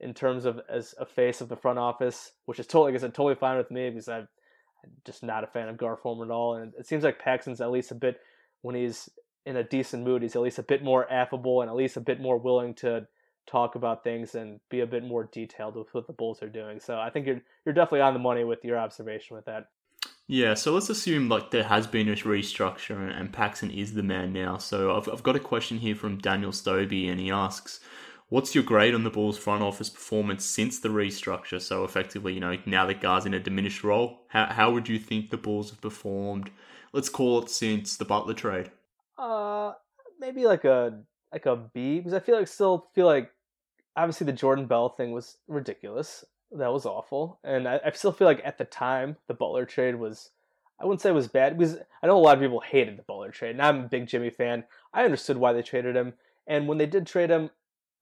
in 0.00 0.14
terms 0.14 0.44
of 0.44 0.60
as 0.68 0.94
a 0.98 1.06
face 1.06 1.40
of 1.40 1.48
the 1.48 1.56
front 1.56 1.78
office, 1.78 2.32
which 2.44 2.58
is 2.58 2.66
totally, 2.66 2.92
like 2.92 3.00
I 3.00 3.02
said, 3.02 3.14
totally 3.14 3.34
fine 3.34 3.56
with 3.56 3.70
me 3.70 3.90
because 3.90 4.08
I'm 4.08 4.28
just 5.04 5.22
not 5.22 5.44
a 5.44 5.48
fan 5.48 5.68
of 5.68 5.78
Gar 5.78 5.96
Forman 5.96 6.28
at 6.28 6.34
all. 6.34 6.56
And 6.56 6.72
it 6.78 6.86
seems 6.86 7.02
like 7.02 7.22
Paxson's 7.22 7.60
at 7.60 7.70
least 7.70 7.90
a 7.90 7.94
bit 7.94 8.20
when 8.62 8.74
he's 8.74 9.08
in 9.46 9.56
a 9.56 9.64
decent 9.64 10.04
mood, 10.04 10.22
he's 10.22 10.36
at 10.36 10.42
least 10.42 10.58
a 10.58 10.62
bit 10.62 10.82
more 10.82 11.10
affable 11.10 11.62
and 11.62 11.70
at 11.70 11.76
least 11.76 11.96
a 11.96 12.00
bit 12.00 12.20
more 12.20 12.36
willing 12.36 12.74
to 12.74 13.06
talk 13.46 13.76
about 13.76 14.02
things 14.02 14.34
and 14.34 14.60
be 14.68 14.80
a 14.80 14.86
bit 14.86 15.04
more 15.04 15.28
detailed 15.32 15.76
with 15.76 15.94
what 15.94 16.06
the 16.08 16.12
Bulls 16.12 16.42
are 16.42 16.48
doing. 16.48 16.80
So 16.80 16.98
I 16.98 17.10
think 17.10 17.26
you're 17.26 17.40
you're 17.64 17.74
definitely 17.74 18.00
on 18.00 18.12
the 18.12 18.18
money 18.18 18.44
with 18.44 18.64
your 18.64 18.76
observation 18.76 19.36
with 19.36 19.46
that. 19.46 19.68
Yeah, 20.26 20.54
so 20.54 20.72
let's 20.72 20.90
assume 20.90 21.28
like 21.28 21.52
there 21.52 21.62
has 21.62 21.86
been 21.86 22.08
a 22.08 22.16
restructure 22.16 23.16
and 23.16 23.32
Paxson 23.32 23.70
is 23.70 23.94
the 23.94 24.02
man 24.02 24.32
now. 24.32 24.58
So 24.58 24.96
I've 24.96 25.08
I've 25.08 25.22
got 25.22 25.36
a 25.36 25.40
question 25.40 25.78
here 25.78 25.94
from 25.94 26.18
Daniel 26.18 26.50
Stobie 26.50 27.08
and 27.08 27.20
he 27.20 27.30
asks, 27.30 27.80
What's 28.28 28.56
your 28.56 28.64
grade 28.64 28.92
on 28.92 29.04
the 29.04 29.10
Bulls 29.10 29.38
front 29.38 29.62
office 29.62 29.88
performance 29.88 30.44
since 30.44 30.80
the 30.80 30.88
restructure? 30.88 31.62
So 31.62 31.84
effectively, 31.84 32.34
you 32.34 32.40
know, 32.40 32.58
now 32.66 32.84
that 32.86 33.00
Gar's 33.00 33.24
in 33.24 33.34
a 33.34 33.38
diminished 33.38 33.84
role, 33.84 34.22
how 34.28 34.46
how 34.46 34.72
would 34.72 34.88
you 34.88 34.98
think 34.98 35.30
the 35.30 35.36
Bulls 35.36 35.70
have 35.70 35.80
performed? 35.80 36.50
Let's 36.92 37.08
call 37.08 37.42
it 37.42 37.50
since 37.50 37.96
the 37.96 38.04
Butler 38.04 38.34
trade. 38.34 38.72
Uh, 39.18 39.72
maybe 40.20 40.46
like 40.46 40.64
a 40.64 41.00
like 41.32 41.46
a 41.46 41.56
B 41.56 41.98
because 41.98 42.14
I 42.14 42.20
feel 42.20 42.36
like 42.36 42.48
still 42.48 42.88
feel 42.94 43.06
like 43.06 43.30
obviously 43.96 44.26
the 44.26 44.32
Jordan 44.32 44.66
Bell 44.66 44.88
thing 44.88 45.12
was 45.12 45.38
ridiculous. 45.48 46.24
That 46.52 46.72
was 46.72 46.86
awful, 46.86 47.38
and 47.42 47.66
I, 47.66 47.80
I 47.84 47.90
still 47.92 48.12
feel 48.12 48.26
like 48.26 48.40
at 48.44 48.58
the 48.58 48.64
time 48.64 49.16
the 49.26 49.34
Butler 49.34 49.64
trade 49.64 49.96
was. 49.96 50.30
I 50.78 50.84
wouldn't 50.84 51.00
say 51.00 51.08
it 51.08 51.14
was 51.14 51.28
bad 51.28 51.56
because 51.56 51.78
I 52.02 52.06
know 52.06 52.18
a 52.18 52.20
lot 52.20 52.36
of 52.36 52.42
people 52.42 52.60
hated 52.60 52.98
the 52.98 53.02
Butler 53.02 53.30
trade, 53.30 53.52
and 53.52 53.62
I'm 53.62 53.84
a 53.84 53.88
big 53.88 54.06
Jimmy 54.06 54.28
fan. 54.28 54.64
I 54.92 55.04
understood 55.04 55.38
why 55.38 55.54
they 55.54 55.62
traded 55.62 55.96
him, 55.96 56.12
and 56.46 56.68
when 56.68 56.76
they 56.76 56.84
did 56.84 57.06
trade 57.06 57.30
him, 57.30 57.48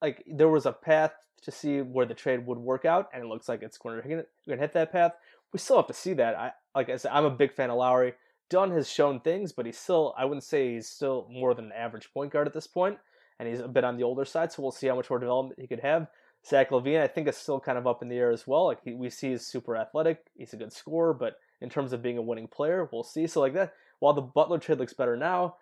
like 0.03 0.25
there 0.27 0.49
was 0.49 0.67
a 0.67 0.73
path 0.73 1.13
to 1.43 1.53
see 1.53 1.83
where 1.83 2.05
the 2.05 2.15
trade 2.15 2.47
would 2.47 2.59
work 2.59 2.85
out, 2.85 3.11
and 3.15 3.23
it 3.23 3.27
looks 3.29 3.49
like 3.49 3.63
it's 3.63 3.79
going 3.79 4.03
to 4.03 4.27
hit 4.57 4.73
that 4.73 4.93
path. 4.93 5.13
We 5.53 5.61
still 5.61 5.77
have 5.77 5.87
to 5.87 5.95
see 5.95 6.15
that. 6.15 6.35
I 6.37 6.53
like 6.75 6.91
I 6.91 6.97
said, 6.97 7.13
I'm 7.15 7.25
a 7.25 7.31
big 7.31 7.53
fan 7.53 7.71
of 7.71 7.77
Lauri. 7.77 8.15
Dunn 8.51 8.71
has 8.73 8.89
shown 8.89 9.21
things, 9.21 9.53
but 9.53 9.67
he's 9.67 9.79
still 9.79 10.15
I 10.17 10.25
wouldn't 10.25 10.45
say 10.45 10.75
he's 10.75 10.89
still 10.89 11.29
more 11.31 11.55
than 11.55 11.67
an 11.67 11.73
average 11.73 12.13
point 12.13 12.33
guard 12.33 12.47
at 12.47 12.55
this 12.55 12.67
point, 12.67 12.99
and 13.39 13.49
he's 13.49 13.61
a 13.61 13.69
bit 13.69 13.85
on 13.85 13.97
the 13.97 14.03
older 14.03 14.25
side. 14.25 14.53
So 14.53 14.63
we'll 14.63 14.73
see 14.73 14.87
how 14.87 14.97
much 14.97 15.11
more 15.11 15.19
development 15.19 15.61
he 15.61 15.67
could 15.67 15.81
have. 15.81 16.09
Zach 16.47 16.71
LaVine, 16.71 17.01
I 17.01 17.07
think, 17.07 17.27
is 17.27 17.37
still 17.37 17.59
kind 17.59 17.79
of 17.79 17.87
up 17.87 18.03
in 18.03 18.09
the 18.09 18.19
air 18.19 18.31
as 18.31 18.47
well. 18.47 18.67
Like 18.67 18.81
he, 18.85 18.93
we 18.93 19.09
see 19.09 19.31
he's 19.31 19.47
super 19.47 19.77
athletic, 19.77 20.27
he's 20.37 20.53
a 20.53 20.59
good 20.59 20.73
scorer, 20.73 21.15
but 21.15 21.37
in 21.61 21.71
terms 21.71 21.93
of 21.93 22.03
being 22.03 22.19
a 22.19 22.23
winning 22.23 22.49
player, 22.49 22.89
we'll 22.93 23.03
see. 23.03 23.27
So 23.27 23.41
like 23.41 23.55
that, 23.55 23.73
while 24.01 24.13
the 24.13 24.21
Butler 24.21 24.59
trade 24.59 24.79
looks 24.79 24.93
better 24.93 25.17
now, 25.17 25.57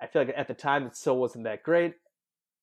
I 0.00 0.06
feel 0.06 0.22
like 0.22 0.34
at 0.36 0.48
the 0.48 0.54
time 0.54 0.86
it 0.86 0.96
still 0.96 1.18
wasn't 1.18 1.44
that 1.44 1.62
great 1.62 1.94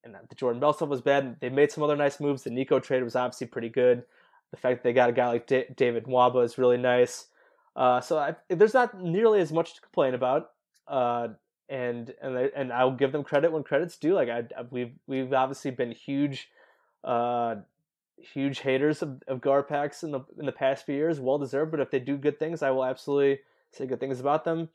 and 0.06 0.16
the 0.30 0.36
Jordan 0.36 0.60
Bell 0.60 0.74
stuff 0.74 0.90
was 0.90 1.02
bad. 1.02 1.38
They 1.42 1.50
made 1.50 1.72
some 1.72 1.84
other 1.84 1.96
nice 1.96 2.20
moves. 2.20 2.44
The 2.44 2.52
Nico 2.52 2.80
trade 2.80 3.04
was 3.04 3.16
obviously 3.16 3.48
pretty 3.48 3.70
good. 3.70 4.04
The 4.52 4.58
fact 4.58 4.78
that 4.78 4.84
they 4.84 4.94
got 4.94 5.10
a 5.10 5.14
guy 5.14 5.28
like 5.28 5.48
D- 5.48 5.66
David 5.76 6.06
Nwaba 6.06 6.44
is 6.44 6.58
really 6.58 6.78
nice. 6.78 7.28
Uh, 7.76 8.00
so 8.02 8.18
I, 8.18 8.36
there's 8.50 8.74
not 8.74 9.02
nearly 9.02 9.42
as 9.42 9.52
much 9.52 9.76
to 9.76 9.82
complain 9.82 10.14
about. 10.14 10.52
Uh, 10.88 11.30
and 11.70 12.14
and 12.22 12.36
and 12.56 12.72
I'll 12.72 12.92
give 12.92 13.12
them 13.12 13.24
credit 13.24 13.52
when 13.52 13.64
credit's 13.64 13.98
due. 13.98 14.14
Like 14.14 14.30
I, 14.30 14.40
I, 14.58 14.66
we've 14.70 14.94
we've 15.08 15.34
obviously 15.34 15.72
been 15.72 15.92
huge 15.92 16.50
uh, 17.04 17.56
huge 18.18 18.60
haters 18.60 19.02
of, 19.02 19.22
of 19.28 19.42
Garpax 19.42 20.04
in 20.04 20.12
the 20.12 20.22
in 20.40 20.46
the 20.46 20.52
past 20.52 20.86
few 20.86 20.96
years, 20.96 21.20
well 21.20 21.38
deserved. 21.38 21.72
But 21.72 21.80
if 21.80 21.92
they 21.92 22.00
do 22.00 22.18
good 22.18 22.40
things, 22.40 22.62
I 22.62 22.72
will 22.72 22.86
absolutely 22.86 23.40
say 23.72 23.86
good 23.86 24.00
things 24.00 24.20
about 24.20 24.46
them. 24.46 24.70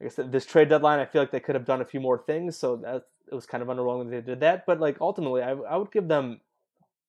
Like 0.00 0.12
I 0.12 0.14
said, 0.14 0.32
this 0.32 0.44
trade 0.44 0.68
deadline, 0.68 1.00
I 1.00 1.06
feel 1.06 1.22
like 1.22 1.30
they 1.30 1.40
could 1.40 1.54
have 1.54 1.64
done 1.64 1.80
a 1.80 1.86
few 1.86 2.00
more 2.00 2.18
things, 2.18 2.56
so 2.58 2.76
that 2.76 3.06
it 3.30 3.34
was 3.34 3.46
kind 3.46 3.62
of 3.62 3.68
underwhelming 3.68 4.10
that 4.10 4.26
they 4.26 4.32
did 4.32 4.40
that. 4.40 4.66
But 4.66 4.80
like 4.80 4.98
ultimately, 5.00 5.42
I 5.42 5.52
I 5.52 5.76
would 5.76 5.90
give 5.90 6.08
them 6.08 6.40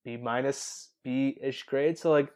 B 0.04 0.16
minus 0.16 0.90
B 1.04 1.36
ish 1.42 1.64
grade, 1.64 1.98
so 1.98 2.10
like 2.10 2.30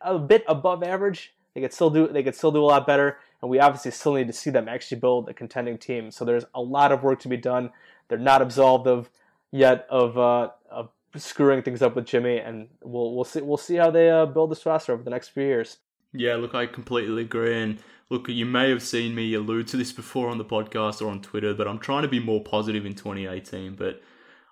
a 0.00 0.18
bit 0.18 0.44
above 0.46 0.82
average. 0.82 1.34
They 1.58 1.66
could 1.66 1.74
still 1.74 1.90
do 1.90 2.06
they 2.06 2.22
could 2.22 2.36
still 2.36 2.52
do 2.52 2.62
a 2.62 2.66
lot 2.66 2.86
better, 2.86 3.18
and 3.42 3.50
we 3.50 3.58
obviously 3.58 3.90
still 3.90 4.14
need 4.14 4.28
to 4.28 4.32
see 4.32 4.50
them 4.50 4.68
actually 4.68 5.00
build 5.00 5.28
a 5.28 5.34
contending 5.34 5.76
team. 5.76 6.12
So 6.12 6.24
there's 6.24 6.44
a 6.54 6.60
lot 6.60 6.92
of 6.92 7.02
work 7.02 7.18
to 7.20 7.28
be 7.28 7.36
done. 7.36 7.70
They're 8.06 8.16
not 8.16 8.42
absolved 8.42 8.86
of 8.86 9.10
yet 9.50 9.84
of 9.90 10.16
uh, 10.16 10.50
of 10.70 10.90
screwing 11.16 11.62
things 11.62 11.82
up 11.82 11.96
with 11.96 12.06
Jimmy, 12.06 12.38
and 12.38 12.68
we'll 12.80 13.16
we'll 13.16 13.24
see 13.24 13.40
we'll 13.40 13.56
see 13.56 13.74
how 13.74 13.90
they 13.90 14.08
uh, 14.08 14.26
build 14.26 14.52
this 14.52 14.64
roster 14.64 14.92
over 14.92 15.02
the 15.02 15.10
next 15.10 15.30
few 15.30 15.42
years. 15.42 15.78
Yeah, 16.12 16.36
look, 16.36 16.54
I 16.54 16.66
completely 16.66 17.22
agree, 17.22 17.60
and 17.60 17.80
look, 18.08 18.28
you 18.28 18.46
may 18.46 18.70
have 18.70 18.82
seen 18.82 19.16
me 19.16 19.34
allude 19.34 19.66
to 19.68 19.76
this 19.76 19.92
before 19.92 20.28
on 20.28 20.38
the 20.38 20.44
podcast 20.44 21.02
or 21.02 21.08
on 21.08 21.20
Twitter, 21.20 21.54
but 21.54 21.66
I'm 21.66 21.80
trying 21.80 22.02
to 22.02 22.08
be 22.08 22.20
more 22.20 22.40
positive 22.40 22.86
in 22.86 22.94
2018. 22.94 23.74
But 23.74 24.00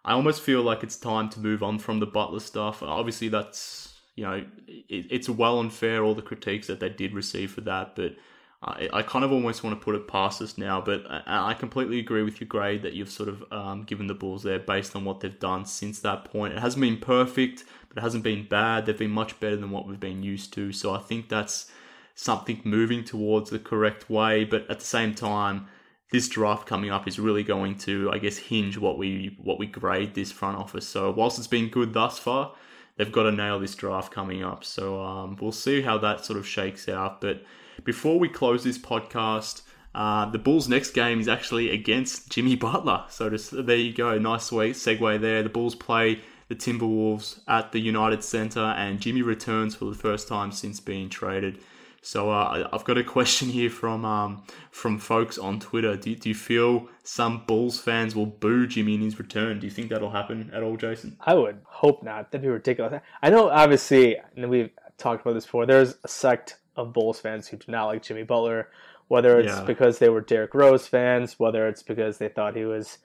I 0.04 0.12
almost 0.12 0.42
feel 0.42 0.62
like 0.62 0.82
it's 0.82 0.96
time 0.96 1.28
to 1.30 1.40
move 1.40 1.62
on 1.62 1.78
from 1.78 2.00
the 2.00 2.07
Butler 2.07 2.40
stuff. 2.40 2.82
Obviously, 2.82 3.28
that's 3.28 3.95
you 4.16 4.24
know, 4.24 4.44
it, 4.66 5.06
it's 5.10 5.28
well 5.28 5.60
and 5.60 5.72
fair 5.72 6.02
all 6.02 6.14
the 6.14 6.22
critiques 6.22 6.66
that 6.66 6.80
they 6.80 6.88
did 6.88 7.14
receive 7.14 7.52
for 7.52 7.60
that, 7.62 7.94
but 7.94 8.16
I, 8.62 8.88
I 8.92 9.02
kind 9.02 9.24
of 9.24 9.32
almost 9.32 9.62
want 9.62 9.78
to 9.78 9.84
put 9.84 9.94
it 9.94 10.08
past 10.08 10.40
us 10.40 10.56
now. 10.58 10.80
But 10.80 11.04
I, 11.08 11.50
I 11.50 11.54
completely 11.54 11.98
agree 11.98 12.22
with 12.22 12.40
your 12.40 12.48
grade 12.48 12.82
that 12.82 12.94
you've 12.94 13.10
sort 13.10 13.28
of 13.28 13.44
um, 13.52 13.84
given 13.84 14.06
the 14.06 14.14
Bulls 14.14 14.42
there 14.42 14.58
based 14.58 14.96
on 14.96 15.04
what 15.04 15.20
they've 15.20 15.38
done 15.38 15.66
since 15.66 16.00
that 16.00 16.24
point. 16.24 16.54
It 16.54 16.60
hasn't 16.60 16.80
been 16.80 16.98
perfect, 16.98 17.64
but 17.88 17.98
it 17.98 18.00
hasn't 18.00 18.24
been 18.24 18.46
bad. 18.48 18.86
They've 18.86 18.98
been 18.98 19.10
much 19.10 19.38
better 19.38 19.56
than 19.56 19.70
what 19.70 19.86
we've 19.86 20.00
been 20.00 20.22
used 20.22 20.52
to. 20.54 20.72
So 20.72 20.94
I 20.94 20.98
think 20.98 21.28
that's 21.28 21.70
something 22.14 22.62
moving 22.64 23.04
towards 23.04 23.50
the 23.50 23.58
correct 23.58 24.08
way. 24.08 24.44
But 24.44 24.68
at 24.70 24.80
the 24.80 24.86
same 24.86 25.14
time, 25.14 25.66
this 26.10 26.28
draft 26.28 26.66
coming 26.66 26.90
up 26.90 27.06
is 27.06 27.18
really 27.18 27.42
going 27.42 27.76
to, 27.78 28.10
I 28.12 28.18
guess, 28.18 28.38
hinge 28.38 28.78
what 28.78 28.96
we 28.96 29.36
what 29.42 29.58
we 29.58 29.66
grade 29.66 30.14
this 30.14 30.32
front 30.32 30.56
office. 30.56 30.88
So 30.88 31.10
whilst 31.10 31.38
it's 31.38 31.46
been 31.46 31.68
good 31.68 31.92
thus 31.92 32.18
far, 32.18 32.54
they've 32.97 33.12
got 33.12 33.24
to 33.24 33.32
nail 33.32 33.59
this 33.61 33.74
draft 33.74 34.12
coming 34.12 34.42
up. 34.42 34.64
So 34.64 35.03
um, 35.03 35.36
we'll 35.40 35.53
see 35.53 35.82
how 35.82 35.99
that 35.99 36.24
sort 36.24 36.38
of 36.38 36.47
shakes 36.47 36.88
out. 36.88 37.20
But 37.20 37.44
before 37.84 38.18
we 38.18 38.28
close 38.28 38.64
this 38.64 38.78
podcast, 38.78 39.62
uh, 39.94 40.30
the 40.30 40.38
Bulls' 40.38 40.68
next 40.68 40.90
game 40.90 41.20
is 41.20 41.28
actually 41.28 41.70
against 41.70 42.30
Jimmy 42.30 42.57
Butler. 42.57 43.05
So 43.09 43.30
just, 43.30 43.66
there 43.66 43.76
you 43.76 43.92
go, 43.92 44.18
nice 44.18 44.44
sweet 44.44 44.74
segue 44.74 45.20
there. 45.20 45.42
The 45.42 45.49
Bulls 45.49 45.74
play 45.74 46.20
the 46.49 46.55
Timberwolves 46.55 47.40
at 47.49 47.72
the 47.72 47.80
United 47.80 48.22
Center, 48.22 48.61
and 48.61 49.01
Jimmy 49.01 49.22
returns 49.22 49.74
for 49.74 49.86
the 49.86 49.97
first 49.97 50.28
time 50.28 50.53
since 50.53 50.80
being 50.80 51.09
traded. 51.09 51.59
So 52.07 52.30
uh, 52.30 52.68
I've 52.72 52.84
got 52.84 52.98
a 52.98 53.02
question 53.02 53.48
here 53.48 53.68
from 53.68 54.04
um, 54.04 54.44
from 54.70 54.96
folks 54.96 55.38
on 55.38 55.59
Twitter. 55.59 55.96
Do, 55.96 56.14
do 56.14 56.28
you 56.28 56.36
feel 56.36 56.86
some 57.02 57.42
Bulls 57.48 57.80
fans 57.80 58.14
will 58.14 58.26
boo 58.26 58.68
Jimmy 58.68 58.94
in 58.94 59.00
his 59.00 59.18
return? 59.18 59.59
Do 59.59 59.66
you 59.66 59.72
think 59.72 59.90
that'll 59.90 60.12
happen 60.12 60.52
at 60.54 60.62
all, 60.62 60.76
Jason? 60.76 61.16
I 61.18 61.34
would 61.34 61.62
hope 61.64 62.04
not. 62.04 62.30
That'd 62.30 62.42
be 62.42 62.48
ridiculous. 62.48 63.00
I 63.20 63.30
know, 63.30 63.50
obviously, 63.50 64.18
and 64.36 64.48
we've 64.48 64.70
talked 64.98 65.22
about 65.22 65.34
this 65.34 65.46
before. 65.46 65.66
There's 65.66 65.96
a 66.04 66.09
sect 66.09 66.59
of 66.76 66.92
Bulls 66.92 67.18
fans 67.18 67.48
who 67.48 67.57
do 67.57 67.72
not 67.72 67.86
like 67.86 68.04
Jimmy 68.04 68.22
Butler, 68.22 68.68
whether 69.09 69.40
it's 69.40 69.57
yeah. 69.57 69.64
because 69.64 69.98
they 69.98 70.09
were 70.09 70.20
Derrick 70.20 70.54
Rose 70.54 70.86
fans, 70.86 71.40
whether 71.40 71.66
it's 71.66 71.82
because 71.82 72.18
they 72.18 72.28
thought 72.28 72.54
he 72.54 72.66
was 72.66 72.98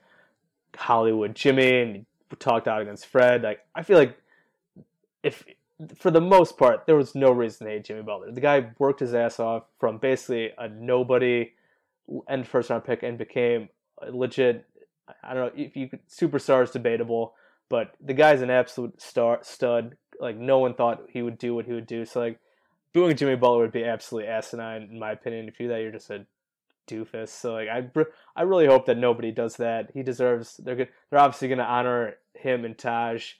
Hollywood 0.77 1.33
Jimmy 1.33 1.81
and 1.81 2.05
talked 2.37 2.67
out 2.67 2.83
against 2.83 3.07
Fred. 3.07 3.41
Like 3.41 3.61
I 3.73 3.81
feel 3.81 3.97
like 3.97 4.15
if 5.23 5.43
for 5.97 6.11
the 6.11 6.21
most 6.21 6.57
part, 6.57 6.85
there 6.85 6.95
was 6.95 7.15
no 7.15 7.31
reason 7.31 7.65
to 7.65 7.73
hate 7.73 7.85
Jimmy 7.85 8.01
Butler. 8.01 8.31
The 8.31 8.41
guy 8.41 8.71
worked 8.77 8.99
his 8.99 9.13
ass 9.13 9.39
off 9.39 9.63
from 9.79 9.97
basically 9.97 10.51
a 10.57 10.67
nobody 10.67 11.51
end 12.29 12.47
first 12.47 12.69
round 12.69 12.83
pick 12.83 13.03
and 13.03 13.17
became 13.17 13.69
legit. 14.09 14.65
I 15.23 15.33
don't 15.33 15.55
know 15.55 15.63
if 15.63 15.75
you 15.75 15.89
could, 15.89 16.07
superstar 16.07 16.63
is 16.63 16.71
debatable, 16.71 17.33
but 17.69 17.95
the 18.01 18.13
guy's 18.13 18.41
an 18.41 18.49
absolute 18.49 19.01
star 19.01 19.39
stud. 19.43 19.95
Like 20.19 20.37
no 20.37 20.59
one 20.59 20.73
thought 20.73 21.03
he 21.09 21.21
would 21.21 21.37
do 21.37 21.55
what 21.55 21.65
he 21.65 21.73
would 21.73 21.87
do. 21.87 22.05
So 22.05 22.19
like 22.19 22.39
booing 22.93 23.15
Jimmy 23.15 23.35
Butler 23.35 23.59
would 23.59 23.71
be 23.71 23.83
absolutely 23.83 24.29
asinine 24.29 24.89
in 24.91 24.99
my 24.99 25.11
opinion. 25.11 25.47
If 25.47 25.59
you 25.59 25.67
do 25.67 25.73
that, 25.73 25.81
you're 25.81 25.91
just 25.91 26.09
a 26.09 26.25
doofus. 26.87 27.29
So 27.29 27.53
like 27.53 27.69
I, 27.69 27.89
I 28.35 28.43
really 28.43 28.67
hope 28.67 28.85
that 28.85 28.97
nobody 28.97 29.31
does 29.31 29.55
that. 29.57 29.89
He 29.93 30.03
deserves. 30.03 30.57
They're 30.57 30.75
good. 30.75 30.89
They're 31.09 31.19
obviously 31.19 31.47
going 31.47 31.59
to 31.59 31.65
honor 31.65 32.15
him 32.35 32.65
and 32.65 32.77
Taj 32.77 33.33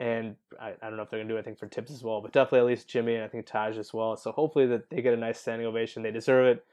and 0.00 0.36
I, 0.60 0.74
I 0.80 0.88
don't 0.88 0.96
know 0.96 1.02
if 1.02 1.10
they're 1.10 1.20
gonna 1.20 1.28
do 1.28 1.36
anything 1.36 1.56
for 1.56 1.68
Thibs 1.68 1.90
as 1.90 2.02
well, 2.02 2.20
but 2.20 2.32
definitely 2.32 2.60
at 2.60 2.66
least 2.66 2.88
Jimmy 2.88 3.14
and 3.14 3.24
I 3.24 3.28
think 3.28 3.46
Taj 3.46 3.76
as 3.78 3.92
well. 3.92 4.16
So 4.16 4.32
hopefully 4.32 4.66
that 4.66 4.90
they 4.90 5.02
get 5.02 5.14
a 5.14 5.16
nice 5.16 5.40
standing 5.40 5.66
ovation. 5.66 6.02
They 6.02 6.10
deserve 6.10 6.46
it. 6.46 6.64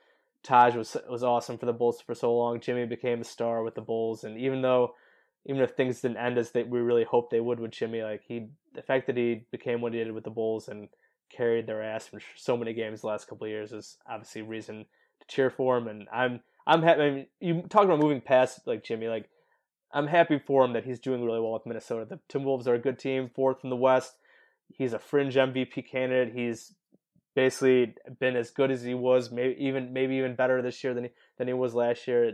Taj 0.44 0.76
was 0.76 0.96
was 1.10 1.24
awesome 1.24 1.58
for 1.58 1.66
the 1.66 1.74
Bulls 1.74 2.02
for 2.02 2.14
so 2.14 2.36
long. 2.36 2.60
Jimmy 2.60 2.86
became 2.86 3.22
a 3.22 3.26
star 3.26 3.64
with 3.64 3.76
the 3.76 3.82
Bulls, 3.82 4.24
and 4.24 4.38
even 4.38 4.62
though 4.62 4.94
even 5.46 5.62
if 5.62 5.72
things 5.72 6.02
didn't 6.02 6.18
end 6.18 6.38
as 6.38 6.52
they, 6.52 6.64
we 6.64 6.80
really 6.80 7.04
hoped 7.04 7.32
they 7.32 7.40
would 7.40 7.60
with 7.60 7.72
Jimmy, 7.72 8.04
like 8.04 8.22
he 8.28 8.48
the 8.74 8.82
fact 8.82 9.08
that 9.08 9.18
he 9.18 9.46
became 9.52 9.82
what 9.82 9.94
he 9.94 10.04
did 10.04 10.12
with 10.12 10.24
the 10.24 10.30
Bulls 10.30 10.68
and 10.68 10.90
carried 11.30 11.68
their 11.68 11.84
ass 11.84 12.08
for 12.08 12.20
so 12.36 12.56
many 12.56 12.74
games 12.74 13.02
the 13.02 13.08
last 13.08 13.28
couple 13.28 13.46
of 13.46 13.52
years 13.52 13.72
is 13.72 13.98
obviously 14.08 14.42
reason 14.42 14.86
to 15.20 15.28
cheer 15.28 15.50
for 15.50 15.78
him. 15.78 15.88
And 15.88 16.08
I'm 16.14 16.42
I'm 16.68 16.82
happy. 16.82 17.02
I 17.02 17.10
mean, 17.12 17.28
you 17.40 17.64
talk 17.70 17.86
about 17.86 18.00
moving 18.00 18.22
past 18.22 18.62
like 18.66 18.84
Jimmy, 18.84 19.08
like 19.08 19.30
I'm 19.96 20.08
happy 20.08 20.38
for 20.38 20.66
him 20.66 20.74
that 20.74 20.84
he's 20.84 21.00
doing 21.00 21.24
really 21.24 21.40
well 21.40 21.54
with 21.54 21.66
Minnesota. 21.66 22.06
The 22.06 22.20
Timberwolves 22.30 22.68
are 22.68 22.74
a 22.74 22.80
good 22.80 23.00
team, 23.00 23.32
fourth 23.34 23.64
in 23.64 23.70
the 23.70 23.78
West. 23.78 24.18
He's 24.68 24.92
a 24.92 25.00
fringe 25.00 25.36
MVP 25.36 25.90
candidate. 25.90 26.36
He's 26.36 26.74
basically 27.34 27.96
been 28.20 28.36
as 28.36 28.52
good 28.52 28.72
as 28.72 28.84
he 28.84 28.94
was, 28.94 29.32
maybe 29.32 29.56
even 29.58 29.94
maybe 29.94 30.16
even 30.16 30.36
better 30.36 30.62
this 30.62 30.84
year 30.84 30.94
than 30.94 31.06
he, 31.06 31.10
than 31.38 31.48
he 31.48 31.54
was 31.54 31.74
last 31.74 32.08
year. 32.08 32.34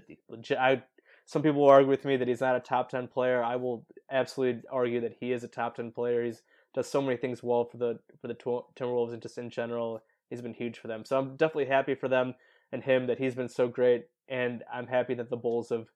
I 0.60 0.82
some 1.26 1.44
people 1.44 1.62
will 1.62 1.70
argue 1.70 1.90
with 1.90 2.04
me 2.04 2.18
that 2.18 2.28
he's 2.28 2.42
not 2.42 2.56
a 2.56 2.60
top 2.60 2.90
ten 2.90 3.08
player. 3.08 3.44
I 3.44 3.58
will 3.58 3.86
absolutely 4.10 4.64
argue 4.72 5.02
that 5.02 5.18
he 5.20 5.32
is 5.32 5.44
a 5.44 5.48
top 5.48 5.76
ten 5.76 5.92
player. 5.92 6.26
He's 6.26 6.42
does 6.74 6.90
so 6.90 7.02
many 7.02 7.18
things 7.18 7.44
well 7.44 7.66
for 7.66 7.78
the 7.78 8.00
for 8.22 8.28
the 8.28 8.36
Timberwolves 8.36 9.14
and 9.14 9.22
just 9.22 9.38
in 9.38 9.52
general. 9.52 10.02
He's 10.32 10.42
been 10.42 10.54
huge 10.54 10.80
for 10.80 10.88
them. 10.88 11.06
So 11.06 11.18
I'm 11.20 11.36
definitely 11.36 11.66
happy 11.66 11.94
for 11.94 12.08
them 12.08 12.34
and 12.72 12.84
him 12.84 13.08
that 13.08 13.20
he's 13.20 13.36
been 13.36 13.50
so 13.50 13.68
great. 13.68 14.06
And 14.30 14.64
I'm 14.74 14.88
happy 14.88 15.14
that 15.16 15.30
the 15.30 15.36
Bulls 15.36 15.70
have 15.70 15.88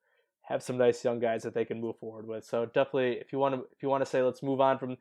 have 0.48 0.62
some 0.62 0.78
nice 0.78 1.04
young 1.04 1.20
guys 1.20 1.44
that 1.44 1.54
they 1.54 1.66
can 1.66 1.82
move 1.82 1.98
forward 1.98 2.28
with. 2.28 2.46
So 2.46 2.66
definitely, 2.66 3.14
if 3.14 3.34
you 3.34 3.40
want 3.40 3.56
to, 3.56 3.62
if 3.72 3.82
you 3.82 3.90
want 3.90 4.02
to 4.04 4.10
say 4.10 4.22
let's 4.22 4.44
move 4.44 4.62
on 4.62 4.78
from 4.78 4.98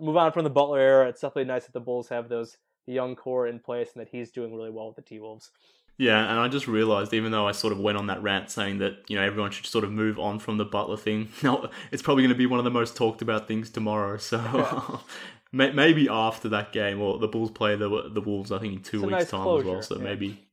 move 0.00 0.16
on 0.16 0.32
from 0.32 0.44
the 0.44 0.50
Butler 0.50 0.80
era, 0.80 1.08
it's 1.08 1.20
definitely 1.20 1.44
nice 1.44 1.64
that 1.64 1.72
the 1.72 1.80
Bulls 1.80 2.08
have 2.08 2.28
those 2.28 2.56
young 2.86 3.16
core 3.16 3.46
in 3.46 3.58
place 3.58 3.90
and 3.94 4.00
that 4.00 4.08
he's 4.10 4.30
doing 4.30 4.54
really 4.54 4.70
well 4.70 4.86
with 4.88 4.96
the 4.96 5.02
T 5.02 5.18
Wolves. 5.18 5.50
Yeah, 5.98 6.30
and 6.30 6.38
I 6.38 6.48
just 6.48 6.68
realized, 6.68 7.14
even 7.14 7.32
though 7.32 7.48
I 7.48 7.52
sort 7.52 7.72
of 7.72 7.80
went 7.80 7.96
on 7.96 8.08
that 8.08 8.22
rant 8.22 8.50
saying 8.50 8.78
that 8.78 8.98
you 9.08 9.16
know 9.16 9.22
everyone 9.22 9.50
should 9.50 9.66
sort 9.66 9.84
of 9.84 9.92
move 9.92 10.18
on 10.18 10.38
from 10.38 10.58
the 10.58 10.64
Butler 10.64 10.96
thing, 10.96 11.28
now 11.42 11.70
it's 11.90 12.02
probably 12.02 12.22
going 12.22 12.34
to 12.34 12.38
be 12.38 12.46
one 12.46 12.58
of 12.58 12.64
the 12.64 12.70
most 12.70 12.96
talked 12.96 13.22
about 13.22 13.48
things 13.48 13.70
tomorrow. 13.70 14.18
So 14.26 15.00
maybe 15.52 16.08
after 16.08 16.48
that 16.50 16.72
game, 16.72 17.00
or 17.00 17.18
the 17.18 17.28
Bulls 17.28 17.50
play 17.50 17.76
the 17.76 18.10
the 18.10 18.20
Wolves, 18.20 18.52
I 18.52 18.58
think 18.58 18.74
in 18.74 18.82
two 18.82 18.98
it's 18.98 19.06
weeks' 19.06 19.12
nice 19.12 19.30
time 19.30 19.42
closure, 19.42 19.68
as 19.68 19.72
well. 19.72 19.82
So 19.82 19.96
yeah. 19.96 20.04
maybe, 20.04 20.46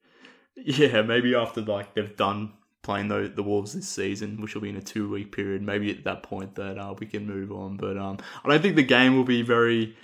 yeah, 0.56 1.02
maybe 1.02 1.36
after 1.36 1.62
like 1.62 1.94
they've 1.94 2.16
done 2.16 2.54
playing 2.84 3.08
the, 3.08 3.32
the 3.34 3.42
Wolves 3.42 3.74
this 3.74 3.88
season, 3.88 4.40
which 4.42 4.54
will 4.54 4.62
be 4.62 4.70
in 4.70 4.76
a 4.76 4.82
two 4.82 5.10
week 5.10 5.32
period. 5.32 5.62
Maybe 5.64 5.90
at 5.90 6.04
that 6.04 6.22
point 6.22 6.56
that 6.56 6.78
uh, 6.78 6.94
we 7.00 7.08
can 7.08 7.26
move 7.26 7.52
on. 7.52 7.78
But 7.78 7.98
um, 7.98 8.20
I 8.44 8.50
don't 8.50 8.62
think 8.62 8.76
the 8.76 8.84
game 8.84 9.16
will 9.16 9.24
be 9.24 9.42
very. 9.42 9.98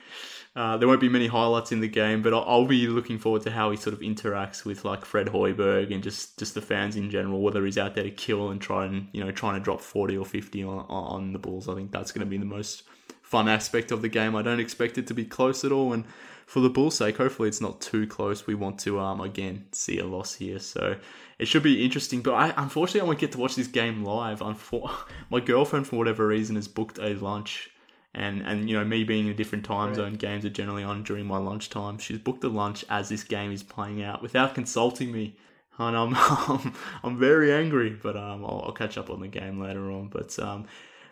Uh, 0.55 0.77
there 0.77 0.87
won't 0.87 0.99
be 0.99 1.09
many 1.09 1.27
highlights 1.27 1.71
in 1.71 1.79
the 1.79 1.87
game, 1.87 2.23
but 2.23 2.33
I'll, 2.33 2.43
I'll, 2.47 2.65
be 2.65 2.87
looking 2.87 3.19
forward 3.19 3.43
to 3.43 3.51
how 3.51 3.69
he 3.69 3.77
sort 3.77 3.93
of 3.93 3.99
interacts 3.99 4.65
with 4.65 4.83
like 4.83 5.05
Fred 5.05 5.27
Hoiberg 5.27 5.93
and 5.93 6.01
just, 6.01 6.39
just 6.39 6.55
the 6.55 6.61
fans 6.61 6.95
in 6.95 7.11
general. 7.11 7.41
Whether 7.41 7.63
he's 7.63 7.77
out 7.77 7.93
there 7.93 8.03
to 8.03 8.09
kill 8.09 8.49
and 8.49 8.59
try 8.59 8.85
and 8.85 9.07
you 9.13 9.23
know 9.23 9.31
trying 9.31 9.53
to 9.53 9.59
drop 9.59 9.79
forty 9.79 10.17
or 10.17 10.25
fifty 10.25 10.63
on 10.63 10.85
on 10.89 11.33
the 11.33 11.39
Bulls. 11.39 11.69
I 11.69 11.75
think 11.75 11.91
that's 11.91 12.11
going 12.11 12.25
to 12.25 12.29
be 12.29 12.37
the 12.37 12.45
most 12.45 12.83
fun 13.21 13.47
aspect 13.47 13.91
of 13.91 14.01
the 14.01 14.09
game. 14.09 14.35
I 14.35 14.41
don't 14.41 14.59
expect 14.59 14.97
it 14.97 15.05
to 15.07 15.13
be 15.13 15.23
close 15.23 15.63
at 15.63 15.71
all, 15.71 15.93
and 15.93 16.03
for 16.49 16.61
the 16.61 16.69
Bulls' 16.69 16.95
sake, 16.95 17.17
hopefully 17.17 17.47
it's 17.47 17.61
not 17.61 17.79
too 17.79 18.07
close. 18.07 18.47
We 18.47 18.55
want 18.55 18.79
to 18.79 18.99
um 18.99 19.21
again 19.21 19.67
see 19.71 19.99
a 19.99 20.05
loss 20.05 20.33
here, 20.33 20.57
so 20.57 20.95
it 21.37 21.47
should 21.47 21.61
be 21.61 21.85
interesting. 21.85 22.21
But 22.21 22.33
I 22.33 22.53
unfortunately 22.57 23.01
I 23.01 23.03
won't 23.03 23.19
get 23.19 23.33
to 23.33 23.37
watch 23.37 23.55
this 23.55 23.67
game 23.67 24.03
live. 24.03 24.39
Unfor- 24.39 24.91
my 25.29 25.41
girlfriend, 25.41 25.85
for 25.85 25.97
whatever 25.97 26.25
reason, 26.25 26.55
has 26.55 26.67
booked 26.67 26.97
a 26.97 27.13
lunch, 27.13 27.69
and 28.15 28.41
and 28.41 28.67
you 28.67 28.75
know 28.75 28.83
me 28.83 29.03
being 29.03 29.27
in 29.27 29.31
a 29.31 29.35
different 29.35 29.63
time 29.63 29.89
right. 29.89 29.95
zone, 29.95 30.13
games 30.15 30.43
are 30.43 30.49
generally 30.49 30.81
on 30.81 31.03
during 31.03 31.27
my 31.27 31.37
lunchtime. 31.37 31.99
She's 31.99 32.17
booked 32.17 32.43
a 32.43 32.49
lunch 32.49 32.83
as 32.89 33.09
this 33.09 33.23
game 33.23 33.51
is 33.51 33.61
playing 33.61 34.01
out 34.01 34.23
without 34.23 34.55
consulting 34.55 35.11
me. 35.11 35.37
And 35.77 35.95
I'm, 35.95 36.13
I'm, 36.17 36.73
I'm 37.03 37.19
very 37.19 37.53
angry, 37.53 37.91
but 37.91 38.17
um, 38.17 38.43
I'll, 38.43 38.63
I'll 38.65 38.73
catch 38.73 38.97
up 38.97 39.11
on 39.11 39.21
the 39.21 39.27
game 39.27 39.61
later 39.61 39.91
on. 39.91 40.07
But 40.07 40.37
um, 40.39 40.65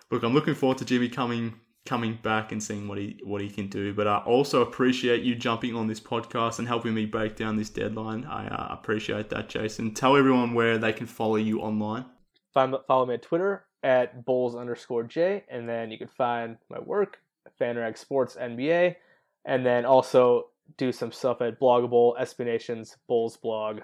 look, 0.10 0.24
I'm 0.24 0.34
looking 0.34 0.56
forward 0.56 0.80
to 0.80 0.86
Jimmy 0.86 1.10
coming 1.10 1.54
coming 1.88 2.20
back 2.22 2.52
and 2.52 2.62
seeing 2.62 2.88
what 2.88 2.98
he 2.98 3.20
what 3.24 3.42
he 3.42 3.50
can 3.50 3.68
do. 3.68 3.94
But 3.94 4.08
I 4.08 4.18
also 4.18 4.62
appreciate 4.62 5.24
you 5.24 5.36
jumping 5.36 5.76
on 5.76 5.88
this 5.88 6.00
podcast 6.00 6.60
and 6.60 6.68
helping 6.68 6.94
me 6.94 7.06
break 7.06 7.36
down 7.36 7.56
this 7.56 7.70
deadline. 7.70 8.26
I 8.26 8.48
uh, 8.48 8.68
appreciate 8.72 9.30
that, 9.30 9.50
Jason. 9.50 9.94
Tell 9.94 10.18
everyone 10.18 10.54
where 10.54 10.78
they 10.78 10.94
can 10.94 11.08
follow 11.08 11.38
you 11.38 11.62
online. 11.62 12.06
Find, 12.54 12.76
follow 12.88 13.06
me 13.06 13.14
on 13.14 13.20
Twitter 13.22 13.66
at 13.84 14.26
bulls 14.26 14.56
underscore 14.56 15.04
j, 15.04 15.46
and 15.50 15.68
then 15.68 15.90
you 15.90 15.98
can 15.98 16.10
find 16.10 16.58
my 16.70 16.80
work 16.80 17.20
FanRag 17.60 17.98
Sports 17.98 18.36
NBA, 18.40 18.96
and 19.46 19.66
then 19.66 19.86
also 19.86 20.50
do 20.76 20.92
some 20.92 21.12
stuff 21.12 21.42
at 21.42 21.60
Blog 21.60 21.86
a 21.86 21.88
Bull, 21.88 22.18
SB 22.20 22.46
Nation's 22.46 22.98
Bulls 23.08 23.38
blog. 23.38 23.80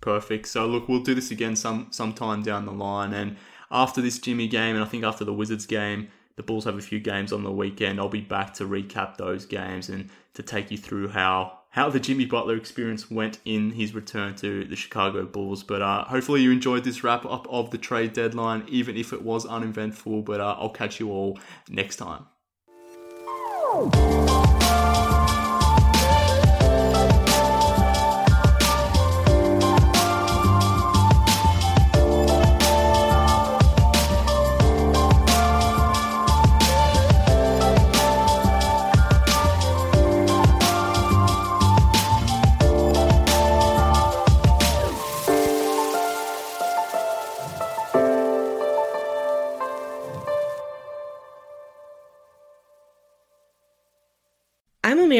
Perfect. 0.00 0.46
So 0.46 0.66
look, 0.66 0.88
we'll 0.88 1.02
do 1.02 1.14
this 1.14 1.30
again 1.32 1.56
some 1.56 1.88
sometime 1.90 2.42
down 2.42 2.64
the 2.64 2.72
line, 2.72 3.12
and 3.12 3.36
after 3.70 4.00
this 4.00 4.20
Jimmy 4.20 4.46
game, 4.46 4.76
and 4.76 4.84
I 4.84 4.86
think 4.86 5.02
after 5.02 5.24
the 5.24 5.34
Wizards 5.34 5.66
game, 5.66 6.08
the 6.36 6.42
Bulls 6.42 6.64
have 6.64 6.76
a 6.76 6.82
few 6.82 7.00
games 7.00 7.32
on 7.32 7.42
the 7.42 7.52
weekend. 7.52 7.98
I'll 7.98 8.08
be 8.08 8.20
back 8.20 8.54
to 8.54 8.64
recap 8.64 9.16
those 9.16 9.46
games 9.46 9.88
and 9.88 10.10
to 10.34 10.42
take 10.42 10.70
you 10.70 10.78
through 10.78 11.08
how 11.08 11.60
how 11.70 11.90
the 11.90 11.98
Jimmy 11.98 12.24
Butler 12.24 12.56
experience 12.56 13.10
went 13.10 13.40
in 13.44 13.72
his 13.72 13.94
return 13.94 14.36
to 14.36 14.64
the 14.64 14.76
Chicago 14.76 15.26
Bulls. 15.26 15.64
But 15.64 15.82
uh, 15.82 16.04
hopefully 16.04 16.42
you 16.42 16.52
enjoyed 16.52 16.84
this 16.84 17.02
wrap 17.02 17.26
up 17.26 17.48
of 17.50 17.72
the 17.72 17.78
trade 17.78 18.12
deadline, 18.12 18.64
even 18.68 18.96
if 18.96 19.12
it 19.12 19.22
was 19.22 19.44
uneventful. 19.44 20.22
But 20.22 20.40
uh, 20.40 20.56
I'll 20.58 20.70
catch 20.70 21.00
you 21.00 21.10
all 21.10 21.38
next 21.68 21.96
time. 21.96 22.26